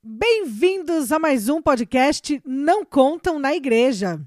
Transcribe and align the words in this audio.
Bem-vindos 0.00 1.10
a 1.10 1.18
mais 1.18 1.48
um 1.48 1.60
podcast 1.60 2.40
Não 2.44 2.84
Contam 2.84 3.40
na 3.40 3.52
Igreja. 3.52 4.20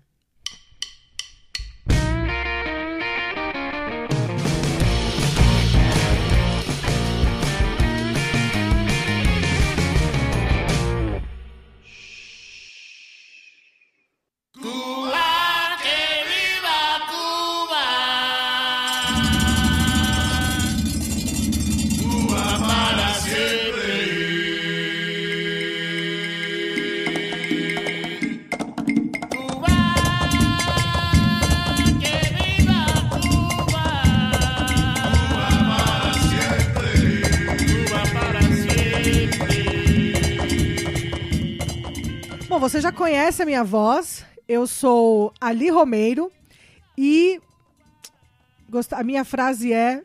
Conhece 43.22 43.44
a 43.44 43.46
minha 43.46 43.64
voz. 43.64 44.26
Eu 44.48 44.66
sou 44.66 45.32
Ali 45.40 45.70
Romeiro 45.70 46.32
e 46.98 47.40
a 48.90 49.04
minha 49.04 49.24
frase 49.24 49.72
é 49.72 50.02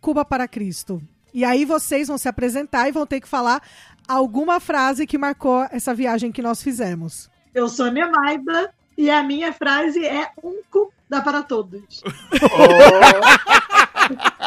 Cuba 0.00 0.24
para 0.24 0.46
Cristo. 0.46 1.02
E 1.34 1.44
aí 1.44 1.64
vocês 1.64 2.06
vão 2.06 2.16
se 2.16 2.28
apresentar 2.28 2.88
e 2.88 2.92
vão 2.92 3.04
ter 3.04 3.20
que 3.20 3.26
falar 3.26 3.60
alguma 4.06 4.60
frase 4.60 5.04
que 5.04 5.18
marcou 5.18 5.66
essa 5.72 5.92
viagem 5.92 6.30
que 6.30 6.40
nós 6.40 6.62
fizemos. 6.62 7.28
Eu 7.52 7.68
sou 7.68 7.86
a 7.86 7.90
Maiba 7.90 8.70
e 8.96 9.10
a 9.10 9.20
minha 9.20 9.52
frase 9.52 10.06
é 10.06 10.30
um 10.40 10.62
cu 10.70 10.92
dá 11.08 11.20
para 11.20 11.42
todos. 11.42 12.02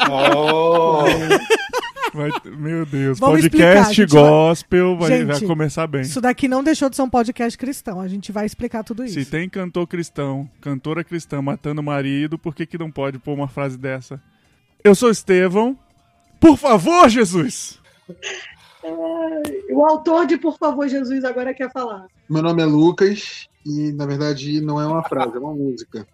Oh. 0.10 1.04
Vai- 2.14 2.32
meu 2.46 2.86
Deus, 2.86 3.20
Vamos 3.20 3.42
podcast 3.42 3.92
explicar, 3.92 3.94
gente, 3.94 4.12
gospel 4.12 4.98
vai, 4.98 5.10
Gente, 5.10 5.26
vai 5.26 5.42
começar 5.42 5.88
bem. 5.88 6.02
Isso 6.02 6.22
daqui 6.22 6.48
não 6.48 6.64
deixou 6.64 6.90
de 6.90 6.96
ser 6.96 7.02
um 7.02 7.10
podcast 7.10 7.58
cristão. 7.58 8.00
A 8.00 8.08
gente 8.08 8.32
vai 8.32 8.46
explicar 8.46 8.84
tudo 8.84 9.04
isso. 9.04 9.16
Se 9.16 9.26
tem 9.26 9.50
cantor 9.50 9.88
cristão, 9.88 10.50
cantora 10.62 11.04
cristã 11.04 11.42
matando 11.42 11.82
o 11.82 11.84
marido, 11.84 12.38
por 12.38 12.54
que, 12.54 12.66
que 12.66 12.78
não 12.78 12.92
pode 12.92 13.18
pôr 13.18 13.34
uma 13.34 13.48
frase 13.48 13.78
dessa? 13.78 14.22
Eu 14.84 14.94
sou 14.94 15.10
Estevão. 15.10 15.78
Por 16.40 16.58
favor, 16.58 17.10
Jesus! 17.10 17.80
O 19.70 19.86
autor 19.86 20.28
de 20.28 20.38
Por 20.38 20.58
favor, 20.58 20.88
Jesus 20.88 21.24
agora 21.24 21.54
quer 21.54 21.72
falar. 21.72 22.06
Meu 22.30 22.44
nome 22.44 22.62
é 22.62 22.66
Lucas 22.66 23.48
e, 23.66 23.92
na 23.94 24.06
verdade, 24.06 24.60
não 24.62 24.80
é 24.80 24.86
uma 24.86 25.04
frase, 25.04 25.36
é 25.36 25.40
uma 25.40 25.54
música. 25.54 26.06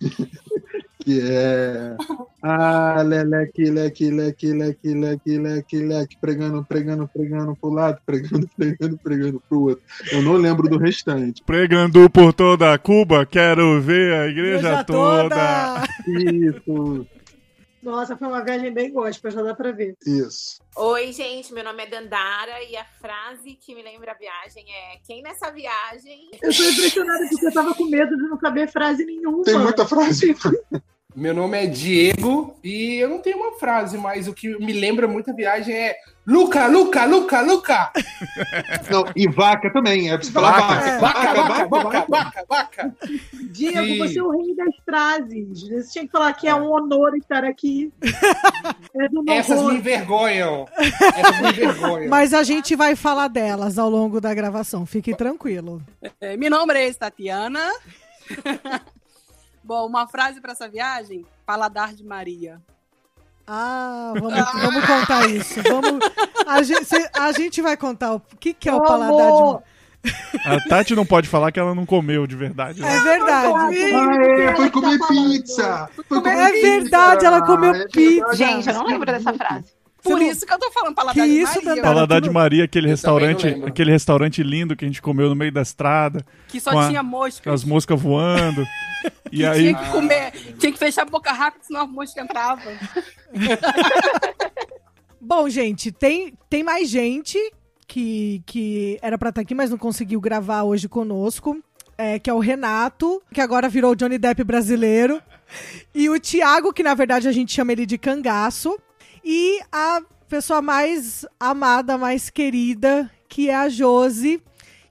que 1.06 1.20
é. 1.22 1.96
Ah, 2.42 3.00
leleque, 3.02 3.70
leque, 3.70 4.10
leque, 4.10 4.52
leque, 4.52 4.92
leque, 4.92 5.38
leque, 5.38 5.78
leque, 5.78 6.16
pregando, 6.20 6.64
pregando, 6.64 7.08
pregando 7.08 7.54
pro 7.54 7.70
lado, 7.70 8.00
pregando, 8.04 8.48
pregando, 8.58 8.98
pregando 8.98 9.42
pro 9.48 9.60
outro. 9.62 9.84
Eu 10.10 10.20
não 10.22 10.32
lembro 10.32 10.68
do 10.68 10.76
restante. 10.78 11.44
Pregando 11.44 12.10
por 12.10 12.32
toda 12.32 12.76
Cuba, 12.78 13.24
quero 13.24 13.80
ver 13.80 14.14
a 14.14 14.26
igreja, 14.26 14.58
Igreja 14.58 14.84
toda. 14.84 15.84
Isso, 16.08 17.06
Nossa, 17.80 18.16
foi 18.16 18.26
uma 18.26 18.42
viagem 18.44 18.74
bem 18.74 18.92
gospel, 18.92 19.30
já 19.30 19.42
dá 19.42 19.54
pra 19.54 19.70
ver. 19.70 19.94
isso. 20.04 20.60
Oi, 20.74 21.12
gente, 21.12 21.52
meu 21.54 21.62
nome 21.62 21.84
é 21.84 21.86
Dandara 21.86 22.64
e 22.68 22.76
a 22.76 22.84
frase 23.00 23.56
que 23.64 23.76
me 23.76 23.82
lembra 23.82 24.10
a 24.10 24.14
viagem 24.14 24.64
é: 24.68 24.98
Quem 25.06 25.22
nessa 25.22 25.52
viagem? 25.52 26.30
Eu 26.42 26.52
tô 26.52 26.64
impressionada 26.64 27.28
porque 27.30 27.46
eu 27.46 27.52
tava 27.52 27.74
com 27.74 27.84
medo 27.86 28.16
de 28.16 28.22
não 28.24 28.38
saber 28.40 28.68
frase 28.72 29.04
nenhuma. 29.04 29.44
Tem 29.44 29.56
muita 29.56 29.86
frase. 29.86 30.34
Meu 31.16 31.32
nome 31.32 31.56
é 31.56 31.66
Diego 31.66 32.54
e 32.62 32.96
eu 32.96 33.08
não 33.08 33.20
tenho 33.20 33.38
uma 33.38 33.58
frase, 33.58 33.96
mas 33.96 34.28
o 34.28 34.34
que 34.34 34.50
me 34.58 34.74
lembra 34.74 35.08
muito 35.08 35.30
a 35.30 35.34
viagem 35.34 35.74
é 35.74 35.96
Luca, 36.26 36.66
Luca, 36.66 37.06
Luca, 37.06 37.40
Luca! 37.40 37.90
Não, 38.90 39.06
e 39.16 39.26
vaca 39.26 39.72
também, 39.72 40.10
é 40.10 40.16
pra 40.18 40.26
você 40.26 40.32
falar 40.32 40.60
Vaca, 40.60 40.98
vaca. 40.98 40.98
vaca, 40.98 41.34
vaca, 41.34 41.68
vaca, 41.68 42.06
vaca, 42.08 42.44
vaca. 42.46 42.96
Diego, 43.50 43.86
Sim. 43.86 43.98
você 43.98 44.18
é 44.18 44.22
o 44.22 44.30
rei 44.30 44.54
das 44.56 44.74
frases. 44.84 45.62
Você 45.62 45.92
tinha 45.92 46.04
que 46.04 46.10
falar 46.10 46.34
que 46.34 46.46
é 46.46 46.54
um 46.54 46.70
honor 46.70 47.16
estar 47.16 47.44
aqui. 47.44 47.90
É 49.28 49.36
Essas 49.36 49.62
me 49.62 49.74
envergonham. 49.74 50.66
Essas 50.78 51.40
me 51.40 51.48
envergonham. 51.48 52.08
Mas 52.08 52.32
a 52.34 52.42
gente 52.42 52.74
vai 52.74 52.96
falar 52.96 53.28
delas 53.28 53.78
ao 53.78 53.88
longo 53.90 54.20
da 54.20 54.32
gravação. 54.34 54.84
Fique 54.86 55.14
tranquilo. 55.14 55.82
Eh, 56.20 56.36
Mi 56.36 56.48
nombre 56.48 56.86
es 56.86 56.96
Tatiana. 56.96 57.70
Bom, 59.66 59.84
uma 59.84 60.06
frase 60.06 60.40
para 60.40 60.52
essa 60.52 60.68
viagem: 60.68 61.26
Paladar 61.44 61.92
de 61.92 62.04
Maria. 62.04 62.62
Ah, 63.44 64.12
vamos, 64.14 64.32
vamos 64.62 64.86
contar 64.86 65.26
isso. 65.28 65.60
Vamos, 65.62 66.04
a, 66.46 66.62
gente, 66.62 67.10
a 67.12 67.32
gente 67.32 67.60
vai 67.60 67.76
contar 67.76 68.14
o 68.14 68.20
que, 68.20 68.54
que 68.54 68.68
é 68.68 68.74
o 68.74 68.82
paladar 68.82 69.26
Amor, 69.26 69.62
de. 69.62 69.76
A 70.44 70.60
Tati 70.68 70.94
não 70.94 71.04
pode 71.04 71.28
falar 71.28 71.50
que 71.50 71.58
ela 71.58 71.74
não 71.74 71.84
comeu 71.84 72.28
de 72.28 72.36
verdade. 72.36 72.80
né? 72.80 72.96
É 72.96 73.00
verdade. 73.00 74.56
Foi 74.56 74.70
comer 74.70 74.98
pizza! 75.08 75.90
Foi 75.94 76.04
comer 76.04 76.30
É 76.30 76.52
verdade, 76.52 77.26
ela 77.26 77.42
comeu 77.44 77.74
É 77.74 77.88
pizza. 77.88 78.34
Gente, 78.34 78.68
eu 78.68 78.74
não 78.74 78.86
lembro 78.86 79.06
dessa 79.06 79.32
frase. 79.34 79.75
Por 80.08 80.18
não- 80.20 80.30
isso 80.30 80.46
que 80.46 80.52
eu 80.52 80.58
tô 80.58 80.70
falando 80.72 80.94
Paladar 80.94 81.14
Que 81.26 81.30
de 81.32 81.40
isso, 81.40 81.64
Maria. 81.64 81.82
Paladar 81.82 82.20
de 82.20 82.30
Maria, 82.30 82.64
aquele 82.64 82.86
Eu 82.86 82.90
restaurante, 82.90 83.46
aquele 83.66 83.90
restaurante 83.90 84.42
lindo 84.42 84.74
que 84.76 84.84
a 84.84 84.88
gente 84.88 85.02
comeu 85.02 85.28
no 85.28 85.34
meio 85.36 85.52
da 85.52 85.62
estrada, 85.62 86.24
Que 86.48 86.60
só 86.60 86.70
Com 86.72 86.78
a- 86.78 86.88
tinha 86.88 87.00
com 87.00 87.06
moscas. 87.08 87.52
as 87.52 87.64
moscas 87.64 88.00
voando. 88.00 88.66
e 89.32 89.38
que 89.38 89.44
aí, 89.46 89.60
tinha 89.60 89.74
que 89.74 89.90
comer, 89.90 90.32
tinha 90.58 90.72
que 90.72 90.78
fechar 90.78 91.02
a 91.02 91.06
boca 91.06 91.32
rápido, 91.32 91.62
senão 91.64 91.82
a 91.82 91.86
mosca 91.86 92.20
entrava. 92.20 92.62
Bom, 95.20 95.48
gente, 95.48 95.90
tem, 95.90 96.34
tem 96.48 96.62
mais 96.62 96.88
gente 96.88 97.38
que, 97.86 98.42
que 98.46 98.98
era 99.02 99.18
pra 99.18 99.30
estar 99.30 99.40
aqui, 99.40 99.54
mas 99.54 99.70
não 99.70 99.78
conseguiu 99.78 100.20
gravar 100.20 100.62
hoje 100.62 100.88
conosco. 100.88 101.58
é, 101.98 102.18
que 102.18 102.28
é 102.28 102.34
o 102.34 102.38
Renato, 102.38 103.22
que 103.32 103.40
agora 103.40 103.68
virou 103.70 103.92
o 103.92 103.96
Johnny 103.96 104.18
Depp 104.18 104.44
brasileiro. 104.44 105.20
E 105.94 106.10
o 106.10 106.20
Thiago, 106.20 106.70
que 106.72 106.82
na 106.82 106.92
verdade 106.94 107.26
a 107.26 107.32
gente 107.32 107.52
chama 107.54 107.72
ele 107.72 107.86
de 107.86 107.96
cangaço. 107.96 108.78
E 109.28 109.58
a 109.72 110.02
pessoa 110.28 110.62
mais 110.62 111.26
amada, 111.40 111.98
mais 111.98 112.30
querida, 112.30 113.10
que 113.28 113.50
é 113.50 113.56
a 113.56 113.68
Josi, 113.68 114.40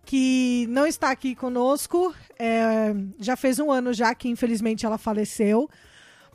que 0.04 0.68
não 0.70 0.86
está 0.86 1.10
aqui 1.10 1.34
conosco. 1.34 2.14
é, 2.38 2.94
já 3.18 3.38
fez 3.38 3.60
um 3.60 3.72
ano 3.72 3.94
já 3.94 4.14
que 4.14 4.28
infelizmente 4.28 4.86
ela 4.86 4.98
faleceu. 4.98 5.70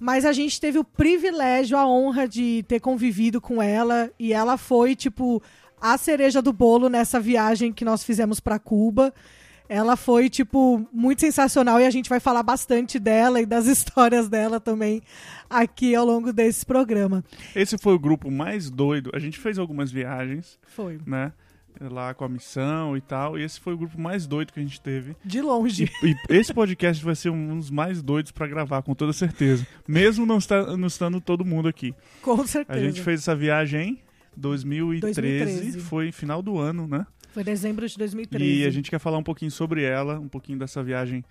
Mas 0.00 0.24
a 0.24 0.32
gente 0.32 0.58
teve 0.58 0.78
o 0.78 0.84
privilégio, 0.84 1.76
a 1.76 1.86
honra 1.86 2.26
de 2.26 2.64
ter 2.66 2.80
convivido 2.80 3.38
com 3.38 3.60
ela. 3.60 4.10
E 4.18 4.32
ela 4.32 4.56
foi, 4.56 4.96
tipo, 4.96 5.42
a 5.78 5.98
cereja 5.98 6.40
do 6.40 6.54
bolo 6.54 6.88
nessa 6.88 7.20
viagem 7.20 7.70
que 7.70 7.84
nós 7.84 8.02
fizemos 8.02 8.40
para 8.40 8.58
Cuba. 8.58 9.12
Ela 9.72 9.94
foi, 9.96 10.28
tipo, 10.28 10.84
muito 10.92 11.20
sensacional 11.20 11.80
e 11.80 11.86
a 11.86 11.90
gente 11.90 12.08
vai 12.10 12.18
falar 12.18 12.42
bastante 12.42 12.98
dela 12.98 13.40
e 13.40 13.46
das 13.46 13.66
histórias 13.70 14.28
dela 14.28 14.58
também 14.58 15.00
aqui 15.48 15.94
ao 15.94 16.04
longo 16.04 16.32
desse 16.32 16.66
programa. 16.66 17.22
esse 17.54 17.78
foi 17.78 17.94
o 17.94 17.98
grupo 17.98 18.32
mais 18.32 18.68
doido. 18.68 19.12
A 19.14 19.20
gente 19.20 19.38
fez 19.38 19.60
algumas 19.60 19.92
viagens, 19.92 20.58
Foi. 20.66 20.98
né? 21.06 21.32
Lá 21.80 22.12
com 22.12 22.24
a 22.24 22.28
missão 22.28 22.96
e 22.96 23.00
tal. 23.00 23.38
E 23.38 23.44
esse 23.44 23.60
foi 23.60 23.72
o 23.74 23.78
grupo 23.78 23.98
mais 23.98 24.26
doido 24.26 24.52
que 24.52 24.58
a 24.58 24.62
gente 24.62 24.80
teve. 24.80 25.14
De 25.24 25.40
longe. 25.40 25.88
E 26.02 26.16
esse 26.28 26.52
podcast 26.52 27.02
vai 27.04 27.14
ser 27.14 27.30
um 27.30 27.56
dos 27.56 27.70
mais 27.70 28.02
doidos 28.02 28.32
pra 28.32 28.48
gravar, 28.48 28.82
com 28.82 28.92
toda 28.92 29.12
certeza. 29.12 29.64
Mesmo 29.86 30.26
não, 30.26 30.38
está, 30.38 30.76
não 30.76 30.88
estando 30.88 31.20
todo 31.20 31.44
mundo 31.44 31.68
aqui. 31.68 31.94
Com 32.20 32.40
A 32.42 32.46
certeza. 32.46 32.80
gente 32.80 33.00
fez 33.00 33.20
essa 33.20 33.36
viagem 33.36 34.00
em 34.36 34.40
2013, 34.40 35.20
2013. 35.44 35.80
foi 35.80 36.10
final 36.10 36.42
do 36.42 36.58
ano, 36.58 36.88
né? 36.88 37.06
Foi 37.32 37.44
dezembro 37.44 37.86
de 37.86 37.96
2013. 37.96 38.44
E 38.44 38.64
a 38.66 38.70
gente 38.70 38.90
quer 38.90 38.98
falar 38.98 39.18
um 39.18 39.22
pouquinho 39.22 39.50
sobre 39.50 39.82
ela, 39.82 40.18
um 40.18 40.28
pouquinho 40.28 40.58
dessa 40.58 40.82
viagem 40.82 41.24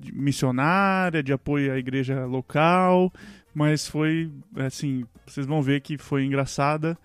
de- 0.00 0.12
missionária, 0.12 1.22
de 1.22 1.32
apoio 1.32 1.72
à 1.72 1.78
igreja 1.78 2.24
local, 2.26 3.12
mas 3.54 3.86
foi, 3.86 4.30
assim, 4.56 5.04
vocês 5.26 5.46
vão 5.46 5.62
ver 5.62 5.80
que 5.80 5.96
foi 5.96 6.24
engraçada 6.24 6.98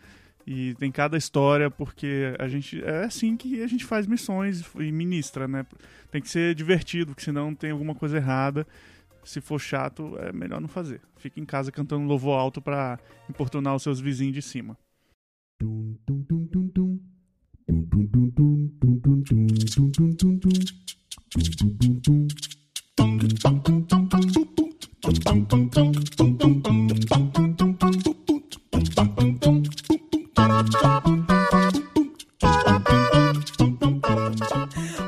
e 0.48 0.74
tem 0.76 0.92
cada 0.92 1.16
história, 1.16 1.70
porque 1.70 2.34
a 2.40 2.48
gente 2.48 2.84
é 2.84 3.04
assim 3.04 3.38
que 3.38 3.62
a 3.62 3.68
gente 3.68 3.86
faz 3.86 4.08
missões 4.08 4.64
e 4.80 4.92
ministra, 4.92 5.48
né? 5.48 5.64
Tem 6.10 6.20
que 6.22 6.28
ser 6.30 6.56
divertido, 6.56 7.12
porque 7.12 7.24
senão 7.24 7.54
tem 7.54 7.70
alguma 7.70 7.94
coisa 7.94 8.18
errada. 8.18 8.66
Se 9.24 9.40
for 9.42 9.60
chato, 9.60 10.18
é 10.18 10.34
melhor 10.34 10.60
não 10.60 10.68
fazer. 10.68 11.02
Fica 11.18 11.40
em 11.40 11.46
casa 11.46 11.72
cantando 11.72 12.08
louvor 12.08 12.40
alto 12.40 12.60
pra 12.60 12.98
importunar 13.30 13.76
os 13.76 13.84
seus 13.84 14.00
vizinhos 14.00 14.34
de 14.34 14.42
cima. 14.42 14.76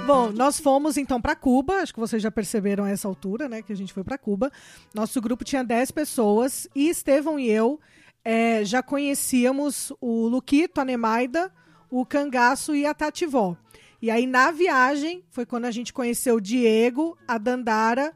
Bom, 0.08 0.32
nós 0.32 0.58
fomos 0.60 0.96
então 0.96 1.22
para 1.22 1.36
Cuba, 1.36 1.82
acho 1.82 1.94
que 1.94 2.00
vocês 2.00 2.24
já 2.24 2.32
perceberam 2.32 2.86
a 2.86 2.90
essa 2.90 3.10
altura, 3.10 3.50
né, 3.50 3.62
que 3.62 3.74
a 3.74 3.76
gente 3.76 3.92
foi 3.92 4.06
para 4.06 4.18
Cuba. 4.18 4.50
Nosso 4.96 5.20
grupo 5.20 5.44
tinha 5.44 5.66
10 5.66 5.92
pessoas 5.92 6.70
e 6.74 6.88
Estevão 6.88 7.38
e 7.38 7.50
eu 7.50 7.78
é, 8.24 8.64
já 8.64 8.82
conhecíamos 8.82 9.92
o 10.00 10.28
Luquito, 10.28 10.80
a 10.80 10.86
Nemaida, 10.86 11.52
o 11.90 12.06
Cangaço 12.06 12.74
e 12.74 12.86
a 12.86 12.94
Tativó. 12.94 13.58
E 14.02 14.10
aí 14.10 14.26
na 14.26 14.52
viagem 14.52 15.24
foi 15.30 15.46
quando 15.46 15.66
a 15.66 15.72
gente 15.72 15.94
conheceu 15.94 16.36
o 16.36 16.42
Diego, 16.42 17.18
a 17.28 17.38
Dandara, 17.38 18.14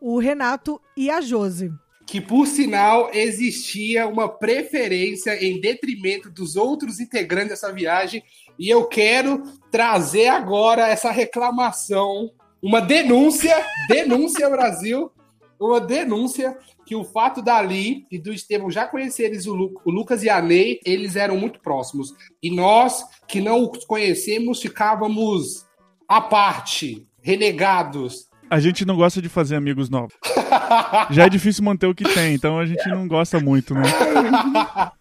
o 0.00 0.18
Renato 0.18 0.80
e 0.96 1.10
a 1.10 1.20
Josi. 1.20 1.70
Que, 2.06 2.20
por 2.20 2.46
sinal, 2.46 3.10
existia 3.12 4.06
uma 4.06 4.28
preferência 4.28 5.44
em 5.44 5.60
detrimento 5.60 6.30
dos 6.30 6.54
outros 6.54 7.00
integrantes 7.00 7.50
dessa 7.50 7.72
viagem. 7.72 8.22
E 8.58 8.68
eu 8.70 8.86
quero 8.86 9.42
trazer 9.70 10.28
agora 10.28 10.86
essa 10.86 11.10
reclamação, 11.10 12.30
uma 12.62 12.80
denúncia, 12.80 13.54
denúncia 13.88 14.48
Brasil, 14.48 15.10
uma 15.58 15.80
denúncia 15.80 16.56
que 16.86 16.94
o 16.94 17.04
fato 17.04 17.42
da 17.42 17.56
Ali 17.56 18.06
e 18.10 18.18
do 18.18 18.32
Estevão 18.32 18.70
já 18.70 18.86
conhecerem 18.86 19.38
o, 19.46 19.52
Lu- 19.54 19.80
o 19.84 19.90
Lucas 19.90 20.22
e 20.22 20.30
a 20.30 20.40
Ney, 20.40 20.78
eles 20.86 21.16
eram 21.16 21.36
muito 21.36 21.58
próximos. 21.60 22.14
E 22.40 22.48
nós, 22.48 23.04
que 23.26 23.40
não 23.40 23.68
os 23.68 23.84
conhecemos, 23.84 24.62
ficávamos 24.62 25.66
à 26.08 26.20
parte, 26.20 27.04
renegados. 27.20 28.28
A 28.48 28.60
gente 28.60 28.84
não 28.84 28.94
gosta 28.94 29.20
de 29.20 29.28
fazer 29.28 29.56
amigos 29.56 29.90
novos. 29.90 30.14
Já 31.10 31.24
é 31.26 31.28
difícil 31.28 31.64
manter 31.64 31.88
o 31.88 31.94
que 31.94 32.04
tem, 32.04 32.34
então 32.34 32.56
a 32.58 32.64
gente 32.64 32.88
não 32.88 33.08
gosta 33.08 33.40
muito, 33.40 33.74
né? 33.74 33.82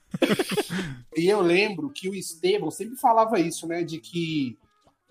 E 1.18 1.28
eu 1.28 1.42
lembro 1.42 1.90
que 1.90 2.10
o 2.10 2.16
Estevão 2.16 2.72
sempre 2.72 2.96
falava 2.98 3.40
isso, 3.40 3.68
né? 3.68 3.84
De 3.84 4.00
que 4.00 4.58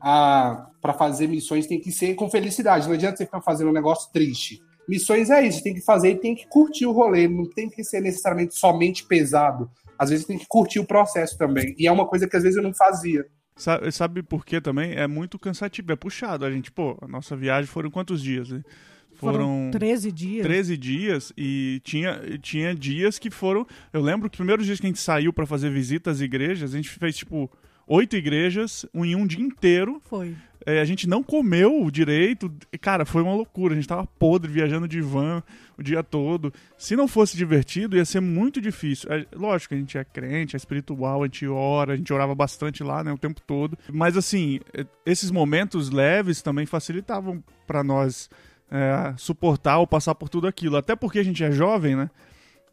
ah, 0.00 0.66
para 0.80 0.92
fazer 0.92 1.26
missões 1.28 1.66
tem 1.66 1.80
que 1.80 1.90
ser 1.92 2.14
com 2.14 2.28
felicidade. 2.28 2.86
Não 2.86 2.94
adianta 2.94 3.16
você 3.16 3.24
ficar 3.24 3.40
fazendo 3.40 3.70
um 3.70 3.72
negócio 3.72 4.10
triste. 4.12 4.62
Missões 4.88 5.30
é 5.30 5.46
isso, 5.46 5.62
tem 5.62 5.74
que 5.74 5.80
fazer 5.80 6.10
e 6.10 6.16
tem 6.16 6.34
que 6.34 6.46
curtir 6.48 6.86
o 6.86 6.92
rolê. 6.92 7.26
Não 7.28 7.48
tem 7.48 7.68
que 7.68 7.82
ser 7.82 8.00
necessariamente 8.00 8.54
somente 8.54 9.06
pesado. 9.06 9.70
Às 9.98 10.10
vezes 10.10 10.26
tem 10.26 10.38
que 10.38 10.46
curtir 10.48 10.80
o 10.80 10.86
processo 10.86 11.38
também. 11.38 11.74
E 11.78 11.86
é 11.86 11.92
uma 11.92 12.06
coisa 12.06 12.28
que 12.28 12.36
às 12.36 12.42
vezes 12.42 12.56
eu 12.56 12.62
não 12.62 12.74
fazia. 12.74 13.24
Sabe, 13.56 13.92
sabe 13.92 14.22
por 14.22 14.44
quê 14.44 14.60
também? 14.60 14.94
É 14.94 15.06
muito 15.06 15.38
cansativo, 15.38 15.92
é 15.92 15.96
puxado. 15.96 16.44
A 16.44 16.50
gente, 16.50 16.72
pô, 16.72 16.98
a 17.00 17.06
nossa 17.06 17.36
viagem 17.36 17.66
foram 17.66 17.90
quantos 17.90 18.22
dias? 18.22 18.50
né? 18.50 18.62
Foram 19.14 19.70
13 19.72 20.10
dias. 20.10 20.42
13 20.44 20.76
dias 20.76 21.32
e 21.36 21.80
tinha, 21.84 22.20
tinha 22.42 22.74
dias 22.74 23.18
que 23.18 23.30
foram. 23.30 23.66
Eu 23.92 24.02
lembro 24.02 24.28
que 24.28 24.34
os 24.34 24.38
primeiros 24.38 24.66
dias 24.66 24.80
que 24.80 24.86
a 24.86 24.88
gente 24.88 25.00
saiu 25.00 25.32
pra 25.32 25.46
fazer 25.46 25.70
visitas 25.70 26.16
às 26.16 26.20
igrejas, 26.20 26.74
a 26.74 26.76
gente 26.76 26.90
fez 26.90 27.16
tipo 27.16 27.50
oito 27.86 28.16
igrejas 28.16 28.84
um, 28.92 29.04
em 29.04 29.14
um 29.14 29.26
dia 29.26 29.44
inteiro. 29.44 30.00
Foi. 30.04 30.34
É, 30.66 30.80
a 30.80 30.84
gente 30.84 31.08
não 31.08 31.22
comeu 31.22 31.90
direito. 31.90 32.52
Cara, 32.80 33.04
foi 33.04 33.22
uma 33.22 33.34
loucura. 33.34 33.74
A 33.74 33.76
gente 33.76 33.88
tava 33.88 34.06
podre 34.18 34.50
viajando 34.50 34.88
de 34.88 35.00
van 35.00 35.42
o 35.76 35.82
dia 35.82 36.02
todo. 36.02 36.52
Se 36.78 36.96
não 36.96 37.06
fosse 37.06 37.36
divertido, 37.36 37.96
ia 37.96 38.04
ser 38.04 38.20
muito 38.20 38.60
difícil. 38.60 39.12
É, 39.12 39.26
lógico, 39.34 39.74
a 39.74 39.76
gente 39.76 39.98
é 39.98 40.04
crente, 40.04 40.56
é 40.56 40.58
espiritual, 40.58 41.22
a 41.22 41.26
gente 41.26 41.46
ora, 41.46 41.92
a 41.92 41.96
gente 41.96 42.12
orava 42.12 42.34
bastante 42.34 42.82
lá, 42.82 43.04
né, 43.04 43.12
o 43.12 43.18
tempo 43.18 43.40
todo. 43.40 43.76
Mas 43.92 44.16
assim, 44.16 44.60
é, 44.72 44.86
esses 45.04 45.30
momentos 45.30 45.90
leves 45.90 46.40
também 46.40 46.64
facilitavam 46.64 47.42
pra 47.66 47.84
nós 47.84 48.30
é, 48.70 49.14
suportar 49.16 49.78
ou 49.78 49.86
passar 49.86 50.14
por 50.14 50.28
tudo 50.28 50.46
aquilo. 50.46 50.76
Até 50.76 50.96
porque 50.96 51.18
a 51.18 51.24
gente 51.24 51.44
é 51.44 51.50
jovem, 51.50 51.96
né? 51.96 52.10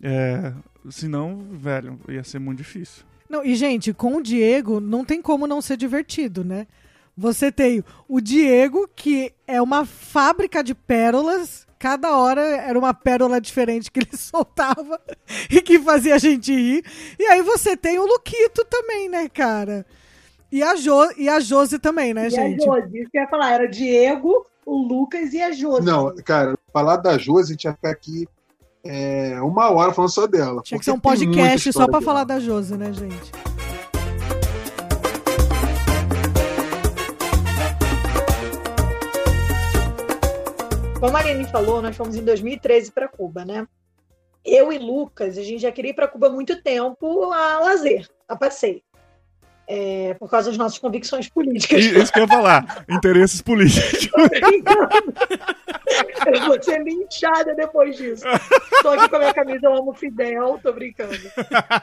É, 0.02 0.54
senão, 0.90 1.46
velho, 1.52 2.00
ia 2.08 2.24
ser 2.24 2.40
muito 2.40 2.60
difícil. 2.60 3.04
Não, 3.30 3.46
e, 3.46 3.56
gente, 3.56 3.94
com 3.94 4.18
o 4.18 4.22
Diego 4.22 4.80
não 4.80 5.06
tem 5.06 5.22
como 5.22 5.48
não 5.48 5.62
ser 5.62 5.78
divertido, 5.78 6.44
né? 6.44 6.68
Você 7.18 7.52
tem 7.52 7.84
o 8.08 8.19
Diego, 8.22 8.90
que 8.96 9.34
é 9.48 9.62
uma 9.62 9.86
fábrica 9.86 10.63
de 10.63 10.74
pérolas. 10.74 11.68
Cada 11.78 12.16
hora 12.16 12.42
era 12.42 12.78
uma 12.78 12.94
pérola 12.94 13.42
diferente 13.42 13.92
que 13.92 14.00
ele 14.00 14.10
soltava 14.18 15.00
e 15.50 15.62
que 15.62 15.80
fazia 15.80 16.16
a 16.16 16.19
gente 16.19 16.54
rir. 16.54 16.84
E 17.19 17.24
aí 17.25 17.42
você 17.42 17.75
tem 17.75 18.00
o 18.00 18.06
Luquito 18.06 18.66
também, 18.66 19.10
né, 19.10 19.28
cara? 19.28 19.86
E 20.52 20.62
a, 20.62 20.75
jo 20.75 21.10
e 21.18 21.30
a 21.30 21.40
Josi 21.40 21.80
também, 21.80 22.13
né, 22.13 22.28
E 22.28 22.30
gente? 22.30 22.62
a 22.62 22.66
Josi, 22.66 23.00
isso 23.00 23.10
que 23.10 23.18
eu 23.18 23.22
ia 23.22 23.28
falar, 23.28 23.52
era 23.52 23.66
o 23.66 23.69
Diego, 23.69 24.46
o 24.66 24.78
Lucas 24.78 25.34
e 25.34 25.42
a 25.42 25.52
Josi. 25.52 25.86
Não, 25.86 26.13
cara, 26.25 26.58
falar 26.74 26.98
da 26.98 27.18
Josi, 27.18 27.52
a 27.52 27.54
gente 27.54 27.63
ia 27.63 27.74
ficar 27.74 27.92
aqui 27.92 28.28
é, 28.84 29.40
uma 29.42 29.69
hora 29.69 29.94
falando 29.94 30.12
só 30.12 30.28
dela. 30.28 30.62
Tinha 30.63 30.78
que 30.80 30.86
ser 30.86 30.92
um 30.92 31.00
podcast 31.00 31.72
só 31.72 31.86
dela. 31.86 32.02
falar 32.02 32.24
da 32.24 32.40
Josi, 32.40 32.75
né, 32.75 32.92
gente? 32.92 33.31
Como 41.01 41.18
a 41.18 41.19
Aline 41.19 41.45
falou, 41.45 41.81
nós 41.81 41.98
fomos 41.98 42.15
em 42.15 42.24
2013 42.24 42.92
para 42.92 43.07
Cuba, 43.07 43.44
né? 43.44 43.68
Eu 44.45 44.71
e 44.71 44.77
Lucas, 44.77 45.36
a 45.36 45.42
gente 45.42 45.63
já 45.63 45.71
queria 45.71 45.89
ir 45.89 45.94
para 45.95 46.07
Cuba 46.07 46.27
há 46.27 46.30
muito 46.30 46.62
tempo 46.62 47.33
a 47.33 47.59
lazer, 47.59 48.07
a 48.27 48.36
passeio. 48.36 48.83
É, 49.68 50.13
por 50.19 50.30
causa 50.30 50.50
das 50.50 50.59
nossas 50.59 50.77
convicções 50.77 51.27
políticas. 51.27 51.83
Isso 51.83 52.13
que 52.13 52.19
eu 52.19 52.24
ia 52.24 52.27
falar. 52.27 52.86
Interesses 52.88 53.42
políticos. 53.42 54.09
Eu 56.31 56.45
vou 56.45 56.62
ser 56.62 56.83
linchada 56.83 57.56
depois 57.56 57.98
disso. 57.98 58.24
Tô 58.83 58.89
aqui 58.89 59.09
com 59.09 59.15
a 59.15 59.19
minha 59.19 59.33
camisa 59.33 59.65
Eu 59.65 59.77
Amo 59.77 59.95
Fidel, 59.95 60.59
tô 60.62 60.71
brincando. 60.71 61.18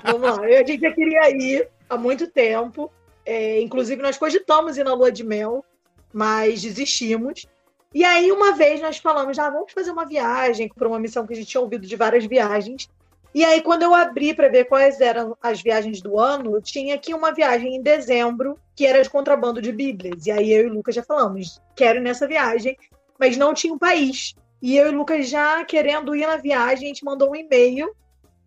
Vamos 0.05 0.39
lá. 0.39 0.45
A 0.45 0.65
gente 0.65 0.81
já 0.81 0.93
queria 0.93 1.29
ir 1.31 1.69
há 1.91 1.97
muito 1.97 2.29
tempo. 2.29 2.89
É, 3.27 3.61
inclusive, 3.61 4.01
nós 4.01 4.17
cogitamos 4.17 4.77
ir 4.77 4.85
na 4.85 4.95
lua 4.95 5.11
de 5.11 5.25
mel, 5.25 5.65
mas 6.13 6.63
desistimos. 6.63 7.49
E 7.95 8.05
aí, 8.05 8.31
uma 8.31 8.53
vez, 8.53 8.81
nós 8.81 8.99
falamos, 8.99 9.39
ah, 9.39 9.49
vamos 9.49 9.73
fazer 9.73 9.91
uma 9.91 10.05
viagem 10.05 10.69
para 10.69 10.89
uma 10.89 10.99
missão 10.99 11.27
que 11.27 11.33
a 11.33 11.37
gente 11.37 11.49
tinha 11.49 11.61
ouvido 11.61 11.87
de 11.87 11.97
várias 11.97 12.27
viagens. 12.27 12.89
E 13.35 13.45
aí, 13.45 13.63
quando 13.63 13.83
eu 13.83 13.95
abri 13.95 14.35
para 14.35 14.49
ver 14.49 14.65
quais 14.65 15.01
eram 15.01 15.37
as 15.43 15.63
viagens 15.63 16.01
do 16.03 16.19
ano, 16.19 16.61
tinha 16.61 16.95
aqui 16.95 17.15
uma 17.15 17.33
viagem 17.33 17.77
em 17.77 17.83
dezembro, 17.83 18.59
que 18.75 18.87
era 18.87 19.03
de 19.03 19.09
contrabando 19.09 19.63
de 19.63 19.73
Bíblias. 19.73 20.27
E 20.27 20.31
aí 20.31 20.53
eu 20.53 20.65
e 20.65 20.71
o 20.71 20.75
Lucas 20.75 20.95
já 20.95 21.03
falamos, 21.03 21.61
quero 21.75 21.99
ir 21.99 22.03
nessa 22.03 22.27
viagem, 22.27 22.77
mas 23.19 23.37
não 23.37 23.55
tinha 23.55 23.73
um 23.73 23.79
país. 23.79 24.35
E 24.61 24.77
eu 24.77 24.87
e 24.87 24.95
o 24.95 24.99
Lucas 24.99 25.29
já 25.29 25.65
querendo 25.65 26.15
ir 26.15 26.27
na 26.27 26.37
viagem, 26.37 26.85
a 26.85 26.89
gente 26.89 27.05
mandou 27.05 27.31
um 27.31 27.37
e-mail 27.37 27.95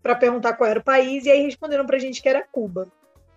para 0.04 0.16
perguntar 0.16 0.54
qual 0.54 0.70
era 0.70 0.80
o 0.80 0.84
país, 0.84 1.26
e 1.26 1.32
aí 1.32 1.44
responderam 1.44 1.86
pra 1.86 2.00
gente 2.00 2.22
que 2.22 2.30
era 2.30 2.46
Cuba. 2.52 2.88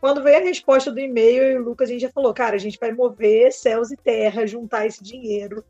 Quando 0.04 0.22
veio 0.22 0.36
a 0.36 0.42
resposta 0.42 0.92
do 0.92 1.00
e-mail, 1.00 1.44
e 1.44 1.56
o 1.56 1.64
Lucas 1.64 1.88
a 1.88 1.92
gente 1.92 2.02
já 2.02 2.10
falou, 2.10 2.34
cara, 2.34 2.56
a 2.56 2.58
gente 2.58 2.78
vai 2.78 2.92
mover 2.92 3.50
céus 3.50 3.90
e 3.90 3.96
terra, 3.96 4.46
juntar 4.46 4.84
esse 4.84 5.02
dinheiro, 5.02 5.64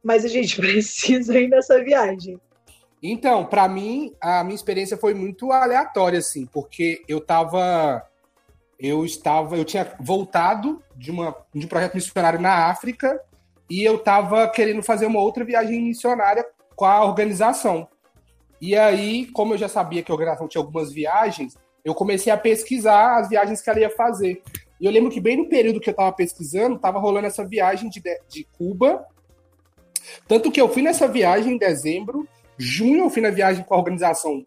mas 0.00 0.24
a 0.24 0.28
gente 0.28 0.54
precisa 0.62 1.36
ir 1.36 1.48
nessa 1.48 1.82
viagem. 1.82 2.40
Então, 3.02 3.44
pra 3.44 3.66
mim, 3.66 4.14
a 4.20 4.44
minha 4.44 4.54
experiência 4.54 4.96
foi 4.96 5.12
muito 5.12 5.50
aleatória, 5.50 6.20
assim, 6.20 6.46
porque 6.46 7.02
eu 7.08 7.20
tava. 7.20 8.00
Eu 8.78 9.04
estava. 9.04 9.56
Eu 9.56 9.64
tinha 9.64 9.92
voltado 9.98 10.80
de, 10.94 11.10
uma, 11.10 11.34
de 11.52 11.66
um 11.66 11.68
projeto 11.68 11.94
missionário 11.94 12.40
na 12.40 12.68
África 12.68 13.20
e 13.68 13.82
eu 13.82 13.98
tava 13.98 14.48
querendo 14.50 14.84
fazer 14.84 15.06
uma 15.06 15.20
outra 15.20 15.44
viagem 15.44 15.82
missionária 15.82 16.46
com 16.76 16.84
a 16.84 17.04
organização. 17.04 17.88
E 18.60 18.76
aí, 18.76 19.26
como 19.32 19.54
eu 19.54 19.58
já 19.58 19.68
sabia 19.68 20.00
que 20.00 20.12
a 20.12 20.14
organização 20.14 20.46
tinha 20.46 20.62
algumas 20.62 20.92
viagens, 20.92 21.58
eu 21.84 21.94
comecei 21.94 22.32
a 22.32 22.36
pesquisar 22.36 23.18
as 23.18 23.28
viagens 23.28 23.60
que 23.60 23.68
ela 23.68 23.80
ia 23.80 23.90
fazer. 23.90 24.42
E 24.80 24.86
eu 24.86 24.90
lembro 24.90 25.10
que 25.10 25.20
bem 25.20 25.36
no 25.36 25.48
período 25.48 25.80
que 25.80 25.90
eu 25.90 25.94
tava 25.94 26.12
pesquisando, 26.12 26.78
tava 26.78 26.98
rolando 26.98 27.26
essa 27.26 27.44
viagem 27.44 27.88
de, 27.90 28.02
de 28.28 28.44
Cuba. 28.56 29.06
Tanto 30.26 30.50
que 30.50 30.60
eu 30.60 30.68
fui 30.68 30.82
nessa 30.82 31.06
viagem 31.06 31.54
em 31.54 31.58
dezembro, 31.58 32.26
junho 32.56 33.04
eu 33.04 33.10
fui 33.10 33.22
na 33.22 33.30
viagem 33.30 33.64
com 33.64 33.74
a 33.74 33.78
organização 33.78 34.44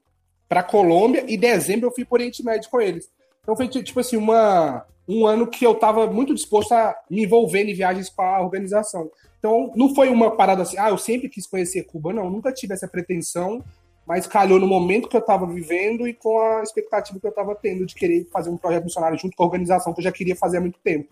para 0.47 0.63
Colômbia 0.63 1.25
e 1.27 1.37
dezembro 1.37 1.87
eu 1.87 1.93
fui 1.93 2.05
por 2.05 2.19
Oriente 2.19 2.43
Médio 2.43 2.69
com 2.69 2.81
eles. 2.81 3.09
Então 3.41 3.55
foi 3.55 3.67
tipo 3.67 3.99
assim, 3.99 4.17
uma, 4.17 4.85
um 5.07 5.25
ano 5.25 5.47
que 5.47 5.65
eu 5.65 5.73
estava 5.73 6.07
muito 6.07 6.33
disposto 6.33 6.73
a 6.73 6.95
me 7.09 7.23
envolver 7.23 7.63
em 7.63 7.73
viagens 7.73 8.09
com 8.09 8.21
a 8.21 8.41
organização. 8.41 9.09
Então 9.39 9.71
não 9.75 9.93
foi 9.93 10.09
uma 10.09 10.35
parada 10.35 10.63
assim, 10.63 10.77
ah, 10.77 10.89
eu 10.89 10.97
sempre 10.97 11.29
quis 11.29 11.47
conhecer 11.47 11.83
Cuba, 11.83 12.13
não, 12.13 12.29
nunca 12.29 12.51
tive 12.51 12.73
essa 12.73 12.87
pretensão, 12.87 13.63
mas 14.07 14.25
calhou 14.25 14.57
no 14.57 14.65
momento 14.65 15.09
que 15.09 15.17
eu 15.17 15.21
estava 15.21 15.45
vivendo 15.45 16.07
e 16.07 16.13
com 16.13 16.39
a 16.39 16.63
expectativa 16.63 17.19
que 17.19 17.25
eu 17.25 17.29
estava 17.29 17.53
tendo 17.53 17.85
de 17.85 17.93
querer 17.93 18.25
fazer 18.31 18.49
um 18.49 18.55
projeto 18.55 18.85
missionário 18.85 19.19
junto 19.19 19.35
com 19.35 19.43
a 19.43 19.45
organização 19.45 19.93
que 19.93 19.99
eu 19.99 20.03
já 20.03 20.11
queria 20.13 20.35
fazer 20.35 20.57
há 20.57 20.61
muito 20.61 20.79
tempo. 20.81 21.09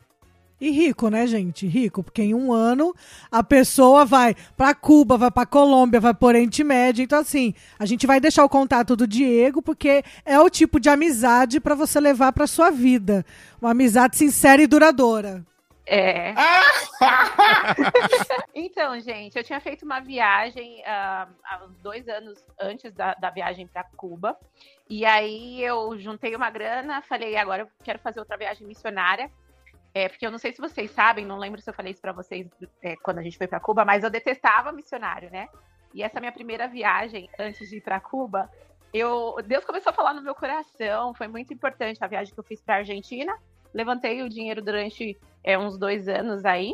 E 0.61 0.71
rico, 0.71 1.09
né, 1.09 1.27
gente? 1.27 1.67
Rico, 1.67 2.01
porque 2.01 2.21
em 2.21 2.33
um 2.33 2.53
ano 2.53 2.95
a 3.29 3.43
pessoa 3.43 4.05
vai 4.05 4.33
pra 4.55 4.73
Cuba, 4.73 5.17
vai 5.17 5.29
pra 5.29 5.45
Colômbia, 5.45 5.99
vai 5.99 6.13
por 6.13 6.27
Oriente 6.27 6.63
Médio. 6.63 7.03
Então, 7.03 7.19
assim, 7.19 7.53
a 7.77 7.85
gente 7.85 8.07
vai 8.07 8.21
deixar 8.21 8.45
o 8.45 8.49
contato 8.49 8.95
do 8.95 9.05
Diego, 9.05 9.61
porque 9.61 10.01
é 10.23 10.39
o 10.39 10.49
tipo 10.49 10.79
de 10.79 10.87
amizade 10.87 11.59
pra 11.59 11.75
você 11.75 11.99
levar 11.99 12.31
pra 12.31 12.47
sua 12.47 12.71
vida. 12.71 13.25
Uma 13.61 13.71
amizade 13.71 14.15
sincera 14.15 14.61
e 14.61 14.67
duradoura. 14.67 15.45
É. 15.87 16.33
então, 18.53 18.99
gente, 18.99 19.37
eu 19.37 19.43
tinha 19.43 19.59
feito 19.59 19.85
uma 19.85 19.99
viagem 19.99 20.83
ah, 20.85 21.27
há 21.43 21.67
dois 21.81 22.07
anos 22.07 22.43
antes 22.59 22.91
da, 22.91 23.13
da 23.13 23.29
viagem 23.29 23.67
para 23.67 23.83
Cuba. 23.95 24.37
E 24.89 25.05
aí 25.05 25.63
eu 25.63 25.97
juntei 25.99 26.35
uma 26.35 26.49
grana, 26.49 27.01
falei, 27.01 27.35
agora 27.35 27.63
eu 27.63 27.67
quero 27.83 27.99
fazer 27.99 28.19
outra 28.19 28.37
viagem 28.37 28.65
missionária. 28.65 29.31
É, 29.93 30.09
porque 30.09 30.25
eu 30.25 30.31
não 30.31 30.37
sei 30.37 30.51
se 30.51 30.59
vocês 30.59 30.91
sabem, 30.91 31.25
não 31.25 31.37
lembro 31.37 31.61
se 31.61 31.69
eu 31.69 31.73
falei 31.73 31.93
isso 31.93 32.01
pra 32.01 32.11
vocês 32.11 32.47
é, 32.81 32.97
quando 32.97 33.19
a 33.19 33.23
gente 33.23 33.37
foi 33.37 33.47
pra 33.47 33.61
Cuba, 33.61 33.85
mas 33.85 34.03
eu 34.03 34.09
detestava 34.09 34.73
missionário, 34.73 35.31
né? 35.31 35.47
E 35.93 36.03
essa 36.03 36.19
minha 36.19 36.33
primeira 36.33 36.67
viagem, 36.67 37.29
antes 37.39 37.69
de 37.69 37.77
ir 37.77 37.81
pra 37.81 38.01
Cuba, 38.01 38.51
eu, 38.93 39.37
Deus 39.45 39.63
começou 39.63 39.91
a 39.91 39.93
falar 39.93 40.13
no 40.13 40.21
meu 40.21 40.35
coração, 40.35 41.13
foi 41.13 41.29
muito 41.29 41.53
importante 41.53 42.03
a 42.03 42.07
viagem 42.07 42.33
que 42.33 42.39
eu 42.39 42.43
fiz 42.43 42.61
pra 42.61 42.75
Argentina. 42.75 43.37
Levantei 43.75 44.23
o 44.23 44.29
dinheiro 44.29 44.61
durante 44.61 45.17
é, 45.43 45.59
uns 45.59 45.77
dois 45.77 46.07
anos 46.07 46.45
aí, 46.45 46.73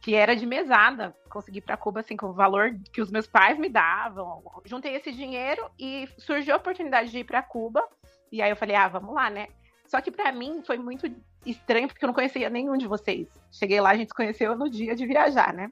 que 0.00 0.14
era 0.14 0.34
de 0.34 0.46
mesada, 0.46 1.14
consegui 1.28 1.60
para 1.60 1.76
Cuba 1.76 2.00
assim 2.00 2.16
com 2.16 2.28
o 2.28 2.32
valor 2.32 2.74
que 2.90 3.02
os 3.02 3.10
meus 3.10 3.26
pais 3.26 3.58
me 3.58 3.68
davam. 3.68 4.42
Juntei 4.64 4.94
esse 4.94 5.12
dinheiro 5.12 5.70
e 5.78 6.08
surgiu 6.16 6.54
a 6.54 6.56
oportunidade 6.56 7.10
de 7.10 7.18
ir 7.18 7.24
para 7.24 7.42
Cuba. 7.42 7.86
E 8.32 8.40
aí 8.40 8.48
eu 8.48 8.56
falei: 8.56 8.74
"Ah, 8.74 8.88
vamos 8.88 9.14
lá, 9.14 9.28
né?" 9.28 9.48
Só 9.86 10.00
que 10.00 10.10
para 10.10 10.32
mim 10.32 10.62
foi 10.64 10.78
muito 10.78 11.14
estranho 11.44 11.88
porque 11.88 12.02
eu 12.02 12.06
não 12.06 12.14
conhecia 12.14 12.48
nenhum 12.48 12.78
de 12.78 12.88
vocês. 12.88 13.28
Cheguei 13.52 13.78
lá, 13.78 13.90
a 13.90 13.96
gente 13.96 14.08
se 14.08 14.14
conheceu 14.14 14.56
no 14.56 14.70
dia 14.70 14.96
de 14.96 15.06
viajar, 15.06 15.52
né? 15.52 15.70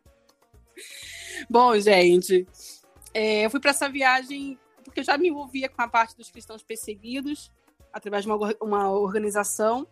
Bom, 1.49 1.79
gente, 1.79 2.47
é, 3.15 3.47
eu 3.47 3.51
fui 3.51 3.59
para 3.59 3.71
essa 3.71 3.89
viagem 3.89 4.59
porque 4.85 5.01
eu 5.01 5.05
já 5.05 5.17
me 5.17 5.29
envolvia 5.29 5.71
com 5.71 5.81
a 5.81 5.89
parte 5.89 6.15
dos 6.15 6.31
cristãos 6.31 6.63
perseguidos 6.63 7.51
através 7.91 8.25
de 8.25 8.31
uma, 8.31 8.55
uma 8.61 8.91
organização 8.91 9.87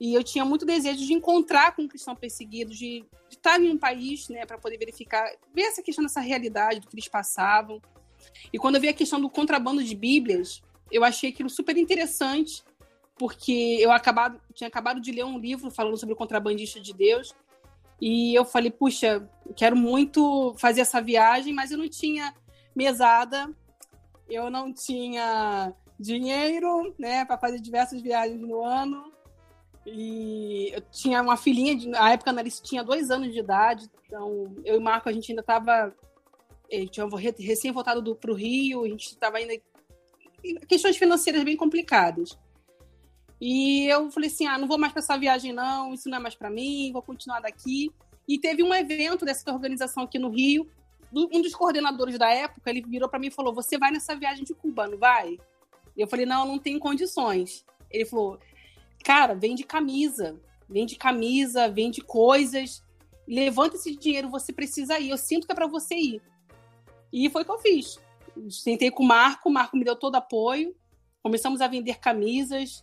e 0.00 0.14
eu 0.14 0.24
tinha 0.24 0.46
muito 0.46 0.64
desejo 0.64 1.04
de 1.04 1.12
encontrar 1.12 1.76
com 1.76 1.82
um 1.82 1.88
cristão 1.88 2.16
perseguido, 2.16 2.72
de, 2.72 3.04
de 3.28 3.36
estar 3.36 3.60
em 3.60 3.70
um 3.70 3.76
país, 3.76 4.30
né, 4.30 4.46
para 4.46 4.56
poder 4.56 4.78
verificar, 4.78 5.30
ver 5.54 5.64
essa 5.64 5.82
questão 5.82 6.02
dessa 6.02 6.20
realidade 6.20 6.80
do 6.80 6.88
que 6.88 6.94
eles 6.94 7.06
passavam. 7.06 7.82
E 8.50 8.58
quando 8.58 8.76
eu 8.76 8.80
vi 8.80 8.88
a 8.88 8.94
questão 8.94 9.20
do 9.20 9.28
contrabando 9.28 9.84
de 9.84 9.94
Bíblias, 9.94 10.62
eu 10.90 11.04
achei 11.04 11.28
aquilo 11.28 11.50
super 11.50 11.76
interessante, 11.76 12.64
porque 13.18 13.76
eu 13.78 13.92
acabado, 13.92 14.40
tinha 14.54 14.68
acabado 14.68 15.02
de 15.02 15.12
ler 15.12 15.26
um 15.26 15.38
livro 15.38 15.70
falando 15.70 15.98
sobre 15.98 16.14
o 16.14 16.16
contrabandista 16.16 16.80
de 16.80 16.94
Deus, 16.94 17.34
e 18.00 18.34
eu 18.34 18.46
falei, 18.46 18.70
puxa, 18.70 19.28
quero 19.54 19.76
muito 19.76 20.54
fazer 20.56 20.80
essa 20.80 21.02
viagem, 21.02 21.52
mas 21.52 21.70
eu 21.70 21.76
não 21.76 21.88
tinha 21.88 22.34
mesada, 22.74 23.54
eu 24.30 24.48
não 24.48 24.72
tinha 24.72 25.74
dinheiro, 25.98 26.94
né, 26.98 27.26
para 27.26 27.36
fazer 27.36 27.60
diversas 27.60 28.00
viagens 28.00 28.40
no 28.40 28.64
ano. 28.64 29.12
E 29.92 30.70
eu 30.72 30.80
tinha 30.92 31.20
uma 31.20 31.36
filhinha, 31.36 31.74
de, 31.74 31.88
na 31.88 32.12
época 32.12 32.30
a 32.30 32.32
Analice 32.32 32.62
tinha 32.62 32.84
dois 32.84 33.10
anos 33.10 33.32
de 33.32 33.40
idade, 33.40 33.90
então 34.06 34.54
eu 34.64 34.76
e 34.76 34.78
o 34.78 34.80
Marco 34.80 35.08
a 35.08 35.12
gente 35.12 35.32
ainda 35.32 35.40
estava. 35.40 35.92
Eh, 36.70 36.86
tinha 36.86 37.06
recém 37.38 37.72
voltado 37.72 38.14
para 38.14 38.30
o 38.30 38.34
Rio, 38.34 38.84
a 38.84 38.88
gente 38.88 39.06
estava 39.06 39.38
ainda. 39.38 39.54
questões 40.68 40.96
financeiras 40.96 41.42
bem 41.42 41.56
complicadas. 41.56 42.38
E 43.40 43.86
eu 43.86 44.10
falei 44.12 44.28
assim: 44.28 44.46
ah, 44.46 44.58
não 44.58 44.68
vou 44.68 44.78
mais 44.78 44.92
para 44.92 45.00
essa 45.00 45.18
viagem, 45.18 45.52
não, 45.52 45.92
isso 45.92 46.08
não 46.08 46.18
é 46.18 46.20
mais 46.20 46.36
para 46.36 46.50
mim, 46.50 46.92
vou 46.92 47.02
continuar 47.02 47.40
daqui. 47.40 47.90
E 48.28 48.38
teve 48.38 48.62
um 48.62 48.72
evento 48.72 49.24
dessa 49.24 49.52
organização 49.52 50.04
aqui 50.04 50.20
no 50.20 50.30
Rio, 50.30 50.70
um 51.12 51.42
dos 51.42 51.54
coordenadores 51.54 52.16
da 52.16 52.30
época, 52.30 52.70
ele 52.70 52.82
virou 52.82 53.08
para 53.08 53.18
mim 53.18 53.26
e 53.26 53.32
falou: 53.32 53.52
Você 53.54 53.76
vai 53.76 53.90
nessa 53.90 54.14
viagem 54.14 54.44
de 54.44 54.54
Cuba, 54.54 54.86
não 54.86 54.98
vai? 54.98 55.36
E 55.96 56.00
eu 56.00 56.06
falei: 56.06 56.24
Não, 56.24 56.46
não 56.46 56.58
tenho 56.58 56.78
condições. 56.78 57.64
Ele 57.90 58.04
falou: 58.04 58.38
Cara, 59.04 59.34
vende 59.34 59.64
camisa, 59.64 60.38
vende 60.68 60.96
camisa, 60.96 61.68
vende 61.68 62.00
coisas. 62.00 62.82
Levanta 63.26 63.76
esse 63.76 63.96
dinheiro, 63.96 64.30
você 64.30 64.52
precisa 64.52 64.98
ir. 64.98 65.10
Eu 65.10 65.18
sinto 65.18 65.46
que 65.46 65.52
é 65.52 65.54
para 65.54 65.66
você 65.66 65.94
ir. 65.94 66.22
E 67.12 67.28
foi 67.30 67.42
o 67.42 67.44
que 67.44 67.50
eu 67.50 67.58
fiz. 67.58 67.98
Sentei 68.50 68.90
com 68.90 69.02
o 69.02 69.06
Marco, 69.06 69.48
o 69.48 69.52
Marco 69.52 69.76
me 69.76 69.84
deu 69.84 69.96
todo 69.96 70.14
apoio. 70.14 70.74
Começamos 71.22 71.60
a 71.60 71.68
vender 71.68 71.98
camisas 71.98 72.82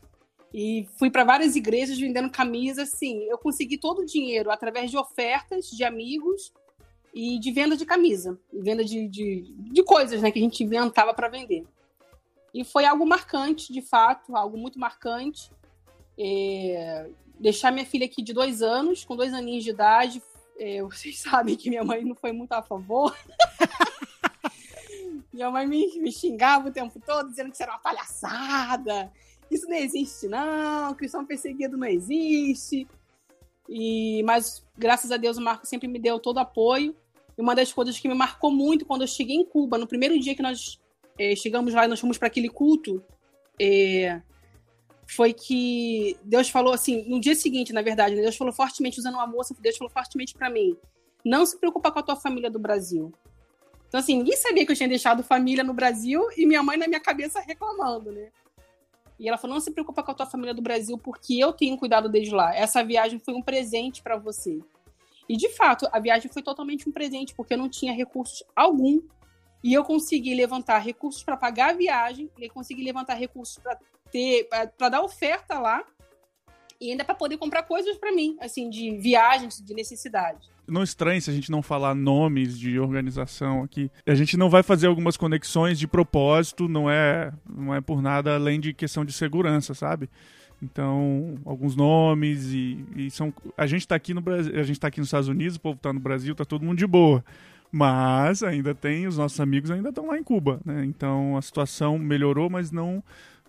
e 0.53 0.87
fui 0.97 1.09
para 1.09 1.23
várias 1.23 1.55
igrejas 1.55 1.97
vendendo 1.97 2.29
camisas. 2.29 2.89
Sim, 2.89 3.23
eu 3.23 3.37
consegui 3.37 3.77
todo 3.77 3.99
o 3.99 4.05
dinheiro 4.05 4.51
através 4.51 4.91
de 4.91 4.97
ofertas 4.97 5.69
de 5.69 5.83
amigos 5.83 6.53
e 7.13 7.39
de 7.39 7.51
venda 7.51 7.75
de 7.75 7.85
camisa, 7.85 8.39
venda 8.53 8.83
de, 8.83 9.07
de, 9.07 9.53
de 9.57 9.83
coisas 9.83 10.21
né, 10.21 10.29
que 10.29 10.39
a 10.39 10.41
gente 10.41 10.63
inventava 10.63 11.13
para 11.13 11.29
vender. 11.29 11.65
E 12.53 12.63
foi 12.63 12.85
algo 12.85 13.05
marcante, 13.05 13.73
de 13.73 13.81
fato, 13.81 14.35
algo 14.35 14.57
muito 14.57 14.79
marcante. 14.79 15.51
É, 16.19 17.09
deixar 17.39 17.71
minha 17.71 17.85
filha 17.85 18.05
aqui 18.05 18.21
de 18.21 18.33
dois 18.33 18.61
anos, 18.61 19.05
com 19.05 19.15
dois 19.15 19.33
aninhos 19.33 19.63
de 19.63 19.69
idade. 19.69 20.21
É, 20.59 20.81
vocês 20.83 21.19
sabem 21.19 21.55
que 21.55 21.69
minha 21.69 21.83
mãe 21.83 22.03
não 22.03 22.15
foi 22.15 22.31
muito 22.31 22.51
a 22.53 22.61
favor. 22.61 23.15
minha 25.31 25.51
mãe 25.51 25.67
me, 25.67 25.99
me 25.99 26.11
xingava 26.11 26.69
o 26.69 26.71
tempo 26.71 26.99
todo, 27.05 27.29
dizendo 27.29 27.49
que 27.49 27.53
isso 27.53 27.63
era 27.63 27.73
uma 27.73 27.79
palhaçada. 27.79 29.11
Isso 29.49 29.67
não 29.67 29.77
existe, 29.77 30.27
não. 30.27 30.93
Cristão 30.95 31.25
perseguido 31.25 31.77
não 31.77 31.87
existe. 31.87 32.87
E, 33.69 34.23
mas, 34.23 34.65
graças 34.77 35.11
a 35.11 35.17
Deus, 35.17 35.37
o 35.37 35.41
Marco 35.41 35.65
sempre 35.65 35.87
me 35.87 35.99
deu 35.99 36.19
todo 36.19 36.39
apoio. 36.39 36.95
E 37.37 37.41
uma 37.41 37.55
das 37.55 37.71
coisas 37.71 37.99
que 37.99 38.07
me 38.07 38.15
marcou 38.15 38.51
muito 38.51 38.85
quando 38.85 39.01
eu 39.01 39.07
cheguei 39.07 39.35
em 39.35 39.45
Cuba, 39.45 39.77
no 39.77 39.87
primeiro 39.87 40.19
dia 40.19 40.35
que 40.35 40.41
nós 40.41 40.79
é, 41.19 41.35
chegamos 41.35 41.73
lá 41.73 41.85
e 41.85 41.87
nós 41.87 41.99
fomos 41.99 42.17
para 42.17 42.27
aquele 42.27 42.49
culto, 42.49 43.03
é, 43.59 44.21
foi 45.07 45.33
que 45.33 46.17
Deus 46.23 46.49
falou 46.49 46.73
assim, 46.73 47.03
no 47.09 47.19
dia 47.19 47.33
seguinte, 47.33 47.71
na 47.71 47.81
verdade, 47.81 48.15
né, 48.15 48.21
Deus 48.21 48.35
falou 48.35 48.53
fortemente, 48.53 48.99
usando 48.99 49.15
uma 49.15 49.25
moça, 49.25 49.55
Deus 49.59 49.77
falou 49.77 49.91
fortemente 49.91 50.33
para 50.33 50.49
mim, 50.49 50.77
não 51.23 51.45
se 51.45 51.57
preocupa 51.57 51.91
com 51.91 51.99
a 51.99 52.03
tua 52.03 52.15
família 52.15 52.51
do 52.51 52.59
Brasil. 52.59 53.13
Então, 53.87 53.99
assim, 53.99 54.17
ninguém 54.17 54.35
sabia 54.35 54.65
que 54.65 54.71
eu 54.71 54.75
tinha 54.75 54.89
deixado 54.89 55.23
família 55.23 55.63
no 55.63 55.73
Brasil 55.73 56.27
e 56.35 56.45
minha 56.45 56.61
mãe 56.61 56.77
na 56.77 56.87
minha 56.87 56.99
cabeça 56.99 57.39
reclamando, 57.39 58.11
né? 58.11 58.29
E 59.19 59.27
ela 59.27 59.37
falou: 59.37 59.55
não 59.55 59.61
se 59.61 59.71
preocupa 59.71 60.03
com 60.03 60.11
a 60.11 60.13
tua 60.13 60.25
família 60.25 60.53
do 60.53 60.61
Brasil, 60.61 60.97
porque 60.97 61.35
eu 61.39 61.53
tenho 61.53 61.77
cuidado 61.77 62.09
desde 62.09 62.33
lá. 62.33 62.53
Essa 62.53 62.83
viagem 62.83 63.17
foi 63.17 63.33
um 63.33 63.41
presente 63.41 64.01
para 64.03 64.17
você. 64.17 64.59
E 65.27 65.35
de 65.35 65.49
fato, 65.49 65.87
a 65.91 65.99
viagem 65.99 66.31
foi 66.31 66.41
totalmente 66.41 66.87
um 66.87 66.91
presente, 66.91 67.33
porque 67.33 67.53
eu 67.53 67.57
não 67.57 67.69
tinha 67.69 67.93
recursos 67.93 68.43
algum. 68.55 69.01
E 69.63 69.73
eu 69.73 69.83
consegui 69.83 70.35
levantar 70.35 70.77
recursos 70.79 71.23
para 71.23 71.35
pagar 71.35 71.71
a 71.71 71.73
viagem, 71.73 72.29
e 72.37 72.49
consegui 72.49 72.83
levantar 72.83 73.15
recursos 73.15 73.57
para 73.57 73.77
ter 74.11 74.47
para 74.77 74.89
dar 74.89 75.01
oferta 75.01 75.59
lá 75.59 75.83
e 76.79 76.91
ainda 76.91 77.03
para 77.03 77.15
poder 77.15 77.37
comprar 77.37 77.63
coisas 77.63 77.97
para 77.97 78.11
mim, 78.11 78.37
assim, 78.39 78.69
de 78.69 78.97
viagens, 78.97 79.61
de 79.63 79.73
necessidade. 79.73 80.47
Não 80.67 80.83
estranhe 80.83 81.21
se 81.21 81.29
a 81.29 81.33
gente 81.33 81.49
não 81.49 81.61
falar 81.61 81.95
nomes 81.95 82.59
de 82.59 82.77
organização 82.77 83.63
aqui. 83.63 83.89
A 84.05 84.13
gente 84.13 84.35
não 84.35 84.49
vai 84.49 84.61
fazer 84.61 84.87
algumas 84.87 85.15
conexões 85.15 85.79
de 85.79 85.87
propósito, 85.87 86.67
não 86.67 86.89
é, 86.89 87.31
não 87.49 87.73
é 87.73 87.79
por 87.79 88.01
nada 88.01 88.35
além 88.35 88.59
de 88.59 88.73
questão 88.73 89.05
de 89.05 89.13
segurança, 89.13 89.73
sabe? 89.73 90.09
Então, 90.61 91.35
alguns 91.45 91.75
nomes 91.75 92.51
e, 92.51 92.83
e 92.95 93.11
são 93.11 93.33
a 93.55 93.67
gente 93.67 93.81
está 93.81 93.95
aqui 93.95 94.13
no 94.13 94.21
Brasil, 94.21 94.53
a 94.53 94.63
gente 94.63 94.71
está 94.71 94.87
aqui 94.87 94.99
nos 94.99 95.07
Estados 95.07 95.29
Unidos, 95.29 95.55
o 95.55 95.59
povo 95.61 95.77
está 95.77 95.93
no 95.93 95.99
Brasil, 95.99 96.35
tá 96.35 96.43
todo 96.43 96.65
mundo 96.65 96.77
de 96.77 96.87
boa. 96.87 97.23
Mas 97.71 98.43
ainda 98.43 98.73
tem, 98.73 99.07
os 99.07 99.17
nossos 99.17 99.39
amigos 99.39 99.69
ainda 99.71 99.89
estão 99.89 100.07
lá 100.07 100.17
em 100.17 100.23
Cuba, 100.23 100.59
né? 100.65 100.83
Então 100.85 101.37
a 101.37 101.41
situação 101.41 101.97
melhorou, 101.97 102.49
mas 102.49 102.71
não 102.71 103.03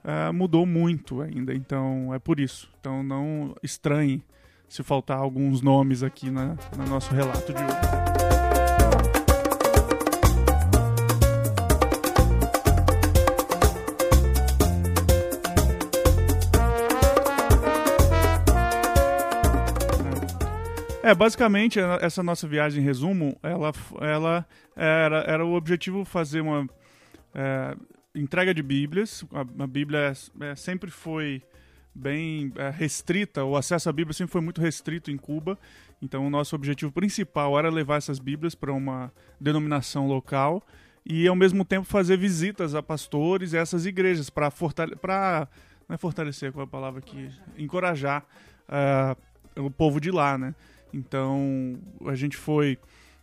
uh, 0.09 0.33
mudou 0.33 0.65
muito 0.65 1.21
ainda. 1.21 1.55
Então 1.55 2.15
é 2.15 2.19
por 2.19 2.41
isso. 2.41 2.71
Então 2.81 3.03
não 3.03 3.55
estranhe 3.63 4.23
se 4.69 4.83
faltar 4.83 5.19
alguns 5.19 5.61
nomes 5.61 6.03
aqui 6.03 6.31
na, 6.31 6.57
no 6.77 6.87
nosso 6.89 7.15
relato 7.15 7.53
de 7.53 7.63
hoje. 7.63 8.09
É, 21.03 21.15
basicamente, 21.15 21.81
essa 22.03 22.23
nossa 22.23 22.47
viagem, 22.47 22.83
em 22.83 22.85
resumo, 22.85 23.35
ela, 23.43 23.73
ela 23.99 24.47
era, 24.77 25.21
era 25.21 25.47
o 25.47 25.55
objetivo 25.55 26.05
fazer 26.05 26.43
uma 26.43 26.69
é, 27.35 27.75
entrega 28.15 28.55
de 28.55 28.63
Bíblias. 28.63 29.25
A, 29.33 29.41
a 29.41 29.67
Bíblia 29.67 30.13
é, 30.41 30.55
sempre 30.55 30.91
foi 30.91 31.43
bem 31.95 32.53
é, 32.57 32.71
restrita, 32.71 33.45
o 33.45 33.57
acesso 33.57 33.89
à 33.89 33.93
Bíblia 33.93 34.15
sempre 34.15 34.33
foi 34.33 34.41
muito 34.41 34.61
restrito 34.61 35.11
em 35.11 35.17
Cuba. 35.17 35.59
Então, 36.01 36.27
o 36.27 36.31
nosso 36.31 36.55
objetivo 36.55 36.93
principal 36.93 37.59
era 37.59 37.69
levar 37.71 37.97
essas 37.97 38.19
Bíblias 38.19 38.55
para 38.55 38.73
uma 38.73 39.13
denominação 39.41 40.07
local 40.07 40.65
e, 41.05 41.27
ao 41.27 41.35
mesmo 41.35 41.65
tempo, 41.65 41.85
fazer 41.85 42.17
visitas 42.17 42.75
a 42.75 42.83
pastores 42.83 43.53
e 43.53 43.57
essas 43.57 43.85
igrejas 43.85 44.31
para 44.31 44.51
fortalecer. 44.51 44.99
Não 45.89 45.95
é 45.95 45.97
fortalecer 45.97 46.53
qual 46.53 46.65
é 46.65 46.69
a 46.69 46.71
palavra 46.71 47.01
aqui? 47.01 47.31
Encorajar 47.57 48.25
uh, 48.69 49.61
o 49.61 49.71
povo 49.71 50.01
de 50.01 50.11
lá, 50.11 50.37
né? 50.37 50.55
Então, 50.93 51.79
a 52.07 52.15
gente 52.15 52.37
foi 52.37 52.79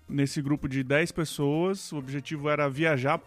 nesse 0.10 0.42
grupo 0.42 0.68
de 0.68 0.84
10 0.84 1.12
pessoas. 1.12 1.92
O 1.92 1.98
objetivo 1.98 2.50
era 2.50 2.68
viajar 2.68 3.22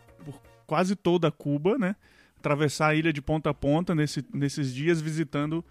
quase 0.69 0.95
toda 0.95 1.33
Cuba, 1.33 1.77
né? 1.79 1.97
Atravessar 2.39 2.89
a 2.89 2.95
ilha 2.95 3.13
de 3.13 3.21
ponta 3.21 3.51
a 3.51 3.55
ponta 3.55 3.95
nesse, 3.95 4.25
nesses 4.33 4.73
dias 4.73 5.01
visitando 5.01 5.65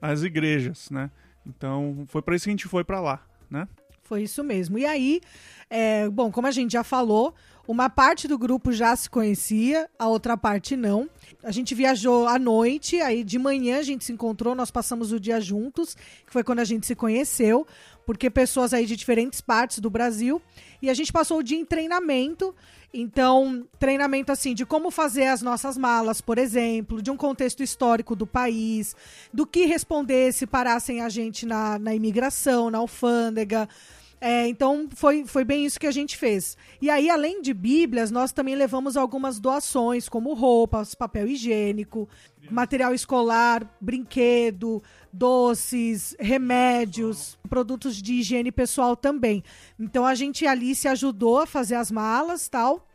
as 0.00 0.22
igrejas, 0.22 0.90
né? 0.90 1.10
Então, 1.46 2.04
foi 2.08 2.22
para 2.22 2.34
isso 2.34 2.44
que 2.44 2.50
a 2.50 2.52
gente 2.52 2.66
foi 2.66 2.82
para 2.82 3.00
lá, 3.00 3.24
né? 3.48 3.68
Foi 4.02 4.22
isso 4.22 4.42
mesmo. 4.42 4.78
E 4.78 4.86
aí, 4.86 5.20
é, 5.70 6.08
bom, 6.08 6.32
como 6.32 6.46
a 6.46 6.50
gente 6.50 6.72
já 6.72 6.82
falou, 6.82 7.34
Uma 7.66 7.88
parte 7.88 8.26
do 8.26 8.36
grupo 8.36 8.72
já 8.72 8.94
se 8.96 9.08
conhecia, 9.08 9.88
a 9.96 10.08
outra 10.08 10.36
parte 10.36 10.74
não. 10.76 11.08
A 11.44 11.52
gente 11.52 11.76
viajou 11.76 12.26
à 12.26 12.36
noite, 12.36 13.00
aí 13.00 13.22
de 13.22 13.38
manhã 13.38 13.78
a 13.78 13.82
gente 13.82 14.04
se 14.04 14.12
encontrou, 14.12 14.54
nós 14.54 14.70
passamos 14.70 15.12
o 15.12 15.20
dia 15.20 15.40
juntos, 15.40 15.94
que 16.26 16.32
foi 16.32 16.42
quando 16.42 16.58
a 16.58 16.64
gente 16.64 16.86
se 16.86 16.96
conheceu, 16.96 17.64
porque 18.06 18.30
pessoas 18.30 18.72
aí 18.72 18.86
de 18.86 18.96
diferentes 18.96 19.40
partes 19.40 19.78
do 19.78 19.90
Brasil. 19.90 20.40
E 20.80 20.90
a 20.90 20.94
gente 20.94 21.12
passou 21.12 21.38
o 21.38 21.42
dia 21.42 21.58
em 21.58 21.64
treinamento. 21.64 22.54
Então, 22.92 23.66
treinamento 23.78 24.30
assim 24.30 24.54
de 24.54 24.66
como 24.66 24.90
fazer 24.90 25.26
as 25.26 25.40
nossas 25.40 25.78
malas, 25.78 26.20
por 26.20 26.36
exemplo, 26.36 27.00
de 27.00 27.10
um 27.10 27.16
contexto 27.16 27.62
histórico 27.62 28.14
do 28.14 28.26
país, 28.26 28.94
do 29.32 29.46
que 29.46 29.64
responder 29.64 30.32
se 30.32 30.46
parassem 30.46 31.00
a 31.00 31.08
gente 31.08 31.46
na, 31.46 31.78
na 31.78 31.94
imigração, 31.94 32.70
na 32.70 32.78
alfândega. 32.78 33.68
É, 34.24 34.46
então 34.46 34.88
foi, 34.94 35.26
foi 35.26 35.44
bem 35.44 35.66
isso 35.66 35.80
que 35.80 35.86
a 35.86 35.90
gente 35.90 36.16
fez. 36.16 36.56
E 36.80 36.88
aí, 36.88 37.10
além 37.10 37.42
de 37.42 37.52
Bíblias, 37.52 38.08
nós 38.08 38.30
também 38.30 38.54
levamos 38.54 38.96
algumas 38.96 39.40
doações, 39.40 40.08
como 40.08 40.32
roupas, 40.32 40.94
papel 40.94 41.26
higiênico, 41.26 42.08
material 42.48 42.94
escolar, 42.94 43.68
brinquedo, 43.80 44.80
doces, 45.12 46.14
remédios, 46.20 47.36
produtos 47.48 48.00
de 48.00 48.14
higiene 48.14 48.52
pessoal 48.52 48.94
também. 48.94 49.42
Então 49.76 50.06
a 50.06 50.14
gente 50.14 50.46
ali 50.46 50.72
se 50.76 50.86
ajudou 50.86 51.40
a 51.40 51.46
fazer 51.46 51.74
as 51.74 51.90
malas 51.90 52.48
tal. 52.48 52.86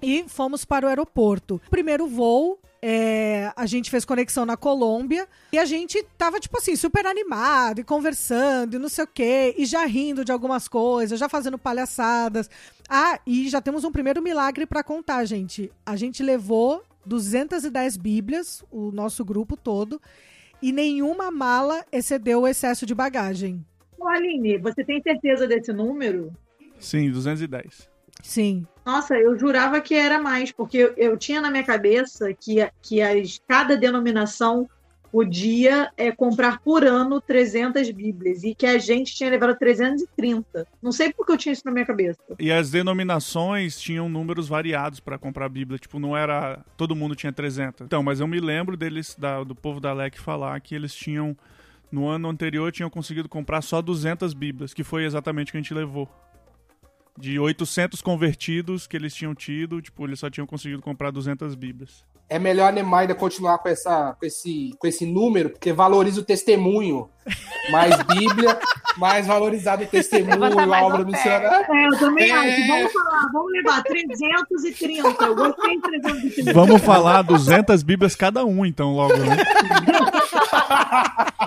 E 0.00 0.24
fomos 0.28 0.64
para 0.64 0.86
o 0.86 0.88
aeroporto. 0.88 1.60
Primeiro 1.68 2.06
voo, 2.06 2.60
é, 2.82 3.52
a 3.54 3.66
gente 3.66 3.90
fez 3.90 4.04
conexão 4.04 4.46
na 4.46 4.56
Colômbia 4.56 5.28
e 5.52 5.58
a 5.58 5.64
gente 5.64 6.02
tava, 6.16 6.40
tipo 6.40 6.56
assim, 6.56 6.76
super 6.76 7.06
animado 7.06 7.80
e 7.80 7.84
conversando 7.84 8.74
e 8.74 8.78
não 8.78 8.88
sei 8.88 9.04
o 9.04 9.08
quê, 9.08 9.54
e 9.58 9.66
já 9.66 9.84
rindo 9.84 10.24
de 10.24 10.32
algumas 10.32 10.66
coisas, 10.66 11.18
já 11.18 11.28
fazendo 11.28 11.58
palhaçadas. 11.58 12.48
Ah, 12.88 13.20
e 13.26 13.48
já 13.48 13.60
temos 13.60 13.84
um 13.84 13.92
primeiro 13.92 14.22
milagre 14.22 14.66
para 14.66 14.82
contar, 14.82 15.24
gente. 15.24 15.70
A 15.84 15.96
gente 15.96 16.22
levou 16.22 16.82
210 17.04 17.96
Bíblias, 17.96 18.64
o 18.70 18.90
nosso 18.90 19.24
grupo 19.24 19.56
todo, 19.56 20.00
e 20.62 20.72
nenhuma 20.72 21.30
mala 21.30 21.84
excedeu 21.92 22.42
o 22.42 22.48
excesso 22.48 22.86
de 22.86 22.94
bagagem. 22.94 23.64
Aline, 24.02 24.56
você 24.58 24.82
tem 24.82 25.02
certeza 25.02 25.46
desse 25.46 25.72
número? 25.72 26.32
Sim, 26.78 27.10
210. 27.10 27.89
Sim. 28.22 28.66
Nossa, 28.84 29.14
eu 29.14 29.38
jurava 29.38 29.80
que 29.80 29.94
era 29.94 30.18
mais, 30.18 30.50
porque 30.50 30.78
eu, 30.78 30.94
eu 30.96 31.16
tinha 31.16 31.40
na 31.40 31.50
minha 31.50 31.64
cabeça 31.64 32.32
que, 32.32 32.68
que 32.82 33.00
as, 33.00 33.40
cada 33.46 33.76
denominação 33.76 34.68
podia 35.10 35.90
é, 35.96 36.12
comprar 36.12 36.60
por 36.60 36.84
ano 36.84 37.20
300 37.20 37.90
Bíblias 37.90 38.44
e 38.44 38.54
que 38.54 38.66
a 38.66 38.78
gente 38.78 39.14
tinha 39.14 39.30
levado 39.30 39.56
330. 39.56 40.66
Não 40.80 40.92
sei 40.92 41.12
porque 41.12 41.32
eu 41.32 41.36
tinha 41.36 41.52
isso 41.52 41.62
na 41.64 41.72
minha 41.72 41.84
cabeça. 41.84 42.20
E 42.38 42.50
as 42.50 42.70
denominações 42.70 43.78
tinham 43.80 44.08
números 44.08 44.48
variados 44.48 45.00
para 45.00 45.18
comprar 45.18 45.46
a 45.46 45.48
Bíblia. 45.48 45.78
Tipo, 45.78 45.98
não 45.98 46.16
era. 46.16 46.64
Todo 46.76 46.94
mundo 46.96 47.14
tinha 47.14 47.32
300. 47.32 47.86
Então, 47.86 48.02
mas 48.02 48.20
eu 48.20 48.26
me 48.26 48.40
lembro 48.40 48.76
deles, 48.76 49.16
da, 49.18 49.42
do 49.42 49.54
povo 49.54 49.80
da 49.80 49.92
LEC, 49.92 50.18
falar 50.18 50.60
que 50.60 50.74
eles 50.74 50.94
tinham. 50.94 51.36
No 51.90 52.06
ano 52.06 52.28
anterior, 52.28 52.70
tinham 52.70 52.88
conseguido 52.88 53.28
comprar 53.28 53.60
só 53.62 53.82
200 53.82 54.32
Bíblias, 54.32 54.72
que 54.72 54.84
foi 54.84 55.04
exatamente 55.04 55.48
o 55.48 55.52
que 55.52 55.58
a 55.58 55.60
gente 55.60 55.74
levou. 55.74 56.08
De 57.20 57.38
800 57.38 58.00
convertidos 58.00 58.86
que 58.86 58.96
eles 58.96 59.14
tinham 59.14 59.34
tido, 59.34 59.80
tipo, 59.82 60.04
eles 60.06 60.18
só 60.18 60.30
tinham 60.30 60.46
conseguido 60.46 60.80
comprar 60.82 61.10
200 61.10 61.54
Bíblias. 61.54 62.04
É 62.28 62.38
melhor 62.38 62.68
a 62.68 62.72
Nemaida 62.72 63.12
continuar 63.14 63.58
com, 63.58 63.68
essa, 63.68 64.14
com, 64.18 64.24
esse, 64.24 64.70
com 64.78 64.86
esse 64.86 65.04
número, 65.04 65.50
porque 65.50 65.72
valoriza 65.72 66.20
o 66.20 66.24
testemunho. 66.24 67.10
Mais 67.72 67.96
Bíblia, 68.04 68.56
mais 68.96 69.26
valorizado 69.26 69.82
o 69.82 69.86
testemunho, 69.86 70.44
a 70.72 70.82
obra 70.84 71.04
missionária. 71.04 71.66
É, 71.68 71.86
eu 71.88 71.98
também 71.98 72.30
É. 72.30 72.34
acho. 72.34 72.66
Vamos 72.68 72.92
falar, 72.92 73.30
vamos 73.32 73.52
levar 73.52 73.82
330. 73.82 75.24
Eu 75.24 75.34
gostei 75.34 75.74
de 75.76 75.82
330. 75.82 76.52
Vamos 76.52 76.80
falar 76.82 77.22
200 77.22 77.82
Bíblias 77.82 78.14
cada 78.14 78.44
um, 78.44 78.64
então, 78.64 78.94
logo, 78.94 79.16
né? 79.16 79.36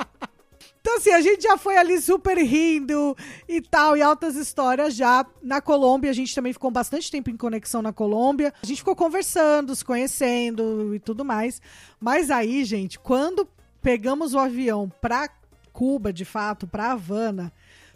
Então, 0.93 1.01
assim, 1.01 1.11
a 1.11 1.21
gente 1.21 1.41
já 1.41 1.57
foi 1.57 1.75
ali 1.75 1.99
super 1.99 2.37
rindo 2.37 3.17
e 3.49 3.59
tal, 3.59 3.97
e 3.97 4.01
altas 4.03 4.35
histórias 4.35 4.95
já. 4.95 5.25
Na 5.41 5.59
Colômbia, 5.59 6.11
a 6.11 6.13
gente 6.13 6.35
também 6.35 6.53
ficou 6.53 6.69
bastante 6.69 7.09
tempo 7.09 7.31
em 7.31 7.35
conexão 7.35 7.81
na 7.81 7.91
Colômbia. 7.91 8.53
A 8.61 8.65
gente 8.65 8.77
ficou 8.77 8.95
conversando, 8.95 9.75
se 9.75 9.83
conhecendo 9.83 10.93
e 10.93 10.99
tudo 10.99 11.25
mais. 11.25 11.59
Mas 11.99 12.29
aí, 12.29 12.63
gente, 12.63 12.99
quando 12.99 13.47
pegamos 13.81 14.35
o 14.35 14.39
avião 14.39 14.91
pra 15.01 15.27
Cuba, 15.71 16.13
de 16.13 16.25
fato, 16.25 16.67
pra 16.67 16.91
Havana, 16.91 17.51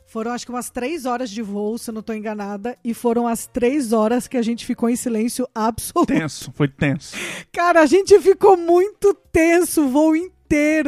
foram 0.08 0.32
acho 0.32 0.46
que 0.46 0.52
umas 0.52 0.72
três 0.72 1.06
horas 1.06 1.30
de 1.30 1.44
voo, 1.44 1.78
se 1.78 1.92
eu 1.92 1.94
não 1.94 2.02
tô 2.02 2.14
enganada, 2.14 2.80
e 2.84 2.96
foram 2.96 3.28
as 3.28 3.46
três 3.46 3.94
horas 3.94 4.28
que 4.28 4.38
a 4.38 4.42
gente 4.42 4.66
ficou 4.66 4.90
em 4.90 4.96
silêncio 4.96 5.48
absoluto. 5.54 6.08
Tenso, 6.08 6.52
foi 6.56 6.68
tenso. 6.68 7.16
Cara, 7.52 7.82
a 7.82 7.86
gente 7.86 8.20
ficou 8.22 8.58
muito 8.58 9.14
tenso 9.32 9.86
o 9.86 9.90
voo 9.90 10.16
inteiro. 10.16 10.37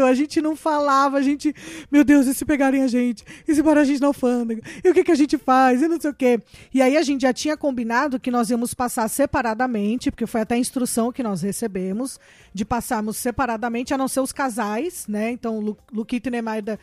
A 0.06 0.14
gente 0.14 0.42
não 0.42 0.56
falava, 0.56 1.18
a 1.18 1.22
gente. 1.22 1.54
Meu 1.92 2.04
Deus, 2.04 2.28
e 2.28 2.34
se 2.34 2.46
pegarem 2.46 2.82
a 2.84 2.88
gente? 2.88 3.24
E 3.48 3.54
se 3.54 3.62
parar 3.62 3.82
a 3.82 3.84
gente 3.84 4.00
na 4.02 4.08
alfândega? 4.08 4.62
E 4.84 4.90
o 4.90 4.94
que, 4.94 5.04
que 5.04 5.12
a 5.12 5.16
gente 5.16 5.38
faz? 5.38 5.82
E 5.82 5.88
não 5.88 6.00
sei 6.00 6.12
o 6.12 6.14
quê. 6.14 6.40
E 6.74 6.82
aí 6.82 6.96
a 6.98 7.02
gente 7.02 7.22
já 7.22 7.34
tinha 7.34 7.58
combinado 7.58 8.20
que 8.20 8.32
nós 8.32 8.50
íamos 8.50 8.74
passar 8.74 9.08
separadamente, 9.10 10.12
porque 10.12 10.26
foi 10.26 10.42
até 10.42 10.56
a 10.56 10.58
instrução 10.58 11.12
que 11.12 11.22
nós 11.24 11.42
recebemos, 11.42 12.20
de 12.54 12.64
passarmos 12.64 13.18
separadamente, 13.18 13.94
a 13.94 13.98
não 13.98 14.08
ser 14.08 14.22
os 14.22 14.32
casais, 14.32 15.06
né? 15.08 15.32
Então, 15.32 15.60
Lu- 15.60 15.78
Luquito 15.92 16.28
e 16.30 16.32
Nemaida 16.32 16.80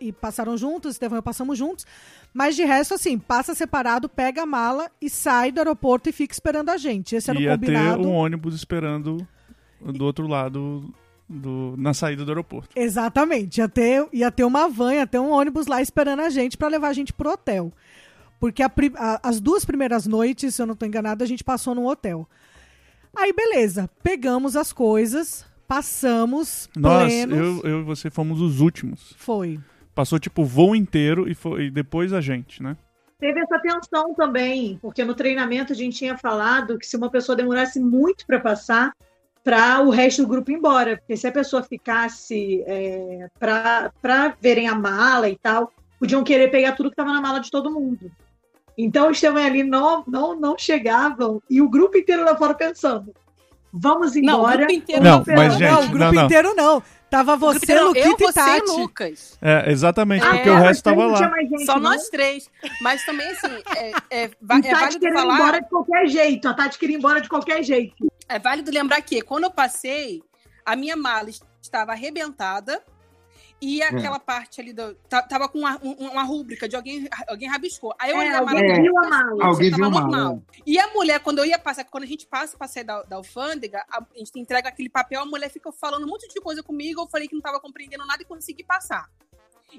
e 0.00 0.12
passaram 0.12 0.56
juntos, 0.56 0.92
Estevão 0.92 1.16
e 1.16 1.20
eu 1.20 1.22
passamos 1.22 1.58
juntos. 1.58 1.86
Mas 2.32 2.54
de 2.56 2.64
resto, 2.64 2.94
assim, 2.94 3.18
passa 3.18 3.54
separado, 3.54 4.08
pega 4.08 4.42
a 4.42 4.46
mala 4.46 4.90
e 5.00 5.08
sai 5.08 5.50
do 5.52 5.58
aeroporto 5.58 6.08
e 6.08 6.12
fica 6.12 6.32
esperando 6.34 6.70
a 6.70 6.76
gente. 6.76 7.14
Esse 7.16 7.30
era 7.30 7.38
o 7.38 7.42
Ia 7.42 7.56
ter 7.58 7.66
combinado. 7.66 8.02
um 8.02 8.12
ônibus 8.12 8.54
esperando 8.54 9.26
do 9.80 10.04
outro 10.04 10.26
lado, 10.26 10.92
do, 11.28 11.74
na 11.76 11.92
saída 11.94 12.24
do 12.24 12.30
aeroporto. 12.30 12.68
Exatamente. 12.76 13.58
Ia 13.58 13.68
ter, 13.68 14.06
ia 14.12 14.30
ter 14.30 14.44
uma 14.44 14.68
van, 14.68 14.94
ia 14.94 15.06
ter 15.06 15.18
um 15.18 15.30
ônibus 15.30 15.66
lá 15.66 15.80
esperando 15.82 16.20
a 16.20 16.30
gente 16.30 16.56
pra 16.56 16.68
levar 16.68 16.88
a 16.88 16.92
gente 16.92 17.12
pro 17.12 17.30
hotel. 17.32 17.72
Porque 18.38 18.62
a 18.62 18.70
a- 18.98 19.20
as 19.22 19.40
duas 19.40 19.64
primeiras 19.64 20.06
noites, 20.06 20.54
se 20.54 20.62
eu 20.62 20.66
não 20.66 20.76
tô 20.76 20.84
enganada, 20.86 21.24
a 21.24 21.26
gente 21.26 21.42
passou 21.42 21.74
num 21.74 21.86
hotel. 21.86 22.28
Aí, 23.16 23.32
beleza. 23.32 23.88
Pegamos 24.02 24.56
as 24.56 24.72
coisas, 24.72 25.44
passamos, 25.66 26.68
Nós, 26.76 27.04
plenos. 27.12 27.38
eu, 27.64 27.70
eu 27.70 27.80
e 27.80 27.82
você 27.82 28.10
fomos 28.10 28.40
os 28.40 28.60
últimos. 28.60 29.14
Foi. 29.16 29.58
Passou 29.94 30.18
tipo 30.18 30.42
o 30.42 30.44
voo 30.44 30.76
inteiro 30.76 31.26
e, 31.28 31.34
foi, 31.34 31.64
e 31.66 31.70
depois 31.70 32.12
a 32.12 32.20
gente, 32.20 32.62
né? 32.62 32.76
Teve 33.18 33.40
essa 33.40 33.58
tensão 33.58 34.12
também, 34.14 34.78
porque 34.82 35.02
no 35.02 35.14
treinamento 35.14 35.72
a 35.72 35.76
gente 35.76 35.96
tinha 35.96 36.18
falado 36.18 36.78
que 36.78 36.86
se 36.86 36.96
uma 36.98 37.08
pessoa 37.10 37.34
demorasse 37.34 37.80
muito 37.80 38.26
para 38.26 38.38
passar, 38.38 38.92
para 39.46 39.80
o 39.80 39.90
resto 39.90 40.22
do 40.22 40.28
grupo 40.28 40.50
ir 40.50 40.54
embora. 40.54 40.96
Porque 40.96 41.16
se 41.16 41.24
a 41.28 41.30
pessoa 41.30 41.62
ficasse 41.62 42.64
é, 42.66 43.28
para 43.38 44.34
verem 44.40 44.66
a 44.66 44.74
mala 44.74 45.28
e 45.28 45.38
tal, 45.40 45.72
podiam 46.00 46.24
querer 46.24 46.50
pegar 46.50 46.72
tudo 46.72 46.90
que 46.90 46.94
estava 46.94 47.12
na 47.12 47.20
mala 47.20 47.38
de 47.38 47.48
todo 47.48 47.70
mundo. 47.70 48.10
Então, 48.76 49.08
os 49.08 49.22
e 49.22 49.26
ali 49.28 49.62
não, 49.62 50.02
não, 50.04 50.34
não 50.38 50.58
chegavam 50.58 51.40
e 51.48 51.62
o 51.62 51.68
grupo 51.68 51.96
inteiro 51.96 52.24
lá 52.24 52.36
fora 52.36 52.54
pensando: 52.54 53.14
vamos 53.72 54.16
Não, 54.16 54.34
o 54.34 54.38
embora. 54.40 54.56
grupo 54.58 54.72
inteiro 54.72 55.04
Não, 55.04 55.24
mas, 55.24 55.52
não? 55.52 55.58
gente, 55.58 55.70
não, 55.70 55.78
o 55.78 55.88
grupo 55.88 55.98
não, 55.98 56.12
não. 56.12 56.24
inteiro 56.24 56.54
não. 56.56 56.82
Tava 57.08 57.34
O 57.34 57.38
você, 57.38 57.80
Luquita 57.80 58.24
e 58.24 58.26
e 58.28 58.32
Tati. 58.32 58.66
Lucas. 58.66 59.38
É, 59.40 59.70
exatamente, 59.70 60.26
É, 60.26 60.28
porque 60.28 60.50
o 60.50 60.54
mas 60.54 60.62
resto 60.64 60.82
tava 60.82 61.06
lá. 61.06 61.16
gente, 61.40 61.64
Só 61.64 61.74
não? 61.74 61.82
nós 61.90 62.08
três. 62.08 62.50
Mas 62.82 63.04
também, 63.06 63.28
assim, 63.30 63.62
é, 63.76 63.92
é, 64.24 64.30
va- 64.42 64.56
E 64.56 64.66
é 64.66 64.70
Tati 64.70 64.74
válido 64.74 64.98
querendo 65.00 65.18
ir 65.18 65.20
falar. 65.22 65.34
embora 65.36 65.60
de 65.62 65.68
qualquer 65.68 66.06
jeito. 66.08 66.48
A 66.48 66.54
Tati 66.54 66.78
queria 66.80 66.96
ir 66.96 66.98
embora 66.98 67.20
de 67.20 67.28
qualquer 67.28 67.62
jeito. 67.62 67.94
É 68.28 68.38
válido 68.38 68.70
lembrar 68.70 69.00
que 69.02 69.22
quando 69.22 69.44
eu 69.44 69.50
passei, 69.50 70.22
a 70.64 70.74
minha 70.76 70.96
mala 70.96 71.30
estava 71.62 71.92
arrebentada 71.92 72.82
e 73.60 73.82
aquela 73.82 74.18
parte 74.18 74.60
ali 74.60 74.72
do, 74.72 74.94
ta- 75.08 75.22
tava 75.22 75.48
com 75.48 75.58
uma, 75.60 75.78
um- 75.82 76.10
uma 76.10 76.22
rúbrica 76.24 76.68
de 76.68 76.76
alguém, 76.76 77.08
alguém 77.26 77.48
rabiscou. 77.48 77.94
Aí 77.98 78.10
eu 78.10 78.16
É, 78.16 78.20
olhei 78.20 78.30
a 78.32 78.42
mala 78.42 78.58
alguém 78.60 78.82
viu 78.82 78.98
a 78.98 79.08
mala. 79.08 79.44
Alguém 79.46 79.70
viu 79.70 79.84
a 79.84 79.90
mala, 79.90 80.06
normal. 80.06 80.42
E 80.66 80.78
a 80.78 80.92
mulher, 80.92 81.20
quando 81.20 81.38
eu 81.38 81.46
ia 81.46 81.58
passar, 81.58 81.84
quando 81.84 82.02
a 82.04 82.06
gente 82.06 82.26
passa 82.26 82.56
pra 82.58 82.68
sair 82.68 82.84
da, 82.84 83.02
da 83.04 83.16
alfândega, 83.16 83.84
a, 83.88 83.98
a 84.02 84.18
gente 84.18 84.38
entrega 84.38 84.68
aquele 84.68 84.90
papel, 84.90 85.22
a 85.22 85.26
mulher 85.26 85.48
fica 85.50 85.72
falando 85.72 86.04
um 86.04 86.08
monte 86.08 86.28
de 86.28 86.40
coisa 86.40 86.62
comigo, 86.62 87.00
eu 87.02 87.06
falei 87.06 87.28
que 87.28 87.34
não 87.34 87.40
tava 87.40 87.58
compreendendo 87.60 88.04
nada 88.06 88.22
e 88.22 88.26
consegui 88.26 88.62
passar. 88.64 89.08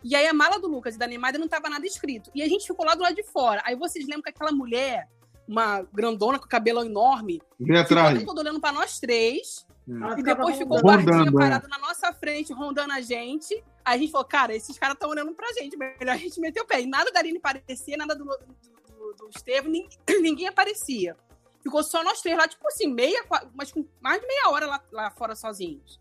E 0.04 0.16
aí 0.16 0.26
a 0.28 0.34
mala 0.34 0.60
do 0.60 0.68
Lucas 0.68 0.96
e 0.96 0.98
da 0.98 1.06
Neymar 1.08 1.38
não 1.38 1.48
tava 1.48 1.70
nada 1.70 1.86
escrito. 1.86 2.30
E 2.34 2.42
a 2.42 2.48
gente 2.48 2.66
ficou 2.66 2.86
lá 2.86 2.96
do 2.96 3.02
lado 3.04 3.16
de 3.16 3.24
fora. 3.24 3.62
Aí 3.66 3.76
vocês 3.76 4.06
lembram 4.06 4.24
que 4.24 4.30
aquela 4.30 4.52
mulher, 4.52 5.08
uma 5.48 5.82
grandona 5.94 6.38
com 6.40 6.48
cabelo 6.48 6.84
enorme, 6.84 7.42
Vem 7.60 7.78
ficou 7.78 7.98
o 7.98 8.00
atrás. 8.02 8.24
todo 8.24 8.40
olhando 8.40 8.60
pra 8.60 8.72
nós 8.72 9.00
três. 9.00 9.66
Ela 9.90 10.20
E 10.20 10.24
depois 10.24 10.58
ficou 10.58 10.78
o 10.78 10.82
rondando. 10.82 10.88
guardinha 11.06 11.18
Rondando, 11.20 11.40
é. 11.40 11.44
parado 11.44 11.68
na 11.70 11.78
nossa 11.78 12.12
frente, 12.14 12.52
rondando 12.52 12.92
a 12.92 13.00
gente. 13.02 13.54
Aí 13.86 13.96
a 13.96 13.98
gente 13.98 14.12
falou, 14.12 14.28
cara, 14.28 14.54
esses 14.54 14.78
caras 14.78 14.96
estão 14.96 15.10
olhando 15.10 15.34
pra 15.34 15.48
gente, 15.54 15.78
melhor 15.78 16.14
a 16.14 16.18
gente 16.18 16.40
meter 16.42 16.60
o 16.62 16.66
pé. 16.66 16.82
E 16.82 16.86
nada 16.86 17.10
da 17.10 17.20
Aline 17.20 17.40
parecia, 17.40 17.96
nada 17.96 18.14
do, 18.14 18.26
do, 18.26 18.38
do, 18.38 19.14
do 19.14 19.30
Estevam, 19.34 19.72
ninguém, 19.72 19.98
ninguém 20.22 20.48
aparecia. 20.48 21.16
Ficou 21.64 21.82
só 21.84 22.04
nós 22.04 22.22
três 22.22 22.38
lá, 22.38 22.48
tipo 22.48 22.68
assim, 22.68 22.88
meia, 22.88 23.24
mas 23.56 23.72
com 23.72 23.86
mais 24.02 24.20
de 24.22 24.28
meia 24.28 24.50
hora 24.50 24.68
lá, 24.68 24.84
lá 24.92 25.10
fora 25.12 25.36
sozinhos. 25.36 26.00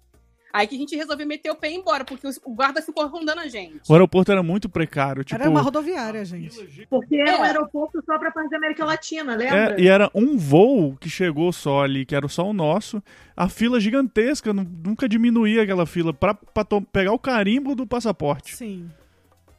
Aí 0.56 0.66
que 0.66 0.74
a 0.74 0.78
gente 0.78 0.96
resolveu 0.96 1.26
meter 1.26 1.50
o 1.50 1.54
pé 1.54 1.68
e 1.70 1.74
ir 1.74 1.76
embora, 1.76 2.02
porque 2.02 2.26
o 2.26 2.54
guarda 2.54 2.80
ficou 2.80 3.06
rondando 3.08 3.40
a 3.42 3.46
gente. 3.48 3.80
O 3.86 3.92
aeroporto 3.92 4.32
era 4.32 4.42
muito 4.42 4.68
precário. 4.70 5.22
Tipo, 5.22 5.38
Era 5.40 5.50
uma 5.50 5.60
rodoviária, 5.60 6.24
gente. 6.24 6.86
Porque 6.88 7.14
é 7.16 7.36
um 7.38 7.42
aeroporto 7.42 8.02
só 8.06 8.18
pra 8.18 8.30
parte 8.30 8.48
da 8.48 8.56
América 8.56 8.84
Latina, 8.84 9.36
lembra? 9.36 9.74
É, 9.74 9.80
e 9.80 9.86
era 9.86 10.10
um 10.14 10.38
voo 10.38 10.96
que 10.98 11.10
chegou 11.10 11.52
só 11.52 11.82
ali, 11.82 12.06
que 12.06 12.14
era 12.14 12.26
só 12.28 12.48
o 12.48 12.54
nosso. 12.54 13.02
A 13.36 13.50
fila 13.50 13.78
gigantesca, 13.78 14.52
nu- 14.54 14.66
nunca 14.84 15.06
diminuía 15.06 15.62
aquela 15.62 15.84
fila 15.84 16.14
pra, 16.14 16.32
pra 16.32 16.64
pegar 16.90 17.12
o 17.12 17.18
carimbo 17.18 17.74
do 17.74 17.86
passaporte. 17.86 18.56
Sim. 18.56 18.88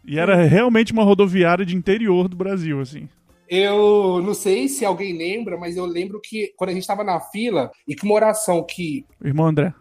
E 0.04 0.18
era 0.18 0.36
realmente 0.46 0.92
uma 0.94 1.04
rodoviária 1.04 1.64
de 1.66 1.76
interior 1.76 2.28
do 2.28 2.36
Brasil, 2.36 2.80
assim. 2.82 3.08
Eu 3.50 4.22
não 4.26 4.34
sei 4.34 4.68
se 4.68 4.84
alguém 4.84 5.18
lembra, 5.18 5.58
mas 5.58 5.78
eu 5.78 5.86
lembro 5.86 6.20
que 6.22 6.54
quando 6.58 6.72
a 6.72 6.74
gente 6.74 6.86
tava 6.88 7.04
na 7.04 7.20
fila 7.20 7.72
e 7.88 7.96
que 7.96 8.04
uma 8.04 8.16
oração 8.16 8.62
que. 8.64 9.06
Irmão 9.24 9.48
André, 9.48 9.74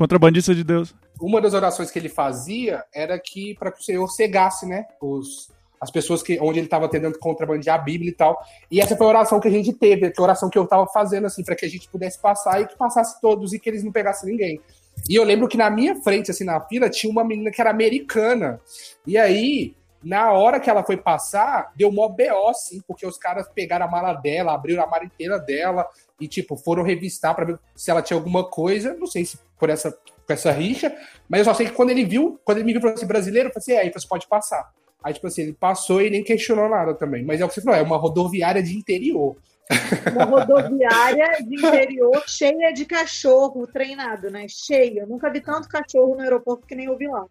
contrabandista 0.00 0.54
de 0.54 0.64
Deus. 0.64 0.94
Uma 1.20 1.42
das 1.42 1.52
orações 1.52 1.90
que 1.90 1.98
ele 1.98 2.08
fazia 2.08 2.82
era 2.90 3.18
que 3.18 3.54
para 3.58 3.70
que 3.70 3.82
o 3.82 3.84
Senhor 3.84 4.08
cegasse, 4.08 4.64
né? 4.64 4.86
Os, 4.98 5.50
as 5.78 5.90
pessoas 5.90 6.22
que 6.22 6.40
onde 6.40 6.58
ele 6.58 6.66
estava 6.66 6.88
tentando 6.88 7.18
contrabandear 7.18 7.78
a 7.78 7.82
Bíblia 7.82 8.08
e 8.08 8.14
tal. 8.14 8.42
E 8.70 8.80
essa 8.80 8.96
foi 8.96 9.06
a 9.06 9.10
oração 9.10 9.38
que 9.38 9.48
a 9.48 9.50
gente 9.50 9.74
teve, 9.74 10.10
que 10.10 10.18
a 10.18 10.24
oração 10.24 10.48
que 10.48 10.56
eu 10.56 10.66
tava 10.66 10.86
fazendo, 10.86 11.26
assim, 11.26 11.44
para 11.44 11.54
que 11.54 11.66
a 11.66 11.68
gente 11.68 11.86
pudesse 11.90 12.18
passar 12.18 12.62
e 12.62 12.66
que 12.66 12.78
passasse 12.78 13.20
todos 13.20 13.52
e 13.52 13.58
que 13.58 13.68
eles 13.68 13.84
não 13.84 13.92
pegassem 13.92 14.30
ninguém. 14.30 14.58
E 15.06 15.14
eu 15.14 15.22
lembro 15.22 15.46
que 15.46 15.58
na 15.58 15.68
minha 15.68 15.94
frente, 15.96 16.30
assim, 16.30 16.44
na 16.44 16.62
fila, 16.62 16.88
tinha 16.88 17.12
uma 17.12 17.22
menina 17.22 17.50
que 17.50 17.60
era 17.60 17.68
americana. 17.68 18.58
E 19.06 19.18
aí, 19.18 19.76
na 20.02 20.32
hora 20.32 20.58
que 20.58 20.70
ela 20.70 20.82
foi 20.82 20.96
passar, 20.96 21.72
deu 21.76 21.92
mó 21.92 22.08
BO, 22.08 22.48
assim, 22.48 22.80
porque 22.88 23.06
os 23.06 23.18
caras 23.18 23.46
pegaram 23.54 23.84
a 23.84 23.90
mala 23.90 24.14
dela, 24.14 24.54
abriram 24.54 24.82
a 24.82 24.86
mala 24.86 25.04
inteira 25.04 25.38
dela 25.38 25.86
e, 26.20 26.28
tipo, 26.28 26.56
foram 26.56 26.82
revistar 26.82 27.34
pra 27.34 27.44
ver 27.44 27.58
se 27.74 27.90
ela 27.90 28.02
tinha 28.02 28.16
alguma 28.16 28.44
coisa. 28.44 28.94
Não 28.94 29.06
sei 29.06 29.24
se 29.24 29.38
por 29.58 29.70
essa, 29.70 29.90
por 29.90 30.32
essa 30.32 30.50
rixa, 30.52 30.94
mas 31.28 31.40
eu 31.40 31.44
só 31.44 31.54
sei 31.54 31.66
que 31.66 31.72
quando 31.72 31.90
ele 31.90 32.04
viu, 32.04 32.40
quando 32.44 32.58
ele 32.58 32.66
me 32.66 32.72
viu 32.72 32.78
e 32.78 32.82
falou 32.82 32.94
assim, 32.94 33.06
brasileiro, 33.06 33.48
eu 33.48 33.52
falei 33.52 33.62
assim, 33.62 33.72
é, 33.72 33.80
aí 33.80 33.92
você 33.92 34.06
pode 34.06 34.26
passar. 34.26 34.70
Aí, 35.02 35.14
tipo 35.14 35.26
assim, 35.26 35.42
ele 35.42 35.52
passou 35.52 36.02
e 36.02 36.10
nem 36.10 36.22
questionou 36.22 36.68
nada 36.68 36.94
também. 36.94 37.24
Mas 37.24 37.40
é 37.40 37.44
o 37.44 37.48
que 37.48 37.54
você 37.54 37.62
falou, 37.62 37.78
é 37.78 37.82
uma 37.82 37.96
rodoviária 37.96 38.62
de 38.62 38.76
interior. 38.76 39.36
Uma 40.12 40.24
rodoviária 40.24 41.44
de 41.46 41.54
interior 41.54 42.24
cheia 42.26 42.72
de 42.72 42.84
cachorro 42.84 43.68
treinado, 43.68 44.28
né? 44.28 44.46
Cheia. 44.48 45.02
Eu 45.02 45.06
nunca 45.06 45.30
vi 45.30 45.40
tanto 45.40 45.68
cachorro 45.68 46.16
no 46.16 46.22
aeroporto 46.22 46.66
que 46.66 46.74
nem 46.74 46.86
eu 46.86 46.98
vi 46.98 47.06
lá. 47.06 47.24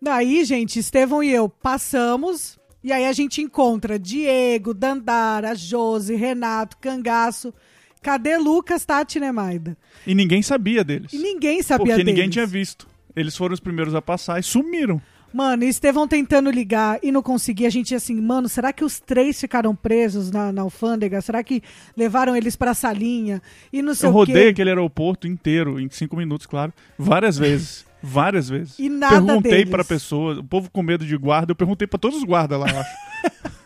Daí, 0.00 0.44
gente, 0.44 0.78
Estevão 0.78 1.20
e 1.20 1.32
eu 1.34 1.48
passamos. 1.48 2.60
E 2.82 2.92
aí 2.92 3.06
a 3.06 3.12
gente 3.12 3.42
encontra 3.42 3.98
Diego, 3.98 4.72
Dandara, 4.72 5.52
Josi, 5.54 6.14
Renato, 6.14 6.76
Cangaço. 6.78 7.52
Cadê 8.02 8.36
Lucas, 8.38 8.84
Tati 8.84 9.18
e 9.18 9.20
Nemaida? 9.20 9.76
E 10.06 10.14
ninguém 10.14 10.42
sabia 10.42 10.82
deles. 10.82 11.12
E 11.12 11.18
ninguém 11.18 11.62
sabia 11.62 11.78
porque 11.86 11.96
deles. 11.96 12.06
ninguém 12.06 12.30
tinha 12.30 12.46
visto. 12.46 12.88
Eles 13.14 13.36
foram 13.36 13.52
os 13.52 13.60
primeiros 13.60 13.94
a 13.94 14.00
passar 14.00 14.38
e 14.38 14.42
sumiram. 14.42 15.00
Mano, 15.32 15.62
e 15.62 15.68
Estevão 15.68 16.08
tentando 16.08 16.50
ligar 16.50 16.98
e 17.02 17.12
não 17.12 17.22
conseguia. 17.22 17.68
A 17.68 17.70
gente 17.70 17.94
assim, 17.94 18.20
mano, 18.20 18.48
será 18.48 18.72
que 18.72 18.84
os 18.84 18.98
três 18.98 19.40
ficaram 19.40 19.74
presos 19.76 20.30
na, 20.30 20.50
na 20.50 20.62
alfândega? 20.62 21.20
Será 21.20 21.42
que 21.42 21.62
levaram 21.96 22.34
eles 22.34 22.56
pra 22.56 22.74
salinha? 22.74 23.40
E 23.72 23.80
não 23.80 23.94
sei 23.94 24.08
Eu 24.08 24.12
rodei 24.12 24.48
aquele 24.48 24.70
aeroporto 24.70 25.28
inteiro, 25.28 25.78
em 25.78 25.88
cinco 25.88 26.16
minutos, 26.16 26.46
claro, 26.46 26.72
várias 26.98 27.38
vezes. 27.38 27.88
Várias 28.02 28.48
vezes. 28.48 28.78
E 28.78 28.88
nada 28.88 29.16
perguntei 29.16 29.52
deles. 29.52 29.68
pra 29.68 29.84
pessoas, 29.84 30.38
o 30.38 30.42
povo 30.42 30.70
com 30.70 30.82
medo 30.82 31.04
de 31.04 31.14
guarda, 31.18 31.52
eu 31.52 31.54
perguntei 31.54 31.86
pra 31.86 31.98
todos 31.98 32.16
os 32.16 32.24
guardas 32.24 32.58
lá, 32.58 32.66
eu 32.70 32.78
acho. 32.78 33.50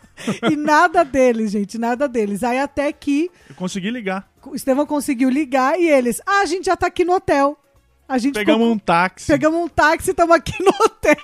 E 0.49 0.55
nada 0.55 1.03
deles, 1.03 1.51
gente, 1.51 1.77
nada 1.77 2.07
deles. 2.07 2.43
Aí 2.43 2.57
até 2.59 2.91
que 2.93 3.29
Eu 3.49 3.55
consegui 3.55 3.89
ligar. 3.91 4.27
o 4.45 4.55
Estevão 4.55 4.85
conseguiu 4.85 5.29
ligar 5.29 5.79
e 5.79 5.87
eles, 5.87 6.21
ah, 6.25 6.39
a 6.41 6.45
gente 6.45 6.65
já 6.65 6.75
tá 6.75 6.87
aqui 6.87 7.03
no 7.03 7.13
hotel. 7.13 7.57
A 8.07 8.17
gente 8.17 8.35
Pegamos 8.35 8.61
ficou- 8.61 8.73
um 8.75 8.79
táxi. 8.79 9.27
Pegamos 9.27 9.59
um 9.59 9.67
táxi 9.67 10.09
e 10.09 10.11
estamos 10.11 10.35
aqui 10.35 10.53
no 10.63 10.69
hotel. 10.85 11.15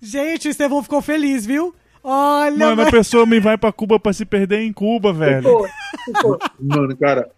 Gente, 0.00 0.48
o 0.48 0.50
Estevão 0.50 0.82
ficou 0.82 1.00
feliz, 1.02 1.44
viu? 1.46 1.74
Olha, 2.02 2.56
Mano, 2.66 2.82
a 2.82 2.84
mas- 2.84 2.90
pessoa 2.90 3.24
me 3.24 3.40
vai 3.40 3.56
pra 3.56 3.72
Cuba 3.72 3.98
pra 3.98 4.12
se 4.12 4.24
perder 4.26 4.60
em 4.60 4.72
Cuba, 4.72 5.12
velho. 5.12 5.42
Ficou, 5.42 5.68
ficou. 6.04 6.38
Mano, 6.60 6.96
cara, 6.96 7.30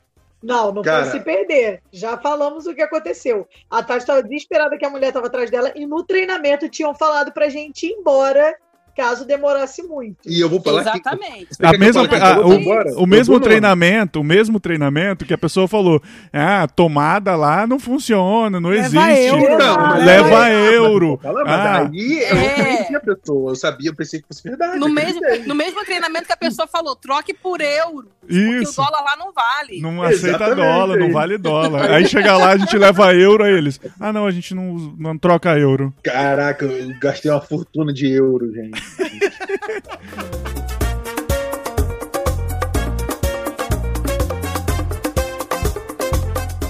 Não, 0.43 0.73
não 0.73 0.83
Cara. 0.83 1.07
foi 1.07 1.19
se 1.19 1.25
perder. 1.25 1.81
Já 1.93 2.19
falamos 2.19 2.67
o 2.67 2.75
que 2.75 2.83
aconteceu. 2.83 3.47
A 3.71 3.83
Tati 3.83 4.01
estava 4.01 4.23
desesperada 4.23 4.77
que 4.77 4.85
a 4.85 4.91
mulher 4.91 5.09
estava 5.09 5.29
atrás 5.29 5.51
dela 5.51 5.73
e 5.77 5.87
no 5.87 6.03
treinamento 6.05 6.69
tinham 6.69 6.95
falado 6.95 7.33
pra 7.33 7.49
gente 7.49 7.87
ir 7.87 7.93
embora 7.93 8.55
caso 8.97 9.27
demorasse 9.27 9.83
muito. 9.83 10.17
e 10.27 10.41
eu 10.41 10.49
vou 10.49 10.61
falar. 10.63 10.81
Exatamente. 10.81 11.49
A 11.63 11.77
mesma, 11.77 12.03
a- 12.07 12.41
o, 12.41 13.03
o 13.03 13.07
mesmo 13.07 13.39
treinamento, 13.39 14.21
o 14.21 14.25
mesmo 14.25 14.59
treinamento 14.59 15.25
que 15.25 15.35
a 15.35 15.39
pessoa 15.39 15.69
falou, 15.69 16.01
ah, 16.33 16.67
tomada 16.75 17.37
lá 17.37 17.67
não 17.67 17.79
funciona, 17.79 18.59
não 18.61 18.71
Leva 18.71 18.87
existe. 19.13 19.27
euro, 19.27 19.59
Não, 19.59 19.99
Leva 20.05 20.51
euro. 20.51 21.21
Fala, 21.23 21.45
mas 21.45 21.53
Ah. 21.61 21.91
aí 21.93 22.19
eu 22.23 22.37
É. 22.37 22.97
a 22.97 23.01
pessoa. 23.01 23.51
Eu 23.53 23.57
sabia, 23.57 23.91
eu 23.91 23.95
pensei 23.95 24.21
que 24.21 24.27
fosse 24.29 24.43
verdade. 24.43 24.79
No 24.79 24.89
mesmo, 24.89 25.21
no 25.47 25.55
mesmo 25.55 25.85
treinamento 25.85 26.27
que 26.27 26.33
a 26.33 26.37
pessoa 26.37 26.67
falou, 26.67 26.97
troque 26.97 27.35
por 27.35 27.61
euro. 27.61 28.09
Porque 28.21 28.35
o 28.37 28.63
Isso. 28.63 28.77
dólar 28.77 29.03
lá 29.05 29.17
não 29.17 29.33
vale. 29.33 29.81
Não 29.81 30.03
aceita 30.03 30.29
Exatamente, 30.29 30.57
dólar, 30.57 30.97
não 30.99 31.13
vale 31.13 31.39
dólar. 31.39 31.91
Aí 31.93 32.07
chega 32.09 32.37
lá, 32.37 32.51
a 32.53 32.57
gente 32.57 32.77
leva 32.77 33.15
euro 33.15 33.45
a 33.45 33.51
eles. 33.51 33.81
Ah, 34.01 34.13
não, 34.13 34.27
a 34.27 34.31
gente 34.33 34.53
não, 34.55 34.75
não 34.99 35.17
troca 35.17 35.57
euro. 35.57 35.95
Caraca, 36.03 36.65
eu 36.65 36.93
gastei 36.99 37.31
uma 37.31 37.41
fortuna 37.41 37.93
de 37.93 38.11
euro, 38.11 38.53
gente. 38.53 38.83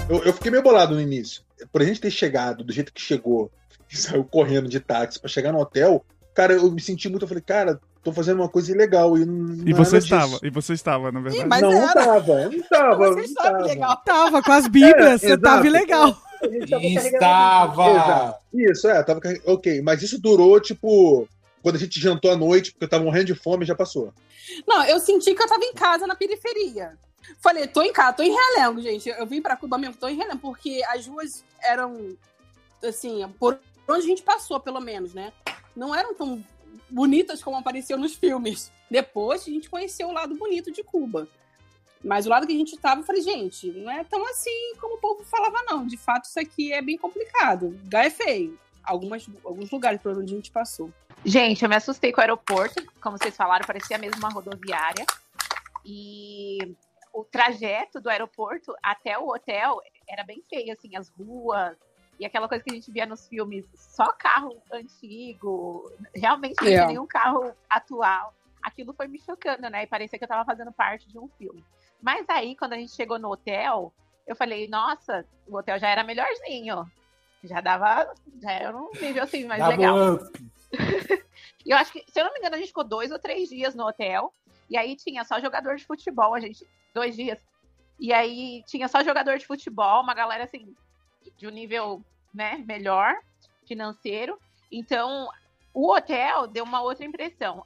Eu, 0.09 0.23
eu 0.23 0.33
fiquei 0.33 0.49
meio 0.51 0.63
bolado 0.63 0.95
no 0.95 1.01
início. 1.01 1.41
Por 1.71 1.81
a 1.81 1.85
gente 1.85 1.99
ter 1.99 2.11
chegado 2.11 2.63
do 2.63 2.71
jeito 2.71 2.93
que 2.93 3.01
chegou, 3.01 3.51
e 3.91 3.97
saiu 3.97 4.23
correndo 4.23 4.69
de 4.69 4.79
táxi 4.79 5.19
pra 5.19 5.29
chegar 5.29 5.51
no 5.51 5.59
hotel, 5.59 6.03
cara, 6.33 6.53
eu 6.53 6.71
me 6.71 6.81
senti 6.81 7.09
muito. 7.09 7.23
Eu 7.23 7.27
falei, 7.27 7.43
cara, 7.45 7.79
tô 8.03 8.13
fazendo 8.13 8.41
uma 8.41 8.49
coisa 8.49 8.71
ilegal. 8.71 9.17
E, 9.17 9.25
não, 9.25 9.53
E 9.65 9.71
não 9.73 9.81
é 9.81 9.83
você 9.83 9.97
estava, 9.97 10.27
disso. 10.27 10.45
e 10.45 10.49
você 10.49 10.73
estava, 10.73 11.11
na 11.11 11.19
verdade. 11.19 11.43
Ih, 11.43 11.47
mas 11.47 11.61
não, 11.61 11.71
não 11.71 11.81
era. 11.89 11.93
tava, 11.93 12.49
não 12.49 12.61
tava. 12.63 12.95
Você 13.09 13.15
não 13.15 13.21
estava 13.23 13.51
tava. 13.51 13.65
legal. 13.65 13.97
Tava 14.05 14.41
com 14.43 14.51
as 14.51 14.67
bíblias, 14.67 14.99
É, 14.99 15.17
você 15.17 15.25
exato. 15.27 15.41
tava 15.41 15.67
ilegal. 15.67 16.17
Estava. 16.43 18.35
Isso, 18.53 18.87
é, 18.87 19.03
tava 19.03 19.19
Ok, 19.45 19.81
mas 19.81 20.03
isso 20.03 20.21
durou, 20.21 20.59
tipo, 20.61 21.27
quando 21.61 21.75
a 21.75 21.79
gente 21.79 21.99
jantou 21.99 22.31
à 22.31 22.37
noite, 22.37 22.71
porque 22.71 22.85
eu 22.85 22.89
tava 22.89 23.03
morrendo 23.03 23.25
de 23.25 23.35
fome, 23.35 23.65
já 23.65 23.75
passou. 23.75 24.13
Não, 24.67 24.83
eu 24.85 24.99
senti 24.99 25.33
que 25.33 25.41
eu 25.41 25.47
tava 25.47 25.63
em 25.63 25.73
casa 25.73 26.07
na 26.07 26.15
periferia. 26.15 26.97
Falei, 27.39 27.67
tô 27.67 27.81
em 27.81 27.91
casa, 27.91 28.13
tô 28.13 28.23
em 28.23 28.31
Realengo, 28.31 28.81
gente. 28.81 29.09
Eu 29.09 29.25
vim 29.25 29.41
pra 29.41 29.57
Cuba 29.57 29.77
mesmo, 29.77 29.95
tô 29.95 30.07
em 30.07 30.15
Realengo, 30.15 30.39
porque 30.39 30.81
as 30.89 31.05
ruas 31.07 31.43
eram, 31.61 32.15
assim, 32.83 33.27
por 33.39 33.59
onde 33.87 34.05
a 34.05 34.07
gente 34.07 34.23
passou, 34.23 34.59
pelo 34.59 34.79
menos, 34.79 35.13
né? 35.13 35.33
Não 35.75 35.93
eram 35.93 36.13
tão 36.13 36.43
bonitas 36.89 37.43
como 37.43 37.57
apareceu 37.57 37.97
nos 37.97 38.15
filmes. 38.15 38.71
Depois 38.89 39.41
a 39.41 39.51
gente 39.51 39.69
conheceu 39.69 40.07
o 40.07 40.13
lado 40.13 40.35
bonito 40.35 40.71
de 40.71 40.83
Cuba. 40.83 41.27
Mas 42.03 42.25
o 42.25 42.29
lado 42.29 42.47
que 42.47 42.53
a 42.53 42.57
gente 42.57 42.77
tava, 42.77 43.01
eu 43.01 43.05
falei, 43.05 43.21
gente, 43.21 43.71
não 43.71 43.91
é 43.91 44.03
tão 44.03 44.25
assim 44.29 44.73
como 44.79 44.95
o 44.95 44.99
povo 44.99 45.23
falava, 45.25 45.63
não. 45.63 45.85
De 45.85 45.97
fato, 45.97 46.25
isso 46.25 46.39
aqui 46.39 46.71
é 46.71 46.81
bem 46.81 46.97
complicado. 46.97 47.67
Lugar 47.83 48.05
é 48.05 48.09
feio. 48.09 48.57
Algumas, 48.83 49.27
alguns 49.43 49.69
lugares 49.69 50.01
por 50.01 50.17
onde 50.17 50.33
a 50.33 50.35
gente 50.35 50.51
passou. 50.51 50.91
Gente, 51.25 51.63
eu 51.63 51.69
me 51.69 51.75
assustei 51.75 52.11
com 52.11 52.19
o 52.19 52.23
aeroporto, 52.23 52.81
como 53.01 53.17
vocês 53.17 53.35
falaram, 53.35 53.65
parecia 53.65 53.97
mesmo 53.97 54.17
uma 54.19 54.29
rodoviária. 54.29 55.05
E 55.85 56.75
o 57.13 57.23
trajeto 57.23 57.99
do 57.99 58.09
aeroporto 58.09 58.73
até 58.81 59.17
o 59.17 59.27
hotel 59.29 59.81
era 60.07 60.23
bem 60.23 60.41
feio, 60.49 60.73
assim, 60.73 60.95
as 60.95 61.09
ruas 61.09 61.75
e 62.19 62.25
aquela 62.25 62.47
coisa 62.47 62.63
que 62.63 62.71
a 62.71 62.73
gente 62.75 62.91
via 62.91 63.05
nos 63.05 63.27
filmes, 63.27 63.65
só 63.75 64.11
carro 64.13 64.57
antigo, 64.71 65.91
realmente 66.15 66.55
não 66.59 66.67
tinha 66.67 66.81
É. 66.81 66.87
nenhum 66.87 67.05
carro 67.05 67.53
atual. 67.69 68.33
Aquilo 68.63 68.91
foi 68.93 69.07
me 69.07 69.19
chocando, 69.19 69.69
né? 69.69 69.83
E 69.83 69.87
parecia 69.87 70.17
que 70.17 70.25
eu 70.25 70.27
tava 70.27 70.43
fazendo 70.43 70.71
parte 70.71 71.07
de 71.11 71.19
um 71.19 71.27
filme. 71.37 71.63
Mas 72.01 72.25
aí, 72.27 72.55
quando 72.55 72.73
a 72.73 72.75
gente 72.77 72.91
chegou 72.91 73.19
no 73.19 73.31
hotel, 73.31 73.93
eu 74.25 74.35
falei, 74.35 74.67
nossa, 74.67 75.25
o 75.47 75.55
hotel 75.57 75.77
já 75.79 75.89
era 75.89 76.03
melhorzinho. 76.03 76.89
Já 77.43 77.61
dava, 77.61 78.11
já 78.41 78.51
era 78.51 78.75
um 78.75 78.89
nível 78.99 79.23
assim 79.23 79.45
mais 79.45 79.59
Dava 79.59 79.75
legal. 79.75 80.13
up. 80.15 80.51
Eu 81.65 81.77
acho 81.77 81.91
que, 81.91 82.03
se 82.07 82.19
eu 82.19 82.23
não 82.23 82.33
me 82.33 82.39
engano, 82.39 82.55
a 82.55 82.57
gente 82.59 82.69
ficou 82.69 82.83
dois 82.83 83.11
ou 83.11 83.19
três 83.19 83.49
dias 83.49 83.75
no 83.75 83.85
hotel. 83.85 84.33
E 84.69 84.77
aí 84.77 84.95
tinha 84.95 85.23
só 85.23 85.39
jogador 85.39 85.75
de 85.75 85.85
futebol, 85.85 86.33
a 86.33 86.39
gente. 86.39 86.65
Dois 86.93 87.15
dias. 87.15 87.39
E 87.99 88.13
aí 88.13 88.63
tinha 88.65 88.87
só 88.87 89.03
jogador 89.03 89.37
de 89.37 89.45
futebol, 89.45 90.01
uma 90.01 90.13
galera 90.13 90.43
assim, 90.43 90.75
de 91.37 91.47
um 91.47 91.51
nível 91.51 92.03
né, 92.33 92.57
melhor, 92.65 93.15
financeiro. 93.65 94.39
Então, 94.71 95.29
o 95.73 95.91
hotel 95.91 96.47
deu 96.47 96.63
uma 96.63 96.81
outra 96.81 97.05
impressão. 97.05 97.63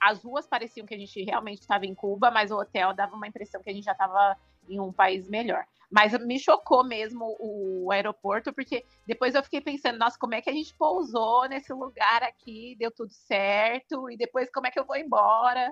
As 0.00 0.22
ruas 0.22 0.46
pareciam 0.46 0.86
que 0.86 0.94
a 0.94 0.98
gente 0.98 1.22
realmente 1.22 1.60
estava 1.60 1.84
em 1.84 1.94
Cuba, 1.94 2.30
mas 2.30 2.50
o 2.50 2.58
hotel 2.58 2.94
dava 2.94 3.14
uma 3.14 3.26
impressão 3.26 3.62
que 3.62 3.70
a 3.70 3.72
gente 3.72 3.84
já 3.84 3.92
estava 3.92 4.36
em 4.68 4.80
um 4.80 4.92
país 4.92 5.28
melhor. 5.28 5.64
Mas 5.92 6.18
me 6.24 6.38
chocou 6.38 6.82
mesmo 6.82 7.36
o 7.38 7.92
aeroporto, 7.92 8.50
porque 8.50 8.82
depois 9.06 9.34
eu 9.34 9.42
fiquei 9.42 9.60
pensando, 9.60 9.98
nossa, 9.98 10.18
como 10.18 10.34
é 10.34 10.40
que 10.40 10.48
a 10.48 10.52
gente 10.52 10.74
pousou 10.74 11.46
nesse 11.46 11.70
lugar 11.70 12.22
aqui, 12.22 12.74
deu 12.78 12.90
tudo 12.90 13.12
certo, 13.12 14.10
e 14.10 14.16
depois 14.16 14.50
como 14.50 14.66
é 14.66 14.70
que 14.70 14.80
eu 14.80 14.86
vou 14.86 14.96
embora? 14.96 15.70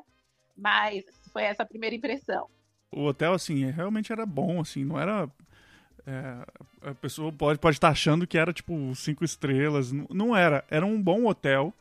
Mas 0.54 1.04
foi 1.32 1.44
essa 1.44 1.62
a 1.62 1.66
primeira 1.66 1.96
impressão. 1.96 2.46
O 2.92 3.06
hotel, 3.06 3.32
assim, 3.32 3.64
realmente 3.70 4.12
era 4.12 4.26
bom, 4.26 4.60
assim, 4.60 4.84
não 4.84 5.00
era. 5.00 5.26
É, 6.06 6.90
a 6.90 6.94
pessoa 6.94 7.32
pode, 7.32 7.58
pode 7.58 7.76
estar 7.76 7.88
achando 7.88 8.26
que 8.26 8.36
era 8.36 8.52
tipo 8.52 8.94
cinco 8.94 9.24
estrelas. 9.24 9.90
Não 9.90 10.36
era. 10.36 10.64
Era 10.68 10.84
um 10.84 11.00
bom 11.00 11.26
hotel, 11.26 11.72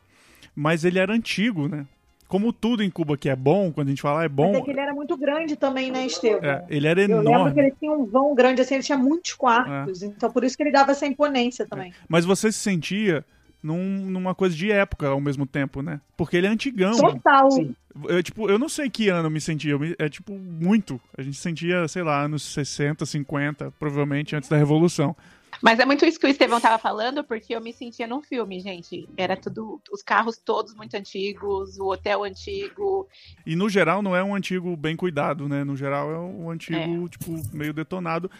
mas 0.54 0.82
ele 0.82 0.98
era 0.98 1.12
antigo, 1.12 1.68
né? 1.68 1.86
Como 2.30 2.52
tudo 2.52 2.82
em 2.84 2.88
Cuba 2.88 3.16
que 3.18 3.28
é 3.28 3.34
bom, 3.34 3.72
quando 3.72 3.88
a 3.88 3.90
gente 3.90 4.00
fala 4.00 4.20
é 4.24 4.28
Mas 4.28 4.32
bom, 4.36 4.54
é 4.54 4.60
que 4.62 4.70
ele 4.70 4.78
era 4.78 4.94
muito 4.94 5.16
grande 5.16 5.56
também, 5.56 5.90
né, 5.90 6.06
Estevam? 6.06 6.48
é, 6.48 6.64
ele 6.70 6.86
era 6.86 7.00
Eu 7.02 7.08
lembro 7.08 7.24
que 7.24 7.28
enorme. 7.32 7.60
ele 7.60 7.74
tinha 7.78 7.92
um 7.92 8.06
vão 8.06 8.34
grande 8.36 8.62
assim, 8.62 8.74
ele 8.76 8.84
tinha 8.84 8.96
muitos 8.96 9.32
É. 9.32 9.36
quartos. 9.36 10.02
Então 10.04 10.30
por 10.30 10.44
isso 10.44 10.56
que 10.56 10.62
ele 10.62 10.70
dava 10.70 10.92
essa 10.92 11.04
imponência 11.06 11.66
também. 11.66 11.92
Mas 12.08 12.24
você 12.24 12.52
se 12.52 12.58
sentia 12.60 13.24
num- 13.62 14.06
numa 14.08 14.32
coisa 14.34 14.54
de 14.54 14.70
época 14.70 15.08
ao 15.08 15.20
mesmo 15.20 15.44
tempo, 15.44 15.82
né? 15.82 16.00
Porque 16.16 16.36
ele 16.36 16.46
é 16.46 16.50
antigão. 16.50 16.96
Total. 16.96 17.50
Sim. 17.50 17.74
Eu, 18.08 18.22
tipo, 18.22 18.48
eu 18.48 18.56
não 18.60 18.68
sei 18.68 18.88
que 18.88 19.08
ano 19.08 19.26
eu 19.26 19.30
me 19.30 19.40
sentia. 19.40 19.72
eu 19.72 19.78
me- 19.80 19.96
é 19.98 20.08
tipo 20.08 20.32
muito. 20.32 21.00
A 21.18 21.22
gente 21.22 21.36
sentia, 21.36 21.88
sei 21.88 22.04
lá, 22.04 22.22
anos 22.22 22.44
60, 22.44 23.04
50, 23.04 23.72
provavelmente 23.78 24.36
antes 24.36 24.48
da 24.48 24.56
Revolução. 24.56 25.16
Mas 25.62 25.78
é 25.78 25.84
muito 25.84 26.04
isso 26.04 26.18
que 26.18 26.26
o 26.26 26.28
Estevão 26.28 26.60
tava 26.60 26.78
falando, 26.78 27.22
porque 27.24 27.54
eu 27.54 27.60
me 27.60 27.72
sentia 27.72 28.06
num 28.06 28.22
filme, 28.22 28.60
gente. 28.60 29.08
Era 29.16 29.36
tudo, 29.36 29.80
os 29.92 30.02
carros 30.02 30.36
todos 30.38 30.74
muito 30.74 30.94
antigos, 30.94 31.78
o 31.78 31.90
hotel 31.90 32.24
antigo. 32.24 33.08
E 33.44 33.54
no 33.56 33.68
geral 33.68 34.02
não 34.02 34.14
é 34.14 34.22
um 34.22 34.34
antigo 34.34 34.76
bem 34.76 34.96
cuidado, 34.96 35.48
né? 35.48 35.64
No 35.64 35.76
geral 35.76 36.10
é 36.10 36.18
um 36.18 36.50
antigo, 36.50 37.08
tipo, 37.08 37.40
meio 37.52 37.72
detonado. 37.72 38.30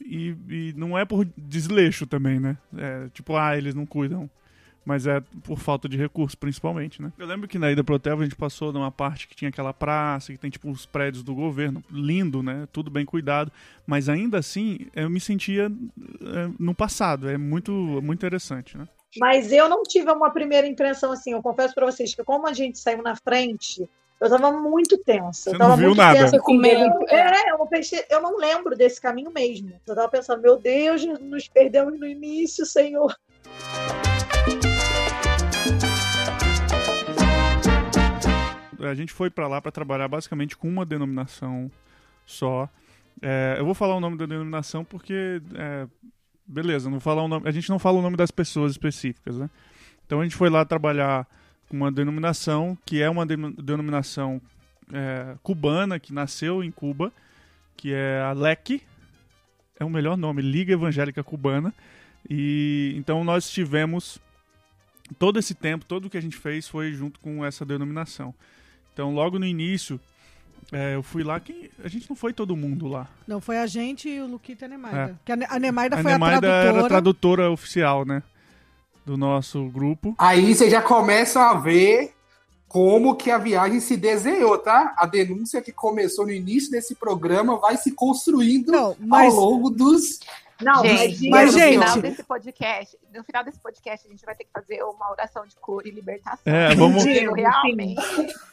E, 0.00 0.36
e 0.48 0.74
não 0.76 0.96
é 0.96 1.04
por 1.04 1.26
desleixo 1.36 2.06
também, 2.06 2.38
né? 2.38 2.56
É, 2.76 3.08
tipo, 3.12 3.36
ah, 3.36 3.56
eles 3.56 3.74
não 3.74 3.84
cuidam. 3.84 4.30
Mas 4.88 5.06
é 5.06 5.20
por 5.44 5.58
falta 5.58 5.86
de 5.86 5.98
recursos, 5.98 6.34
principalmente, 6.34 7.02
né? 7.02 7.12
Eu 7.18 7.26
lembro 7.26 7.46
que 7.46 7.58
na 7.58 7.70
ida 7.70 7.84
pro 7.84 7.96
hotel 7.96 8.18
a 8.18 8.24
gente 8.24 8.34
passou 8.34 8.72
numa 8.72 8.90
parte 8.90 9.28
que 9.28 9.36
tinha 9.36 9.50
aquela 9.50 9.74
praça, 9.74 10.32
que 10.32 10.38
tem, 10.38 10.48
tipo, 10.48 10.70
os 10.70 10.86
prédios 10.86 11.22
do 11.22 11.34
governo. 11.34 11.84
Lindo, 11.90 12.42
né? 12.42 12.66
Tudo 12.72 12.90
bem 12.90 13.04
cuidado. 13.04 13.52
Mas 13.86 14.08
ainda 14.08 14.38
assim, 14.38 14.86
eu 14.96 15.10
me 15.10 15.20
sentia 15.20 15.66
é, 15.66 16.50
no 16.58 16.74
passado. 16.74 17.28
É 17.28 17.36
muito, 17.36 17.70
muito 17.70 18.18
interessante, 18.18 18.78
né? 18.78 18.88
Mas 19.18 19.52
eu 19.52 19.68
não 19.68 19.82
tive 19.82 20.10
uma 20.10 20.30
primeira 20.30 20.66
impressão 20.66 21.12
assim. 21.12 21.32
Eu 21.32 21.42
confesso 21.42 21.74
pra 21.74 21.84
vocês 21.84 22.14
que 22.14 22.24
como 22.24 22.46
a 22.46 22.54
gente 22.54 22.78
saiu 22.78 23.02
na 23.02 23.14
frente, 23.14 23.86
eu 24.18 24.30
tava 24.30 24.50
muito 24.50 24.96
tensa. 25.04 25.50
Você 25.50 25.54
eu 25.54 25.58
tava 25.58 25.70
não 25.72 25.76
viu 25.76 25.86
muito 25.88 25.98
nada. 25.98 26.18
tensa 26.18 26.38
Com 26.38 26.54
medo. 26.54 26.80
Eu- 26.80 27.08
É, 27.10 27.50
eu 27.50 27.58
não, 27.58 27.66
pensei, 27.66 28.02
eu 28.08 28.22
não 28.22 28.38
lembro 28.38 28.74
desse 28.74 28.98
caminho 28.98 29.30
mesmo. 29.30 29.70
Eu 29.86 29.94
tava 29.94 30.08
pensando, 30.08 30.40
meu 30.40 30.56
Deus, 30.58 31.04
nos 31.20 31.46
perdemos 31.46 32.00
no 32.00 32.06
início, 32.06 32.64
Senhor. 32.64 33.14
A 38.80 38.94
gente 38.94 39.12
foi 39.12 39.30
pra 39.30 39.48
lá 39.48 39.60
pra 39.60 39.72
trabalhar 39.72 40.08
basicamente 40.08 40.56
com 40.56 40.68
uma 40.68 40.84
denominação 40.86 41.70
só. 42.24 42.68
É, 43.20 43.56
eu 43.58 43.64
vou 43.64 43.74
falar 43.74 43.96
o 43.96 44.00
nome 44.00 44.16
da 44.16 44.26
denominação 44.26 44.84
porque, 44.84 45.40
é, 45.54 45.86
beleza, 46.46 46.88
não 46.88 47.00
falar 47.00 47.22
o 47.22 47.28
nome, 47.28 47.48
a 47.48 47.50
gente 47.50 47.68
não 47.68 47.78
fala 47.78 47.98
o 47.98 48.02
nome 48.02 48.16
das 48.16 48.30
pessoas 48.30 48.72
específicas, 48.72 49.36
né? 49.36 49.50
Então 50.06 50.20
a 50.20 50.22
gente 50.22 50.36
foi 50.36 50.48
lá 50.48 50.64
trabalhar 50.64 51.26
com 51.68 51.76
uma 51.76 51.90
denominação 51.92 52.78
que 52.86 53.02
é 53.02 53.10
uma 53.10 53.26
de- 53.26 53.36
denominação 53.62 54.40
é, 54.92 55.36
cubana 55.42 55.98
que 55.98 56.12
nasceu 56.14 56.62
em 56.64 56.70
Cuba, 56.70 57.12
que 57.76 57.92
é 57.92 58.22
a 58.22 58.32
LEC, 58.32 58.82
é 59.78 59.84
o 59.84 59.90
melhor 59.90 60.16
nome, 60.16 60.40
Liga 60.40 60.72
Evangélica 60.72 61.22
Cubana. 61.22 61.74
E 62.28 62.94
então 62.96 63.22
nós 63.24 63.50
tivemos 63.50 64.18
todo 65.18 65.38
esse 65.38 65.54
tempo, 65.54 65.84
tudo 65.84 66.06
o 66.06 66.10
que 66.10 66.18
a 66.18 66.22
gente 66.22 66.36
fez 66.36 66.68
foi 66.68 66.92
junto 66.92 67.18
com 67.20 67.44
essa 67.44 67.64
denominação. 67.64 68.34
Então, 68.98 69.14
logo 69.14 69.38
no 69.38 69.46
início, 69.46 70.00
é, 70.72 70.96
eu 70.96 71.04
fui 71.04 71.22
lá. 71.22 71.38
Quem, 71.38 71.70
a 71.84 71.86
gente 71.86 72.10
não 72.10 72.16
foi 72.16 72.32
todo 72.32 72.56
mundo 72.56 72.88
lá. 72.88 73.06
Não, 73.28 73.40
foi 73.40 73.56
a 73.56 73.64
gente 73.64 74.08
e 74.08 74.20
o 74.20 74.26
Luquita 74.26 74.64
e 74.64 74.66
a 74.66 74.68
Nemaida. 74.68 74.98
É. 74.98 75.14
Que 75.24 75.30
a, 75.30 75.36
Ne- 75.36 75.46
a 75.48 75.56
Nemaida 75.56 75.94
a 75.94 76.02
foi 76.02 76.10
Nemaida 76.10 76.36
a 76.38 76.40
tradutora. 76.40 76.68
era 76.76 76.80
a 76.84 76.88
tradutora 76.88 77.50
oficial, 77.52 78.04
né? 78.04 78.24
Do 79.06 79.16
nosso 79.16 79.66
grupo. 79.68 80.16
Aí 80.18 80.52
vocês 80.52 80.72
já 80.72 80.82
começam 80.82 81.40
a 81.40 81.54
ver 81.54 82.12
como 82.68 83.16
que 83.16 83.30
a 83.30 83.38
viagem 83.38 83.80
se 83.80 83.96
desenhou, 83.96 84.58
tá? 84.58 84.94
A 84.98 85.06
denúncia 85.06 85.62
que 85.62 85.72
começou 85.72 86.26
no 86.26 86.32
início 86.32 86.70
desse 86.70 86.94
programa 86.94 87.56
vai 87.56 87.76
se 87.76 87.92
construindo 87.92 88.70
Não, 88.70 88.94
mas 89.00 89.32
ao 89.34 89.40
longo 89.40 89.70
dos. 89.70 90.20
Não, 90.60 90.84
gente, 90.84 91.30
mas, 91.30 91.52
no 91.54 91.58
gente- 91.58 91.78
final 91.78 92.00
desse 92.02 92.22
podcast, 92.24 92.98
no 93.14 93.22
final 93.22 93.44
desse 93.44 93.60
podcast, 93.60 94.06
a 94.06 94.10
gente 94.10 94.24
vai 94.26 94.34
ter 94.34 94.42
que 94.44 94.50
fazer 94.52 94.82
uma 94.82 95.08
oração 95.12 95.46
de 95.46 95.54
cura 95.54 95.86
e 95.88 95.92
libertação. 95.92 96.40
É, 96.44 96.74
vamos- 96.74 97.04
Diego, 97.04 97.34
realmente. 97.34 97.94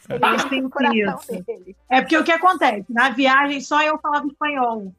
Tem 0.08 0.50
têm 0.50 0.66
o 0.66 0.70
coração 0.70 1.20
isso. 1.36 1.44
dele. 1.44 1.76
É 1.90 2.02
porque 2.02 2.16
o 2.16 2.24
que 2.24 2.32
acontece? 2.32 2.86
Na 2.90 3.10
viagem 3.10 3.60
só 3.60 3.82
eu 3.82 3.98
falava 3.98 4.28
espanhol. 4.28 4.94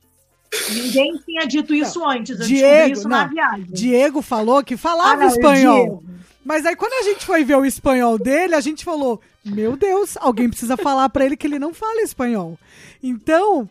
Ninguém 0.73 1.17
tinha 1.25 1.47
dito 1.47 1.73
isso 1.75 2.05
antes. 2.05 2.41
Eu 2.41 2.47
Diego, 2.47 2.67
descobri 2.67 2.93
isso 2.93 3.09
na 3.09 3.23
não. 3.27 3.33
viagem. 3.33 3.67
Diego 3.69 4.23
falou 4.23 4.65
que 4.65 4.77
falava 4.77 5.13
Ah, 5.13 5.17
não, 5.17 5.29
espanhol. 5.29 5.77
Diego. 5.87 6.05
Mas 6.47 6.65
aí 6.65 6.77
quando 6.77 6.93
a 6.93 7.03
gente 7.03 7.27
foi 7.27 7.43
ver 7.43 7.57
o 7.57 7.67
espanhol 7.67 8.17
dele, 8.17 8.55
a 8.55 8.61
gente 8.61 8.85
falou: 8.85 9.21
Meu 9.45 9.77
Deus, 9.77 10.17
alguém 10.19 10.49
precisa 10.49 10.77
falar 10.77 11.09
pra 11.09 11.27
ele 11.27 11.37
que 11.37 11.45
ele 11.45 11.59
não 11.59 11.75
fala 11.75 12.03
espanhol. 12.03 12.57
Então, 13.03 13.69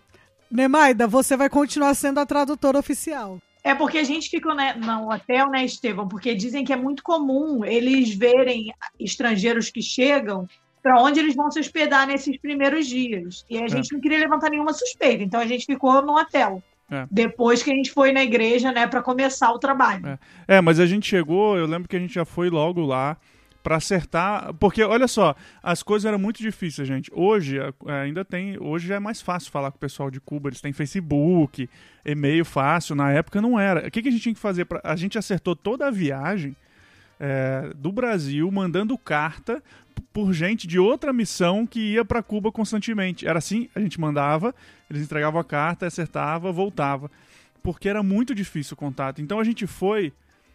Nemaida, 0.51 1.07
você 1.07 1.37
vai 1.37 1.49
continuar 1.49 1.93
sendo 1.93 2.19
a 2.19 2.25
tradutora 2.25 2.77
oficial. 2.77 3.39
É 3.63 3.73
porque 3.73 3.97
a 3.97 4.03
gente 4.03 4.29
ficou 4.29 4.53
né, 4.53 4.73
no 4.73 5.09
hotel, 5.09 5.49
né, 5.49 5.63
Estevão? 5.63 6.05
Porque 6.05 6.35
dizem 6.35 6.65
que 6.65 6.73
é 6.73 6.75
muito 6.75 7.01
comum 7.01 7.63
eles 7.63 8.13
verem 8.13 8.73
estrangeiros 8.99 9.69
que 9.69 9.81
chegam 9.81 10.45
para 10.83 11.01
onde 11.01 11.21
eles 11.21 11.33
vão 11.33 11.49
se 11.49 11.59
hospedar 11.59 12.05
nesses 12.05 12.37
primeiros 12.37 12.85
dias. 12.85 13.45
E 13.49 13.57
a 13.57 13.69
gente 13.69 13.93
não 13.93 14.01
queria 14.01 14.19
levantar 14.19 14.49
nenhuma 14.49 14.73
suspeita, 14.73 15.23
então 15.23 15.39
a 15.39 15.47
gente 15.47 15.65
ficou 15.65 16.01
no 16.01 16.17
hotel. 16.17 16.61
É. 16.89 17.07
Depois 17.09 17.63
que 17.63 17.71
a 17.71 17.75
gente 17.75 17.91
foi 17.91 18.11
na 18.11 18.23
igreja, 18.23 18.71
né, 18.71 18.85
para 18.85 19.01
começar 19.01 19.51
o 19.51 19.59
trabalho. 19.59 20.05
É. 20.07 20.57
É, 20.57 20.61
mas 20.61 20.79
a 20.79 20.85
gente 20.85 21.07
chegou, 21.07 21.57
eu 21.57 21.65
lembro 21.65 21.87
que 21.87 21.95
a 21.95 21.99
gente 21.99 22.13
já 22.13 22.25
foi 22.25 22.49
logo 22.49 22.85
lá 22.85 23.17
pra 23.63 23.77
acertar, 23.77 24.53
porque 24.59 24.83
olha 24.83 25.07
só, 25.07 25.35
as 25.63 25.81
coisas 25.81 26.05
eram 26.05 26.19
muito 26.19 26.37
difíceis, 26.37 26.87
gente. 26.87 27.09
Hoje 27.11 27.57
é, 27.57 27.73
ainda 28.03 28.23
tem, 28.23 28.59
hoje 28.61 28.87
já 28.87 28.95
é 28.95 28.99
mais 28.99 29.23
fácil 29.23 29.51
falar 29.51 29.71
com 29.71 29.77
o 29.77 29.79
pessoal 29.79 30.11
de 30.11 30.19
Cuba, 30.19 30.49
eles 30.49 30.61
têm 30.61 30.71
Facebook, 30.71 31.67
e-mail 32.05 32.45
fácil, 32.45 32.95
na 32.95 33.11
época 33.11 33.41
não 33.41 33.59
era. 33.59 33.87
O 33.87 33.89
que, 33.89 34.03
que 34.03 34.09
a 34.09 34.11
gente 34.11 34.21
tinha 34.21 34.35
que 34.35 34.39
fazer 34.39 34.65
pra, 34.65 34.79
a 34.83 34.95
gente 34.95 35.17
acertou 35.17 35.55
toda 35.55 35.87
a 35.87 35.91
viagem 35.91 36.55
é, 37.19 37.71
do 37.75 37.91
Brasil 37.91 38.51
mandando 38.51 38.95
carta 38.99 39.63
por 40.13 40.31
gente 40.31 40.67
de 40.67 40.77
outra 40.77 41.11
missão 41.11 41.65
que 41.65 41.93
ia 41.93 42.05
pra 42.05 42.21
Cuba 42.21 42.51
constantemente. 42.51 43.27
Era 43.27 43.39
assim, 43.39 43.67
a 43.73 43.79
gente 43.79 43.99
mandava, 43.99 44.53
eles 44.89 45.03
entregavam 45.03 45.39
a 45.39 45.43
carta, 45.43 45.85
acertava, 45.85 46.51
voltava. 46.51 47.09
Porque 47.63 47.89
era 47.89 48.03
muito 48.03 48.35
difícil 48.35 48.75
o 48.75 48.77
contato. 48.77 49.21
Então 49.21 49.39
a 49.39 49.43
gente 49.43 49.65
foi 49.65 50.13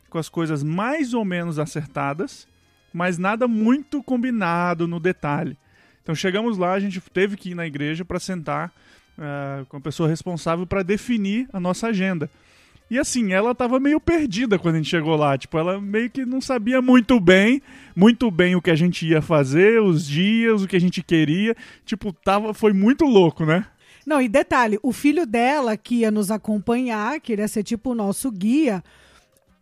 com 0.09 0.19
as 0.19 0.29
coisas 0.29 0.63
mais 0.63 1.15
ou 1.15 1.25
menos 1.25 1.59
acertadas, 1.59 2.47
mas 2.93 3.19
nada 3.19 3.47
muito 3.49 4.03
combinado 4.03 4.87
no 4.87 5.01
detalhe. 5.01 5.57
Então 6.03 6.15
chegamos 6.15 6.59
lá, 6.59 6.73
a 6.73 6.81
gente 6.81 7.01
teve 7.01 7.37
que 7.37 7.51
ir 7.51 7.55
na 7.55 7.67
igreja 7.67 8.05
para 8.05 8.19
sentar 8.19 8.73
eh, 9.19 9.65
com 9.69 9.77
a 9.77 9.81
pessoa 9.81 10.09
responsável 10.09 10.67
para 10.67 10.83
definir 10.83 11.49
a 11.53 11.61
nossa 11.61 11.89
agenda. 11.89 12.31
E 12.91 12.99
assim, 12.99 13.33
ela 13.33 13.55
tava 13.55 13.79
meio 13.79 14.01
perdida 14.01 14.59
quando 14.59 14.75
a 14.75 14.79
gente 14.79 14.91
chegou 14.91 15.15
lá. 15.15 15.39
Tipo, 15.39 15.59
ela 15.59 15.81
meio 15.81 16.11
que 16.11 16.25
não 16.25 16.41
sabia 16.41 16.83
muito 16.83 17.21
bem, 17.21 17.63
muito 17.95 18.29
bem 18.33 18.57
o 18.57 18.63
que 18.63 18.71
a 18.71 18.75
gente 18.75 19.07
ia 19.07 19.23
fazer, 19.23 19.81
os 19.81 20.05
dias, 20.05 20.63
o 20.63 20.67
que 20.67 20.75
a 20.75 20.81
gente 20.81 21.01
queria. 21.01 21.55
Tipo, 21.85 22.13
tava, 22.13 22.53
foi 22.53 22.73
muito 22.73 23.05
louco, 23.05 23.47
né? 23.47 23.65
Não, 24.07 24.21
e 24.21 24.29
detalhe, 24.29 24.79
o 24.83 24.93
filho 24.93 25.27
dela 25.27 25.77
que 25.77 25.97
ia 25.97 26.11
nos 26.11 26.31
acompanhar, 26.31 27.21
que 27.21 27.35
ia 27.35 27.49
ser 27.49 27.63
tipo 27.63 27.91
o 27.91 27.95
nosso 27.95 28.31
guia, 28.31 28.83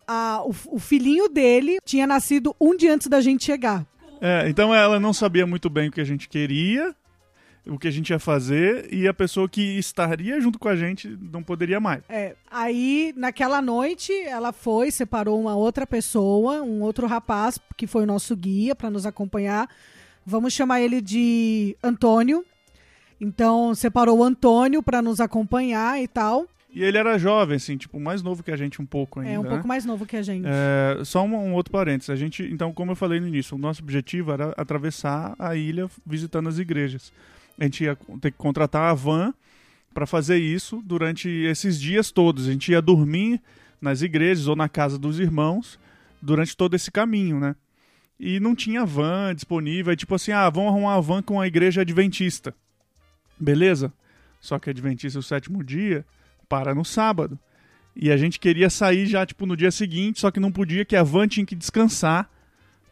a- 0.07 0.43
o, 0.45 0.55
o 0.77 0.79
filhinho 0.79 1.29
dele 1.29 1.79
tinha 1.85 2.07
nascido 2.07 2.55
um 2.61 2.77
dia 2.77 2.95
antes 2.95 3.09
da 3.09 3.21
gente 3.21 3.45
chegar. 3.45 3.87
É, 4.21 4.49
então 4.49 4.75
ela 4.75 4.99
não 4.99 5.13
sabia 5.13 5.47
muito 5.47 5.69
bem 5.71 5.89
o 5.89 5.93
que 5.93 6.01
a 6.01 6.05
gente 6.05 6.29
queria, 6.29 6.95
o 7.67 7.79
que 7.79 7.87
a 7.87 7.91
gente 7.91 8.11
ia 8.11 8.19
fazer, 8.19 8.89
e 8.93 9.07
a 9.07 9.13
pessoa 9.13 9.49
que 9.49 9.61
estaria 9.79 10.41
junto 10.41 10.59
com 10.59 10.69
a 10.69 10.75
gente 10.75 11.07
não 11.21 11.43
poderia 11.43 11.79
mais. 11.79 12.03
É, 12.09 12.35
aí, 12.51 13.13
naquela 13.17 13.61
noite, 13.61 14.11
ela 14.23 14.53
foi, 14.53 14.91
separou 14.91 15.39
uma 15.39 15.55
outra 15.55 15.87
pessoa, 15.87 16.63
um 16.63 16.81
outro 16.83 17.07
rapaz, 17.07 17.59
que 17.77 17.87
foi 17.87 18.05
o 18.05 18.07
nosso 18.07 18.35
guia 18.35 18.75
para 18.75 18.91
nos 18.91 19.05
acompanhar. 19.05 19.69
Vamos 20.25 20.53
chamar 20.55 20.81
ele 20.81 21.01
de 21.03 21.77
Antônio. 21.83 22.45
Então, 23.21 23.75
separou 23.75 24.19
o 24.19 24.25
Antônio 24.25 24.83
para 24.83 25.03
nos 25.03 25.21
acompanhar 25.21 26.01
e 26.01 26.07
tal. 26.07 26.47
E 26.71 26.83
ele 26.83 26.99
era 26.99 27.19
jovem, 27.19 27.57
assim, 27.57 27.77
tipo, 27.77 27.99
mais 27.99 28.23
novo 28.23 28.43
que 28.43 28.51
a 28.51 28.57
gente 28.57 28.81
um 28.81 28.87
pouco 28.87 29.21
ainda. 29.21 29.33
é 29.33 29.39
um 29.39 29.43
né? 29.43 29.49
pouco 29.49 29.67
mais 29.67 29.85
novo 29.85 30.05
que 30.05 30.17
a 30.17 30.23
gente. 30.23 30.47
É, 30.47 31.03
só 31.05 31.25
um, 31.25 31.35
um 31.35 31.55
outro 31.55 31.73
parênteses. 31.73 32.11
A 32.11 32.17
gente, 32.17 32.43
então, 32.45 32.73
como 32.73 32.93
eu 32.93 32.97
falei 32.97 33.19
no 33.19 33.27
início, 33.27 33.57
o 33.57 33.59
nosso 33.59 33.83
objetivo 33.83 34.33
era 34.33 34.53
atravessar 34.57 35.35
a 35.39 35.57
ilha 35.57 35.89
visitando 36.07 36.49
as 36.49 36.59
igrejas. 36.59 37.13
A 37.59 37.65
gente 37.65 37.85
ia 37.85 37.97
ter 38.21 38.31
que 38.31 38.39
contratar 38.39 38.91
a 38.91 38.95
van 38.95 39.35
para 39.93 40.07
fazer 40.07 40.37
isso 40.37 40.83
durante 40.85 41.29
esses 41.29 41.81
dias 41.81 42.11
todos. 42.11 42.47
A 42.47 42.53
gente 42.53 42.71
ia 42.71 42.83
dormir 42.83 43.41
nas 43.81 44.03
igrejas 44.03 44.47
ou 44.47 44.55
na 44.55 44.69
casa 44.69 44.99
dos 44.99 45.19
irmãos 45.19 45.79
durante 46.21 46.57
todo 46.57 46.75
esse 46.75 46.91
caminho, 46.91 47.41
né? 47.41 47.57
E 48.21 48.39
não 48.39 48.55
tinha 48.55 48.85
van 48.85 49.35
disponível. 49.35 49.91
Aí, 49.91 49.97
tipo 49.97 50.15
assim, 50.15 50.33
ah, 50.33 50.51
vamos 50.51 50.71
arrumar 50.71 50.95
uma 50.97 51.03
van 51.03 51.23
com 51.23 51.41
a 51.41 51.47
igreja 51.47 51.81
adventista. 51.81 52.55
Beleza? 53.41 53.93
Só 54.41 54.59
que 54.59 54.71
a 54.71 54.73
adventista, 54.73 55.19
o 55.19 55.23
sétimo 55.23 55.63
dia, 55.65 56.05
para 56.49 56.75
no 56.75 56.85
sábado. 56.85 57.39
E 57.95 58.11
a 58.13 58.17
gente 58.17 58.39
queria 58.39 58.71
sair 58.71 59.07
já, 59.07 59.27
tipo, 59.27 59.45
no 59.45 59.57
dia 59.57 59.71
seguinte, 59.71 60.21
só 60.21 60.31
que 60.31 60.39
não 60.39 60.53
podia, 60.53 60.85
que 60.85 60.95
a 60.95 61.03
van 61.03 61.27
tinha 61.27 61.45
que 61.45 61.57
descansar, 61.57 62.31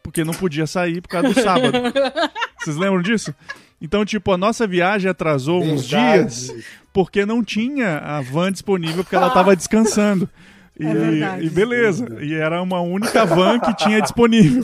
porque 0.03 0.23
não 0.23 0.33
podia 0.33 0.67
sair 0.67 1.01
por 1.01 1.07
causa 1.09 1.29
do 1.29 1.41
sábado. 1.41 1.77
Vocês 2.59 2.75
lembram 2.75 3.01
disso? 3.01 3.33
Então, 3.81 4.03
tipo, 4.03 4.31
a 4.31 4.37
nossa 4.37 4.67
viagem 4.67 5.09
atrasou 5.09 5.61
uns 5.63 5.89
Verdade. 5.89 6.19
dias 6.19 6.65
porque 6.91 7.25
não 7.25 7.43
tinha 7.43 7.99
a 7.99 8.21
van 8.21 8.51
disponível 8.51 9.03
porque 9.03 9.15
ela 9.15 9.29
tava 9.29 9.55
descansando. 9.55 10.29
E, 10.79 10.85
É 10.85 11.43
e 11.43 11.49
beleza. 11.49 12.05
E 12.21 12.35
era 12.35 12.61
uma 12.61 12.79
única 12.81 13.25
van 13.25 13.59
que 13.59 13.75
tinha 13.77 13.99
disponível. 13.99 14.63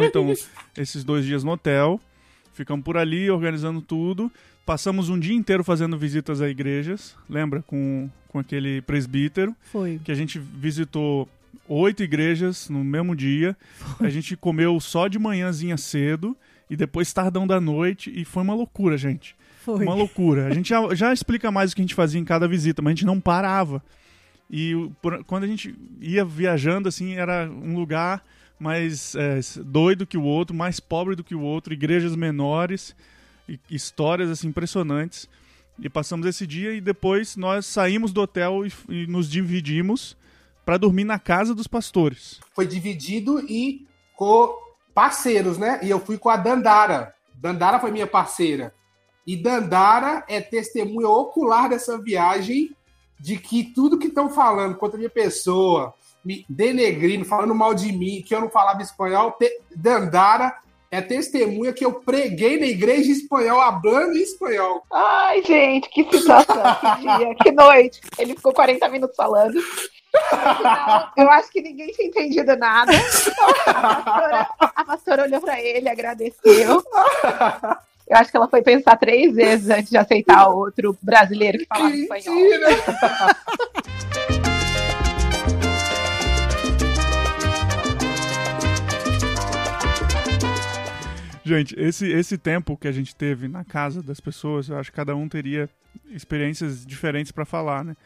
Então, 0.00 0.34
esses 0.76 1.02
dois 1.02 1.24
dias 1.24 1.42
no 1.42 1.52
hotel, 1.52 1.98
ficamos 2.52 2.84
por 2.84 2.98
ali 2.98 3.30
organizando 3.30 3.80
tudo. 3.80 4.30
Passamos 4.66 5.08
um 5.08 5.18
dia 5.18 5.34
inteiro 5.34 5.62
fazendo 5.62 5.96
visitas 5.96 6.40
a 6.42 6.48
igrejas, 6.48 7.14
lembra? 7.30 7.62
Com, 7.62 8.10
com 8.28 8.40
aquele 8.40 8.82
presbítero 8.82 9.54
Foi. 9.70 10.00
que 10.04 10.10
a 10.10 10.14
gente 10.14 10.40
visitou 10.40 11.28
oito 11.68 12.02
igrejas 12.02 12.68
no 12.68 12.82
mesmo 12.82 13.14
dia. 13.14 13.56
A 14.00 14.08
gente 14.10 14.36
comeu 14.36 14.78
só 14.80 15.06
de 15.06 15.20
manhãzinha 15.20 15.76
cedo 15.76 16.36
e 16.68 16.76
depois 16.76 17.12
tardão 17.12 17.46
da 17.46 17.60
noite 17.60 18.12
e 18.12 18.24
foi 18.24 18.42
uma 18.42 18.54
loucura, 18.54 18.98
gente. 18.98 19.36
Foi. 19.64 19.84
Uma 19.84 19.94
loucura. 19.94 20.48
A 20.48 20.54
gente 20.54 20.68
já, 20.70 20.94
já 20.96 21.12
explica 21.12 21.50
mais 21.52 21.70
o 21.70 21.76
que 21.76 21.80
a 21.82 21.84
gente 21.84 21.94
fazia 21.94 22.20
em 22.20 22.24
cada 22.24 22.48
visita, 22.48 22.82
mas 22.82 22.90
a 22.90 22.94
gente 22.94 23.06
não 23.06 23.20
parava. 23.20 23.80
E 24.50 24.74
por- 25.00 25.22
quando 25.24 25.44
a 25.44 25.46
gente 25.46 25.76
ia 26.00 26.24
viajando, 26.24 26.88
assim, 26.88 27.14
era 27.14 27.48
um 27.48 27.76
lugar 27.76 28.24
mais 28.58 29.14
é, 29.14 29.38
doido 29.64 30.06
que 30.06 30.16
o 30.16 30.22
outro, 30.22 30.56
mais 30.56 30.80
pobre 30.80 31.14
do 31.14 31.22
que 31.22 31.34
o 31.36 31.40
outro, 31.40 31.72
igrejas 31.72 32.16
menores, 32.16 32.96
histórias 33.70 34.30
assim 34.30 34.48
impressionantes. 34.48 35.28
E 35.78 35.90
passamos 35.90 36.26
esse 36.26 36.46
dia 36.46 36.72
e 36.72 36.80
depois 36.80 37.36
nós 37.36 37.66
saímos 37.66 38.12
do 38.12 38.22
hotel 38.22 38.64
e, 38.66 38.72
e 38.88 39.06
nos 39.06 39.30
dividimos 39.30 40.16
para 40.64 40.78
dormir 40.78 41.04
na 41.04 41.18
casa 41.18 41.54
dos 41.54 41.66
pastores. 41.66 42.40
Foi 42.54 42.66
dividido 42.66 43.40
e 43.40 43.86
com 44.14 44.52
parceiros, 44.94 45.58
né? 45.58 45.78
E 45.82 45.90
eu 45.90 46.00
fui 46.00 46.16
com 46.16 46.30
a 46.30 46.36
Dandara. 46.36 47.14
Dandara 47.34 47.78
foi 47.78 47.90
minha 47.90 48.06
parceira. 48.06 48.74
E 49.26 49.36
Dandara 49.36 50.24
é 50.28 50.40
testemunha 50.40 51.08
ocular 51.08 51.68
dessa 51.68 51.98
viagem 51.98 52.74
de 53.20 53.36
que 53.36 53.64
tudo 53.64 53.98
que 53.98 54.08
estão 54.08 54.30
falando 54.30 54.76
contra 54.76 54.96
a 54.96 54.98
minha 54.98 55.10
pessoa, 55.10 55.94
me 56.24 56.46
denegrindo, 56.48 57.24
falando 57.24 57.54
mal 57.54 57.74
de 57.74 57.92
mim, 57.92 58.22
que 58.26 58.34
eu 58.34 58.40
não 58.40 58.48
falava 58.48 58.82
espanhol, 58.82 59.36
Dandara 59.74 60.56
é 60.90 61.00
testemunha 61.00 61.72
que 61.72 61.84
eu 61.84 61.94
preguei 61.94 62.58
na 62.58 62.66
igreja 62.66 63.08
em 63.08 63.12
espanhol, 63.12 63.60
hablando 63.60 64.16
em 64.16 64.22
espanhol. 64.22 64.82
Ai, 64.92 65.42
gente, 65.42 65.88
que 65.90 66.04
situação, 66.04 66.62
que 67.00 67.18
dia, 67.18 67.34
que 67.34 67.52
noite. 67.52 68.00
Ele 68.18 68.34
ficou 68.34 68.52
40 68.52 68.88
minutos 68.88 69.16
falando. 69.16 69.60
Final, 69.60 71.12
Eu 71.16 71.30
acho 71.30 71.50
que 71.50 71.60
ninguém 71.60 71.88
tinha 71.88 72.08
entendido 72.08 72.56
nada. 72.56 72.92
A 73.66 73.74
pastora, 73.74 74.48
a 74.60 74.84
pastora 74.84 75.22
olhou 75.24 75.40
pra 75.40 75.60
ele, 75.60 75.88
agradeceu. 75.88 76.82
Eu 78.08 78.16
acho 78.16 78.30
que 78.30 78.36
ela 78.36 78.48
foi 78.48 78.62
pensar 78.62 78.96
três 78.96 79.34
vezes 79.34 79.68
antes 79.68 79.90
de 79.90 79.98
aceitar 79.98 80.48
outro 80.48 80.96
brasileiro 81.02 81.58
que 81.58 81.66
falava 81.66 81.96
espanhol. 81.96 82.36
Gente, 91.46 91.78
esse, 91.78 92.10
esse 92.10 92.36
tempo 92.36 92.76
que 92.76 92.88
a 92.88 92.92
gente 92.92 93.14
teve 93.14 93.46
na 93.46 93.62
casa 93.62 94.02
das 94.02 94.18
pessoas, 94.18 94.68
eu 94.68 94.76
acho 94.76 94.90
que 94.90 94.96
cada 94.96 95.14
um 95.14 95.28
teria 95.28 95.70
experiências 96.10 96.84
diferentes 96.84 97.30
para 97.30 97.44
falar, 97.44 97.84
né? 97.84 97.96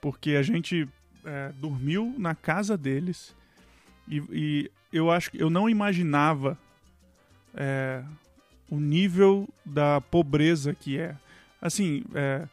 Porque 0.00 0.30
a 0.30 0.42
gente 0.42 0.88
é, 1.24 1.52
dormiu 1.52 2.12
na 2.18 2.34
casa 2.34 2.76
deles 2.76 3.32
e, 4.08 4.20
e 4.32 4.70
eu 4.92 5.08
acho 5.08 5.30
que 5.30 5.40
eu 5.40 5.48
não 5.48 5.70
imaginava 5.70 6.58
é, 7.54 8.02
o 8.68 8.80
nível 8.80 9.48
da 9.64 10.00
pobreza 10.00 10.74
que 10.74 10.98
é. 10.98 11.14
Assim, 11.62 12.02
é, 12.12 12.48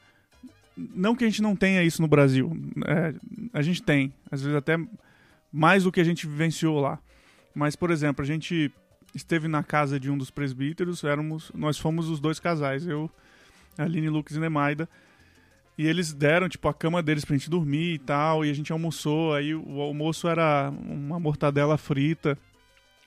não 0.78 1.15
que 1.15 1.23
a 1.23 1.28
gente 1.28 1.41
não 1.41 1.56
tenha 1.56 1.82
isso 1.82 2.00
no 2.00 2.08
Brasil, 2.08 2.56
é, 2.86 3.15
a 3.52 3.63
gente 3.63 3.82
tem, 3.82 4.13
às 4.30 4.43
vezes 4.43 4.56
até 4.56 4.78
mais 5.52 5.86
do 5.86 5.91
que 5.91 6.00
a 6.00 6.06
gente 6.06 6.28
vivenciou 6.28 6.80
lá. 6.80 7.00
Mas, 7.56 7.76
por 7.76 7.89
exemplo, 7.89 8.21
a 8.21 8.28
gente 8.28 8.71
esteve 9.15 9.48
na 9.48 9.63
casa 9.63 10.00
de 10.00 10.10
um 10.12 10.17
dos 10.17 10.30
presbíteros, 10.30 11.04
éramos, 11.04 11.52
nós 11.56 11.78
fomos 11.78 12.10
os 12.10 12.20
dois 12.20 12.39
casais, 12.39 12.86
eu, 12.88 13.10
Aline, 13.78 14.10
Lucas 14.10 14.36
e 14.36 14.39
Nemaida. 14.39 14.88
E 15.78 15.86
eles 15.86 16.12
deram, 16.12 16.50
tipo, 16.50 16.67
a 16.67 16.74
cama 16.74 17.04
deles 17.04 17.24
pra 17.24 17.36
gente 17.38 17.50
dormir 17.50 17.93
e 17.93 18.00
tal, 18.00 18.43
e 18.43 18.50
a 18.50 18.54
gente 18.54 18.72
almoçou, 18.72 19.34
aí 19.36 19.54
o 19.54 19.80
almoço 19.80 20.28
era 20.28 20.72
uma 20.72 21.20
mortadela 21.20 21.78
frita 21.78 22.36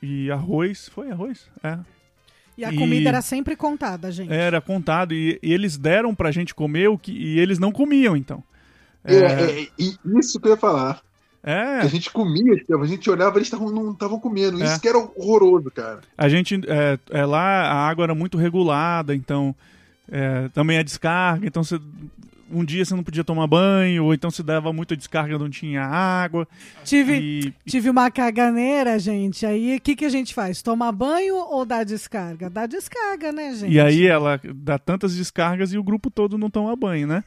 e 0.01 0.31
arroz, 0.31 0.89
foi 0.89 1.11
arroz? 1.11 1.49
É. 1.65 1.79
E 2.57 2.65
a 2.65 2.73
E- 2.73 2.77
comida 2.77 3.09
era 3.09 3.23
sempre 3.23 3.57
contada, 3.57 4.11
gente. 4.13 4.33
Era 4.33 4.61
contado, 4.61 5.13
e, 5.13 5.39
e 5.43 5.53
eles 5.53 5.77
deram 5.77 6.15
pra 6.15 6.31
gente 6.31 6.55
comer 6.55 6.89
o 6.89 6.97
que, 6.97 7.11
e 7.11 7.41
eles 7.41 7.59
não 7.59 7.73
comiam, 7.73 8.17
então. 8.17 8.43
É, 9.03 9.17
é, 9.17 9.69
e 9.79 9.97
isso 10.19 10.39
que 10.39 10.47
eu 10.47 10.53
ia 10.53 10.57
falar. 10.57 11.03
É, 11.42 11.81
Que 11.81 11.87
a 11.87 11.90
gente 11.90 12.11
comia, 12.11 12.55
a 12.81 12.87
gente 12.87 13.09
olhava, 13.11 13.38
eles 13.38 13.48
tavam, 13.48 13.70
não 13.70 13.92
estavam 13.92 14.20
comendo. 14.20 14.62
É. 14.62 14.66
Isso 14.66 14.81
que 14.81 14.88
era 14.88 14.98
horroroso, 14.98 15.70
cara. 15.70 16.00
A 16.16 16.29
gente. 16.29 16.61
É, 16.66 16.98
é, 17.11 17.24
lá 17.24 17.40
a 17.40 17.88
água 17.88 18.05
era 18.05 18.14
muito 18.14 18.37
regulada, 18.37 19.14
então. 19.14 19.55
é, 20.11 20.48
também 20.53 20.79
a 20.79 20.83
descarga, 20.83 21.46
então 21.46 21.64
você. 21.64 21.81
Um 22.53 22.64
dia 22.64 22.85
você 22.85 22.96
não 22.96 23.05
podia 23.05 23.22
tomar 23.22 23.46
banho, 23.46 24.07
ou 24.07 24.12
então 24.12 24.29
se 24.29 24.42
dava 24.42 24.72
muita 24.72 24.96
descarga 24.96 25.38
não 25.38 25.48
tinha 25.48 25.85
água. 25.85 26.48
Tive, 26.85 27.14
E, 27.14 27.55
tive 27.64 27.88
uma 27.88 28.11
caganeira, 28.11 28.98
gente. 28.98 29.46
Aí 29.46 29.76
o 29.76 29.81
que, 29.81 29.94
que 29.94 30.05
a 30.05 30.09
gente 30.09 30.35
faz? 30.35 30.61
Toma 30.61 30.90
banho 30.90 31.37
ou 31.37 31.64
dá 31.64 31.85
descarga? 31.85 32.50
Dá 32.50 32.66
descarga, 32.66 33.31
né, 33.31 33.55
gente? 33.55 33.72
e 33.72 33.79
aí 33.79 34.05
ela 34.05 34.40
dá 34.53 34.81
tantas 34.81 35.14
descargas 35.14 35.72
e 35.72 35.79
o 35.79 35.83
grupo 35.85 36.11
todo 36.11 36.37
não 36.37 36.50
toma 36.50 36.74
banho, 36.74 37.07
né? 37.07 37.22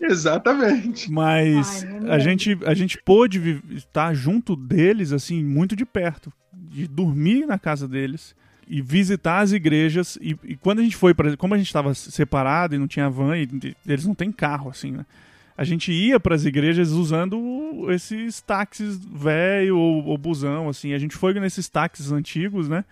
Exatamente. 0.00 1.10
Mas 1.10 1.84
Ai, 1.84 2.10
a 2.10 2.18
gente, 2.18 2.58
a 2.64 2.74
gente 2.74 2.98
pôde 3.02 3.62
estar 3.70 4.14
junto 4.14 4.54
deles, 4.54 5.12
assim, 5.12 5.42
muito 5.44 5.74
de 5.74 5.84
perto. 5.84 6.32
De 6.52 6.86
dormir 6.86 7.46
na 7.46 7.58
casa 7.58 7.88
deles 7.88 8.34
e 8.68 8.82
visitar 8.82 9.38
as 9.38 9.52
igrejas. 9.52 10.18
E, 10.20 10.36
e 10.44 10.56
quando 10.56 10.80
a 10.80 10.82
gente 10.82 10.96
foi 10.96 11.14
para 11.14 11.36
Como 11.36 11.54
a 11.54 11.58
gente 11.58 11.66
estava 11.66 11.94
separado 11.94 12.74
e 12.74 12.78
não 12.78 12.88
tinha 12.88 13.08
van, 13.08 13.36
e 13.36 13.44
e 13.44 13.76
eles 13.86 14.06
não 14.06 14.14
têm 14.14 14.32
carro, 14.32 14.70
assim, 14.70 14.90
né? 14.90 15.06
A 15.56 15.64
gente 15.64 15.90
ia 15.90 16.20
para 16.20 16.34
as 16.34 16.44
igrejas 16.44 16.90
usando 16.90 17.86
esses 17.90 18.42
táxis 18.42 18.98
velho 18.98 19.78
ou, 19.78 20.04
ou 20.04 20.18
busão, 20.18 20.68
assim. 20.68 20.92
A 20.92 20.98
gente 20.98 21.16
foi 21.16 21.32
nesses 21.34 21.66
táxis 21.68 22.12
antigos, 22.12 22.68
né? 22.68 22.84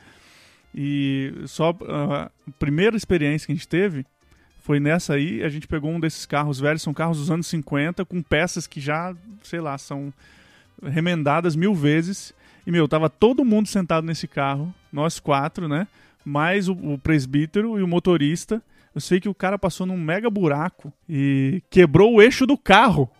E 0.74 1.32
só 1.46 1.76
ah, 1.86 2.30
a 2.48 2.50
primeira 2.58 2.96
experiência 2.96 3.46
que 3.46 3.52
a 3.52 3.54
gente 3.54 3.68
teve 3.68 4.06
foi 4.64 4.80
nessa 4.80 5.12
aí, 5.12 5.42
a 5.44 5.48
gente 5.50 5.68
pegou 5.68 5.90
um 5.90 6.00
desses 6.00 6.24
carros 6.24 6.58
velhos, 6.58 6.80
são 6.80 6.94
carros 6.94 7.18
dos 7.18 7.30
anos 7.30 7.46
50, 7.48 8.02
com 8.06 8.22
peças 8.22 8.66
que 8.66 8.80
já, 8.80 9.14
sei 9.42 9.60
lá, 9.60 9.76
são 9.76 10.10
remendadas 10.82 11.54
mil 11.54 11.74
vezes. 11.74 12.32
E, 12.66 12.70
meu, 12.70 12.88
tava 12.88 13.10
todo 13.10 13.44
mundo 13.44 13.68
sentado 13.68 14.06
nesse 14.06 14.26
carro, 14.26 14.74
nós 14.90 15.20
quatro, 15.20 15.68
né? 15.68 15.86
Mais 16.24 16.66
o, 16.66 16.72
o 16.72 16.98
presbítero 16.98 17.78
e 17.78 17.82
o 17.82 17.86
motorista. 17.88 18.62
Eu 18.94 19.02
sei 19.02 19.20
que 19.20 19.28
o 19.28 19.34
cara 19.34 19.58
passou 19.58 19.86
num 19.86 19.98
mega 19.98 20.30
buraco 20.30 20.90
e 21.06 21.62
quebrou 21.68 22.14
o 22.14 22.22
eixo 22.22 22.46
do 22.46 22.56
carro. 22.56 23.10